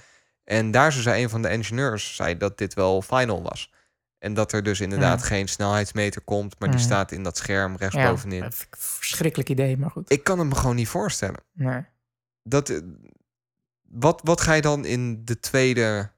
En 0.45 0.71
daar 0.71 0.93
zei 0.93 1.23
een 1.23 1.31
van 1.31 1.43
de 1.43 1.49
engineers 1.49 2.17
zei 2.17 2.37
dat 2.37 2.59
dit 2.59 2.75
wel 2.75 3.03
final 3.03 3.43
was. 3.43 3.73
En 4.19 4.35
dat 4.35 4.53
er 4.53 4.63
dus 4.63 4.81
inderdaad 4.81 5.21
Ja. 5.21 5.27
geen 5.27 5.49
snelheidsmeter 5.49 6.21
komt, 6.23 6.59
maar 6.59 6.71
die 6.71 6.81
staat 6.81 7.13
in 7.13 7.23
dat 7.23 7.37
scherm 7.37 7.73
Ja, 7.73 7.79
rechtsbovenin. 7.79 8.41
dat 8.41 8.53
ik 8.55 8.67
een 8.71 8.79
verschrikkelijk 8.81 9.49
idee, 9.49 9.77
maar 9.77 9.91
goed. 9.91 10.11
Ik 10.13 10.25
kan 10.25 10.39
het 10.39 10.49
me 10.49 10.55
gewoon 10.55 10.77
niet 10.77 10.89
voorstellen. 10.89 11.41
Nee. 11.53 11.85
Dat, 12.43 12.69
eh, 12.69 12.79
wat, 13.89 14.21
wat 14.25 14.41
ga 14.41 14.53
je 14.53 14.63
dan 14.63 14.85
in 14.85 15.25
de 15.25 15.41
tweede 15.41 16.11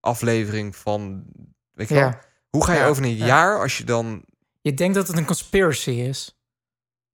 aflevering 0.00 0.76
van... 0.76 1.24
Weet 1.72 1.88
je 1.88 1.94
wel? 1.94 2.02
Ja. 2.04 2.20
Hoe 2.50 2.64
ga 2.64 2.72
je 2.72 2.78
Ja, 2.78 2.86
over 2.86 3.02
een 3.04 3.16
ja. 3.16 3.26
jaar 3.26 3.60
als 3.60 3.78
je 3.78 3.84
dan... 3.84 4.24
Je 4.66 4.74
denkt 4.74 4.94
dat 4.94 5.06
het 5.08 5.16
een 5.16 5.24
conspiracy 5.24 5.90
is. 5.90 6.38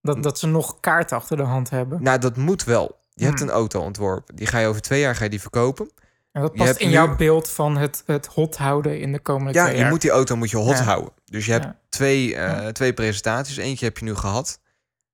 Dat, 0.00 0.22
dat 0.22 0.38
ze 0.38 0.46
nog 0.46 0.80
kaart 0.80 1.12
achter 1.12 1.36
de 1.36 1.42
hand 1.42 1.70
hebben. 1.70 2.02
Nou, 2.02 2.18
dat 2.18 2.36
moet 2.36 2.64
wel. 2.64 2.98
Je 3.14 3.24
hebt 3.24 3.38
Hmm. 3.38 3.48
een 3.48 3.54
auto 3.54 3.80
ontworpen. 3.80 4.36
Die 4.36 4.46
ga 4.46 4.58
je 4.58 4.66
over 4.66 4.80
twee 4.82 5.00
jaar 5.00 5.16
ga 5.16 5.24
je 5.24 5.30
die 5.30 5.40
verkopen. 5.40 5.90
En 6.32 6.40
dat 6.42 6.54
past 6.54 6.76
in 6.76 6.86
nu- 6.86 6.92
jouw 6.92 7.16
beeld 7.16 7.48
van 7.50 7.76
het, 7.76 8.02
het 8.06 8.26
hot 8.26 8.56
houden 8.56 9.00
in 9.00 9.12
de 9.12 9.18
komende 9.20 9.52
Ja, 9.52 9.62
twee 9.62 9.74
je 9.74 9.80
jaar. 9.80 9.90
moet 9.90 10.00
die 10.00 10.10
auto 10.10 10.36
moet 10.36 10.50
je 10.50 10.56
hot 10.56 10.76
Ja. 10.78 10.82
houden. 10.84 11.12
Dus 11.24 11.46
je 11.46 11.52
hebt 11.52 11.64
Ja. 11.64 11.76
twee, 11.88 12.34
eh, 12.36 12.62
Ja. 12.62 12.72
twee 12.72 12.92
presentaties. 12.92 13.56
Eentje 13.56 13.84
heb 13.84 13.98
je 13.98 14.04
nu 14.04 14.14
gehad. 14.14 14.58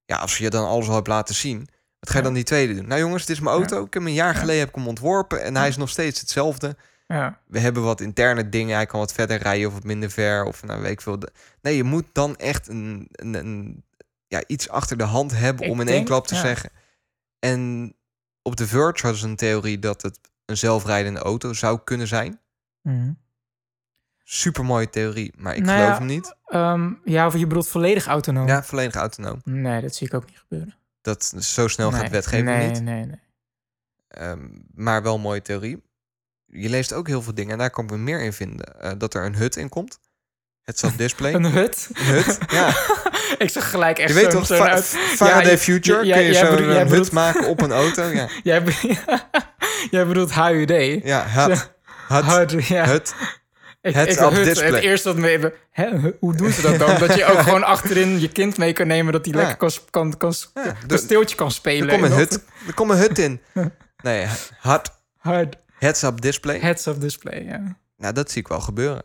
Ja, 0.05 0.17
als 0.17 0.39
je 0.39 0.51
dan 0.51 0.67
alles 0.67 0.89
al 0.89 0.95
hebt 0.95 1.07
laten 1.07 1.35
zien, 1.35 1.59
wat 2.01 2.11
ga 2.11 2.13
je 2.13 2.19
Ja. 2.19 2.25
dan 2.25 2.35
die 2.35 2.43
tweede 2.45 2.75
doen? 2.75 2.87
Nou 2.89 3.01
jongens, 3.01 3.27
dit 3.27 3.37
is 3.37 3.43
mijn 3.43 3.57
auto. 3.57 3.77
Ik 3.77 3.83
heb 3.95 4.03
hem 4.03 4.07
een 4.07 4.13
jaar 4.13 4.33
Ja. 4.35 4.39
geleden 4.41 4.61
heb 4.61 4.69
ik 4.69 4.75
hem 4.75 4.89
ontworpen 4.89 5.43
en 5.43 5.57
hij 5.57 5.69
is 5.69 5.77
nog 5.77 5.89
steeds 5.89 6.21
hetzelfde. 6.21 6.77
Ja. 7.09 7.41
We 7.47 7.59
hebben 7.59 7.83
wat 7.83 8.01
interne 8.01 8.49
dingen. 8.49 8.75
Hij 8.75 8.87
kan 8.87 9.01
wat 9.01 9.13
verder 9.13 9.37
rijden 9.37 9.67
of 9.67 9.73
wat 9.73 9.85
minder 9.85 10.11
ver. 10.11 10.45
Of 10.45 10.63
nou, 10.63 10.83
weet 10.83 10.91
ik 10.91 11.01
veel. 11.01 11.19
Nee, 11.61 11.77
je 11.77 11.85
moet 11.85 12.07
dan 12.13 12.37
echt 12.37 12.69
een, 12.69 13.09
een, 13.13 13.35
een, 13.35 13.85
ja, 14.27 14.43
iets 14.47 14.69
achter 14.69 14.99
de 14.99 15.05
hand 15.05 15.37
hebben 15.37 15.67
Ik 15.67 15.73
om 15.73 15.81
in 15.81 15.89
één 15.89 16.05
klap 16.05 16.27
te 16.27 16.35
ja. 16.35 16.41
zeggen. 16.41 16.71
En 17.39 17.93
op 18.43 18.55
The 18.55 18.67
Verge 18.67 19.03
hadden 19.03 19.21
ze 19.21 19.27
een 19.27 19.37
theorie 19.37 19.79
dat 19.79 20.03
het 20.03 20.21
een 20.45 20.57
zelfrijdende 20.57 21.21
auto 21.21 21.53
zou 21.53 21.81
kunnen 21.85 22.07
zijn. 22.07 22.41
Mhm. 22.83 23.13
Super 24.25 24.65
mooie 24.65 24.91
theorie, 24.91 25.33
maar 25.37 25.57
ik 25.57 25.63
Nou 25.63 25.79
geloof 25.79 25.93
ja, 25.93 25.99
hem 25.99 26.07
niet. 26.07 26.35
Ehm, 26.45 26.93
ja, 27.05 27.27
of 27.27 27.37
je 27.37 27.47
bedoelt 27.47 27.69
volledig 27.69 28.07
autonoom? 28.07 28.47
Ja, 28.47 28.63
volledig 28.63 28.95
autonoom. 28.95 29.41
Nee, 29.45 29.81
dat 29.81 29.95
zie 29.95 30.07
ik 30.07 30.15
ook 30.15 30.27
niet 30.27 30.39
gebeuren. 30.39 30.75
Dat 31.01 31.25
zo 31.39 31.69
snel 31.69 31.91
nee. 31.91 32.01
gaat 32.01 32.11
wetgeving 32.11 32.49
nee, 32.49 32.71
niet. 32.71 32.83
Nee, 32.83 33.05
nee, 33.05 33.21
Ehm, 34.09 34.49
maar 34.75 35.03
wel 35.03 35.15
een 35.15 35.21
mooie 35.21 35.43
theorie. 35.43 35.83
Je 36.51 36.69
leest 36.69 36.93
ook 36.93 37.07
heel 37.07 37.23
veel 37.23 37.35
dingen 37.35 37.53
en 37.53 37.59
daar 37.59 37.71
kan 37.71 37.85
ik 37.85 37.91
me 37.91 37.97
meer 37.97 38.21
in 38.23 38.33
vinden. 38.33 38.81
Eh, 38.81 38.93
dat 38.99 39.15
er 39.15 39.25
een 39.25 39.35
hut 39.37 39.57
in 39.57 39.69
komt. 39.69 39.99
Het 40.63 40.79
zat 40.79 40.93
display. 40.97 41.35
Een 41.35 41.45
hut? 41.45 41.89
Een 41.93 42.05
hut, 42.05 42.39
ja. 42.51 42.69
ik 43.45 43.51
zag 43.51 43.71
gelijk 43.71 43.99
echt 43.99 44.09
Je 44.09 44.15
weet 44.15 44.33
zo'n- 44.33 44.43
toch, 44.45 44.47
zo'n 44.47 44.97
Faraday 45.17 45.51
Ja, 45.51 45.59
Future, 45.59 46.05
jij- 46.07 46.17
kun 46.17 46.27
je 46.27 46.33
jij 46.33 46.45
zo 46.45 46.51
bedoelt- 46.51 46.73
jij 46.73 46.81
een 46.81 46.87
hut 46.89 46.89
bedoelt- 46.91 47.13
maken 47.13 47.47
op 47.47 47.61
een 47.61 47.73
auto? 47.73 48.03
Ja, 48.05 48.29
Jij, 48.43 48.63
be- 48.63 48.97
jij 49.91 50.07
bedoelt 50.07 50.35
HUD? 50.35 51.01
ja 51.05 51.27
hut, 51.29 51.69
hut, 52.09 52.67
ja. 52.67 52.85
hut. 52.87 53.15
Ik- 53.83 53.95
Heads 53.95 54.13
ik- 54.17 54.19
hut, 54.19 54.45
display. 54.45 54.71
Het 54.71 54.83
eerste 54.83 55.09
wat 55.09 55.17
me 55.19 55.29
even... 55.29 55.53
Hè, 55.71 55.89
hoe 56.21 56.37
doen 56.37 56.53
ze 56.53 56.63
dat 56.63 56.79
dan? 56.79 56.99
dat 56.99 57.15
je 57.15 57.25
ook 57.25 57.39
gewoon 57.39 57.65
achterin 57.65 58.21
je 58.21 58.29
kind 58.29 58.57
mee 58.59 58.73
kan 58.73 58.87
nemen... 58.87 59.13
dat 59.13 59.25
hij 59.25 59.35
Ja. 59.35 59.41
lekker 59.41 59.57
kan, 59.57 59.71
kan, 59.91 60.17
kan, 60.17 60.35
Ja, 60.55 60.63
de- 60.63 60.87
kasteeltje 60.87 61.37
kan 61.37 61.51
spelen. 61.51 61.89
Er 61.89 61.93
komt 61.99 62.05
een 62.05 62.11
En 62.13 62.17
hut, 62.19 62.41
er 62.67 62.75
komt 62.75 62.91
een 62.91 62.97
hut 62.97 63.19
in. 63.19 63.41
Nee, 64.03 64.27
hut, 64.61 64.91
HUD, 65.19 65.57
heads-up 65.79 66.21
display. 66.21 66.59
heads-up 66.59 67.01
display, 67.01 67.45
ja. 67.45 67.77
Nou, 67.97 68.15
dat 68.15 68.31
zie 68.31 68.41
ik 68.41 68.49
wel 68.49 68.61
gebeuren. 68.61 69.03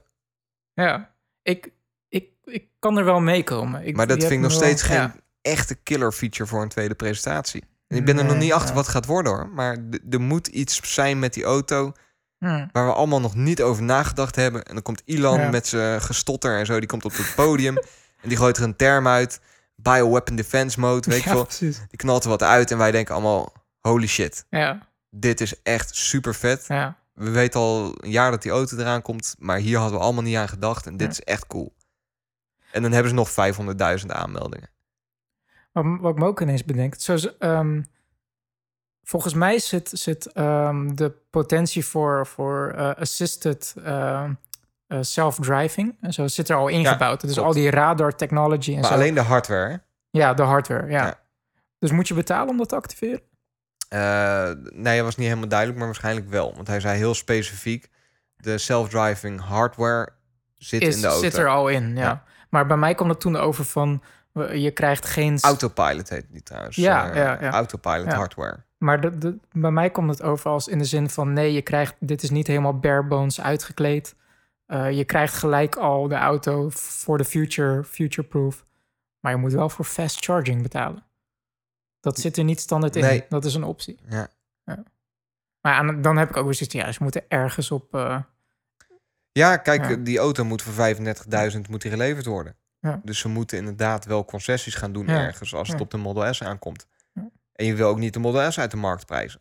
Ja, 0.74 1.14
ik, 1.42 1.70
ik, 2.08 2.30
ik 2.44 2.68
kan 2.80 2.98
er 2.98 3.06
wel 3.06 3.20
meekomen. 3.20 3.86
Ik, 3.86 3.96
Maar 3.96 4.08
dat 4.08 4.20
vind 4.20 4.32
ik 4.32 4.40
nog 4.40 4.52
wel- 4.52 4.62
steeds 4.62 4.82
geen 4.82 4.98
ja. 4.98 5.16
echte 5.42 5.76
killer 5.76 6.12
feature 6.12 6.50
voor 6.50 6.62
een 6.62 6.70
tweede 6.70 6.96
presentatie. 6.96 7.64
En 7.88 7.98
ik 7.98 8.06
ben 8.06 8.18
er 8.18 8.26
nog 8.26 8.38
niet 8.38 8.52
achter 8.54 8.70
ja. 8.70 8.76
wat 8.76 8.86
het 8.86 8.94
gaat 8.96 9.06
worden 9.06 9.32
hoor. 9.34 9.50
Maar 9.50 9.78
er 10.10 10.22
moet 10.22 10.48
iets 10.48 10.94
zijn 10.94 11.20
met 11.20 11.34
die 11.34 11.44
auto 11.44 11.92
Hm. 12.38 12.68
waar 12.72 12.86
we 12.86 12.94
allemaal 12.94 13.20
nog 13.22 13.36
niet 13.36 13.62
over 13.62 13.84
nagedacht 13.84 14.36
hebben. 14.36 14.64
En 14.64 14.74
dan 14.74 14.84
komt 14.84 15.02
Elon 15.06 15.40
Ja. 15.40 15.50
met 15.50 15.68
zijn 15.68 16.02
gestotter 16.02 16.58
en 16.58 16.66
zo. 16.66 16.80
Die 16.80 16.88
komt 16.88 17.06
op 17.06 17.18
het 17.18 17.34
podium 17.36 17.78
en 18.22 18.30
die 18.30 18.38
gooit 18.38 18.58
er 18.58 18.64
een 18.64 18.76
term 18.76 19.08
uit. 19.08 19.40
Bioweapon 19.76 20.36
defense 20.36 20.80
mode, 20.80 21.10
weet 21.10 21.24
je 21.24 21.30
wel. 21.34 21.48
Die 21.60 21.98
knalt 21.98 22.24
er 22.24 22.30
wat 22.30 22.44
uit 22.44 22.72
en 22.72 22.78
wij 22.78 22.92
denken 22.92 23.14
allemaal... 23.14 23.54
Holy 23.80 24.08
shit, 24.08 24.46
Ja, 24.50 24.88
dit 25.16 25.42
is 25.42 25.62
echt 25.62 25.96
super 25.96 26.36
vet. 26.36 26.66
ja. 26.68 27.02
We 27.14 27.30
weten 27.30 27.60
al 27.60 27.94
een 27.98 28.10
jaar 28.10 28.32
dat 28.32 28.42
die 28.42 28.52
auto 28.52 28.78
eraan 28.78 29.02
komt. 29.02 29.36
Maar 29.40 29.58
hier 29.58 29.78
hadden 29.78 29.98
we 29.98 30.04
allemaal 30.04 30.24
niet 30.24 30.36
aan 30.36 30.48
gedacht. 30.50 30.86
En 30.86 30.98
dit 30.98 31.08
Ja. 31.08 31.12
is 31.12 31.22
echt 31.22 31.48
cool. 31.48 31.76
En 32.72 32.82
dan 32.82 32.92
hebben 32.92 33.10
ze 33.10 33.16
nog 33.16 33.30
500.000 34.02 34.12
aanmeldingen. 34.12 34.70
Wat, 35.72 35.86
wat 36.00 36.12
ik 36.12 36.18
me 36.20 36.26
ook 36.26 36.42
ineens 36.42 36.66
bedenk. 36.66 36.96
Zo, 36.98 37.14
is, 37.14 37.38
ehm, 37.38 37.82
volgens 39.04 39.34
mij 39.34 39.60
zit, 39.60 39.90
zit 39.94 40.26
ehm, 40.32 40.96
de 40.96 41.10
potentie 41.30 41.86
voor, 41.86 42.28
voor 42.28 42.74
eh, 42.76 42.90
assisted 42.94 43.76
eh, 43.84 44.30
self-driving. 45.02 45.98
En 46.02 46.14
zo 46.14 46.28
zit 46.28 46.50
er 46.50 46.56
al 46.56 46.68
ingebouwd. 46.68 47.22
dus 47.22 47.34
klopt. 47.34 47.48
al 47.48 47.54
die 47.54 47.70
radar 47.70 48.16
technology 48.16 48.70
en 48.74 48.80
Maar 48.80 48.90
zo. 48.90 48.94
alleen 48.94 49.14
de 49.14 49.22
hardware, 49.22 49.70
hè? 49.72 49.78
Ja, 50.20 50.34
de 50.34 50.44
hardware, 50.44 50.88
ja. 50.92 51.06
Ja. 51.06 51.20
Dus 51.80 51.92
moet 51.92 52.08
je 52.08 52.14
betalen 52.14 52.50
om 52.50 52.58
dat 52.58 52.70
te 52.70 52.76
activeren? 52.76 53.22
Eh, 53.94 54.50
nee, 54.74 54.96
dat 54.96 55.06
was 55.06 55.16
niet 55.16 55.28
helemaal 55.28 55.48
duidelijk, 55.48 55.78
maar 55.80 55.88
waarschijnlijk 55.88 56.30
wel. 56.30 56.54
Want 56.56 56.68
hij 56.68 56.80
zei 56.80 56.98
heel 56.98 57.14
specifiek: 57.14 57.90
de 58.38 58.58
self-driving 58.58 59.42
hardware 59.42 60.10
zit 60.56 60.82
Is, 60.82 60.96
in 60.96 61.02
de 61.02 61.08
auto. 61.08 61.22
zit 61.22 61.38
er 61.38 61.48
al 61.48 61.68
in, 61.68 61.96
ja. 61.96 62.02
Ja. 62.02 62.24
Maar 62.50 62.66
bij 62.66 62.78
mij 62.78 62.96
kwam 62.96 63.10
het 63.10 63.20
toen 63.20 63.36
over 63.36 63.66
van... 63.66 64.04
je 64.54 64.72
krijgt 64.72 65.06
geen... 65.06 65.38
Autopilot 65.42 66.10
heet 66.10 66.26
die 66.32 66.44
trouwens. 66.44 66.76
Ja, 66.76 67.10
Eh, 67.10 67.16
ja, 67.16 67.38
ja. 67.42 67.52
Autopilot 67.52 68.06
Ja. 68.06 68.16
hardware. 68.16 68.64
Maar 68.78 69.02
de, 69.02 69.18
de, 69.18 69.38
bij 69.52 69.72
mij 69.72 69.90
komt 69.90 70.10
het 70.10 70.22
over 70.22 70.50
als 70.52 70.68
in 70.68 70.78
de 70.78 70.86
zin 70.86 71.10
van... 71.10 71.34
nee, 71.34 71.54
je 71.54 71.62
krijgt, 71.62 71.96
dit 72.00 72.24
is 72.24 72.30
niet 72.30 72.48
helemaal 72.48 72.80
bare 72.80 73.04
bones 73.04 73.42
uitgekleed. 73.42 74.16
Eh, 74.66 74.92
je 74.92 75.04
krijgt 75.06 75.34
gelijk 75.34 75.76
al 75.76 76.08
de 76.08 76.16
auto 76.16 76.70
voor 76.74 77.18
de 77.18 77.26
future, 77.26 77.84
future-proof. 77.84 78.64
Maar 79.20 79.32
je 79.32 79.38
moet 79.38 79.54
wel 79.54 79.70
voor 79.70 79.86
fast 79.86 80.26
charging 80.26 80.62
betalen. 80.62 81.04
Dat 82.04 82.20
zit 82.20 82.38
er 82.38 82.44
niet 82.44 82.60
standaard 82.60 82.96
in. 82.96 83.02
Nee. 83.02 83.26
Dat 83.30 83.46
is 83.46 83.54
een 83.56 83.64
optie. 83.64 84.00
Ja. 84.10 84.30
Maar 85.62 85.74
aan- 85.74 86.02
dan 86.02 86.18
heb 86.18 86.30
ik 86.30 86.38
ook 86.38 86.46
weer 86.46 86.54
zoiets 86.54 86.76
ja, 86.76 86.92
ze 86.92 87.04
moeten 87.04 87.26
ergens 87.30 87.72
op... 87.72 87.96
eh, 87.96 88.20
Ja, 89.32 89.58
kijk, 89.58 89.90
Ja. 89.90 89.96
die 89.96 90.18
auto 90.18 90.44
moet 90.46 90.62
voor 90.62 90.74
35.000 90.74 91.70
moet 91.70 91.82
die 91.82 91.92
geleverd 91.92 92.26
worden. 92.26 92.56
Ja. 92.80 93.02
Dus 93.04 93.20
ze 93.20 93.28
moeten 93.28 93.58
inderdaad 93.58 94.06
wel 94.06 94.26
concessies 94.26 94.76
gaan 94.76 94.94
doen 94.94 95.08
Ja. 95.08 95.14
ergens 95.26 95.54
als 95.54 95.68
het 95.68 95.78
Ja. 95.78 95.84
op 95.84 95.92
de 95.92 95.98
Model 95.98 96.34
S 96.34 96.42
aankomt. 96.42 96.88
Ja. 97.14 97.30
En 97.54 97.66
je 97.66 97.76
wil 97.76 97.88
ook 97.88 97.98
niet 97.98 98.14
de 98.14 98.20
Model 98.20 98.52
S 98.52 98.60
uit 98.60 98.72
de 98.72 98.78
markt 98.78 99.06
prijzen. 99.06 99.40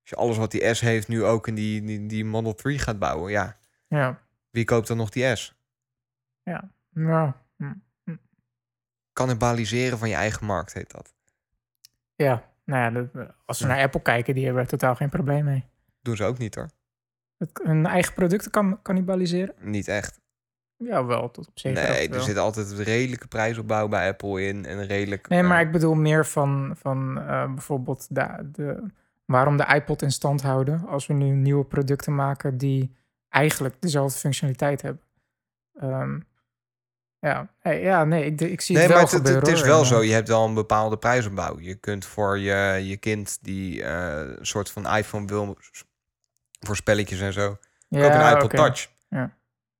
Als 0.00 0.10
je 0.10 0.16
alles 0.16 0.36
wat 0.36 0.50
die 0.50 0.74
S 0.74 0.80
heeft 0.80 1.08
nu 1.08 1.24
ook 1.24 1.46
in 1.48 1.54
die, 1.54 1.82
die, 1.84 2.06
die 2.06 2.24
Model 2.24 2.54
3 2.54 2.78
gaat 2.78 2.98
bouwen, 2.98 3.30
ja, 3.30 3.56
ja, 3.88 4.20
wie 4.50 4.64
koopt 4.64 4.86
dan 4.86 4.96
nog 4.96 5.08
die 5.10 5.36
S? 5.36 5.54
ja. 6.42 6.70
Ja, 6.94 7.42
hm. 7.56 7.72
Cannibaliseren 9.12 9.98
van 9.98 10.08
je 10.08 10.14
eigen 10.14 10.46
markt 10.46 10.72
heet 10.72 10.90
dat. 10.90 11.14
Ja. 12.22 12.50
Nou 12.64 13.08
ja, 13.12 13.34
als 13.44 13.60
we 13.60 13.66
naar 13.66 13.82
Apple 13.82 14.02
kijken, 14.02 14.34
die 14.34 14.44
hebben 14.44 14.62
er 14.62 14.68
totaal 14.68 14.94
geen 14.94 15.08
probleem 15.08 15.44
mee. 15.44 15.64
Doen 16.02 16.16
ze 16.16 16.24
ook 16.24 16.38
niet 16.38 16.54
hoor. 16.54 16.68
Het, 17.36 17.60
hun 17.62 17.86
eigen 17.86 18.14
producten 18.14 18.50
kan 18.50 18.82
cannibaliseren? 18.82 19.54
Niet 19.60 19.88
echt. 19.88 20.20
Ja, 20.76 21.04
wel, 21.04 21.30
tot 21.30 21.48
op 21.48 21.58
zekere 21.58 21.88
nee, 21.88 22.08
er 22.08 22.20
zit 22.20 22.36
altijd 22.36 22.70
een 22.70 22.82
redelijke 22.82 23.26
prijsopbouw 23.26 23.88
bij 23.88 24.08
Apple 24.08 24.42
in. 24.42 24.64
En 24.64 24.86
redelijk... 24.86 25.28
Nee, 25.28 25.42
maar 25.42 25.60
eh, 25.60 25.66
ik 25.66 25.72
bedoel 25.72 25.94
meer 25.94 26.26
van, 26.26 26.74
van 26.76 27.18
eh, 27.18 27.46
bijvoorbeeld 27.46 28.06
de, 28.10 28.50
de, 28.52 28.86
waarom 29.24 29.56
de 29.56 29.74
iPod 29.74 30.02
in 30.02 30.10
stand 30.10 30.42
houden 30.42 30.86
als 30.86 31.06
we 31.06 31.14
nu 31.14 31.34
nieuwe 31.34 31.64
producten 31.64 32.14
maken 32.14 32.58
die 32.58 32.94
eigenlijk 33.28 33.74
dezelfde 33.80 34.18
functionaliteit 34.18 34.82
hebben. 34.82 35.02
Ehm, 35.74 36.18
ja. 37.30 37.48
Hey, 37.60 37.80
ja, 37.82 38.04
nee, 38.04 38.24
ik, 38.24 38.40
ik 38.40 38.60
zie 38.60 38.74
Nee, 38.76 38.84
het 38.84 38.94
maar 38.94 39.04
wel 39.04 39.18
het, 39.20 39.28
het- 39.28 39.36
het 39.36 39.48
is 39.48 39.62
wel 39.62 39.84
zo. 39.84 40.00
eh, 40.00 40.06
Je 40.06 40.12
hebt 40.12 40.28
wel 40.28 40.44
een 40.46 40.54
bepaalde 40.54 40.96
prijsopbouw. 40.98 41.58
Je 41.58 41.74
kunt 41.74 42.04
voor 42.04 42.38
je, 42.38 42.80
je 42.86 42.96
kind 42.96 43.38
die 43.42 43.84
eh, 43.84 44.18
een 44.38 44.46
soort 44.46 44.70
van 44.70 44.86
iPhone 44.96 45.26
wil... 45.26 45.56
voor 46.60 46.76
spelletjes 46.76 47.20
en 47.20 47.32
zo... 47.32 47.58
ja, 47.88 48.00
koop 48.02 48.12
een 48.20 48.30
iPod 48.30 48.42
oké. 48.44 48.56
Touch. 48.56 48.88
Ja. 49.08 49.36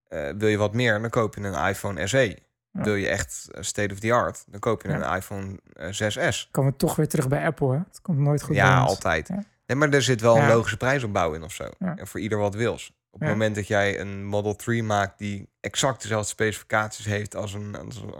Eh, 0.08 0.28
wil 0.38 0.48
je 0.48 0.56
wat 0.56 0.72
meer, 0.74 1.00
dan 1.00 1.10
koop 1.10 1.34
je 1.34 1.40
een 1.40 1.68
iPhone 1.68 2.06
SE. 2.06 2.38
Ja. 2.70 2.82
Wil 2.82 2.94
je 2.94 3.08
echt 3.08 3.48
eh, 3.50 3.62
state 3.62 3.92
of 3.92 3.98
the 4.00 4.12
art, 4.12 4.44
dan 4.46 4.60
koop 4.60 4.82
je 4.82 4.88
een 4.88 5.14
iPhone 5.16 5.58
eh, 5.72 6.32
6S. 6.32 6.50
Komen 6.50 6.70
we 6.70 6.76
toch 6.76 6.96
weer 6.96 7.08
terug 7.08 7.28
bij 7.28 7.44
Apple, 7.46 7.72
hè? 7.72 7.78
Het 7.88 8.00
komt 8.02 8.18
nooit 8.18 8.42
goed 8.42 8.54
ja, 8.54 8.78
altijd. 8.80 9.28
Ja. 9.28 9.44
Nee, 9.66 9.76
maar 9.76 9.90
er 9.90 10.02
zit 10.02 10.20
wel 10.20 10.36
een 10.36 10.48
logische 10.48 10.76
prijsopbouw 10.76 11.32
in 11.32 11.42
of 11.42 11.52
zo. 11.52 11.64
En 11.78 12.06
voor 12.06 12.20
ieder 12.20 12.38
wat 12.38 12.54
wils. 12.54 12.92
Op 13.14 13.20
het 13.20 13.28
Ja. 13.28 13.34
moment 13.34 13.54
dat 13.54 13.66
jij 13.66 14.00
een 14.00 14.24
Model 14.24 14.56
3 14.56 14.82
maakt 14.82 15.18
die 15.18 15.48
exact 15.60 16.02
dezelfde 16.02 16.28
specificaties 16.28 17.04
heeft 17.04 17.34
als 17.34 17.52
een, 17.52 17.74
als 17.76 17.96
een, 17.96 18.14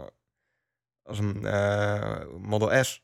als 1.03 1.19
een 1.19 1.45
eh, 1.45 2.25
Model 2.37 2.83
S. 2.83 3.01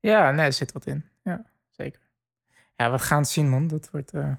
Ja, 0.00 0.30
nee, 0.30 0.46
er 0.46 0.52
zit 0.52 0.72
wat 0.72 0.86
in. 0.86 1.04
Ja, 1.22 1.44
zeker. 1.70 2.00
Ja, 2.76 2.90
we 2.90 2.98
gaan 2.98 3.18
het 3.20 3.28
zien, 3.28 3.48
man. 3.48 3.68
Dat 3.68 3.90
wordt... 3.90 4.12
eh, 4.12 4.32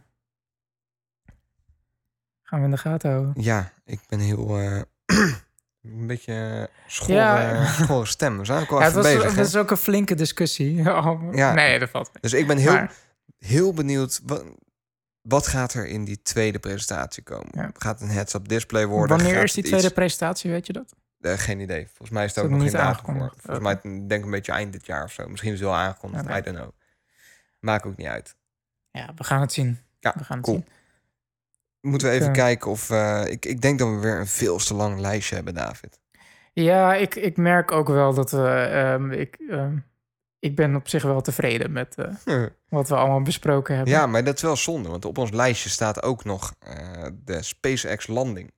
Gaan 2.41 2.59
we 2.59 2.65
in 2.65 2.71
de 2.71 2.77
gaten 2.77 3.11
houden. 3.11 3.33
Ja, 3.43 3.71
ik 3.85 3.99
ben 4.07 4.19
heel... 4.19 4.57
eh, 4.59 4.81
een 5.81 6.07
beetje 6.07 6.69
schorre, 6.87 7.13
Ja. 7.13 8.03
stem. 8.05 8.37
We 8.37 8.45
zijn 8.45 8.61
ook 8.61 8.69
wel 8.69 8.79
Ja, 8.79 8.85
het, 8.85 8.93
was, 8.93 9.03
bezig. 9.03 9.23
het 9.23 9.35
hè? 9.35 9.41
is 9.41 9.55
ook 9.55 9.71
een 9.71 9.77
flinke 9.77 10.15
discussie. 10.15 10.75
Ja. 11.31 11.53
Nee, 11.53 11.79
dat 11.79 11.89
valt 11.89 12.07
mee. 12.13 12.21
Dus 12.21 12.33
ik 12.33 12.47
ben 12.47 12.57
heel, 12.57 12.71
Maar- 12.73 12.93
heel 13.47 13.73
benieuwd... 13.73 14.21
Wat, 14.25 14.43
wat 15.21 15.47
gaat 15.47 15.73
er 15.73 15.85
in 15.87 16.03
die 16.03 16.21
tweede 16.21 16.59
presentatie 16.59 17.23
komen? 17.23 17.47
Ja. 17.51 17.71
Gaat 17.73 18.01
een 18.01 18.09
heads-up 18.09 18.47
display 18.47 18.85
worden? 18.85 19.17
Wanneer 19.17 19.35
Gaat 19.35 19.43
is 19.43 19.53
die 19.53 19.63
tweede 19.63 19.85
iets- 19.85 19.93
presentatie, 19.93 20.51
weet 20.51 20.67
je 20.67 20.73
dat? 20.73 20.93
Eh, 21.19 21.33
geen 21.33 21.59
idee. 21.59 21.85
Volgens 21.87 22.09
mij 22.09 22.23
is 22.25 22.29
het 22.29 22.37
Is 22.39 22.43
ook 22.43 22.49
nog 22.55 22.61
niet 22.61 22.71
voor. 22.71 22.79
aangekondigd? 22.79 23.35
Volgens 23.41 23.63
mij 23.65 23.81
denk 23.81 24.11
ik 24.11 24.23
een 24.23 24.29
beetje 24.31 24.51
eind 24.51 24.71
dit 24.73 24.85
jaar 24.85 25.03
of 25.03 25.11
zo. 25.11 25.27
Misschien 25.27 25.53
is 25.53 25.59
het 25.59 25.67
wel 25.67 25.77
aangekondigd. 25.77 26.25
I 26.25 26.41
don't 26.41 26.57
know. 26.57 26.69
Maakt 27.59 27.85
ook 27.85 27.97
niet 27.97 28.07
uit. 28.07 28.35
Ja, 28.91 29.11
we 29.15 29.23
gaan 29.23 29.41
het 29.41 29.51
zien. 29.53 29.79
Ja, 29.99 30.13
We 30.17 30.23
gaan 30.23 30.37
het 30.37 30.45
cool. 30.45 30.57
zien. 30.57 30.67
Moeten 31.91 32.07
we 32.07 32.13
even 32.13 32.27
eh, 32.27 32.33
kijken 32.33 32.71
of... 32.71 32.89
eh, 32.89 33.23
ik, 33.25 33.45
ik 33.45 33.61
denk 33.61 33.79
dat 33.79 33.89
we 33.89 33.95
weer 33.99 34.19
een 34.19 34.27
veel 34.27 34.57
te 34.57 34.73
lang 34.73 34.99
lijstje 34.99 35.35
hebben, 35.35 35.53
David. 35.53 35.99
Ja, 36.53 36.93
ik, 36.95 37.15
ik 37.15 37.37
merk 37.37 37.71
ook 37.71 37.87
wel 37.87 38.13
dat 38.13 38.31
we... 38.31 38.47
ehm, 38.49 39.11
ik, 39.11 39.37
ehm, 39.49 39.77
ik 40.39 40.55
ben 40.55 40.75
op 40.75 40.87
zich 40.87 41.03
wel 41.03 41.21
tevreden 41.21 41.71
met 41.71 41.95
eh, 41.95 42.43
wat 42.69 42.89
we 42.89 42.95
allemaal 42.95 43.21
besproken 43.21 43.75
hebben. 43.75 43.93
ja, 43.93 44.07
maar 44.07 44.23
dat 44.23 44.35
is 44.35 44.41
wel 44.41 44.55
zonde. 44.55 44.89
Want 44.89 45.05
op 45.05 45.17
ons 45.17 45.31
lijstje 45.31 45.69
staat 45.69 46.03
ook 46.03 46.23
nog 46.23 46.53
eh, 46.59 46.75
de 47.23 47.43
SpaceX 47.43 48.07
landing. 48.07 48.55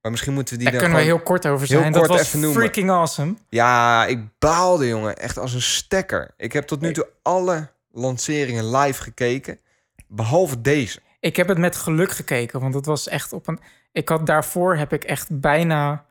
Maar 0.00 0.10
misschien 0.12 0.34
moeten 0.34 0.54
we 0.56 0.62
die 0.62 0.70
Daar 0.70 0.80
dan 0.80 0.90
kunnen 0.90 1.06
we 1.06 1.12
heel 1.12 1.24
kort 1.24 1.46
over 1.46 1.68
heel 1.68 1.80
zijn. 1.80 1.92
kort 1.92 2.08
dat 2.08 2.16
was 2.16 2.26
even 2.26 2.40
noemen. 2.40 2.60
freaking 2.60 2.90
awesome. 2.90 3.34
Ja, 3.48 4.06
ik 4.06 4.38
baalde, 4.38 4.86
jongen. 4.88 5.16
Echt 5.16 5.38
als 5.38 5.54
een 5.54 5.62
stekker. 5.62 6.34
Ik 6.36 6.52
heb 6.52 6.66
tot 6.66 6.80
nu 6.80 6.92
toe 6.92 7.08
alle 7.22 7.68
lanceringen 7.90 8.76
live 8.76 9.02
gekeken. 9.02 9.60
Behalve 10.06 10.60
deze. 10.60 11.00
Ik 11.20 11.36
heb 11.36 11.48
het 11.48 11.58
met 11.58 11.76
geluk 11.76 12.10
gekeken, 12.10 12.60
want 12.60 12.74
het 12.74 12.86
was 12.86 13.08
echt 13.08 13.32
op 13.32 13.46
een... 13.46 13.60
Ik 13.92 14.08
had 14.08 14.26
daarvoor 14.26 14.76
heb 14.76 14.92
ik 14.92 15.04
echt 15.04 15.40
bijna... 15.40 16.04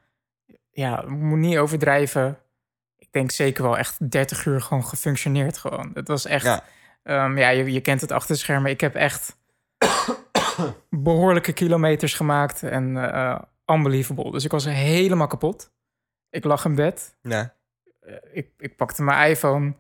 Ja, 0.72 1.02
ik 1.02 1.10
moet 1.10 1.38
niet 1.38 1.58
overdrijven. 1.58 2.38
Denk 3.14 3.32
zeker 3.32 3.64
wel 3.64 3.78
echt 3.78 4.12
30 4.12 4.46
uur 4.46 4.62
gewoon 4.62 4.86
gefunctioneerd 4.86 5.58
gewoon. 5.58 5.92
Het 5.94 6.08
was 6.08 6.26
echt... 6.26 6.46
Ja. 6.46 6.64
Ja, 7.04 7.26
ja 7.28 7.50
je, 7.50 7.72
je 7.72 7.82
kent 7.82 8.02
het 8.02 8.12
achter 8.12 8.34
de 8.36 8.42
schermen. 8.42 8.72
Ik 8.72 8.82
heb 8.82 8.96
echt 8.96 9.38
behoorlijke 10.90 11.54
kilometers 11.54 12.14
gemaakt 12.14 12.64
en 12.64 13.14
eh 13.14 13.40
unbelievable. 13.66 14.32
Dus 14.32 14.46
ik 14.46 14.52
was 14.52 14.66
helemaal 14.66 15.28
kapot. 15.28 15.72
Ik 16.30 16.44
lag 16.44 16.66
in 16.66 16.76
bed. 16.76 17.16
Ja. 17.22 17.54
Eh, 18.02 18.14
ik, 18.32 18.48
ik 18.58 18.76
pakte 18.76 19.04
mijn 19.04 19.30
iPhone 19.30 19.74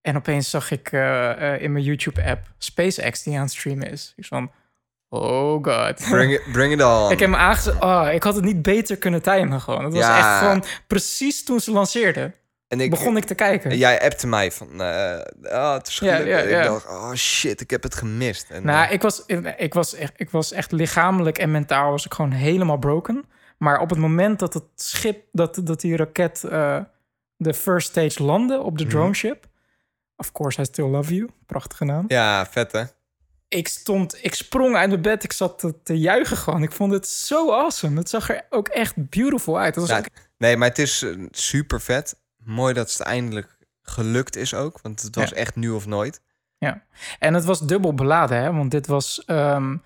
en 0.00 0.16
opeens 0.16 0.50
zag 0.50 0.70
ik 0.70 0.92
eh, 0.92 1.62
in 1.62 1.72
mijn 1.72 1.84
YouTube-app 1.84 2.46
SpaceX 2.58 3.22
die 3.22 3.34
aan 3.36 3.42
het 3.42 3.50
streamen 3.50 3.90
is. 3.90 4.12
Ik 4.16 4.24
van, 4.26 4.50
oh 5.08 5.64
god. 5.64 6.06
Bring 6.10 6.32
it, 6.32 6.52
bring 6.52 6.72
it 6.72 6.82
on. 6.82 7.10
ik 7.12 7.18
heb 7.18 7.30
hem 7.30 7.34
aangezet. 7.34 7.82
Oh, 7.82 8.08
ik 8.12 8.22
had 8.22 8.34
het 8.34 8.44
niet 8.44 8.62
beter 8.62 8.96
kunnen 8.96 9.22
timen 9.22 9.60
gewoon. 9.60 9.84
Het 9.84 9.92
was 9.92 10.02
Ja. 10.02 10.18
echt 10.18 10.38
gewoon 10.38 10.64
precies 10.86 11.44
toen 11.44 11.60
ze 11.60 11.70
lanceerden. 11.72 12.34
En 12.68 12.80
ik, 12.80 12.90
begon 12.90 13.16
ik 13.16 13.24
te 13.24 13.34
kijken. 13.34 13.70
En 13.70 13.76
jij 13.76 14.00
appte 14.02 14.26
mij 14.26 14.52
van... 14.52 14.80
eh 14.82 15.18
oh, 15.42 15.72
het 15.74 15.86
is 15.88 15.98
Ja, 15.98 16.16
gelukt. 16.16 16.30
ja, 16.30 16.38
En 16.42 16.48
ja. 16.48 16.60
Ik 16.60 16.66
dacht, 16.66 16.86
oh 16.88 17.12
shit, 17.14 17.60
ik 17.60 17.70
heb 17.70 17.82
het 17.82 17.94
gemist. 17.94 18.50
En, 18.50 18.64
Nou, 18.66 18.86
eh, 18.86 18.92
ik 18.92 19.02
was, 19.02 19.24
ik, 19.56 19.74
was 19.74 19.94
echt, 19.94 20.12
ik 20.16 20.30
was 20.30 20.52
echt 20.52 20.72
lichamelijk 20.72 21.38
en 21.38 21.50
mentaal 21.50 21.90
was 21.90 22.04
ik 22.06 22.14
gewoon 22.14 22.30
helemaal 22.32 22.78
broken. 22.78 23.24
Maar 23.58 23.80
op 23.80 23.90
het 23.90 23.98
moment 23.98 24.38
dat 24.38 24.54
het 24.54 24.64
schip, 24.74 25.24
dat, 25.32 25.60
dat 25.64 25.80
die 25.80 25.96
raket 25.96 26.44
eh, 26.44 26.78
de 27.36 27.54
first 27.54 27.88
stage 27.88 28.22
landde 28.22 28.60
op 28.60 28.78
de 28.78 28.84
Mhm. 28.84 28.92
drone 28.92 29.14
ship. 29.14 29.46
Of 30.16 30.32
course, 30.32 30.60
I 30.60 30.64
still 30.64 30.84
love 30.88 31.14
you. 31.14 31.28
Prachtige 31.46 31.84
naam. 31.84 32.04
ja, 32.08 32.46
vet 32.46 32.72
hè? 32.72 32.82
Ik 33.48 33.68
stond, 33.68 34.18
ik 34.24 34.34
sprong 34.34 34.76
uit 34.76 34.88
mijn 34.88 35.02
bed. 35.02 35.24
Ik 35.24 35.32
zat 35.32 35.58
te, 35.58 35.74
te 35.82 35.98
juichen 35.98 36.36
gewoon. 36.36 36.62
Ik 36.62 36.72
vond 36.72 36.92
het 36.92 37.06
zo 37.08 37.52
awesome. 37.52 37.98
Het 37.98 38.08
zag 38.08 38.28
er 38.30 38.46
ook 38.50 38.68
echt 38.68 39.08
beautiful 39.10 39.58
uit. 39.58 39.74
Het 39.74 39.88
was 39.88 39.98
ook- 39.98 40.06
Nee, 40.38 40.56
maar 40.56 40.68
het 40.68 40.78
is 40.78 41.06
super 41.30 41.80
vet. 41.80 42.16
Mooi 42.46 42.74
dat 42.74 42.90
het 42.92 43.00
eindelijk 43.00 43.56
gelukt 43.82 44.36
is 44.36 44.54
ook. 44.54 44.80
Want 44.80 45.02
het 45.02 45.14
was 45.14 45.28
Ja. 45.30 45.36
echt 45.36 45.56
nu 45.56 45.70
of 45.70 45.86
nooit. 45.86 46.20
En 47.18 47.34
het 47.34 47.44
was 47.44 47.60
dubbel 47.66 47.94
beladen, 47.94 48.38
hè? 48.42 48.52
Want 48.52 48.70
dit 48.70 48.86
was 48.86 49.24
ehm, 49.24 49.76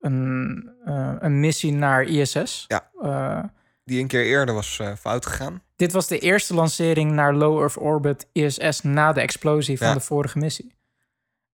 een, 0.00 0.70
eh, 0.84 1.12
een 1.18 1.40
missie 1.40 1.72
naar 1.72 2.02
ISS. 2.02 2.64
Ja. 2.68 2.90
Eh, 3.02 3.44
Die 3.84 4.00
een 4.00 4.06
keer 4.06 4.24
eerder 4.24 4.54
was 4.54 4.78
eh, 4.78 4.94
fout 4.94 5.26
gegaan. 5.26 5.62
Dit 5.76 5.92
was 5.92 6.06
de 6.06 6.18
eerste 6.18 6.54
lancering 6.54 7.12
naar 7.12 7.34
Low 7.34 7.58
Earth 7.60 7.76
Orbit 7.80 8.26
ISS 8.32 8.80
na 8.82 9.12
de 9.12 9.20
explosie 9.20 9.78
van 9.78 9.86
Ja. 9.86 9.94
de 9.94 10.00
vorige 10.00 10.38
missie. 10.38 10.74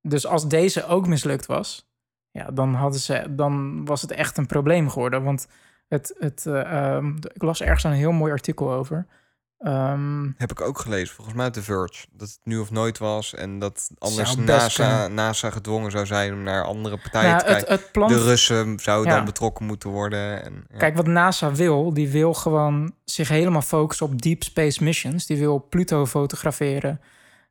Dus 0.03 0.27
als 0.27 0.49
deze 0.49 0.87
ook 0.87 1.07
mislukt 1.07 1.47
was, 1.47 1.89
ja, 2.31 2.51
dan, 2.51 2.75
hadden 2.75 3.01
ze, 3.01 3.27
dan 3.31 3.85
was 3.85 4.03
het 4.03 4.11
echt 4.11 4.37
een 4.37 4.47
probleem 4.47 4.91
geworden. 4.91 5.23
Want 5.23 5.47
het, 5.89 6.15
het, 6.19 6.47
eh, 6.47 6.95
ehm, 6.95 7.17
ik 7.17 7.43
las 7.43 7.61
ergens 7.63 7.85
een 7.85 7.93
heel 7.93 8.13
mooi 8.13 8.33
artikel 8.33 8.73
over. 8.73 9.07
Ehm, 9.61 10.31
Heb 10.37 10.51
ik 10.51 10.61
ook 10.61 10.79
gelezen, 10.79 11.15
volgens 11.15 11.37
mij 11.37 11.47
op 11.47 11.53
The 11.53 11.63
Verge. 11.63 12.07
Dat 12.13 12.29
het 12.29 12.39
nu 12.45 12.59
of 12.59 12.71
nooit 12.71 12.99
was. 12.99 13.35
En 13.35 13.59
dat 13.59 13.91
anders 13.99 14.37
NASA. 14.37 15.09
NASA 15.09 15.51
gedwongen 15.51 15.91
zou 15.91 16.07
zijn 16.07 16.33
om 16.33 16.43
naar 16.43 16.65
andere 16.65 16.99
partijen 16.99 17.31
nou, 17.31 17.41
te 17.43 17.47
kijken. 17.47 17.73
het 17.73 17.93
plan 17.93 18.09
De 18.09 18.23
Russen 18.23 18.79
zouden 18.79 19.11
Ja. 19.11 19.17
dan 19.17 19.25
betrokken 19.25 19.67
moeten 19.67 19.91
worden. 19.91 20.45
En, 20.45 20.65
ja. 20.71 20.79
Kijk, 20.79 20.97
wat 20.97 21.07
NASA 21.07 21.53
wil, 21.53 21.95
die 21.95 22.09
wil 22.09 22.35
gewoon 22.35 22.95
zich 23.05 23.29
helemaal 23.29 23.63
focussen 23.63 24.07
op 24.07 24.23
deep 24.23 24.43
space 24.43 24.85
missions. 24.85 25.27
Die 25.27 25.39
wil 25.39 25.67
Pluto 25.69 26.07
fotograferen. 26.07 27.01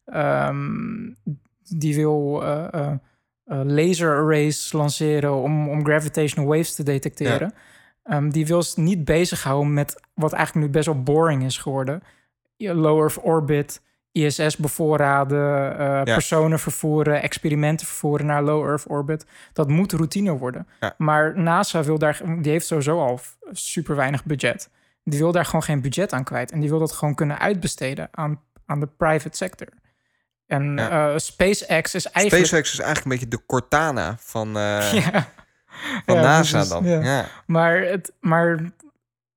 Ehm, 0.05 1.14
die 1.78 1.95
wil 1.95 2.43
eh, 2.43 2.91
laser 3.45 4.16
arrays 4.18 4.72
lanceren 4.72 5.34
om, 5.36 5.70
om 5.70 5.86
gravitational 5.86 6.49
waves 6.49 6.76
te 6.76 6.84
detecteren. 6.84 7.53
Ehm, 8.10 8.30
die 8.30 8.45
wil 8.47 8.64
zich 8.64 8.78
niet 8.78 9.05
bezighouden 9.05 9.74
met 9.74 10.01
wat 10.14 10.34
eigenlijk 10.34 10.66
nu 10.68 10.72
best 10.72 10.86
wel 10.86 11.03
boring 11.03 11.43
is 11.43 11.57
geworden. 11.57 12.03
Low 12.57 12.99
Earth 12.99 13.18
orbit, 13.24 13.82
ISS 14.12 14.57
bevoorraden, 14.57 15.78
eh, 15.78 16.03
personen 16.03 16.60
vervoeren, 16.60 17.22
experimenten 17.22 17.88
vervoeren 17.88 18.26
naar 18.26 18.43
low 18.43 18.66
Earth 18.68 18.86
orbit. 18.88 19.26
Dat 19.53 19.68
moet 19.68 19.91
routine 19.91 20.38
worden. 20.38 20.68
Ja. 20.80 20.93
Maar 20.97 21.40
NASA 21.40 21.84
wil 21.84 21.98
daar, 21.98 22.22
die 22.41 22.52
heeft 22.52 22.65
sowieso 22.65 22.99
al 22.99 23.19
super 23.52 23.95
weinig 23.95 24.26
budget. 24.26 24.69
Die 25.03 25.19
wil 25.19 25.31
daar 25.31 25.45
gewoon 25.45 25.64
geen 25.64 25.81
budget 25.81 26.14
aan 26.14 26.23
kwijt. 26.23 26.52
En 26.52 26.60
die 26.60 26.69
wil 26.69 26.80
dat 26.80 26.91
gewoon 26.91 27.15
kunnen 27.15 27.40
uitbesteden 27.40 28.07
aan, 28.11 28.41
aan 28.65 28.80
de 28.80 28.88
private 28.88 29.38
sector. 29.38 29.68
En 30.48 30.76
Ja. 30.77 31.10
eh, 31.11 31.18
SpaceX 31.18 31.95
is 31.95 32.06
eigenlijk... 32.11 32.45
SpaceX 32.45 32.73
is 32.73 32.80
eigenlijk 32.80 33.06
een 33.06 33.11
beetje 33.11 33.38
de 33.38 33.45
Cortana 33.45 34.15
van, 34.19 34.57
eh. 34.57 34.94
van 36.06 36.15
Ja, 36.15 36.22
NASA 36.22 36.51
precies, 36.51 36.69
dan. 36.69 36.84
ja. 36.85 36.99
Ja. 37.01 37.27
Maar, 37.45 37.81
het, 37.81 38.11
maar 38.19 38.72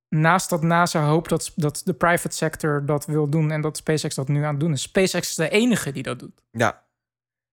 naast 0.08 0.50
dat 0.50 0.62
NASA 0.62 1.04
hoopt 1.04 1.28
dat, 1.28 1.52
dat 1.56 1.82
de 1.84 1.92
private 1.94 2.36
sector 2.36 2.86
dat 2.86 3.06
wil 3.06 3.28
doen 3.28 3.50
en 3.50 3.60
dat 3.60 3.76
SpaceX 3.76 4.14
dat 4.14 4.28
nu 4.28 4.42
aan 4.44 4.50
het 4.50 4.60
doen 4.60 4.72
is. 4.72 4.82
SpaceX 4.82 5.28
is 5.28 5.34
de 5.34 5.48
enige 5.48 5.92
die 5.92 6.02
dat 6.02 6.18
doet. 6.18 6.42
Ja. 6.50 6.82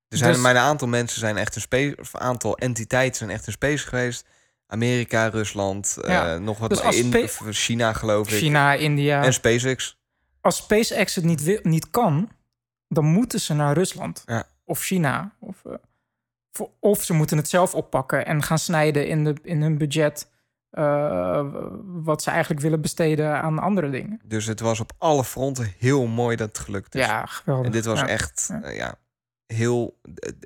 Er 0.07 0.17
zijn 0.17 0.31
Dus- 0.33 0.41
maar 0.41 0.55
een 0.55 0.61
aantal 0.61 0.87
mensen 0.87 1.19
zijn 1.19 1.37
echt 1.37 1.55
een 1.55 1.61
space, 1.61 1.95
of 1.99 2.13
een 2.13 2.19
aantal 2.19 2.57
entiteiten 2.57 3.17
zijn 3.17 3.29
echt 3.29 3.47
in 3.47 3.53
space 3.53 3.87
geweest. 3.87 4.25
Amerika, 4.67 5.27
Rusland, 5.27 5.97
Ja. 6.01 6.33
eh, 6.33 6.39
nog 6.39 6.57
wat 6.57 6.69
Dus 6.69 6.81
in 6.81 7.27
China 7.53 7.93
geloof 7.93 8.31
ik. 8.31 8.37
China, 8.37 8.73
India. 8.73 9.23
En 9.23 9.33
SpaceX. 9.33 9.97
Als 10.41 10.55
SpaceX 10.57 11.15
het 11.15 11.23
niet, 11.23 11.43
wil, 11.43 11.59
niet 11.63 11.89
kan, 11.89 12.29
dan 12.87 13.05
moeten 13.05 13.39
ze 13.39 13.53
naar 13.53 13.73
Rusland 13.73 14.23
Ja. 14.25 14.43
of 14.63 14.79
China. 14.81 15.31
Of, 15.39 15.65
eh, 15.65 15.73
of 16.79 17.03
ze 17.03 17.13
moeten 17.13 17.37
het 17.37 17.49
zelf 17.49 17.75
oppakken 17.75 18.25
en 18.25 18.43
gaan 18.43 18.57
snijden 18.59 19.07
in, 19.07 19.23
de, 19.23 19.35
in 19.43 19.61
hun 19.61 19.77
budget. 19.77 20.29
eh, 20.69 21.45
wat 21.85 22.23
ze 22.23 22.29
eigenlijk 22.29 22.61
willen 22.61 22.81
besteden 22.81 23.41
aan 23.41 23.59
andere 23.59 23.89
dingen. 23.89 24.21
Dus 24.25 24.45
het 24.45 24.59
was 24.59 24.79
op 24.79 24.91
alle 24.97 25.23
fronten 25.23 25.73
heel 25.77 26.05
mooi 26.07 26.35
dat 26.35 26.47
het 26.47 26.59
gelukt 26.59 26.95
is. 26.95 27.05
Ja, 27.05 27.25
geweldig. 27.25 27.65
En 27.65 27.71
dit 27.71 27.85
was 27.85 27.99
Ja. 27.99 28.07
echt 28.07 28.45
Ja. 28.51 28.61
eh, 28.61 28.75
ja, 28.75 28.95
heel 29.45 29.99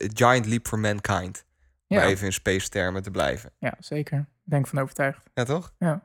a 0.04 0.08
giant 0.14 0.46
leap 0.46 0.68
for 0.68 0.80
mankind. 0.80 1.46
Om 1.88 1.98
Ja. 1.98 2.04
even 2.04 2.26
in 2.26 2.34
space 2.34 2.70
termen 2.70 3.04
te 3.04 3.12
blijven. 3.12 3.52
Ja, 3.60 3.74
zeker. 3.80 4.18
Ik 4.20 4.26
Ben 4.44 4.66
van 4.66 4.80
overtuigd. 4.80 5.20
Ja, 5.34 5.44
toch? 5.44 5.74
Ja. 5.80 6.04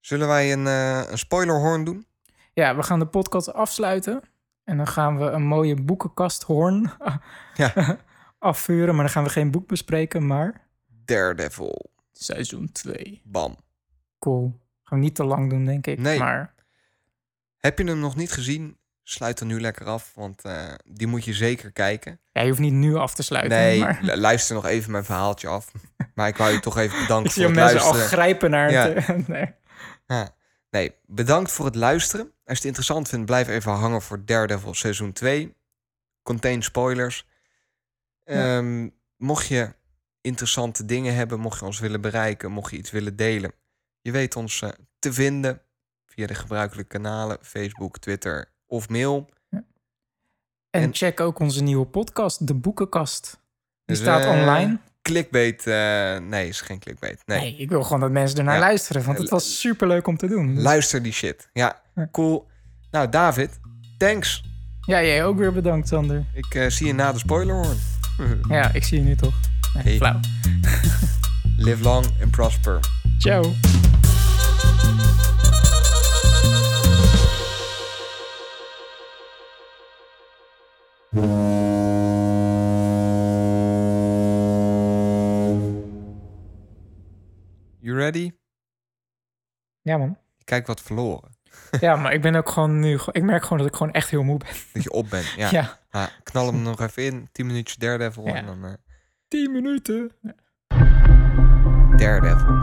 Zullen 0.00 0.28
wij 0.28 0.52
een, 0.52 0.66
eh 0.66 1.02
een 1.10 1.18
spoilerhorn 1.18 1.84
doen? 1.84 2.06
Ja, 2.52 2.76
we 2.76 2.82
gaan 2.82 2.98
de 2.98 3.06
podcast 3.06 3.52
afsluiten. 3.52 4.22
En 4.64 4.76
dan 4.76 4.86
gaan 4.86 5.18
we 5.18 5.24
een 5.24 5.42
mooie 5.46 5.74
boekenkasthoorn 5.82 6.90
Ja. 7.54 7.72
afvuren. 8.42 8.94
Maar 8.94 9.04
dan 9.04 9.12
gaan 9.12 9.24
we 9.24 9.30
geen 9.30 9.50
boek 9.50 9.66
bespreken, 9.68 10.26
maar 10.26 10.68
Daredevil. 11.04 11.90
seizoen 12.12 12.72
2. 12.72 13.20
Bam. 13.24 13.56
Cool. 14.18 14.60
Gaan 14.82 14.98
we 14.98 15.04
niet 15.04 15.14
te 15.14 15.24
lang 15.24 15.50
doen, 15.50 15.64
denk 15.64 15.86
ik. 15.86 15.98
Nee. 15.98 16.18
Maar 16.18 16.54
Heb 17.56 17.78
je 17.78 17.84
hem 17.84 17.98
nog 17.98 18.16
niet 18.16 18.32
gezien? 18.32 18.76
sluit 19.04 19.40
er 19.40 19.46
nu 19.46 19.60
lekker 19.60 19.86
af, 19.86 20.12
want 20.14 20.42
eh, 20.44 20.68
die 20.84 21.06
moet 21.06 21.24
je 21.24 21.32
zeker 21.32 21.72
kijken. 21.72 22.20
Ja, 22.32 22.40
je 22.42 22.48
hoeft 22.48 22.60
niet 22.60 22.72
nu 22.72 22.94
af 22.94 23.14
te 23.14 23.22
sluiten. 23.22 23.58
Nee, 23.58 23.80
maar 23.80 23.98
lu- 24.02 24.16
luister 24.16 24.54
nog 24.54 24.66
even 24.66 24.90
mijn 24.90 25.04
verhaaltje 25.04 25.48
af. 25.48 25.72
Maar 26.14 26.28
ik 26.28 26.36
wou 26.36 26.52
je 26.52 26.60
toch 26.60 26.78
even 26.78 26.98
bedanken 27.00 27.26
ik 27.26 27.32
zie 27.32 27.42
voor 27.44 27.52
het 27.52 27.60
mensen 27.62 27.80
al 27.80 27.92
luisteren. 27.94 28.18
grijpen 28.18 28.50
naar 28.50 28.70
Ja. 28.70 28.88
het... 28.88 29.28
nee. 29.28 29.54
Ja. 30.06 30.34
Nee, 30.70 30.94
bedankt 31.06 31.50
voor 31.52 31.64
het 31.64 31.74
luisteren. 31.74 32.24
Als 32.26 32.32
je 32.44 32.54
het 32.54 32.64
interessant 32.64 33.08
vindt, 33.08 33.26
blijf 33.26 33.48
even 33.48 33.72
hangen 33.72 34.02
voor 34.02 34.24
Daredevil 34.24 34.74
seizoen 34.74 35.12
2. 35.12 35.54
Contain 36.22 36.62
spoilers. 36.62 37.26
Ja. 38.32 38.56
Ehm, 38.58 38.88
mocht 39.16 39.46
je 39.46 39.74
interessante 40.20 40.84
dingen 40.84 41.14
hebben, 41.14 41.40
mocht 41.40 41.58
je 41.58 41.64
ons 41.64 41.80
willen 41.80 42.00
bereiken, 42.00 42.50
mocht 42.50 42.70
je 42.70 42.76
iets 42.76 42.90
willen 42.90 43.16
delen, 43.16 43.52
je 44.00 44.10
weet 44.10 44.36
ons 44.36 44.62
eh, 44.62 44.68
te 44.98 45.12
vinden 45.12 45.60
via 46.06 46.26
de 46.26 46.34
gebruikelijke 46.34 46.98
kanalen 46.98 47.38
Facebook, 47.42 47.98
Twitter 47.98 48.52
of 48.66 48.88
mail. 48.88 49.28
En, 49.50 49.62
En- 50.82 50.94
check 50.94 51.20
ook 51.20 51.38
onze 51.38 51.62
nieuwe 51.62 51.86
podcast, 51.86 52.46
De 52.46 52.54
Boekenkast. 52.54 53.30
Die 53.30 53.40
Dus, 53.84 53.98
staat 53.98 54.22
eh, 54.24 54.30
online. 54.30 54.78
Clickbait, 55.02 55.66
eh, 55.66 56.16
nee, 56.18 56.48
is 56.48 56.60
geen 56.60 56.78
clickbait. 56.78 57.22
Nee, 57.26 57.40
Nee. 57.40 57.56
ik 57.56 57.68
wil 57.68 57.82
gewoon 57.82 58.00
dat 58.00 58.10
mensen 58.10 58.38
ernaar 58.38 58.54
Ja. 58.54 58.60
luisteren, 58.60 59.04
want 59.04 59.18
het 59.18 59.28
was 59.28 59.60
super 59.60 59.86
leuk 59.88 60.06
om 60.06 60.16
te 60.16 60.26
doen. 60.26 60.60
Luister 60.60 61.02
die 61.02 61.12
shit. 61.12 61.48
Ja, 61.52 61.82
cool. 62.10 62.48
Nou, 62.90 63.08
David, 63.08 63.60
thanks. 63.98 64.44
Ja, 64.80 65.02
jij 65.02 65.24
ook 65.24 65.38
weer 65.38 65.52
bedankt, 65.52 65.88
Sander. 65.88 66.24
Ik 66.34 66.70
zie 66.70 66.86
je 66.86 66.92
na 66.94 67.12
de 67.12 67.18
spoiler 67.18 67.54
hoor. 67.54 67.74
Ja, 68.48 68.72
ik 68.72 68.84
zie 68.84 68.98
je 68.98 69.04
nu 69.04 69.16
toch. 69.16 69.34
Nee, 69.74 69.82
Hey. 69.82 69.96
flauw. 69.96 70.20
Live 71.66 71.82
long 71.82 72.06
and 72.22 72.30
prosper. 72.30 72.78
Ciao. 73.18 73.54
You 87.80 87.94
ready? 87.96 88.30
Ja, 89.82 89.96
man. 89.96 90.16
Je 90.36 90.44
kijkt 90.44 90.66
wat 90.66 90.80
verloren. 90.80 91.30
Ja, 91.80 91.96
maar 91.96 92.12
ik 92.12 92.22
ben 92.22 92.34
ook 92.34 92.48
gewoon 92.48 92.80
nu... 92.80 92.98
Ik 93.12 93.22
merk 93.22 93.42
gewoon 93.42 93.58
dat 93.58 93.66
ik 93.66 93.76
gewoon 93.76 93.92
echt 93.92 94.10
heel 94.10 94.22
moe 94.22 94.38
ben. 94.38 94.48
Dat 94.72 94.82
je 94.82 94.90
op 94.92 95.10
bent. 95.10 95.26
Ja. 95.36 95.48
Ja. 95.90 96.08
Knal 96.22 96.46
hem 96.46 96.62
nog 96.62 96.80
even 96.80 97.04
in. 97.04 97.28
10 97.32 97.46
minuutjes 97.46 97.76
Daredevil. 97.76 98.26
Ja. 98.26 98.34
En 98.34 98.46
dan 98.46 98.64
eh 98.64 98.70
10 99.28 99.52
minuten. 99.52 100.12
Daredevil. 101.96 102.54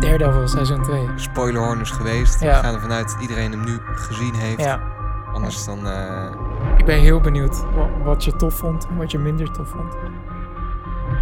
Daredevil 0.00 0.48
seizoen 0.48 0.82
2. 0.82 1.08
Spoilerhorn 1.16 1.80
is 1.80 1.90
geweest. 1.90 2.40
Ja. 2.40 2.56
We 2.56 2.62
gaan 2.66 2.74
ervan 2.74 2.92
uit 2.92 3.08
dat 3.12 3.20
iedereen 3.20 3.50
hem 3.50 3.64
nu 3.64 3.78
gezien 3.82 4.34
heeft. 4.34 4.60
Ja. 4.60 4.92
Anders 5.32 5.64
dan... 5.64 5.86
eh, 5.86 6.34
Ik 6.76 6.84
ben 6.84 6.98
heel 6.98 7.20
benieuwd 7.20 7.60
wa- 7.72 7.98
wat 8.02 8.24
je 8.24 8.36
tof 8.36 8.54
vond 8.54 8.86
en 8.86 8.96
wat 8.96 9.10
je 9.10 9.18
minder 9.18 9.52
tof 9.52 9.68
vond. 9.68 9.94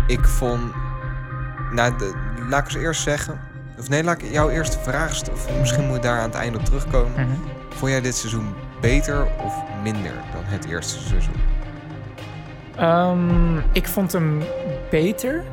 ik 0.07 0.25
vond... 0.25 0.73
Nou, 1.71 1.97
de, 1.99 2.13
laat 2.49 2.59
ik 2.61 2.65
eens 2.75 2.83
eerst 2.85 3.03
zeggen... 3.03 3.41
Of 3.83 3.89
nee, 3.89 4.05
laat 4.05 4.23
ik 4.23 4.31
jou 4.31 4.53
eerst 4.53 4.73
de 4.73 4.79
vraag 4.79 5.15
stellen. 5.15 5.41
Of 5.41 5.59
misschien 5.59 5.87
moet 5.87 5.97
ik 5.97 6.03
daar 6.03 6.19
aan 6.19 6.31
het 6.31 6.35
einde 6.35 6.59
op 6.59 6.65
terugkomen. 6.65 7.27
Mhm. 7.27 7.37
Vond 7.69 7.91
jij 7.91 8.01
dit 8.01 8.15
seizoen 8.15 8.55
beter 8.81 9.27
of 9.45 9.63
minder 9.83 10.13
dan 10.33 10.45
het 10.45 10.65
eerste 10.65 10.99
seizoen? 10.99 11.35
Ehm, 12.77 13.59
ik 13.73 13.87
vond 13.87 14.13
hem 14.13 14.43
beter. 14.91 15.45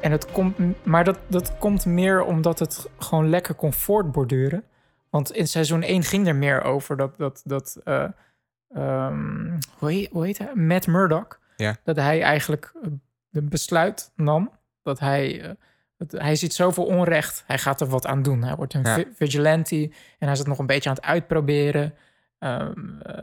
En 0.00 0.10
het 0.12 0.30
komt, 0.30 0.84
maar 0.84 1.04
dat, 1.04 1.18
dat 1.26 1.58
komt 1.58 1.84
meer 1.84 2.24
omdat 2.24 2.58
het 2.58 2.88
gewoon 2.98 3.28
lekker 3.28 3.54
kon 3.54 3.72
voortborduren. 3.72 4.64
Want 5.10 5.32
in 5.32 5.48
seizoen 5.48 5.82
1 5.82 6.02
ging 6.02 6.26
er 6.26 6.36
meer 6.36 6.62
over 6.62 6.96
dat, 6.96 7.16
dat, 7.16 7.42
dat 7.44 7.80
eh, 7.84 8.04
ehm, 8.74 9.58
hoe, 9.78 9.90
heet, 9.90 10.08
hoe 10.10 10.24
heet 10.24 10.38
hij? 10.38 10.54
Matt 10.54 10.86
Murdock. 10.86 11.38
Ja. 11.56 11.76
Dat 11.84 11.96
hij 11.96 12.22
eigenlijk 12.22 12.72
de 13.28 13.42
besluit 13.42 14.12
nam 14.16 14.50
dat 14.82 14.98
hij, 14.98 15.42
eh, 15.42 15.50
hij 16.08 16.36
ziet 16.36 16.54
zoveel 16.54 16.84
onrecht. 16.84 17.44
Hij 17.46 17.58
gaat 17.58 17.80
er 17.80 17.86
wat 17.86 18.06
aan 18.06 18.22
doen. 18.22 18.42
Hij 18.42 18.56
wordt 18.56 18.74
een 18.74 18.82
Ja. 18.82 19.04
vigilante 19.14 19.76
en 19.84 19.92
hij 20.18 20.32
is 20.32 20.38
het 20.38 20.46
nog 20.48 20.58
een 20.58 20.66
beetje 20.66 20.88
aan 20.88 20.94
het 20.94 21.04
uitproberen. 21.04 21.94
Ehm, 22.38 23.00
eh, 23.00 23.22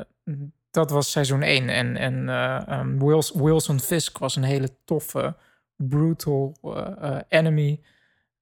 dat 0.72 0.90
was 0.92 1.12
seizoen 1.12 1.42
1. 1.42 1.70
En, 1.70 1.98
en 1.98 2.30
eh, 2.30 2.68
ehm, 2.68 2.98
Wils- 3.06 3.32
Wilson 3.34 3.80
Fisk 3.80 4.18
was 4.18 4.36
een 4.36 4.44
hele 4.44 4.70
toffe, 4.86 5.36
brutal 5.76 6.56
eh, 6.62 7.18
enemy. 7.28 7.82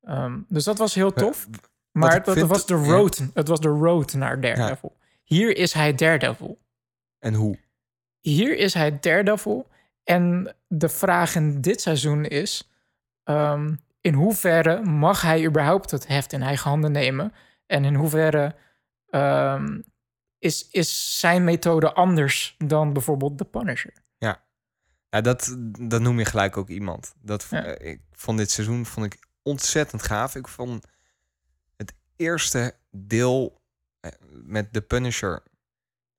Ehm, 0.01 0.39
dus 0.47 0.63
dat 0.63 0.77
was 0.77 0.93
heel 0.95 1.13
tof. 1.13 1.47
Wat 1.51 1.59
Maar 1.91 2.23
dat, 2.23 2.35
vind- 2.35 2.47
was 2.47 2.65
de 2.65 2.75
ja. 2.75 2.81
road, 2.85 3.23
het 3.33 3.47
was 3.47 3.59
de 3.59 3.67
road 3.67 4.13
naar 4.13 4.41
Daredevil. 4.41 4.95
Hier 5.23 5.57
is 5.57 5.73
hij 5.73 5.95
Daredevil. 5.95 6.59
En 7.19 7.33
hoe? 7.33 7.57
Hier 8.19 8.57
is 8.57 8.73
hij 8.73 8.99
Daredevil. 8.99 9.67
En 10.03 10.55
de 10.67 10.89
vraag 10.89 11.35
in 11.35 11.61
dit 11.61 11.81
seizoen 11.81 12.25
is... 12.25 12.69
in 14.01 14.13
hoeverre 14.13 14.81
mag 14.81 15.21
hij 15.21 15.45
überhaupt 15.45 15.91
het 15.91 16.07
heft 16.07 16.33
in 16.33 16.41
eigen 16.41 16.69
handen 16.69 16.91
nemen? 16.91 17.33
En 17.65 17.85
in 17.85 17.95
hoeverre 17.95 18.55
ehm, 19.09 19.81
is, 20.39 20.67
is 20.69 21.19
zijn 21.19 21.43
methode 21.43 21.93
anders 21.93 22.55
dan 22.57 22.93
bijvoorbeeld 22.93 23.37
de 23.37 23.45
Punisher? 23.45 23.93
Ja, 25.13 25.21
dat, 25.21 25.57
dat 25.79 26.01
noem 26.01 26.19
je 26.19 26.25
gelijk 26.25 26.57
ook 26.57 26.69
iemand. 26.69 27.13
Dat, 27.21 27.47
Ja. 27.49 27.63
eh, 27.63 27.91
ik 27.91 28.01
vond 28.11 28.37
dit 28.37 28.51
seizoen 28.51 28.85
vond 28.85 29.05
ik 29.13 29.27
ontzettend 29.41 30.03
gaaf. 30.03 30.35
Ik 30.35 30.47
vond 30.47 30.85
het 31.77 31.93
eerste 32.15 32.75
deel 32.91 33.61
eh, 33.99 34.11
met 34.29 34.73
The 34.73 34.81
Punisher... 34.81 35.43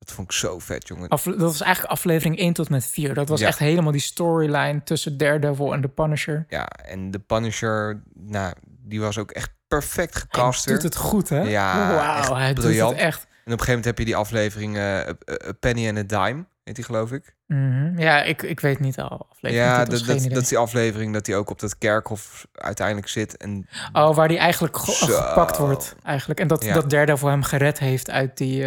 Dat 0.04 0.14
vond 0.14 0.30
ik 0.30 0.36
zo 0.36 0.58
vet, 0.58 0.88
jongen. 0.88 1.08
Af, 1.08 1.22
dat 1.22 1.38
was 1.38 1.60
eigenlijk 1.60 1.92
aflevering 1.92 2.38
1 2.38 2.52
tot 2.52 2.68
met 2.70 2.86
4. 2.86 3.14
Dat 3.14 3.28
was 3.28 3.40
Ja. 3.40 3.46
echt 3.46 3.58
helemaal 3.58 3.92
die 3.92 4.00
storyline 4.00 4.82
tussen 4.84 5.16
Daredevil 5.18 5.72
en 5.72 5.80
de 5.80 5.88
Punisher. 5.88 6.44
Ja, 6.48 6.66
en 6.66 7.10
The 7.10 7.18
Punisher, 7.18 8.02
nou, 8.14 8.54
die 8.64 9.00
was 9.00 9.18
ook 9.18 9.30
echt 9.30 9.50
perfect 9.68 10.12
Hij 10.14 10.22
gecast 10.22 10.64
weer. 10.64 10.74
doet 10.74 10.82
het 10.84 10.96
goed, 10.96 11.28
hè? 11.28 11.40
Ja, 11.40 11.94
Wauw, 11.94 12.34
hij 12.36 12.54
doet 12.54 12.64
briljant. 12.64 12.90
het 12.92 13.00
echt. 13.00 13.20
En 13.20 13.28
op 13.28 13.34
een 13.44 13.64
gegeven 13.64 13.66
moment 13.68 13.84
heb 13.84 13.98
je 13.98 14.04
die 14.04 14.16
aflevering 14.16 14.76
A 14.78 15.14
Penny 15.60 15.88
and 15.88 15.98
a 16.12 16.24
Dime, 16.26 16.44
heet 16.64 16.74
die 16.76 16.84
geloof 16.84 17.12
ik. 17.12 17.34
Mhm. 17.46 17.98
Ja, 17.98 18.22
ik, 18.22 18.42
ik 18.42 18.60
weet 18.60 18.80
niet 18.80 18.98
al. 19.00 19.26
Aflevering 19.30 19.66
ja, 19.66 19.78
dat, 19.84 20.04
dat, 20.06 20.42
is 20.42 20.48
die 20.48 20.58
aflevering 20.58 21.12
dat 21.12 21.26
hij 21.26 21.36
ook 21.36 21.50
op 21.50 21.60
dat 21.60 21.78
kerkhof 21.78 22.46
uiteindelijk 22.52 23.08
zit. 23.08 23.36
En 23.36 23.68
Oh, 23.92 24.14
waar 24.16 24.28
die 24.28 24.38
eigenlijk 24.38 24.76
ge- 24.76 24.92
Zo. 24.92 25.06
gepakt 25.06 25.58
wordt, 25.58 25.94
eigenlijk. 26.02 26.40
En 26.40 26.46
dat, 26.46 26.64
Ja. 26.64 26.74
dat 26.74 26.90
Daredevil 26.90 27.28
hem 27.28 27.42
gered 27.42 27.78
heeft 27.78 28.10
uit 28.10 28.36
die, 28.36 28.64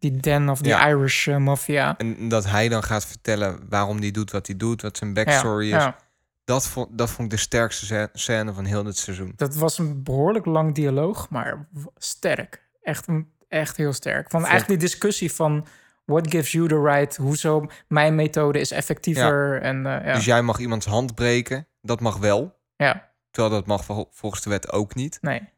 die 0.00 0.16
den 0.16 0.48
of 0.48 0.60
die 0.60 0.70
Ja. 0.72 0.88
Irish 0.88 1.28
eh, 1.28 1.36
mafia. 1.36 1.96
En 1.98 2.28
dat 2.28 2.46
hij 2.46 2.68
dan 2.68 2.82
gaat 2.82 3.06
vertellen 3.06 3.60
waarom 3.68 3.98
hij 3.98 4.10
doet 4.10 4.30
wat 4.30 4.46
hij 4.46 4.56
doet, 4.56 4.82
wat 4.82 4.96
zijn 4.96 5.14
backstory 5.14 5.66
ja, 5.68 5.76
is. 5.76 5.82
ja. 5.82 5.96
Dat, 6.44 6.68
vond, 6.68 6.98
dat 6.98 7.10
vond 7.10 7.32
ik 7.32 7.38
de 7.38 7.42
sterkste 7.42 8.08
scène 8.12 8.52
van 8.52 8.64
heel 8.64 8.82
dit 8.82 8.96
seizoen. 8.96 9.32
Dat 9.36 9.54
was 9.54 9.78
een 9.78 10.02
behoorlijk 10.02 10.44
lang 10.46 10.74
dialoog, 10.74 11.28
maar 11.30 11.68
sterk. 11.96 12.62
Echt, 12.82 13.06
echt 13.48 13.76
heel 13.76 13.92
sterk. 13.92 14.30
Van 14.30 14.40
eigenlijk 14.40 14.80
die 14.80 14.88
discussie 14.88 15.32
van... 15.32 15.66
What 16.04 16.30
gives 16.30 16.52
you 16.52 16.68
the 16.68 16.80
right? 16.82 17.16
Hoezo 17.16 17.66
mijn 17.88 18.14
methode 18.14 18.60
is 18.60 18.70
effectiever? 18.70 19.62
En 19.62 19.86
eh, 19.86 20.06
ja. 20.06 20.14
Dus 20.14 20.24
jij 20.24 20.42
mag 20.42 20.58
iemands 20.58 20.86
hand 20.86 21.14
breken, 21.14 21.66
dat 21.82 22.00
mag 22.00 22.16
wel. 22.16 22.58
ja, 22.76 23.08
Terwijl 23.30 23.54
dat 23.54 23.66
mag 23.66 23.84
vol- 23.84 24.08
volgens 24.12 24.42
de 24.42 24.50
wet 24.50 24.72
ook 24.72 24.94
niet. 24.94 25.18
nee. 25.20 25.48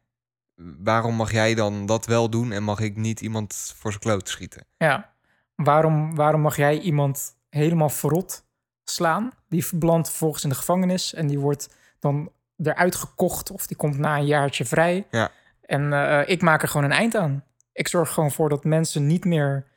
Waarom 0.55 1.15
mag 1.15 1.31
jij 1.31 1.55
dan 1.55 1.85
dat 1.85 2.05
wel 2.05 2.29
doen 2.29 2.51
en 2.51 2.63
mag 2.63 2.79
ik 2.79 2.95
niet 2.95 3.21
iemand 3.21 3.73
voor 3.77 3.91
zijn 3.91 4.03
kloot 4.03 4.29
schieten? 4.29 4.65
Ja. 4.77 5.13
Waarom, 5.55 6.15
waarom 6.15 6.41
mag 6.41 6.55
jij 6.55 6.79
iemand 6.79 7.35
helemaal 7.49 7.89
verrot 7.89 8.45
slaan? 8.83 9.31
Die 9.49 9.65
belandt 9.75 10.09
vervolgens 10.09 10.43
in 10.43 10.49
de 10.49 10.55
gevangenis 10.55 11.13
en 11.13 11.27
die 11.27 11.39
wordt 11.39 11.75
dan 11.99 12.31
eruit 12.57 12.95
gekocht 12.95 13.51
of 13.51 13.67
die 13.67 13.77
komt 13.77 13.97
na 13.97 14.17
een 14.17 14.25
jaartje 14.25 14.65
vrij. 14.65 15.07
Ja. 15.11 15.31
En 15.61 15.93
eh, 15.93 16.29
ik 16.29 16.41
maak 16.41 16.61
er 16.61 16.67
gewoon 16.67 16.85
een 16.85 16.97
eind 16.97 17.15
aan. 17.15 17.43
Ik 17.71 17.87
zorg 17.87 18.13
gewoon 18.13 18.31
voor 18.31 18.49
dat 18.49 18.63
mensen 18.63 19.07
niet 19.07 19.25
meer 19.25 19.67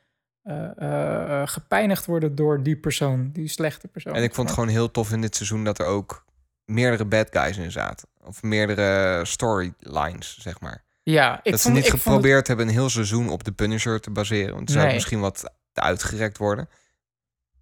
eh, 0.43 1.41
gepijnigd 1.45 2.05
worden 2.05 2.35
door 2.35 2.63
die 2.63 2.77
persoon, 2.77 3.29
die 3.33 3.47
slechte 3.47 3.87
persoon. 3.87 4.13
En 4.13 4.23
ik 4.23 4.33
vond 4.33 4.47
het 4.47 4.57
gewoon 4.57 4.73
heel 4.73 4.91
tof 4.91 5.11
in 5.11 5.21
dit 5.21 5.35
seizoen 5.35 5.63
dat 5.63 5.79
er 5.79 5.85
ook 5.85 6.25
meerdere 6.67 7.05
bad 7.05 7.27
guys 7.31 7.57
in 7.57 7.71
zaten. 7.71 8.07
Of 8.23 8.41
meerdere 8.43 9.25
storylines, 9.25 10.37
zeg 10.39 10.59
maar. 10.59 10.83
Ja, 11.03 11.39
ik 11.43 11.51
dat 11.51 11.59
ze 11.59 11.61
vond, 11.61 11.75
niet 11.75 11.83
ik 11.83 11.89
vond 11.89 12.03
het- 12.03 12.13
geprobeerd 12.13 12.47
hebben 12.47 12.67
een 12.67 12.73
heel 12.73 12.89
seizoen 12.89 13.29
op 13.29 13.43
de 13.43 13.51
Punisher 13.51 13.99
te 14.01 14.09
baseren. 14.11 14.53
Want 14.55 14.67
zou 14.69 14.77
het 14.79 14.85
Nee. 14.87 14.95
misschien 14.95 15.19
wat 15.19 15.53
uitgerekt 15.73 16.37
worden. 16.37 16.69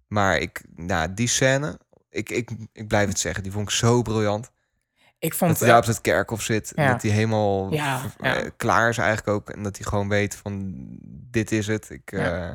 Maar 0.06 0.38
ik, 0.38 0.62
nou, 0.76 1.14
die 1.14 1.28
scène, 1.28 1.78
ik, 2.10 2.30
ik, 2.30 2.50
ik 2.72 2.88
blijf 2.88 3.08
het 3.08 3.18
zeggen, 3.18 3.42
die 3.42 3.52
vond 3.52 3.68
ik 3.68 3.74
zo 3.74 4.02
briljant. 4.02 4.50
ik 5.18 5.28
Dat 5.30 5.38
vond 5.38 5.58
hij 5.58 5.68
daar 5.68 5.78
op 5.78 5.86
het 5.86 6.00
kerkhof 6.00 6.42
zit. 6.42 6.72
Ja. 6.74 6.92
dat 6.92 7.02
hij 7.02 7.10
helemaal 7.10 7.72
Ja, 7.72 8.02
eh, 8.20 8.50
klaar 8.56 8.88
is 8.88 8.98
eigenlijk 8.98 9.28
ook. 9.28 9.50
En 9.50 9.62
dat 9.62 9.76
hij 9.76 9.86
gewoon 9.86 10.08
weet 10.08 10.34
van, 10.34 10.74
dit 11.30 11.52
is 11.52 11.66
het. 11.66 11.90
Ik, 11.90 12.12
eh. 12.12 12.52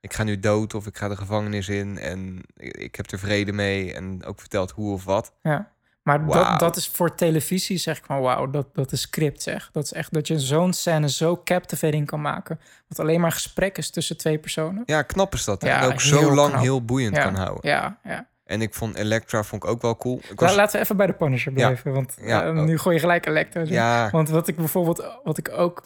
Ik 0.00 0.12
ga 0.12 0.22
nu 0.22 0.38
dood 0.38 0.74
of 0.74 0.86
ik 0.86 0.96
ga 0.96 1.08
de 1.08 1.16
gevangenis 1.16 1.68
in. 1.68 1.98
En 1.98 2.42
ik, 2.56 2.94
heb 2.94 3.10
er 3.10 3.18
vrede 3.18 3.52
mee. 3.52 3.94
En 3.94 4.24
ook 4.24 4.40
verteld 4.40 4.70
hoe 4.70 4.92
of 4.92 5.04
wat. 5.04 5.32
Ja. 5.42 5.70
Maar 6.02 6.26
dat, 6.26 6.58
dat 6.58 6.76
is 6.76 6.88
voor 6.88 7.14
televisie, 7.14 7.76
zeg 7.76 7.98
ik 7.98 8.04
van 8.04 8.20
wauw, 8.20 8.50
dat, 8.50 8.74
dat 8.74 8.92
is 8.92 9.00
script, 9.00 9.42
zeg. 9.42 9.70
Dat 9.72 9.84
is 9.84 9.92
echt 9.92 10.12
dat 10.12 10.26
je 10.26 10.38
zo'n 10.38 10.72
scène 10.72 11.08
zo 11.08 11.40
captivating 11.44 12.06
kan 12.06 12.20
maken. 12.20 12.60
Wat 12.88 12.98
alleen 12.98 13.20
maar 13.20 13.32
gesprek 13.32 13.78
is 13.78 13.90
tussen 13.90 14.16
twee 14.16 14.38
personen. 14.38 14.82
Ja, 14.86 15.02
knap 15.02 15.34
is 15.34 15.44
dat. 15.44 15.62
Ja, 15.62 15.80
en 15.82 15.92
ook 15.92 16.00
zo 16.00 16.34
lang 16.34 16.50
knap. 16.50 16.62
heel 16.62 16.84
boeiend 16.84 17.16
Ja, 17.16 17.22
kan 17.22 17.34
houden. 17.34 17.70
ja, 17.70 17.98
ja. 18.04 18.28
En 18.44 18.62
ik 18.62 18.74
vond 18.74 18.96
Elektra 18.96 19.42
vond 19.42 19.62
ik 19.62 19.68
ook 19.68 19.82
wel 19.82 19.96
cool. 19.96 20.20
Ik 20.30 20.40
was, 20.40 20.54
laten 20.54 20.76
we 20.76 20.82
even 20.82 20.96
bij 20.96 21.06
de 21.06 21.12
Punisher 21.12 21.52
blijven, 21.52 21.92
want 21.92 22.16
Ja, 22.20 22.42
eh, 22.42 22.48
ook. 22.48 22.66
nu 22.66 22.78
gooi 22.78 22.94
je 22.94 23.00
gelijk 23.00 23.66
ja, 23.68 24.10
Want 24.10 24.28
wat 24.28 24.48
ik 24.48 24.56
bijvoorbeeld, 24.56 25.18
wat 25.24 25.38
ik 25.38 25.50
ook 25.52 25.84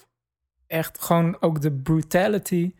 echt 0.67 1.03
gewoon 1.03 1.37
ook 1.41 1.61
de 1.61 1.73
brutality 1.73 2.75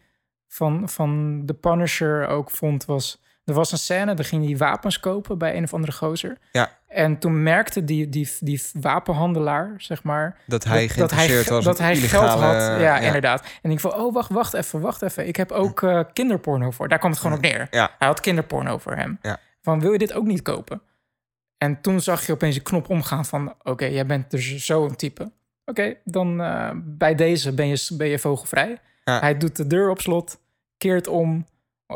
van, 0.53 0.89
van 0.89 1.43
de 1.47 1.55
Punisher 1.55 2.27
ook 2.27 2.51
vond, 2.51 2.85
was. 2.85 3.21
Er 3.45 3.55
was 3.55 3.73
een 3.73 3.79
scène, 3.79 4.15
daar 4.15 4.25
ging 4.25 4.45
hij 4.45 4.57
wapens 4.57 5.01
kopen 5.01 5.39
bij 5.39 5.57
een 5.57 5.63
of 5.63 5.75
andere 5.75 5.93
gozer. 5.93 6.39
Ja. 6.53 6.79
En 6.89 7.19
toen 7.19 7.43
merkte 7.43 7.85
die, 7.85 8.09
die, 8.09 8.31
die 8.41 8.63
wapenhandelaar, 8.81 9.75
zeg 9.77 10.03
maar, 10.03 10.39
dat 10.47 10.65
hij 10.65 10.87
dat, 10.87 10.97
dat 10.97 11.11
hij, 11.11 11.45
was 11.45 11.65
dat 11.65 11.79
hij 11.79 11.93
illegale... 11.93 12.29
geld 12.29 12.41
had. 12.41 12.81
Ja, 12.81 12.99
inderdaad. 12.99 13.47
En 13.63 13.71
ik 13.71 13.81
van, 13.81 13.95
oh, 13.95 14.15
wacht, 14.15 14.31
wacht 14.31 14.55
even, 14.55 14.81
wacht 14.81 15.03
even. 15.03 15.27
Ik 15.27 15.37
heb 15.37 15.53
ook 15.53 15.83
eh, 15.83 16.01
kinderporno 16.13 16.71
voor. 16.71 16.89
Daar 16.89 16.99
kwam 16.99 17.11
het 17.11 17.21
gewoon 17.21 17.37
op 17.37 17.43
neer. 17.43 17.67
Ja. 17.71 17.91
Hij 17.99 18.09
had 18.09 18.21
kinderporno 18.21 18.79
voor 18.79 18.97
hem. 18.97 19.19
Ja. 19.23 19.39
Van, 19.63 19.81
wil 19.81 19.93
je 19.93 19.99
dit 19.99 20.13
ook 20.13 20.27
niet 20.27 20.43
kopen? 20.43 20.83
En 21.59 21.81
toen 21.81 22.01
zag 22.01 22.27
je 22.27 22.33
opeens 22.33 22.57
een 22.57 22.63
knop 22.63 22.89
omgaan 22.91 23.25
van... 23.25 23.55
oké, 23.63 23.85
jij 23.85 24.07
bent 24.07 24.31
dus 24.31 24.57
zo'n 24.57 24.97
type. 24.97 25.33
Oké, 25.65 25.95
dan 26.05 26.41
eh, 26.41 26.71
bij 26.75 27.15
deze 27.15 27.55
ben 27.55 27.67
je, 27.67 27.89
ben 27.97 28.09
je 28.09 28.19
vogelvrij. 28.19 28.79
Hij 29.05 29.37
doet 29.37 29.57
de 29.57 29.67
deur 29.67 29.91
op 29.91 30.01
slot, 30.01 30.39
keert 30.83 31.07
om. 31.07 31.47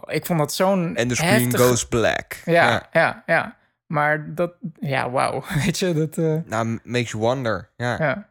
Ik 0.07 0.27
vond 0.27 0.39
dat 0.39 0.55
zo'n 0.55 0.97
En 0.97 1.09
de 1.09 1.15
screen 1.15 1.43
heftig- 1.43 1.61
goes 1.61 1.89
black. 1.89 2.43
Ja, 2.45 2.89
ja, 2.93 3.23
ja, 3.27 3.57
Maar 3.87 4.35
dat... 4.35 4.55
Ja, 4.81 5.11
wauw. 5.11 5.43
Weet 5.65 5.79
je, 5.79 5.93
dat... 5.95 6.19
eh, 6.19 6.37
Nou, 6.45 6.79
makes 6.85 7.11
you 7.11 7.23
wonder. 7.23 7.71
Ja. 7.77 7.97
ja. 7.99 8.29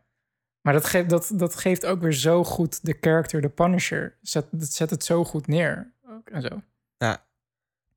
Maar 0.61 0.73
dat 0.73 0.85
geeft, 0.85 1.09
dat, 1.09 1.31
dat 1.35 1.55
geeft 1.55 1.85
ook 1.85 2.01
weer 2.01 2.13
zo 2.13 2.43
goed 2.43 2.85
de 2.85 2.97
character, 3.01 3.41
de 3.41 3.49
Punisher. 3.49 4.17
Zet, 4.21 4.45
dat 4.51 4.71
zet 4.71 4.89
het 4.89 5.03
zo 5.03 5.23
goed 5.23 5.47
neer. 5.47 5.91
Ook 6.09 6.29
en 6.29 6.41
zo. 6.41 6.61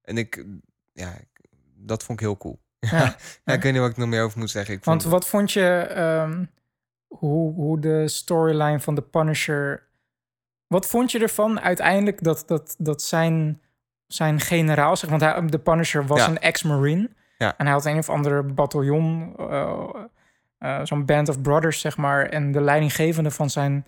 En 0.03 0.19
ik... 0.19 0.45
Ja, 0.93 1.13
dat 1.77 2.03
vond 2.03 2.21
ik 2.21 2.27
heel 2.27 2.37
cool. 2.37 2.59
Ja. 2.81 3.17
Ja, 3.45 3.53
ik 3.55 3.63
weet 3.63 3.73
niet 3.73 3.81
wat 3.81 3.91
ik 3.91 3.97
nog 3.97 4.09
meer 4.09 4.23
over 4.23 4.39
moet 4.39 4.51
zeggen. 4.51 4.75
Ik 4.75 4.83
vond, 4.85 5.03
Want 5.03 5.15
wat 5.15 5.27
vond 5.29 5.53
je 5.53 5.69
ehm, 5.79 6.45
hoe, 7.07 7.55
hoe 7.55 7.81
de 7.81 8.09
storyline 8.09 8.81
van 8.81 8.95
de 8.95 9.03
Punisher. 9.03 9.88
Wat 10.69 10.87
vond 10.87 11.11
je 11.13 11.19
ervan 11.19 11.61
uiteindelijk 11.61 12.23
dat, 12.23 12.45
dat, 12.47 12.75
dat 12.79 13.03
zijn, 13.03 13.61
zijn 14.07 14.41
generaal, 14.41 14.97
zeg, 14.97 15.11
want 15.11 15.23
hij, 15.23 15.47
de 15.47 15.59
Punisher 15.59 16.07
was 16.07 16.19
Ja. 16.21 16.29
een 16.29 16.39
ex-marine. 16.39 17.11
Ja. 17.39 17.55
En 17.57 17.65
hij 17.67 17.75
had 17.75 17.85
een 17.85 17.99
of 17.99 18.09
andere 18.09 18.43
bataljon, 18.43 19.35
eh, 19.39 19.85
eh, 20.59 20.81
zo'n 20.85 21.05
band 21.05 21.29
of 21.29 21.41
brothers, 21.43 21.81
zeg 21.81 21.97
maar. 21.97 22.27
En 22.27 22.53
de 22.53 22.61
leidinggevende 22.61 23.31
van 23.31 23.51
zijn, 23.51 23.87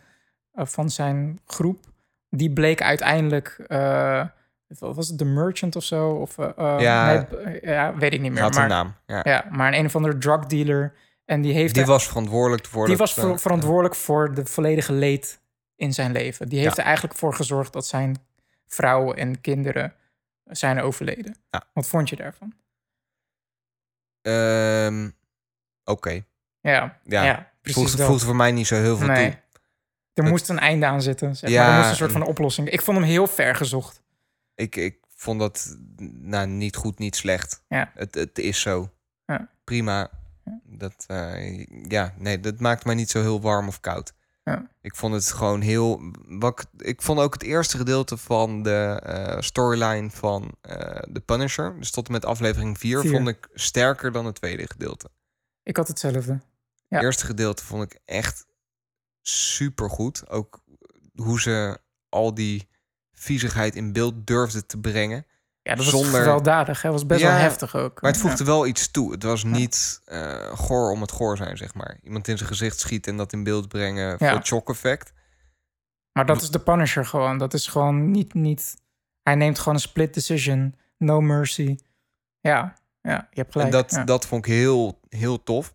eh, 0.52 0.66
van 0.66 0.90
zijn 0.90 1.40
groep, 1.47 1.78
die 2.28 2.52
bleek 2.52 2.82
uiteindelijk. 2.82 3.65
was 4.78 5.09
het 5.09 5.19
de 5.19 5.24
Merchant 5.24 5.77
of 5.77 5.85
zo? 5.85 6.09
Of, 6.11 6.36
Ja. 6.57 7.27
nee, 7.44 7.59
ja, 7.62 7.94
weet 7.94 8.12
ik 8.12 8.20
niet 8.20 8.32
meer. 8.32 8.43
had 8.43 8.55
maar, 8.55 8.62
een 8.62 8.69
naam. 8.69 8.94
Ja. 9.07 9.20
ja, 9.23 9.44
maar 9.51 9.69
een, 9.73 9.78
een 9.78 9.86
of 9.86 9.97
andere 9.97 10.19
drug 10.19 10.47
dealer. 10.47 10.93
En 11.24 11.40
die 11.40 11.52
heeft 11.52 11.74
Die 11.74 11.85
was 11.85 12.09
verantwoordelijk 12.09 12.66
voor 12.66 12.86
die 12.86 12.97
was 12.97 13.15
ver- 13.15 13.39
verantwoordelijk 13.39 13.94
voor 13.94 14.35
de 14.35 14.47
volledige 14.47 14.93
leed 14.93 15.40
in 15.81 15.93
zijn 15.94 16.12
leven. 16.12 16.48
Die 16.48 16.59
heeft 16.61 16.77
Ja. 16.77 16.81
er 16.81 16.86
eigenlijk 16.89 17.19
voor 17.19 17.35
gezorgd 17.35 17.73
dat 17.73 17.86
zijn 17.86 18.16
vrouwen 18.66 19.16
en 19.16 19.40
kinderen 19.40 19.94
zijn 20.44 20.81
overleden. 20.81 21.36
Ja. 21.51 21.62
Wat 21.73 21.89
vond 21.89 22.09
je 22.09 22.16
daarvan? 22.16 22.52
ehm, 24.23 25.11
Oké. 25.85 26.24
Ja, 26.61 26.98
Ja, 27.05 27.24
ja, 27.24 27.51
precies 27.62 27.94
voegde 27.94 28.27
voor 28.27 28.36
mij 28.36 28.52
niet 28.52 28.66
zo 28.66 28.74
heel 28.74 28.97
veel 28.97 29.07
nee. 29.07 29.31
toe. 29.31 29.39
Er 30.24 30.31
moest 30.31 30.48
een 30.48 30.59
einde 30.59 30.86
aan 30.86 31.02
zitten. 31.02 31.36
Zeg 31.36 31.51
Ja, 31.51 31.62
maar. 31.62 31.70
Er 31.70 31.77
moest 31.78 31.90
een 31.90 31.97
soort 31.97 32.12
van 32.12 32.23
oplossing. 32.23 32.69
Ik 32.70 32.81
vond 32.82 32.98
hem 32.98 33.07
heel 33.07 33.27
ver 33.27 33.55
gezocht. 33.55 34.02
Ik, 34.55 34.77
ik 34.77 34.98
vond 35.09 35.40
dat 35.40 35.77
nou, 36.02 36.47
niet 36.47 36.77
goed, 36.77 36.98
niet 36.98 37.16
slecht. 37.16 37.62
Ja. 37.69 37.90
Het, 37.94 38.15
het 38.15 38.39
is 38.39 38.61
zo. 38.61 38.90
Ja. 39.27 39.48
Prima. 39.65 40.11
Dat, 40.65 41.05
eh, 41.07 41.66
ja, 41.89 42.15
nee, 42.16 42.40
dat 42.40 42.61
maakt 42.61 42.85
mij 42.85 42.94
niet 42.94 43.11
zo 43.11 43.20
heel 43.20 43.40
warm 43.40 43.69
of 43.69 43.81
koud. 43.81 44.12
Ja. 44.51 44.70
Ik 44.81 44.97
vond 44.97 45.14
het 45.14 45.31
gewoon 45.32 45.60
heel... 45.60 46.01
Wat, 46.27 46.60
ik- 46.77 46.82
ik 46.86 47.02
vond 47.02 47.18
ook 47.20 47.32
het 47.32 47.43
eerste 47.43 47.77
gedeelte 47.77 48.16
van 48.16 48.62
de 48.62 49.01
eh, 49.05 49.40
storyline 49.40 50.10
van 50.10 50.55
eh 50.60 51.02
The 51.12 51.20
Punisher... 51.20 51.77
dus 51.78 51.90
tot 51.90 52.06
en 52.06 52.12
met 52.12 52.24
aflevering 52.24 52.78
4, 52.78 53.01
Vier. 53.01 53.10
vond 53.10 53.28
ik 53.28 53.48
sterker 53.55 54.12
dan 54.12 54.27
het 54.27 54.35
tweede 54.35 54.66
gedeelte. 54.66 55.10
Ik 55.62 55.77
had 55.77 55.89
hetzelfde. 55.89 56.32
Ja. 56.32 56.97
Het 56.97 57.02
eerste 57.02 57.27
gedeelte 57.27 57.64
vond 57.64 57.82
ik 57.82 57.98
echt 58.05 58.47
super 59.22 59.90
goed. 59.90 60.28
Ook 60.28 60.60
hoe 61.14 61.40
ze 61.40 61.78
al 62.09 62.35
die 62.35 62.68
viezigheid 63.12 63.74
in 63.77 63.93
beeld 63.93 64.27
durfden 64.27 64.66
te 64.66 64.78
brengen. 64.78 65.27
Ja, 65.62 65.74
dat 65.74 65.85
was 65.85 65.95
Zonder- 66.03 66.20
gewelddadig. 66.20 66.82
Hè? 66.82 66.91
was 66.91 67.07
best 67.07 67.20
Ja, 67.20 67.28
wel 67.31 67.37
heftig 67.39 67.77
ook. 67.77 68.03
Maar 68.03 68.11
het 68.11 68.20
voegde 68.20 68.45
Ja. 68.45 68.51
wel 68.51 68.66
iets 68.66 68.91
toe. 68.91 69.12
Het 69.12 69.23
was 69.23 69.45
niet 69.45 70.01
eh 70.05 70.59
goor 70.59 70.91
om 70.91 71.01
het 71.01 71.11
goor 71.12 71.37
zijn, 71.37 71.57
zeg 71.57 71.74
maar. 71.74 71.99
Iemand 72.03 72.28
in 72.28 72.37
zijn 72.37 72.49
gezicht 72.49 72.78
schieten 72.78 73.12
en 73.12 73.19
dat 73.19 73.32
in 73.32 73.45
beeld 73.45 73.69
brengen 73.69 74.19
voor 74.19 74.28
het 74.28 74.47
shock 74.47 74.69
effect. 74.69 75.12
Maar 76.12 76.27
dat 76.27 76.43
is 76.43 76.51
de 76.51 76.59
Punisher 76.61 77.07
gewoon. 77.07 77.39
Dat 77.39 77.55
is 77.55 77.66
gewoon 77.66 78.11
niet, 78.11 78.35
niet... 78.35 78.74
Hij 79.23 79.35
neemt 79.35 79.59
gewoon 79.59 79.74
een 79.74 79.81
split 79.81 80.15
decision. 80.15 80.74
No 80.99 81.20
mercy. 81.20 81.78
Ja, 82.41 82.74
ja 83.01 83.28
je 83.31 83.41
hebt 83.41 83.53
gelijk. 83.53 83.70
En 83.73 83.77
dat, 83.81 83.91
ja. 83.91 84.05
dat 84.05 84.27
vond 84.27 84.47
ik 84.47 84.53
heel, 84.53 85.01
heel 85.09 85.43
tof. 85.43 85.74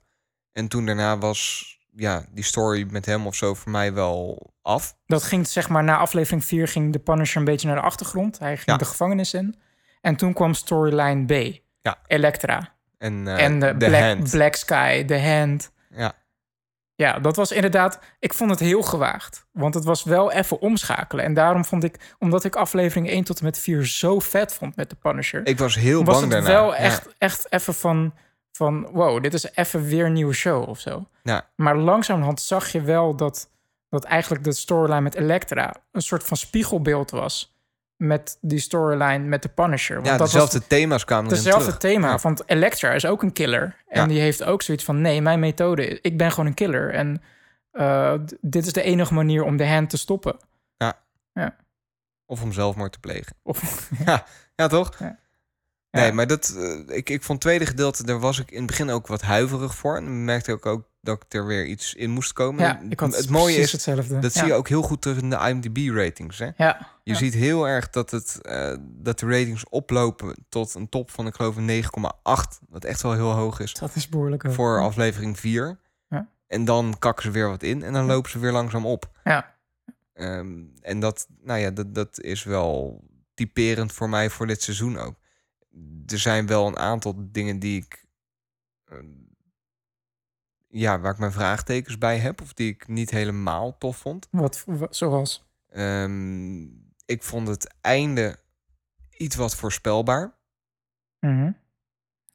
En 0.52 0.68
toen 0.68 0.86
daarna 0.86 1.18
was 1.18 1.70
ja, 1.96 2.26
die 2.32 2.44
story 2.44 2.88
met 2.90 3.06
hem 3.06 3.28
of 3.28 3.36
zo 3.36 3.54
voor 3.54 3.72
mij 3.72 3.94
wel 3.94 4.50
af. 4.62 4.96
Dat 5.06 5.24
ging 5.24 5.48
zeg 5.48 5.70
maar 5.70 5.84
na 5.84 5.98
aflevering 5.98 6.46
4 6.46 6.68
ging 6.68 6.94
de 6.94 7.00
Punisher 7.00 7.38
een 7.38 7.46
beetje 7.46 7.68
naar 7.68 7.76
de 7.76 7.82
achtergrond. 7.82 8.40
Hij 8.40 8.56
ging 8.56 8.66
Ja. 8.66 8.78
de 8.78 8.86
gevangenis 8.86 9.34
in. 9.34 9.56
En 10.06 10.16
toen 10.16 10.34
kwam 10.34 10.54
storyline 10.54 11.26
B. 11.26 11.62
Ja. 11.82 11.98
Elektra. 12.08 12.74
En, 12.98 13.28
eh, 13.28 13.44
en 13.44 13.60
de 13.60 13.76
The 13.78 13.86
Black, 13.86 14.02
Hand. 14.02 14.32
Black 14.32 14.56
Sky, 14.56 15.06
The 15.06 15.20
Hand. 15.20 15.72
Ja. 15.90 16.14
Ja, 16.96 17.20
dat 17.20 17.36
was 17.36 17.52
inderdaad... 17.52 18.00
Ik 18.20 18.34
vond 18.34 18.50
het 18.50 18.60
heel 18.60 18.82
gewaagd. 18.82 19.48
Want 19.52 19.74
het 19.74 19.84
was 19.84 20.04
wel 20.04 20.32
even 20.32 20.60
omschakelen. 20.60 21.26
En 21.26 21.34
daarom 21.34 21.66
vond 21.66 21.84
ik... 21.84 22.16
Omdat 22.20 22.44
ik 22.44 22.56
aflevering 22.56 23.10
1 23.10 23.24
tot 23.24 23.40
en 23.40 23.46
met 23.46 23.60
4 23.60 23.86
zo 23.86 24.20
vet 24.20 24.54
vond 24.54 24.76
met 24.76 24.90
de 24.90 24.96
Punisher... 24.96 25.48
Ik 25.48 25.58
was 25.58 25.76
heel 25.76 26.04
was 26.04 26.20
bang 26.20 26.34
het 26.34 26.44
daarna. 26.44 26.62
wel 26.62 26.72
Ja. 26.72 26.78
echt, 26.78 27.08
echt 27.18 27.52
even 27.52 27.74
van, 27.74 28.14
van... 28.52 28.90
Wow, 28.92 29.24
dit 29.24 29.34
is 29.34 29.52
even 29.56 29.84
weer 29.84 30.06
een 30.06 30.14
nieuwe 30.14 30.34
show 30.34 30.70
of 30.70 30.80
zo. 30.80 31.08
Ja. 31.24 31.50
Maar 31.56 31.78
langzamerhand 31.78 32.42
zag 32.42 32.72
je 32.72 32.82
wel 32.82 33.16
dat, 33.16 33.50
dat 33.90 34.04
eigenlijk 34.04 34.44
de 34.44 34.54
storyline 34.54 35.02
met 35.02 35.16
Elektra... 35.16 35.74
een 35.92 36.02
soort 36.02 36.24
van 36.24 36.38
spiegelbeeld 36.38 37.12
was... 37.12 37.55
met 37.98 38.38
die 38.42 38.60
storyline 38.60 39.18
met 39.26 39.42
de 39.42 39.50
Punisher. 39.50 39.96
Want 39.96 40.08
Ja, 40.08 40.18
dat 40.18 40.26
dezelfde 40.32 40.60
was 40.60 40.68
thema's 40.68 41.06
kwamen 41.06 41.30
dezelfde 41.30 41.64
terug. 41.64 41.78
thema. 41.80 42.10
Ja. 42.10 42.18
Want 42.18 42.44
Elektra 42.46 42.92
is 42.92 43.06
ook 43.06 43.22
een 43.24 43.34
killer. 43.34 43.76
En 43.88 44.02
Ja. 44.02 44.08
die 44.08 44.20
heeft 44.20 44.44
ook 44.44 44.62
zoiets 44.62 44.84
van... 44.84 45.02
nee, 45.02 45.22
mijn 45.22 45.40
methode, 45.40 46.02
ik 46.02 46.18
ben 46.18 46.30
gewoon 46.32 46.46
een 46.46 46.54
killer. 46.54 46.94
En 46.94 47.22
eh, 47.72 48.14
dit 48.42 48.66
is 48.66 48.74
de 48.74 48.82
enige 48.82 49.14
manier 49.14 49.44
om 49.44 49.58
de 49.58 49.68
hand 49.68 49.90
te 49.90 49.98
stoppen. 49.98 50.38
Of 52.28 52.42
om 52.42 52.52
zelfmoord 52.54 52.92
te 52.92 53.00
plegen. 53.00 53.36
Of, 53.44 53.90
Ja, 54.56 54.68
toch? 54.68 55.00
Ja. 55.00 55.20
Nee, 55.96 56.12
maar 56.12 56.28
dat, 56.28 56.56
eh, 56.58 56.98
ik, 56.98 57.10
ik 57.10 57.24
vond 57.24 57.28
het 57.28 57.42
tweede 57.42 57.66
gedeelte, 57.66 58.04
daar 58.04 58.20
was 58.20 58.40
ik 58.40 58.52
in 58.52 58.58
het 58.58 58.68
begin 58.68 58.90
ook 58.90 59.08
wat 59.08 59.22
huiverig 59.22 59.76
voor. 59.76 59.96
En 59.96 60.26
merkte 60.26 60.52
ik 60.52 60.66
ook 60.66 60.84
dat 61.02 61.24
ik 61.24 61.34
er 61.34 61.46
weer 61.46 61.66
iets 61.66 61.94
in 61.94 62.10
moest 62.10 62.34
komen. 62.34 62.64
ja, 62.64 62.82
ik 62.90 63.00
het 63.00 63.30
mooie 63.30 63.56
is, 63.58 63.72
hetzelfde. 63.72 64.20
dat 64.20 64.34
ja. 64.34 64.40
zie 64.40 64.48
je 64.48 64.54
ook 64.54 64.68
heel 64.68 64.82
goed 64.82 65.02
terug 65.02 65.18
in 65.18 65.30
de 65.30 65.36
IMDb-ratings. 65.50 66.40
Hè? 66.40 66.50
Ja, 66.58 66.88
Je 67.04 67.12
Ja. 67.12 67.18
ziet 67.18 67.34
heel 67.34 67.68
erg 67.68 67.90
dat, 67.90 68.12
het, 68.12 68.40
eh, 68.42 68.76
dat 68.80 69.20
de 69.20 69.26
ratings 69.26 69.70
oplopen 69.70 70.46
tot 70.50 70.74
een 70.74 70.90
top 70.90 71.12
van, 71.12 71.28
ik 71.28 71.36
geloof, 71.36 71.56
een 71.56 71.66
9,8. 71.66 72.60
Wat 72.70 72.84
echt 72.84 73.02
wel 73.02 73.14
heel 73.14 73.32
hoog 73.32 73.60
is 73.60 73.74
dat 73.74 73.96
is 73.96 74.10
behoorlijk 74.10 74.44
hoog. 74.44 74.54
voor 74.54 74.82
aflevering 74.82 75.40
4. 75.40 75.80
Ja. 76.10 76.28
En 76.48 76.66
dan 76.66 76.96
kakken 77.00 77.24
ze 77.24 77.32
weer 77.32 77.50
wat 77.50 77.64
in 77.64 77.84
en 77.84 77.94
dan 77.94 78.06
lopen 78.06 78.32
ze 78.32 78.40
weer 78.40 78.52
langzaam 78.52 78.86
op. 78.86 79.10
Ja. 79.24 79.54
Ehm, 80.14 80.54
en 80.82 81.00
dat, 81.00 81.28
nou 81.42 81.60
ja, 81.60 81.72
dat, 81.72 81.96
dat 81.96 82.20
is 82.22 82.44
wel 82.44 83.04
typerend 83.34 83.92
voor 83.92 84.10
mij 84.10 84.30
voor 84.30 84.48
dit 84.48 84.62
seizoen 84.62 84.98
ook. 85.00 85.16
Er 86.08 86.20
zijn 86.20 86.48
wel 86.48 86.68
een 86.68 86.78
aantal 86.78 87.14
dingen 87.32 87.60
die 87.60 87.78
ik. 87.82 88.06
eh, 88.86 88.98
ja, 90.68 91.00
waar 91.00 91.12
ik 91.12 91.20
mijn 91.20 91.32
vraagtekens 91.32 91.98
bij 91.98 92.18
heb. 92.18 92.42
Of 92.42 92.54
die 92.54 92.70
ik 92.72 92.88
niet 92.88 93.10
helemaal 93.10 93.78
tof 93.78 93.98
vond. 93.98 94.28
Wat, 94.32 94.64
wa- 94.66 94.88
zoals? 94.90 95.46
Ehm, 95.70 96.64
ik 97.06 97.24
vond 97.24 97.48
het 97.48 97.74
einde 97.82 98.38
iets 99.18 99.36
wat 99.36 99.56
voorspelbaar. 99.56 100.36
Mhm. 101.20 101.52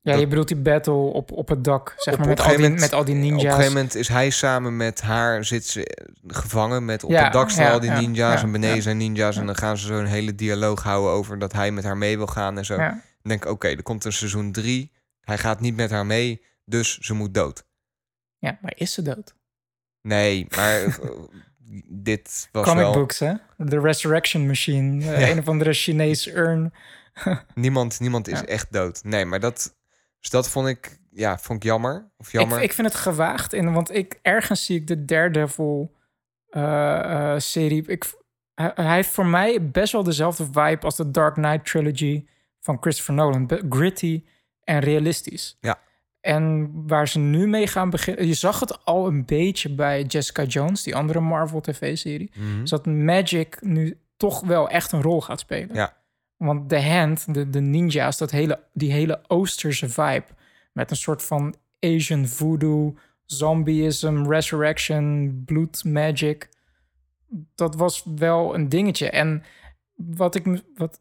Ja, 0.03 0.11
Dat- 0.13 0.21
je 0.21 0.27
bedoelt 0.27 0.49
die 0.49 0.57
battle 0.57 0.93
op, 0.95 1.33
op 1.33 1.49
het 1.49 1.65
dak, 1.65 1.95
zeg 1.97 2.19
maar, 2.19 2.27
met 2.29 2.41
al, 2.41 2.49
die, 2.49 2.59
moment- 2.59 2.81
met 2.81 2.93
al 2.93 3.05
die 3.05 3.15
Op 3.15 3.21
een 3.21 3.27
ninja's. 3.29 3.55
gegeven 3.55 3.73
moment 3.73 3.95
is 3.95 4.09
hij 4.09 4.31
samen 4.31 4.77
met 4.77 5.01
haar 5.01 5.45
zit 5.45 5.67
ze 5.67 5.85
eh, 5.87 6.07
gevangen 6.27 6.85
met 6.85 7.05
op 7.05 7.11
Ja, 7.11 7.25
het 7.25 7.33
dak 7.33 7.51
staan 7.51 7.65
ja, 7.65 7.73
al 7.73 7.81
die 7.81 7.91
ja, 7.91 8.01
ninja's 8.01 8.41
ja, 8.41 8.47
en 8.47 8.53
beneden 8.53 8.83
zijn 8.83 8.97
ninja's 8.97 9.35
Ja. 9.35 9.41
en 9.41 9.47
dan 9.47 9.57
gaan 9.57 9.77
ze 9.77 9.87
zo'n 9.87 10.05
hele 10.05 10.35
dialoog 10.35 10.83
houden 10.83 11.11
over 11.13 11.39
dat 11.39 11.53
hij 11.53 11.71
met 11.73 11.85
haar 11.85 11.97
mee 11.97 12.17
wil 12.17 12.27
gaan 12.27 12.59
en 12.59 12.65
zo. 12.65 12.75
Ja, 12.77 13.03
denk 13.23 13.45
oké, 13.45 13.69
er 13.69 13.83
komt 13.83 14.05
een 14.05 14.13
seizoen 14.13 14.53
drie. 14.53 14.93
Hij 15.21 15.39
gaat 15.39 15.61
niet 15.61 15.77
met 15.77 15.91
haar 15.91 16.07
mee, 16.07 16.45
Dus 16.65 16.99
ze 16.99 17.15
moet 17.15 17.35
dood. 17.35 17.67
Ja, 18.39 18.59
maar 18.63 18.73
is 18.77 18.93
ze 18.93 19.03
dood? 19.03 19.35
Nee, 20.03 20.47
maar 20.57 20.83
eh, 20.85 20.99
dit 21.89 22.49
was 22.53 22.65
Comic 22.67 22.83
wel... 22.83 22.93
books, 22.93 23.19
hè? 23.19 23.33
De 23.57 23.81
Resurrection 23.81 24.47
Machine. 24.47 25.05
eh, 25.13 25.21
Ja. 25.21 25.29
Een 25.31 25.39
of 25.39 25.49
andere 25.49 25.73
Chinese 25.73 26.33
urn. 26.37 26.73
Niemand, 27.55 28.01
niemand 28.01 28.29
is 28.29 28.41
Ja. 28.41 28.47
echt 28.47 28.73
dood. 28.73 29.05
Nee, 29.05 29.25
maar 29.25 29.41
dat... 29.41 29.79
Dus 30.21 30.31
dat 30.31 30.49
vond 30.49 30.69
ik, 30.69 30.99
ja, 31.11 31.39
vond 31.39 31.59
ik 31.59 31.65
jammer. 31.65 32.11
Of 32.17 32.33
jammer. 32.33 32.57
Ik, 32.59 32.65
ik 32.65 32.73
vind 32.73 32.87
het 32.87 32.97
gewaagd, 32.97 33.53
in, 33.53 33.73
want 33.73 33.95
ik, 33.95 34.19
ergens 34.23 34.65
zie 34.65 34.77
ik 34.81 34.87
de 34.87 35.05
Daredevil 35.05 35.97
eh, 36.49 37.35
serie. 37.39 37.87
Ik, 37.87 38.05
hij, 38.55 38.73
hij 38.75 38.95
heeft 38.95 39.09
voor 39.11 39.27
mij 39.27 39.71
best 39.71 39.93
wel 39.93 40.03
dezelfde 40.03 40.45
vibe 40.45 40.79
als 40.81 40.97
de 40.97 41.11
Dark 41.11 41.35
Knight 41.35 41.65
trilogy 41.67 42.27
van 42.61 42.77
Christopher 42.81 43.15
Nolan. 43.15 43.51
Gritty 43.69 44.25
en 44.65 44.79
realistisch. 44.79 45.57
Ja. 45.61 45.81
En 46.21 46.73
waar 46.87 47.09
ze 47.09 47.19
nu 47.19 47.47
mee 47.49 47.67
gaan 47.67 47.91
beginnen... 47.91 48.27
Je 48.27 48.35
zag 48.35 48.61
het 48.61 48.85
al 48.85 49.07
een 49.07 49.25
beetje 49.25 49.75
bij 49.75 50.03
Jessica 50.03 50.45
Jones, 50.45 50.83
die 50.83 50.97
andere 50.97 51.21
Marvel 51.21 51.61
tv-serie. 51.61 52.31
Dus 52.61 52.71
dat 52.71 52.87
Magic 52.87 53.59
nu 53.61 53.99
toch 54.17 54.41
wel 54.41 54.69
echt 54.69 54.93
een 54.93 55.03
rol 55.03 55.21
gaat 55.21 55.41
spelen. 55.41 55.75
Ja. 55.75 55.97
Want 56.37 56.69
de 56.69 56.83
hand, 56.83 57.35
de, 57.35 57.51
de 57.51 57.61
ninja's, 57.61 58.19
dat 58.19 58.31
hele, 58.31 58.65
die 58.73 58.93
hele 58.93 59.21
Oosterse 59.27 59.89
vibe... 59.89 60.27
met 60.73 60.91
een 60.91 60.97
soort 60.97 61.23
van 61.23 61.55
Asian 61.81 62.27
voodoo, 62.27 62.95
zombieism, 63.25 64.25
resurrection, 64.27 65.43
bloed 65.45 65.85
magic... 65.85 66.49
dat 67.55 67.75
was 67.75 68.05
wel 68.17 68.55
een 68.55 68.69
dingetje. 68.69 69.11
En 69.11 69.43
wat 69.95 70.35
ik... 70.35 70.63
Wat, 70.75 71.01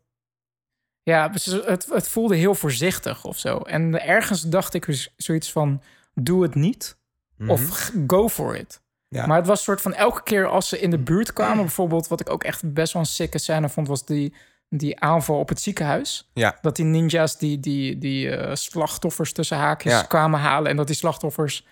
ja, 1.04 1.32
het, 1.66 1.88
het 1.92 2.08
voelde 2.08 2.36
heel 2.36 2.56
voorzichtig 2.56 3.26
of 3.26 3.38
zo. 3.38 3.58
En 3.58 4.02
ergens 4.08 4.42
dacht 4.42 4.74
ik 4.74 4.86
dus 4.86 5.14
zoiets 5.18 5.52
van... 5.52 5.82
doe 6.14 6.44
het 6.44 6.56
niet 6.56 6.98
Mhm. 7.38 7.50
of 7.50 7.70
g- 7.70 7.92
go 8.08 8.30
for 8.30 8.56
it. 8.58 8.82
Ja. 9.08 9.26
Maar 9.26 9.38
het 9.38 9.48
was 9.48 9.64
soort 9.64 9.82
van 9.82 9.94
elke 9.94 10.24
keer 10.24 10.48
als 10.48 10.70
ze 10.70 10.80
in 10.80 10.90
de 10.90 10.98
buurt 10.98 11.34
kwamen... 11.34 11.58
bijvoorbeeld 11.64 12.08
wat 12.08 12.20
ik 12.20 12.30
ook 12.30 12.44
echt 12.44 12.74
best 12.74 12.94
wel 12.94 13.02
een 13.02 13.08
sikke 13.08 13.38
scène 13.38 13.70
vond... 13.70 13.88
was 13.88 14.06
die, 14.06 14.34
die 14.70 15.00
aanval 15.00 15.40
op 15.40 15.50
het 15.50 15.62
ziekenhuis. 15.62 16.30
Ja. 16.34 16.58
Dat 16.62 16.76
die 16.76 16.86
ninja's 16.86 17.38
die, 17.38 17.60
die, 17.60 17.98
die 17.98 18.30
eh, 18.36 18.56
slachtoffers 18.56 19.34
tussen 19.34 19.58
haakjes 19.58 19.92
Ja. 19.94 20.02
kwamen 20.02 20.40
halen... 20.40 20.72
en 20.72 20.78
dat 20.78 20.88
die 20.88 20.96
slachtoffers 20.96 21.66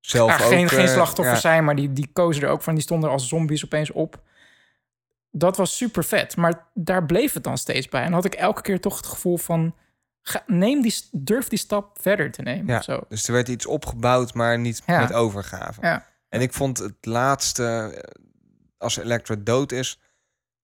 Zelf 0.00 0.32
ook, 0.32 0.38
geen, 0.40 0.68
geen 0.68 0.86
eh, 0.86 0.92
slachtoffers 0.92 1.40
zijn... 1.40 1.64
maar 1.64 1.76
die, 1.76 1.92
die 1.92 2.10
kozen 2.12 2.42
er 2.42 2.48
ook 2.48 2.62
van. 2.62 2.74
Die 2.74 2.82
stonden 2.82 3.08
er 3.08 3.14
als 3.14 3.28
zombies 3.28 3.64
opeens 3.64 3.90
op. 3.92 4.22
Dat 5.36 5.56
was 5.56 5.76
super 5.76 6.04
vet. 6.04 6.36
Maar 6.36 6.66
daar 6.74 7.04
bleef 7.06 7.32
het 7.32 7.44
dan 7.44 7.58
steeds 7.58 7.88
bij. 7.88 8.02
En 8.02 8.12
had 8.12 8.24
ik 8.24 8.34
elke 8.34 8.62
keer 8.62 8.80
toch 8.80 8.96
het 8.96 9.06
gevoel 9.06 9.36
van... 9.36 9.74
Ga, 10.22 10.42
neem 10.46 10.82
die, 10.82 10.94
durf 11.12 11.48
die 11.48 11.58
stap 11.58 11.98
verder 12.00 12.30
te 12.30 12.42
nemen. 12.42 12.66
Ja, 12.74 12.82
zo. 12.82 13.00
dus 13.08 13.26
er 13.26 13.32
werd 13.32 13.48
iets 13.48 13.66
opgebouwd, 13.66 14.34
maar 14.34 14.58
niet 14.58 14.82
Ja. 14.86 15.00
met 15.00 15.12
overgave. 15.12 15.80
Ja. 15.82 16.06
En 16.28 16.40
ik 16.40 16.52
vond 16.52 16.78
het 16.78 16.94
laatste, 17.00 17.64
eh, 17.94 18.22
als 18.78 18.96
Elektra 18.96 19.34
dood 19.38 19.72
is, 19.72 20.00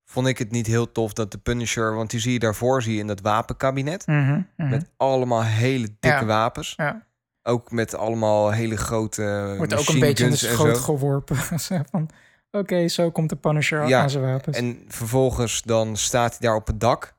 vond 0.05 0.27
ik 0.27 0.39
het 0.39 0.51
niet 0.51 0.67
heel 0.67 0.93
tof 0.93 1.13
dat 1.13 1.33
de 1.33 1.39
Punisher, 1.39 1.95
want 1.95 2.11
die 2.11 2.21
zie 2.21 2.33
je 2.33 2.39
daarvoor 2.39 2.83
zie 2.83 2.95
je 2.95 3.01
in 3.01 3.07
dat 3.07 3.21
wapenkabinet 3.21 4.07
Mhm, 4.07 4.41
mhm. 4.57 4.69
met 4.69 4.91
allemaal 4.97 5.43
hele 5.45 5.87
dikke 6.01 6.19
Ja. 6.19 6.25
wapens. 6.25 6.75
Ja. 6.77 7.07
Ook 7.43 7.71
met 7.71 7.95
allemaal 7.95 8.51
hele 8.51 8.77
grote 8.77 9.55
Wordt 9.57 9.75
ook 9.75 9.89
een 9.89 10.01
beetje 10.01 10.25
in 10.25 10.31
de 10.31 10.37
schoot 10.37 10.79
geworpen. 10.79 11.37
Van, 11.91 12.11
Oké, 12.51 12.89
zo 12.89 13.10
komt 13.10 13.28
de 13.28 13.36
Punisher 13.36 13.89
Ja, 13.89 14.01
aan 14.02 14.10
zijn 14.10 14.24
wapens. 14.24 14.56
En 14.56 14.85
vervolgens 14.89 15.62
dan 15.62 15.97
staat 15.97 16.31
hij 16.31 16.48
daar 16.48 16.56
op 16.56 16.66
het 16.66 16.81
dak. 16.81 17.14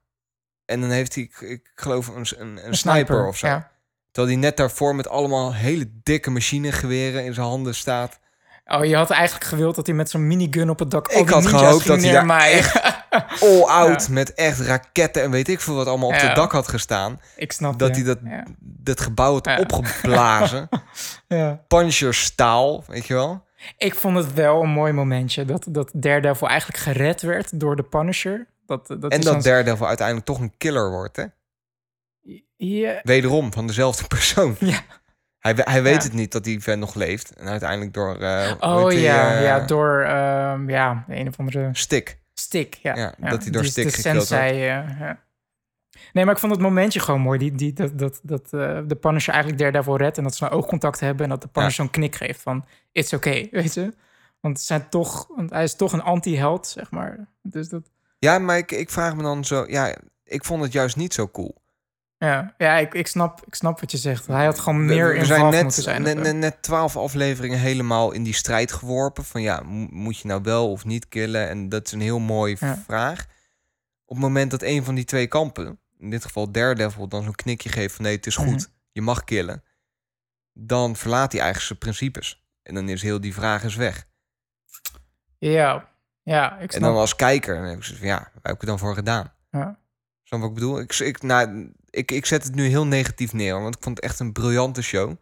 En 0.65 0.81
dan 0.81 0.89
heeft 0.89 1.15
hij, 1.15 1.29
ik, 1.39 1.71
geloof, 1.75 2.07
een, 2.07 2.25
een, 2.37 2.67
een, 2.67 2.75
sniper, 2.75 3.27
of 3.27 3.37
zo. 3.37 3.47
Ja. 3.47 3.71
Terwijl 4.11 4.33
hij 4.33 4.43
net 4.43 4.57
daarvoor 4.57 4.95
met 4.95 5.09
allemaal 5.09 5.53
hele 5.53 5.91
dikke 6.03 6.29
machinegeweren 6.29 7.25
in 7.25 7.33
zijn 7.33 7.47
handen 7.47 7.75
staat. 7.75 8.19
Oh, 8.65 8.85
je 8.85 8.95
had 8.95 9.09
eigenlijk 9.09 9.45
gewild 9.45 9.75
dat 9.75 9.85
hij 9.85 9.95
met 9.95 10.09
zo'n 10.09 10.27
minigun 10.27 10.69
op 10.69 10.79
het 10.79 10.91
dak... 10.91 11.07
Ik 11.07 11.29
had 11.29 11.47
gehoopt 11.47 11.87
dat 11.87 12.01
hij 12.01 12.11
daar 12.11 12.25
neermaaien. 12.25 12.65
All 13.41 13.61
out 13.61 14.09
met 14.09 14.33
echt 14.33 14.59
raketten 14.59 15.23
en 15.23 15.31
weet 15.31 15.47
ik 15.47 15.59
veel 15.59 15.75
wat 15.75 15.87
allemaal 15.87 16.07
op 16.09 16.15
Ja. 16.15 16.25
het 16.27 16.35
dak 16.35 16.51
had 16.51 16.67
gestaan. 16.67 17.21
Ik 17.35 17.51
snap 17.51 17.79
Dat 17.79 17.95
je. 17.95 18.03
hij 18.03 18.15
dat, 18.15 18.45
dat 18.59 19.01
gebouw 19.01 19.33
had 19.33 19.59
opgeblazen. 19.59 20.69
Ja. 21.27 21.61
Staal, 22.09 22.83
weet 22.87 23.05
je 23.05 23.13
wel? 23.13 23.43
Ik 23.77 23.95
vond 23.95 24.17
het 24.17 24.33
wel 24.33 24.63
een 24.63 24.69
mooi 24.69 24.93
momentje 24.93 25.45
dat, 25.45 25.65
dat 25.69 25.91
Daredevil 25.93 26.47
eigenlijk 26.47 26.79
gered 26.79 27.21
werd 27.21 27.59
door 27.59 27.75
de 27.75 27.83
Punisher. 27.83 28.47
Dat, 28.65 28.87
dat 28.87 29.01
en 29.01 29.09
dat 29.09 29.23
dan- 29.23 29.41
Daredevil 29.41 29.87
uiteindelijk 29.87 30.25
toch 30.27 30.39
een 30.39 30.53
killer 30.57 30.89
wordt, 30.91 31.15
hè? 31.15 31.25
Ja, 32.55 32.99
Wederom, 33.03 33.53
van 33.53 33.67
dezelfde 33.67 34.07
persoon. 34.07 34.55
Ja. 34.59 34.79
Hij, 35.39 35.53
hij 35.57 35.83
weet 35.83 35.95
Ja. 35.95 36.03
het 36.03 36.13
niet 36.13 36.31
dat 36.31 36.43
die 36.43 36.61
vent 36.61 36.79
nog 36.79 36.95
leeft. 36.95 37.33
En 37.35 37.47
uiteindelijk 37.47 37.93
door... 37.93 38.17
eh, 38.19 38.53
oh 38.59 38.89
die, 38.89 38.99
ja, 38.99 39.35
eh, 39.35 39.43
ja, 39.43 39.59
door 39.59 40.01
ehm, 40.01 40.69
ja, 40.69 41.05
een 41.07 41.27
of 41.27 41.39
andere 41.39 41.69
Stick. 41.71 42.19
stick. 42.33 42.73
Ja, 42.73 42.95
Ja, 42.95 43.13
dat 43.29 43.41
hij 43.43 43.51
door 43.51 43.61
de 43.63 43.71
gekild 43.91 44.31
eh, 44.31 44.65
ja. 44.65 45.19
Nee, 46.13 46.25
maar 46.25 46.33
ik 46.33 46.39
vond 46.39 46.51
het 46.51 46.61
momentje 46.61 46.99
gewoon 46.99 47.21
mooi. 47.21 47.39
Die, 47.39 47.51
die, 47.51 47.73
dat 47.73 47.99
dat, 47.99 48.19
dat 48.23 48.43
eh, 48.53 48.79
de 48.87 48.95
Punisher 48.95 49.33
eigenlijk 49.33 49.61
Daredevil 49.63 49.97
redt... 49.97 50.17
en 50.17 50.23
dat 50.23 50.35
ze 50.35 50.43
nou 50.43 50.55
oogcontact 50.55 50.99
hebben... 50.99 51.23
en 51.23 51.29
dat 51.29 51.41
de 51.41 51.47
Punisher 51.47 51.73
zo'n 51.75 51.89
knik 51.89 52.15
geeft 52.15 52.41
van... 52.41 52.65
it's 52.91 53.13
okay, 53.13 53.47
weet 53.51 53.73
je? 53.73 53.93
Want, 54.39 54.59
zijn 54.59 54.89
toch, 54.89 55.27
want 55.35 55.49
hij 55.49 55.63
is 55.63 55.75
toch 55.75 55.93
een 55.93 56.01
anti-held, 56.01 56.67
zeg 56.67 56.91
maar. 56.91 57.27
Dus 57.41 57.69
dat... 57.69 57.89
Ja, 58.19 58.39
maar 58.39 58.57
ik, 58.57 58.71
ik 58.71 58.89
vraag 58.89 59.15
me 59.15 59.21
dan 59.21 59.45
zo... 59.45 59.65
Ja, 59.67 59.95
ik 60.23 60.45
vond 60.45 60.63
het 60.63 60.71
juist 60.71 60.95
niet 60.95 61.13
zo 61.13 61.27
cool. 61.27 61.59
Ja, 62.17 62.53
ja 62.57 62.77
ik, 62.77 62.93
ik, 62.93 63.07
snap, 63.07 63.41
ik 63.45 63.55
snap 63.55 63.79
wat 63.79 63.91
je 63.91 63.97
zegt. 63.97 64.27
Hij 64.27 64.45
had 64.45 64.59
gewoon 64.59 64.85
meer 64.85 65.15
in 65.15 65.25
zijn 65.25 65.49
net, 65.49 65.63
moeten 65.63 65.83
zijn. 65.83 66.01
net, 66.01 66.35
net, 66.35 66.61
twaalf 66.61 66.97
afleveringen 66.97 67.59
helemaal 67.59 68.11
in 68.11 68.23
die 68.23 68.33
strijd 68.33 68.71
geworpen. 68.71 69.23
Van 69.23 69.41
ja, 69.41 69.61
mo- 69.65 69.87
moet 69.91 70.17
je 70.17 70.27
nou 70.27 70.41
wel 70.43 70.71
of 70.71 70.85
niet 70.85 71.07
killen? 71.07 71.49
En 71.49 71.69
dat 71.69 71.85
is 71.85 71.91
een 71.91 72.01
heel 72.01 72.19
mooie 72.19 72.55
Ja. 72.59 72.77
vraag. 72.85 73.25
Op 74.05 74.15
het 74.15 74.25
moment 74.25 74.51
dat 74.51 74.61
een 74.61 74.83
van 74.83 74.95
die 74.95 75.05
twee 75.05 75.27
kampen, 75.27 75.79
in 76.01 76.09
dit 76.09 76.23
geval 76.25 76.51
Daredevil, 76.51 77.07
dan 77.07 77.23
zo'n 77.23 77.35
knikje 77.35 77.69
geeft 77.69 77.95
van 77.95 78.05
nee, 78.05 78.15
het 78.15 78.25
is 78.25 78.35
goed, 78.35 78.47
Mhm. 78.47 78.65
je 78.91 79.01
mag 79.01 79.23
killen. 79.23 79.63
Dan 80.53 80.95
verlaat 80.95 81.31
hij 81.31 81.41
eigenlijk 81.41 81.67
zijn 81.67 81.79
principes. 81.79 82.45
En 82.63 82.73
dan 82.73 82.89
is 82.89 83.01
heel 83.01 83.21
die 83.21 83.33
vraag 83.33 83.63
is 83.63 83.75
weg. 83.75 84.07
Ja, 85.37 85.89
ja, 86.23 86.55
ik 86.55 86.61
En 86.61 86.69
snap. 86.69 86.81
dan 86.91 86.95
als 86.99 87.15
kijker, 87.15 87.55
dan 87.55 87.63
heb 87.63 87.77
ik 87.77 87.83
zoiets 87.83 87.99
van 87.99 88.07
ja, 88.13 88.19
waar 88.19 88.31
heb 88.41 88.53
ik 88.53 88.59
het 88.61 88.69
dan 88.69 88.79
voor 88.79 88.93
gedaan? 88.95 89.33
Ja. 89.51 89.79
Snap 90.23 90.39
je 90.39 90.39
wat 90.39 90.47
ik 90.49 90.53
bedoel? 90.53 90.79
Ik, 90.79 90.93
ik, 90.99 91.21
nou, 91.21 91.71
ik, 91.89 92.11
ik 92.11 92.25
zet 92.25 92.43
het 92.43 92.55
nu 92.55 92.65
heel 92.67 92.85
negatief 92.87 93.33
neer, 93.33 93.61
want 93.61 93.75
ik 93.75 93.83
vond 93.83 93.95
het 93.95 94.05
echt 94.05 94.19
een 94.19 94.31
briljante 94.31 94.81
show. 94.81 95.15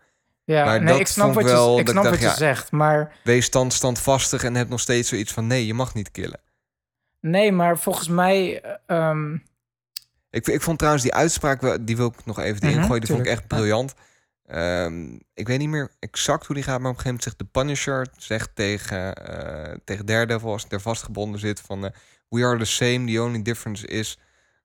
Ja, 0.43 0.65
Maar 0.65 0.81
nee, 0.83 0.99
ik 0.99 1.07
snap 1.07 1.33
wat 1.33 1.43
je, 1.43 1.49
wel 1.49 1.79
ik 1.79 1.85
dat 1.85 1.95
ik 1.95 2.01
snap 2.01 2.03
dacht, 2.03 2.15
wat 2.15 2.23
je 2.23 2.43
ja. 2.45 2.53
zegt, 2.53 2.71
maar 2.71 3.15
Wees 3.23 3.45
stand, 3.45 3.73
standvastig 3.73 4.43
en 4.43 4.55
heb 4.55 4.69
nog 4.69 4.79
steeds 4.79 5.09
zoiets 5.09 5.33
van 5.33 5.47
nee, 5.47 5.65
je 5.65 5.73
mag 5.73 5.93
niet 5.93 6.11
killen. 6.11 6.39
nee, 7.19 7.51
maar 7.51 7.77
volgens 7.77 8.07
mij, 8.07 8.61
eh, 8.61 8.75
ehm, 8.85 9.37
Ik, 10.29 10.47
ik 10.47 10.61
vond 10.61 10.77
trouwens 10.77 11.03
die 11.03 11.13
uitspraak, 11.13 11.77
die 11.87 11.97
wil 11.97 12.07
ik 12.07 12.25
nog 12.25 12.39
even 12.39 12.61
erin 12.63 12.75
Mhm, 12.77 12.85
gooien, 12.85 13.01
die 13.01 13.13
vond 13.15 13.25
ik 13.25 13.31
echt 13.31 13.47
briljant. 13.47 13.93
Ehm, 14.45 15.13
ik 15.33 15.47
weet 15.47 15.59
niet 15.59 15.69
meer 15.69 15.91
exact 15.99 16.45
hoe 16.45 16.55
die 16.55 16.63
gaat, 16.63 16.79
maar 16.79 16.91
op 16.91 16.97
een 16.97 17.01
gegeven 17.03 17.09
moment 17.09 17.23
zegt 17.23 17.37
de 17.39 17.59
Punisher 17.59 18.07
zegt 18.17 18.49
tegen, 18.53 19.15
eh 19.15 19.75
tegen 19.85 20.05
Daredevil 20.05 20.51
als 20.51 20.61
hij 20.61 20.71
er 20.71 20.81
vastgebonden 20.81 21.39
zit 21.39 21.61
van 21.61 21.85
eh, 21.85 21.91
we 22.29 22.45
are 22.45 22.57
the 22.57 22.65
same, 22.65 23.11
the 23.11 23.21
only 23.21 23.41
difference 23.41 23.87
is... 23.87 24.19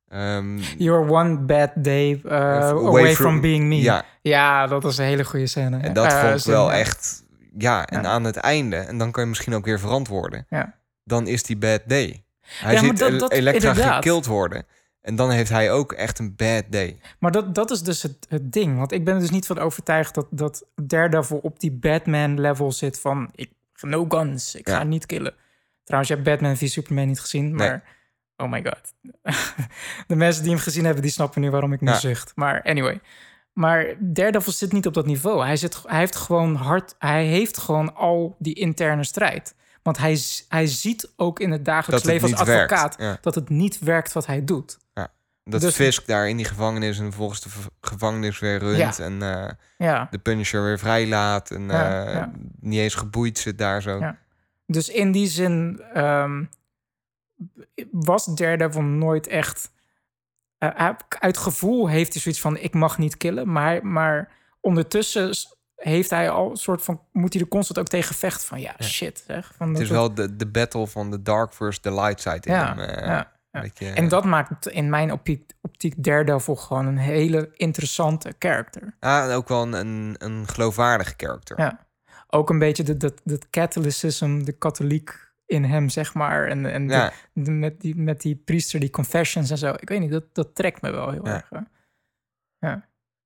ehm, 0.09 0.59
you're 0.79 1.11
one 1.13 1.37
bad 1.39 1.71
day 1.75 2.21
uh, 2.25 2.33
away 2.33 2.87
away, 2.87 3.15
from- 3.15 3.15
from, 3.15 3.41
being 3.41 3.65
me. 3.65 3.81
ja, 3.81 4.05
Ja, 4.23 4.67
dat 4.67 4.85
is 4.85 4.99
een 4.99 5.05
hele 5.05 5.25
goede 5.25 5.47
scène. 5.47 5.79
en 5.81 5.93
dat 5.93 6.07
Eh, 6.07 6.21
vond 6.21 6.35
ik 6.35 6.41
zin, 6.41 6.53
wel 6.53 6.73
echt... 6.73 7.23
Ja, 7.59 7.87
en 7.87 8.03
Ja. 8.03 8.09
aan 8.09 8.25
het 8.25 8.37
einde, 8.37 8.77
en 8.77 8.99
dan 8.99 9.11
kan 9.11 9.23
je 9.23 9.29
misschien 9.29 9.55
ook 9.55 9.65
weer 9.65 9.81
verantwoorden, 9.81 10.47
Ja. 10.49 10.75
dan 11.05 11.27
is 11.27 11.43
die 11.43 11.57
bad 11.57 11.81
day. 11.87 12.25
Hij 12.41 12.73
Ja, 12.73 12.79
ziet 12.81 12.99
dat- 12.99 13.11
El- 13.11 13.19
dat- 13.19 13.33
Elektra 13.33 13.69
inderdaad. 13.71 13.95
gekild 13.95 14.27
worden. 14.27 14.67
En 15.05 15.17
dan 15.17 15.31
heeft 15.31 15.51
hij 15.51 15.73
ook 15.73 15.93
echt 15.93 16.19
een 16.19 16.37
bad 16.37 16.65
day. 16.69 16.99
Maar 17.19 17.31
dat, 17.31 17.55
dat 17.55 17.71
is 17.71 17.83
dus 17.83 18.03
het, 18.03 18.27
het 18.29 18.53
ding. 18.53 18.79
Want 18.79 18.93
ik 18.93 19.05
ben 19.05 19.15
er 19.15 19.21
dus 19.21 19.31
niet 19.31 19.47
van 19.47 19.59
overtuigd 19.59 20.15
dat, 20.15 20.27
dat 20.31 20.65
Daredevil 20.75 21.39
op 21.39 21.61
die 21.61 21.73
Batman-level 21.73 22.73
zit 22.73 23.01
van... 23.01 23.31
Ik, 23.35 23.51
no 23.81 24.05
guns, 24.09 24.55
ik 24.55 24.69
Ja. 24.69 24.77
ga 24.77 24.83
niet 24.83 25.07
killen. 25.07 25.35
Trouwens, 25.85 26.11
je 26.13 26.19
hebt 26.19 26.29
Batman 26.29 26.57
v 26.57 26.69
Superman 26.69 27.07
niet 27.07 27.21
gezien, 27.21 27.45
Nee. 27.45 27.69
maar... 27.69 27.83
Oh 28.37 28.51
my 28.51 28.65
god. 28.65 28.95
De 30.07 30.17
mensen 30.17 30.43
die 30.43 30.53
hem 30.53 30.61
gezien 30.61 30.85
hebben, 30.85 31.03
die 31.03 31.11
snappen 31.11 31.41
nu 31.41 31.51
waarom 31.51 31.73
ik 31.73 31.81
nu 31.81 31.89
Ja. 31.89 31.99
zucht. 31.99 32.33
Maar 32.35 32.63
anyway. 32.63 33.01
Maar 33.53 33.95
Daredevil 33.99 34.53
zit 34.53 34.73
niet 34.73 34.87
op 34.87 34.95
dat 34.95 35.07
niveau. 35.07 35.45
Hij, 35.45 35.57
zit, 35.57 35.83
hij 35.87 35.99
heeft 35.99 36.17
gewoon 36.17 36.55
hard... 36.55 36.95
Hij 36.99 37.25
heeft 37.27 37.59
gewoon 37.59 37.95
al 37.95 38.37
die 38.39 38.55
interne 38.55 39.05
strijd. 39.05 39.55
Want 39.85 39.99
hij, 39.99 40.19
hij 40.49 40.67
ziet 40.67 41.13
ook 41.17 41.41
in 41.41 41.51
het 41.51 41.65
dagelijks 41.65 42.03
Dat 42.05 42.13
het 42.13 42.23
leven 42.23 42.39
als 42.39 42.49
advocaat... 42.49 42.95
ja. 42.99 43.19
dat 43.21 43.35
het 43.35 43.49
niet 43.49 43.79
werkt 43.79 44.13
wat 44.13 44.27
hij 44.27 44.45
doet. 44.45 44.79
Dat 45.47 45.61
Dus- 45.61 45.75
Fisk 45.75 46.07
daar 46.07 46.29
in 46.29 46.37
die 46.37 46.47
gevangenis 46.47 46.99
en 46.99 47.13
volgens 47.13 47.41
de 47.41 47.49
gevangenis 47.81 48.39
weer 48.39 48.59
runt. 48.59 48.97
Ja. 48.97 49.05
En 49.05 49.19
Ja. 49.79 50.09
de 50.11 50.19
Punisher 50.19 50.63
weer 50.65 50.79
vrijlaat. 50.79 51.51
En 51.51 51.63
Ja, 51.69 52.05
eh, 52.07 52.15
ja. 52.15 52.31
niet 52.61 52.79
eens 52.81 52.95
geboeid 52.95 53.39
zit 53.39 53.59
daar 53.59 53.83
zo. 53.83 53.99
Ja. 53.99 54.19
Dus 54.67 54.89
in 54.89 55.13
die 55.13 55.27
zin 55.27 55.83
ehm, 55.93 56.45
was 57.91 58.25
Daredevil 58.25 58.83
nooit 58.83 59.27
echt... 59.27 59.71
hij- 60.59 60.97
uit 61.09 61.37
gevoel 61.39 61.89
heeft 61.89 62.13
hij 62.13 62.23
zoiets 62.23 62.41
van, 62.41 62.57
ik 62.57 62.75
mag 62.75 62.99
niet 62.99 63.17
killen. 63.17 63.53
Maar, 63.53 63.87
maar 63.87 64.31
ondertussen 64.61 65.35
heeft 65.91 66.11
hij 66.11 66.31
al 66.31 66.51
een 66.51 66.57
soort 66.57 66.83
van... 66.83 67.01
Moet 67.13 67.33
hij 67.33 67.43
er 67.43 67.49
constant 67.49 67.79
ook 67.79 67.89
tegen 67.89 68.15
vechten 68.15 68.47
van... 68.47 68.61
Ja, 68.61 68.75
shit. 68.83 69.25
Zeg, 69.27 69.53
van 69.57 69.69
Het 69.69 69.79
is 69.81 69.89
wel 69.89 70.15
de, 70.15 70.37
de 70.37 70.47
battle 70.47 70.87
van 70.87 71.11
de 71.11 71.23
dark 71.23 71.53
versus 71.53 71.83
the 71.83 71.95
light 71.95 72.21
side 72.21 72.41
in 72.41 72.53
Ja, 72.53 72.75
hem. 72.75 72.79
eh, 72.79 73.07
ja, 73.07 73.33
beetje, 73.51 73.91
En 73.91 74.09
dat 74.09 74.25
maakt 74.25 74.67
in 74.69 74.91
mijn 74.91 75.13
optiek, 75.13 75.53
optiek 75.61 75.95
Daredevil 76.05 76.57
gewoon 76.57 76.87
een 76.87 76.99
hele 76.99 77.51
interessante 77.55 78.35
character. 78.39 78.97
Ah, 79.01 79.25
en 79.31 79.37
ook 79.37 79.49
wel 79.49 79.63
een, 79.63 79.73
een, 79.73 80.15
een 80.19 80.49
geloofwaardige 80.49 81.15
character. 81.17 81.59
Ja. 81.61 81.87
Ook 82.27 82.51
een 82.51 82.59
beetje 82.59 82.83
dat 82.83 83.01
dat 83.01 83.21
dat 83.25 83.51
katholicism, 83.51 84.43
de 84.43 84.53
katholiek 84.53 85.33
in 85.47 85.65
hem, 85.65 85.89
zeg 85.89 86.15
maar. 86.15 86.47
En, 86.49 86.67
en 86.67 86.87
de- 86.87 86.95
Ja. 86.95 87.13
de- 87.33 87.51
met, 87.51 87.81
die, 87.81 87.97
met 87.97 88.21
die 88.21 88.37
priester, 88.37 88.81
die 88.81 88.91
confessions 88.91 89.51
en 89.51 89.59
zo. 89.59 89.73
Ik 89.77 89.89
weet 89.89 90.01
niet, 90.01 90.11
dat, 90.11 90.25
dat 90.33 90.55
trekt 90.55 90.83
me 90.83 90.91
wel 90.91 91.11
heel 91.11 91.27
Ja. 91.27 91.33
erg. 91.35 91.49
hè. 92.59 92.75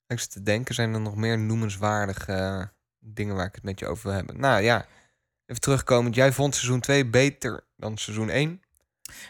Ik 0.09 0.21
zit 0.21 0.31
te 0.31 0.43
denken, 0.43 0.75
zijn 0.75 0.95
er 0.95 1.01
nog 1.01 1.17
meer 1.17 1.39
noemenswaardige 1.39 2.33
eh, 2.33 2.65
dingen 2.99 3.37
waar 3.37 3.47
ik 3.47 3.55
het 3.55 3.65
met 3.65 3.79
je 3.79 3.87
over 3.87 4.07
wil 4.07 4.17
hebben? 4.17 4.41
Nou 4.41 4.63
ja, 4.63 4.87
even 5.47 5.63
terugkomend. 5.63 6.15
Jij 6.15 6.33
vond 6.33 6.55
seizoen 6.55 6.81
2 6.81 7.07
beter 7.07 7.65
dan 7.77 7.97
seizoen 7.97 8.31
1. 8.31 8.63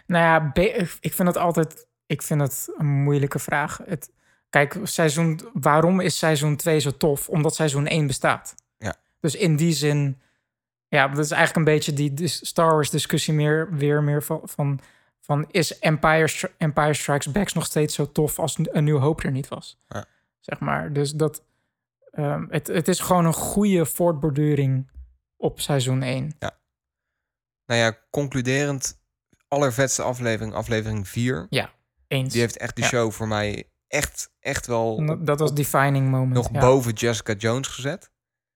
Nou 0.06 0.24
ja, 0.24 0.62
ik 1.00 1.14
vind 1.14 1.28
het 1.28 1.36
altijd 1.36 1.88
ik 2.08 2.22
vind 2.22 2.40
het 2.40 2.72
een 2.76 2.86
moeilijke 2.86 3.38
vraag. 3.38 3.80
Het, 3.84 4.10
kijk, 4.50 4.78
seizoen, 4.82 5.40
waarom 5.52 6.00
is 6.00 6.18
seizoen 6.18 6.56
2 6.56 6.80
zo 6.80 6.96
tof? 6.96 7.28
Omdat 7.28 7.54
seizoen 7.54 7.86
1 7.86 8.06
bestaat. 8.06 8.54
Ja. 8.78 8.94
Dus 9.20 9.34
in 9.34 9.56
die 9.56 9.72
zin, 9.72 10.20
ja, 10.88 11.08
dat 11.08 11.24
is 11.24 11.30
eigenlijk 11.30 11.66
een 11.66 11.74
beetje 11.74 11.92
die 11.92 12.28
Star 12.28 12.70
Wars 12.70 12.90
discussie 12.90 13.34
meer, 13.34 13.68
weer 13.74 14.02
meer 14.02 14.22
van, 14.22 14.40
van, 14.44 14.80
van 15.20 15.46
is 15.50 15.78
Empire, 15.78 16.50
Empire 16.56 16.94
Strikes 16.94 17.32
Back 17.32 17.54
nog 17.54 17.64
steeds 17.64 17.94
zo 17.94 18.12
tof 18.12 18.38
als 18.38 18.58
een 18.62 18.84
New 18.84 18.98
Hope 18.98 19.22
er 19.22 19.30
niet 19.30 19.48
was? 19.48 19.78
Ja. 19.88 20.04
Zeg 20.48 20.60
maar. 20.60 20.92
Dus 20.92 21.12
dat, 21.12 21.44
ehm, 22.10 22.46
het, 22.48 22.66
het 22.66 22.88
is 22.88 23.00
gewoon 23.00 23.24
een 23.24 23.32
goede 23.32 23.86
voortborduring 23.86 24.90
op 25.36 25.60
seizoen 25.60 26.02
1. 26.02 26.36
Nou 27.66 27.80
ja, 27.80 27.98
concluderend, 28.10 29.00
allervetste 29.48 30.02
aflevering, 30.02 30.54
aflevering 30.54 31.08
4. 31.08 31.46
Eens. 32.08 32.32
Die 32.32 32.40
heeft 32.40 32.56
echt 32.56 32.76
de 32.76 32.82
Ja. 32.82 32.88
show 32.88 33.12
voor 33.12 33.28
mij 33.28 33.70
echt, 33.86 34.30
echt 34.40 34.66
wel 34.66 35.06
Dat- 35.06 35.26
dat 35.26 35.38
was 35.38 35.54
defining 35.54 36.10
moment. 36.10 36.34
nog 36.34 36.52
ja. 36.52 36.60
boven 36.60 36.92
Jessica 36.92 37.32
Jones 37.32 37.68
gezet. 37.68 38.10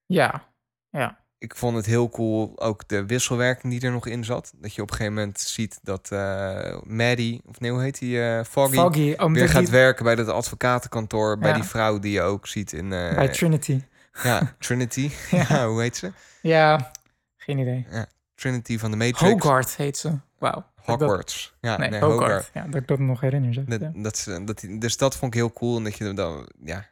Ja, 0.07 0.55
ja. 0.91 1.22
Ik 1.43 1.57
vond 1.57 1.77
het 1.77 1.87
heel 1.87 2.09
cool, 2.09 2.53
ook 2.61 2.89
de 2.89 3.07
wisselwerking 3.07 3.73
die 3.73 3.81
er 3.83 3.93
nog 3.93 4.07
in 4.07 4.25
zat. 4.25 4.53
Dat 4.57 4.75
je 4.75 4.83
op 4.83 4.91
een 4.91 4.97
gegeven 4.97 5.15
moment 5.19 5.41
ziet 5.41 5.79
dat 5.83 6.11
eh 6.11 6.81
Maddie, 6.83 7.43
of 7.47 7.61
nee, 7.61 7.71
hoe 7.71 7.83
heet 7.83 7.99
die, 7.99 8.23
eh, 8.23 8.45
Foggy, 8.45 8.75
Foggy, 8.75 9.11
omdat 9.17 9.31
weer 9.33 9.49
gaat 9.49 9.63
die- 9.63 9.71
werken 9.73 10.05
bij 10.05 10.15
dat 10.15 10.29
advocatenkantoor. 10.29 11.39
Bij 11.39 11.49
Ja. 11.49 11.55
die 11.55 11.65
vrouw 11.65 11.99
die 11.99 12.13
je 12.13 12.21
ook 12.23 12.47
ziet 12.47 12.73
in... 12.73 12.93
eh, 12.93 13.15
bij 13.15 13.29
Trinity. 13.29 13.83
Ja, 14.23 14.55
Trinity. 14.59 15.11
Ja. 15.31 15.45
ja. 15.49 15.69
hoe 15.69 15.81
heet 15.81 15.97
ze? 15.97 16.13
Ja, 16.43 16.91
geen 17.37 17.59
idee. 17.59 17.87
Trinity 18.35 18.79
van 18.79 18.91
de 18.91 18.97
Matrix. 18.97 19.21
Hogarth 19.45 19.77
heet 19.77 19.97
ze. 19.97 20.13
Wauw. 20.39 20.53
Dat- 20.55 21.01
Hogwarts. 21.01 21.55
Ja, 21.61 21.77
nee, 21.77 21.89
nee, 21.91 22.01
Hogarth. 22.01 22.21
Hogarth. 22.21 22.51
Ja, 22.55 22.65
dat 22.67 22.81
ik 22.81 22.89
dat 22.89 22.99
nog 22.99 23.21
herinner. 23.21 23.55
Zeg. 23.55 23.65
Dat, 23.65 23.81
Ja. 23.81 23.91
dat, 23.95 24.17
ze- 24.19 24.45
dat, 24.45 24.65
dus 24.79 24.97
dat 24.97 25.17
vond 25.17 25.35
ik 25.35 25.41
heel 25.41 25.53
cool. 25.53 25.77
En 25.77 25.85
dat 25.85 25.97
je 25.97 26.13
dan, 26.13 26.49
ja. 26.65 26.87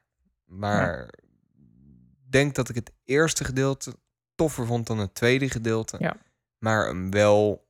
Maar 0.47 1.09
denk 2.31 2.55
dat 2.55 2.69
ik 2.69 2.75
het 2.75 2.91
eerste 3.05 3.45
gedeelte 3.45 3.95
toffer 4.41 4.67
vond 4.67 4.87
dan 4.87 4.99
het 4.99 5.15
tweede 5.15 5.51
gedeelte. 5.51 5.97
Ja. 5.99 6.17
Maar 6.59 6.87
hem 6.87 7.11
wel 7.11 7.69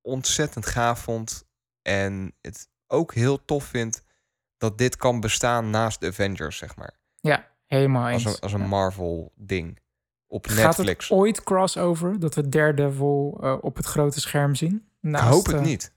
ontzettend 0.00 0.66
gaaf 0.66 1.00
vond. 1.00 1.44
En 1.82 2.34
het 2.40 2.68
ook 2.86 3.14
heel 3.14 3.44
tof 3.44 3.64
vind 3.64 4.02
dat 4.56 4.78
dit 4.78 4.96
kan 4.96 5.20
bestaan 5.20 5.70
naast 5.70 6.00
de 6.00 6.06
Avengers, 6.06 6.56
zeg 6.56 6.76
maar. 6.76 6.98
Ja, 7.20 7.48
helemaal 7.66 8.08
eens. 8.08 8.24
Als 8.24 8.34
een, 8.34 8.40
als 8.40 8.52
een 8.52 8.60
Ja. 8.60 8.66
Marvel 8.66 9.32
ding. 9.36 9.80
Op 10.26 10.46
Gaat 10.46 10.56
Netflix. 10.76 11.08
het 11.08 11.18
ooit 11.18 11.42
crossover 11.42 12.18
dat 12.20 12.34
we 12.34 12.48
Daredevil 12.48 13.38
eh 13.42 13.56
op 13.60 13.76
het 13.76 13.86
grote 13.86 14.20
scherm 14.20 14.54
zien? 14.54 14.74
ik 14.74 14.82
Naast, 15.00 15.34
hoop 15.34 15.46
het 15.46 15.54
eh, 15.54 15.62
niet. 15.62 15.92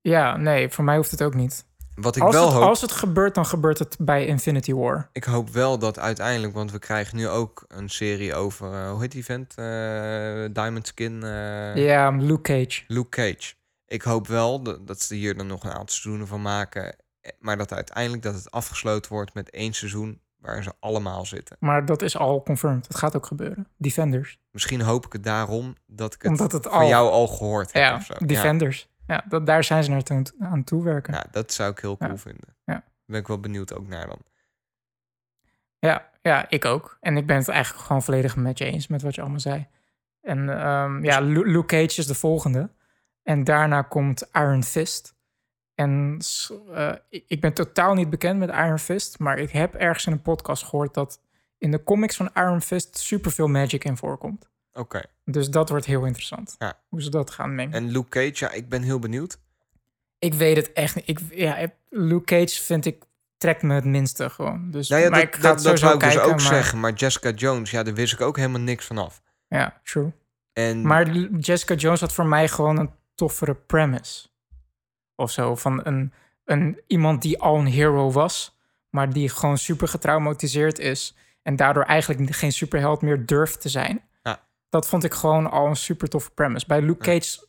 Ja, 0.00 0.36
nee, 0.36 0.68
voor 0.68 0.84
mij 0.84 0.96
hoeft 0.96 1.10
het 1.10 1.22
ook 1.22 1.34
niet. 1.34 1.66
Wat 2.00 2.16
ik 2.16 2.22
Als 2.22 2.34
wel 2.34 2.44
het, 2.44 2.52
hoop... 2.54 2.62
als 2.62 2.80
het 2.80 2.92
gebeurt, 2.92 3.34
dan 3.34 3.46
gebeurt 3.46 3.78
het 3.78 3.96
bij 4.00 4.26
Infinity 4.26 4.72
War. 4.72 5.08
Ik 5.12 5.24
hoop 5.24 5.50
wel 5.50 5.78
dat 5.78 5.98
uiteindelijk, 5.98 6.54
want 6.54 6.72
we 6.72 6.78
krijgen 6.78 7.16
nu 7.16 7.28
ook 7.28 7.64
een 7.68 7.88
serie 7.88 8.34
over, 8.34 8.72
eh, 8.72 8.90
hoe 8.90 9.00
heet 9.00 9.12
die 9.12 9.24
vent? 9.24 9.54
Eh, 9.56 9.64
Diamond 10.52 10.86
Skin, 10.86 11.22
eh, 11.22 11.76
Ja, 11.76 12.10
Luke 12.10 12.40
Cage. 12.42 12.82
Luke 12.86 13.08
Cage. 13.08 13.54
Ik 13.86 14.02
hoop 14.02 14.26
wel 14.26 14.62
dat, 14.62 14.86
dat 14.86 15.00
ze 15.02 15.14
hier 15.14 15.36
dan 15.36 15.46
nog 15.46 15.64
een 15.64 15.70
aantal 15.70 15.86
seizoenen 15.88 16.26
van 16.26 16.42
maken, 16.42 16.96
maar 17.38 17.56
dat 17.56 17.72
uiteindelijk 17.72 18.22
dat 18.22 18.34
het 18.34 18.50
afgesloten 18.50 19.12
wordt 19.12 19.34
met 19.34 19.50
één 19.50 19.72
seizoen 19.72 20.20
waarin 20.40 20.62
ze 20.62 20.72
allemaal 20.80 21.26
zitten. 21.26 21.56
Maar 21.60 21.84
dat 21.86 22.02
is 22.02 22.16
al 22.18 22.42
confirmed. 22.42 22.86
Het 22.88 22.96
gaat 22.96 23.16
ook 23.16 23.26
gebeuren. 23.26 23.66
Defenders. 23.76 24.38
Misschien 24.50 24.80
hoop 24.80 25.06
ik 25.06 25.12
het 25.12 25.24
daarom 25.24 25.74
dat 25.86 26.14
ik 26.14 26.22
het, 26.22 26.30
Omdat 26.30 26.52
het 26.52 26.62
van 26.62 26.72
al- 26.72 26.88
jou 26.88 27.10
al 27.10 27.26
gehoord 27.26 27.72
heb 27.72 27.82
Ja, 27.82 27.94
of 27.96 28.04
zo. 28.04 28.14
Defenders. 28.26 28.78
Ja, 28.80 28.97
dat, 29.28 29.46
daar 29.46 29.64
zijn 29.64 29.84
ze 29.84 29.90
naartoe 29.90 30.22
aan 30.38 30.64
toewerken. 30.64 31.12
Ja, 31.14 31.18
ja, 31.24 31.28
dat 31.30 31.52
zou 31.52 31.70
ik 31.70 31.78
heel 31.78 31.96
cool 31.96 32.10
Ja. 32.10 32.16
vinden. 32.16 32.56
Ja. 32.64 32.72
Daar 32.74 32.82
ben 33.06 33.20
ik 33.20 33.26
wel 33.26 33.40
benieuwd 33.40 33.74
ook 33.74 33.86
naar 33.88 34.06
dan. 34.06 34.18
Ja, 35.78 36.10
ja, 36.22 36.48
ik 36.48 36.64
ook. 36.64 36.96
En 37.00 37.16
ik 37.16 37.26
ben 37.26 37.36
het 37.36 37.48
eigenlijk 37.48 37.84
gewoon 37.86 38.02
volledig 38.02 38.36
met 38.36 38.58
je 38.58 38.64
eens 38.64 38.86
met 38.86 39.02
wat 39.02 39.14
je 39.14 39.20
allemaal 39.20 39.40
zei. 39.40 39.66
En 40.20 40.48
ehm, 40.60 41.04
ja, 41.04 41.20
Lu- 41.20 41.50
Luke 41.50 41.66
Cage 41.66 42.00
is 42.00 42.06
de 42.06 42.14
volgende. 42.14 42.70
En 43.22 43.44
daarna 43.44 43.82
komt 43.82 44.28
Iron 44.32 44.62
Fist. 44.64 45.16
En 45.74 46.18
eh, 46.72 46.92
ik 47.08 47.24
ik 47.28 47.40
ben 47.40 47.52
totaal 47.52 47.94
niet 47.94 48.10
bekend 48.10 48.38
met 48.38 48.48
Iron 48.50 48.78
Fist, 48.78 49.18
maar 49.18 49.38
ik 49.38 49.50
heb 49.50 49.74
ergens 49.74 50.06
in 50.06 50.12
een 50.12 50.22
podcast 50.22 50.62
gehoord 50.62 50.94
dat 50.94 51.20
in 51.58 51.70
de 51.70 51.82
comics 51.84 52.16
van 52.16 52.30
Iron 52.34 52.60
Fist 52.60 52.98
superveel 52.98 53.48
magic 53.48 53.84
in 53.84 53.96
voorkomt. 53.96 54.48
Oké. 54.78 55.02
Dus 55.24 55.50
dat 55.50 55.68
wordt 55.68 55.84
heel 55.84 56.04
interessant. 56.04 56.54
Ja. 56.58 56.78
Hoe 56.88 57.02
ze 57.02 57.10
dat 57.10 57.30
gaan 57.30 57.54
mengen. 57.54 57.74
En 57.74 57.90
Luke 57.90 58.08
Cage, 58.08 58.44
ja, 58.44 58.50
ik 58.50 58.68
ben 58.68 58.82
heel 58.82 58.98
benieuwd. 58.98 59.38
Ik 60.18 60.34
weet 60.34 60.56
het 60.56 60.72
echt 60.72 60.94
niet. 60.94 61.08
Ik, 61.08 61.20
ja, 61.30 61.70
Luke 61.88 62.24
Cage 62.24 62.62
vind 62.62 62.86
ik 62.86 63.04
trekt 63.38 63.62
me 63.62 63.74
het 63.74 63.84
minste 63.84 64.30
gewoon. 64.30 64.70
Dus 64.70 64.88
Nou 64.88 65.02
ja, 65.02 65.10
maar 65.10 65.20
dat, 65.20 65.28
ik 65.28 65.34
ga 65.34 65.54
dat, 65.54 65.80
wou 65.80 65.94
ik 65.94 66.00
kijken. 66.00 66.18
dus 66.18 66.28
ook 66.28 66.38
maar, 66.38 66.40
zeggen. 66.40 66.80
Maar 66.80 66.92
Jessica 66.92 67.30
Jones, 67.30 67.70
ja, 67.70 67.82
daar 67.82 67.94
wist 67.94 68.12
ik 68.12 68.20
ook 68.20 68.36
helemaal 68.36 68.60
niks 68.60 68.84
van 68.86 68.98
af. 68.98 69.22
Ja, 69.48 69.80
true. 69.84 70.12
En 70.52 70.82
Maar 70.82 71.10
Jessica 71.38 71.74
Jones 71.74 72.00
had 72.00 72.12
voor 72.12 72.26
mij 72.26 72.48
gewoon 72.48 72.78
een 72.78 72.90
toffere 73.14 73.54
premise. 73.54 74.28
Of 75.14 75.30
zo, 75.30 75.54
van 75.54 75.80
een, 75.86 76.12
een, 76.44 76.80
iemand 76.86 77.22
die 77.22 77.40
al 77.40 77.58
een 77.58 77.66
hero 77.66 78.10
was, 78.10 78.58
maar 78.90 79.12
die 79.12 79.28
gewoon 79.28 79.58
super 79.58 79.88
getraumatiseerd 79.88 80.78
is 80.78 81.16
en 81.42 81.56
daardoor 81.56 81.82
eigenlijk 81.82 82.34
geen 82.34 82.52
superheld 82.52 83.02
meer 83.02 83.26
durft 83.26 83.60
te 83.60 83.68
zijn. 83.68 84.02
Dat 84.68 84.88
vond 84.88 85.04
ik 85.04 85.14
gewoon 85.14 85.50
al 85.50 85.66
een 85.66 85.76
super 85.76 86.08
toffe 86.08 86.30
premise. 86.30 86.66
Bij 86.66 86.80
Luke 86.82 87.04
Cage, 87.04 87.46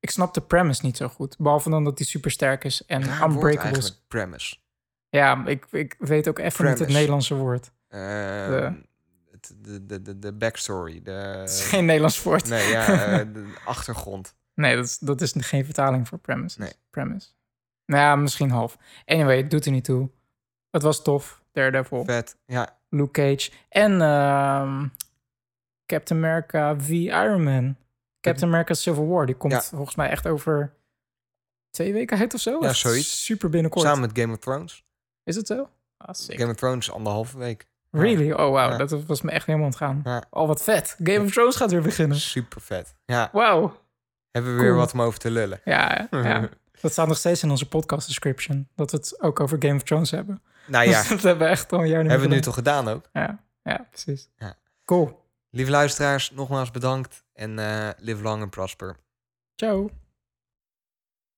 ik 0.00 0.10
snap 0.10 0.34
de 0.34 0.40
premise 0.40 0.84
niet 0.84 0.96
zo 0.96 1.08
goed. 1.08 1.36
Behalve 1.38 1.70
dan 1.70 1.84
dat 1.84 1.98
hij 1.98 2.06
super 2.06 2.30
sterk 2.30 2.64
is 2.64 2.84
en 2.86 3.04
raar 3.04 3.30
woord 3.30 3.32
unbreakable 3.52 3.78
is. 3.78 4.04
premise. 4.08 4.56
Ja, 5.08 5.46
ik, 5.46 5.66
ik 5.70 5.94
weet 5.98 6.28
ook 6.28 6.38
even 6.38 6.64
niet 6.64 6.78
het. 6.78 6.88
Nederlandse 6.88 7.34
woord. 7.34 7.70
Het- 7.88 9.54
de, 9.58 9.86
de, 9.86 10.02
de, 10.02 10.18
de 10.18 10.32
backstory. 10.32 11.02
De, 11.02 11.10
Het 11.10 11.50
is 11.50 11.64
geen 11.68 11.84
Nederlands 11.84 12.22
woord. 12.22 12.48
Nee, 12.48 12.68
ja, 12.68 12.86
eh, 12.86 13.26
de 13.34 13.52
achtergrond. 13.64 14.34
Nee, 14.54 14.76
dat 14.76 14.84
is, 14.84 14.98
dat 14.98 15.20
is 15.20 15.32
geen 15.36 15.64
vertaling 15.64 16.08
voor 16.08 16.18
premise. 16.18 16.60
Nee. 16.60 16.72
Premise. 16.90 17.28
Nou 17.86 18.02
ja, 18.02 18.16
misschien 18.16 18.50
half. 18.50 18.76
Anyway, 19.04 19.36
het 19.36 19.50
doet 19.50 19.64
er 19.66 19.72
niet 19.72 19.84
toe. 19.84 20.10
Het 20.70 20.82
was 20.82 21.02
tof. 21.02 21.42
Daredevil, 21.52 22.04
Vet. 22.04 22.36
Ja, 22.46 22.78
Luke 22.88 23.10
Cage 23.10 23.50
en 23.68 24.00
ehm, 24.00 24.86
Captain 25.88 26.18
America 26.24 26.76
v 26.80 26.88
Iron 26.90 27.42
Man. 27.42 27.76
Captain 28.20 28.48
America 28.48 28.74
Civil 28.74 29.06
War. 29.06 29.26
Die 29.26 29.34
komt 29.36 29.52
Ja. 29.52 29.62
volgens 29.62 29.94
mij 29.96 30.08
echt 30.08 30.26
over 30.26 30.72
twee 31.70 31.92
weken 31.92 32.18
uit 32.18 32.34
of 32.34 32.40
zo. 32.40 32.58
Ja, 32.62 32.72
zoiets. 32.72 33.24
Super 33.24 33.48
binnenkort. 33.50 33.84
samen 33.86 34.00
met 34.00 34.18
Game 34.18 34.32
of 34.32 34.38
Thrones. 34.38 34.84
Is 35.24 35.36
het 35.36 35.46
zo? 35.46 35.68
Ah. 35.96 36.14
Game 36.26 36.50
of 36.50 36.56
Thrones 36.56 36.90
anderhalve 36.92 37.38
week. 37.38 37.66
Really? 37.90 38.30
Oh, 38.32 38.36
wow. 38.38 38.54
Ja. 38.56 38.76
Dat 38.76 39.04
was 39.06 39.22
me 39.22 39.30
echt 39.30 39.46
helemaal 39.46 39.66
ontgaan. 39.66 40.00
Ja. 40.04 40.22
Oh, 40.30 40.46
wat 40.46 40.62
vet. 40.62 40.96
Game 41.02 41.24
of 41.24 41.32
Thrones 41.32 41.56
gaat 41.56 41.70
weer 41.70 41.82
beginnen. 41.82 42.16
Super 42.16 42.60
vet. 42.60 42.94
Ja, 43.04 43.28
Wauw. 43.32 43.80
hebben 44.30 44.56
we 44.56 44.62
weer 44.62 44.74
wat 44.74 44.92
om 44.92 45.02
over 45.02 45.18
te 45.18 45.30
lullen. 45.30 45.60
Ja, 45.64 46.06
ja. 46.10 46.48
Dat 46.80 46.92
staat 46.92 47.06
nog 47.08 47.16
steeds 47.16 47.42
in 47.42 47.50
onze 47.50 47.68
podcast 47.68 48.06
description. 48.06 48.68
Dat 48.74 48.90
we 48.90 48.96
het 48.96 49.20
ook 49.22 49.40
over 49.40 49.56
Game 49.60 49.74
of 49.74 49.82
Thrones 49.82 50.10
hebben. 50.10 50.42
Nou 50.66 50.88
ja, 50.88 51.02
dat 51.08 51.22
hebben 51.22 51.46
we 51.46 51.52
echt 51.52 51.72
al 51.72 51.80
een 51.80 51.88
jaar 51.88 52.04
hebben 52.04 52.28
we 52.28 52.34
nu 52.34 52.40
toch 52.40 52.54
gedaan 52.54 52.88
ook. 52.88 53.08
Ja, 53.12 53.44
ja, 53.62 53.86
precies. 53.90 54.28
Ja. 54.36 54.54
Cool. 54.84 55.26
Lieve 55.50 55.70
luisteraars, 55.70 56.30
nogmaals 56.30 56.70
bedankt. 56.70 57.24
En 57.32 57.58
eh 57.58 57.90
live 57.98 58.22
long 58.22 58.42
and 58.42 58.50
prosper. 58.50 58.96
Ciao. 59.54 59.90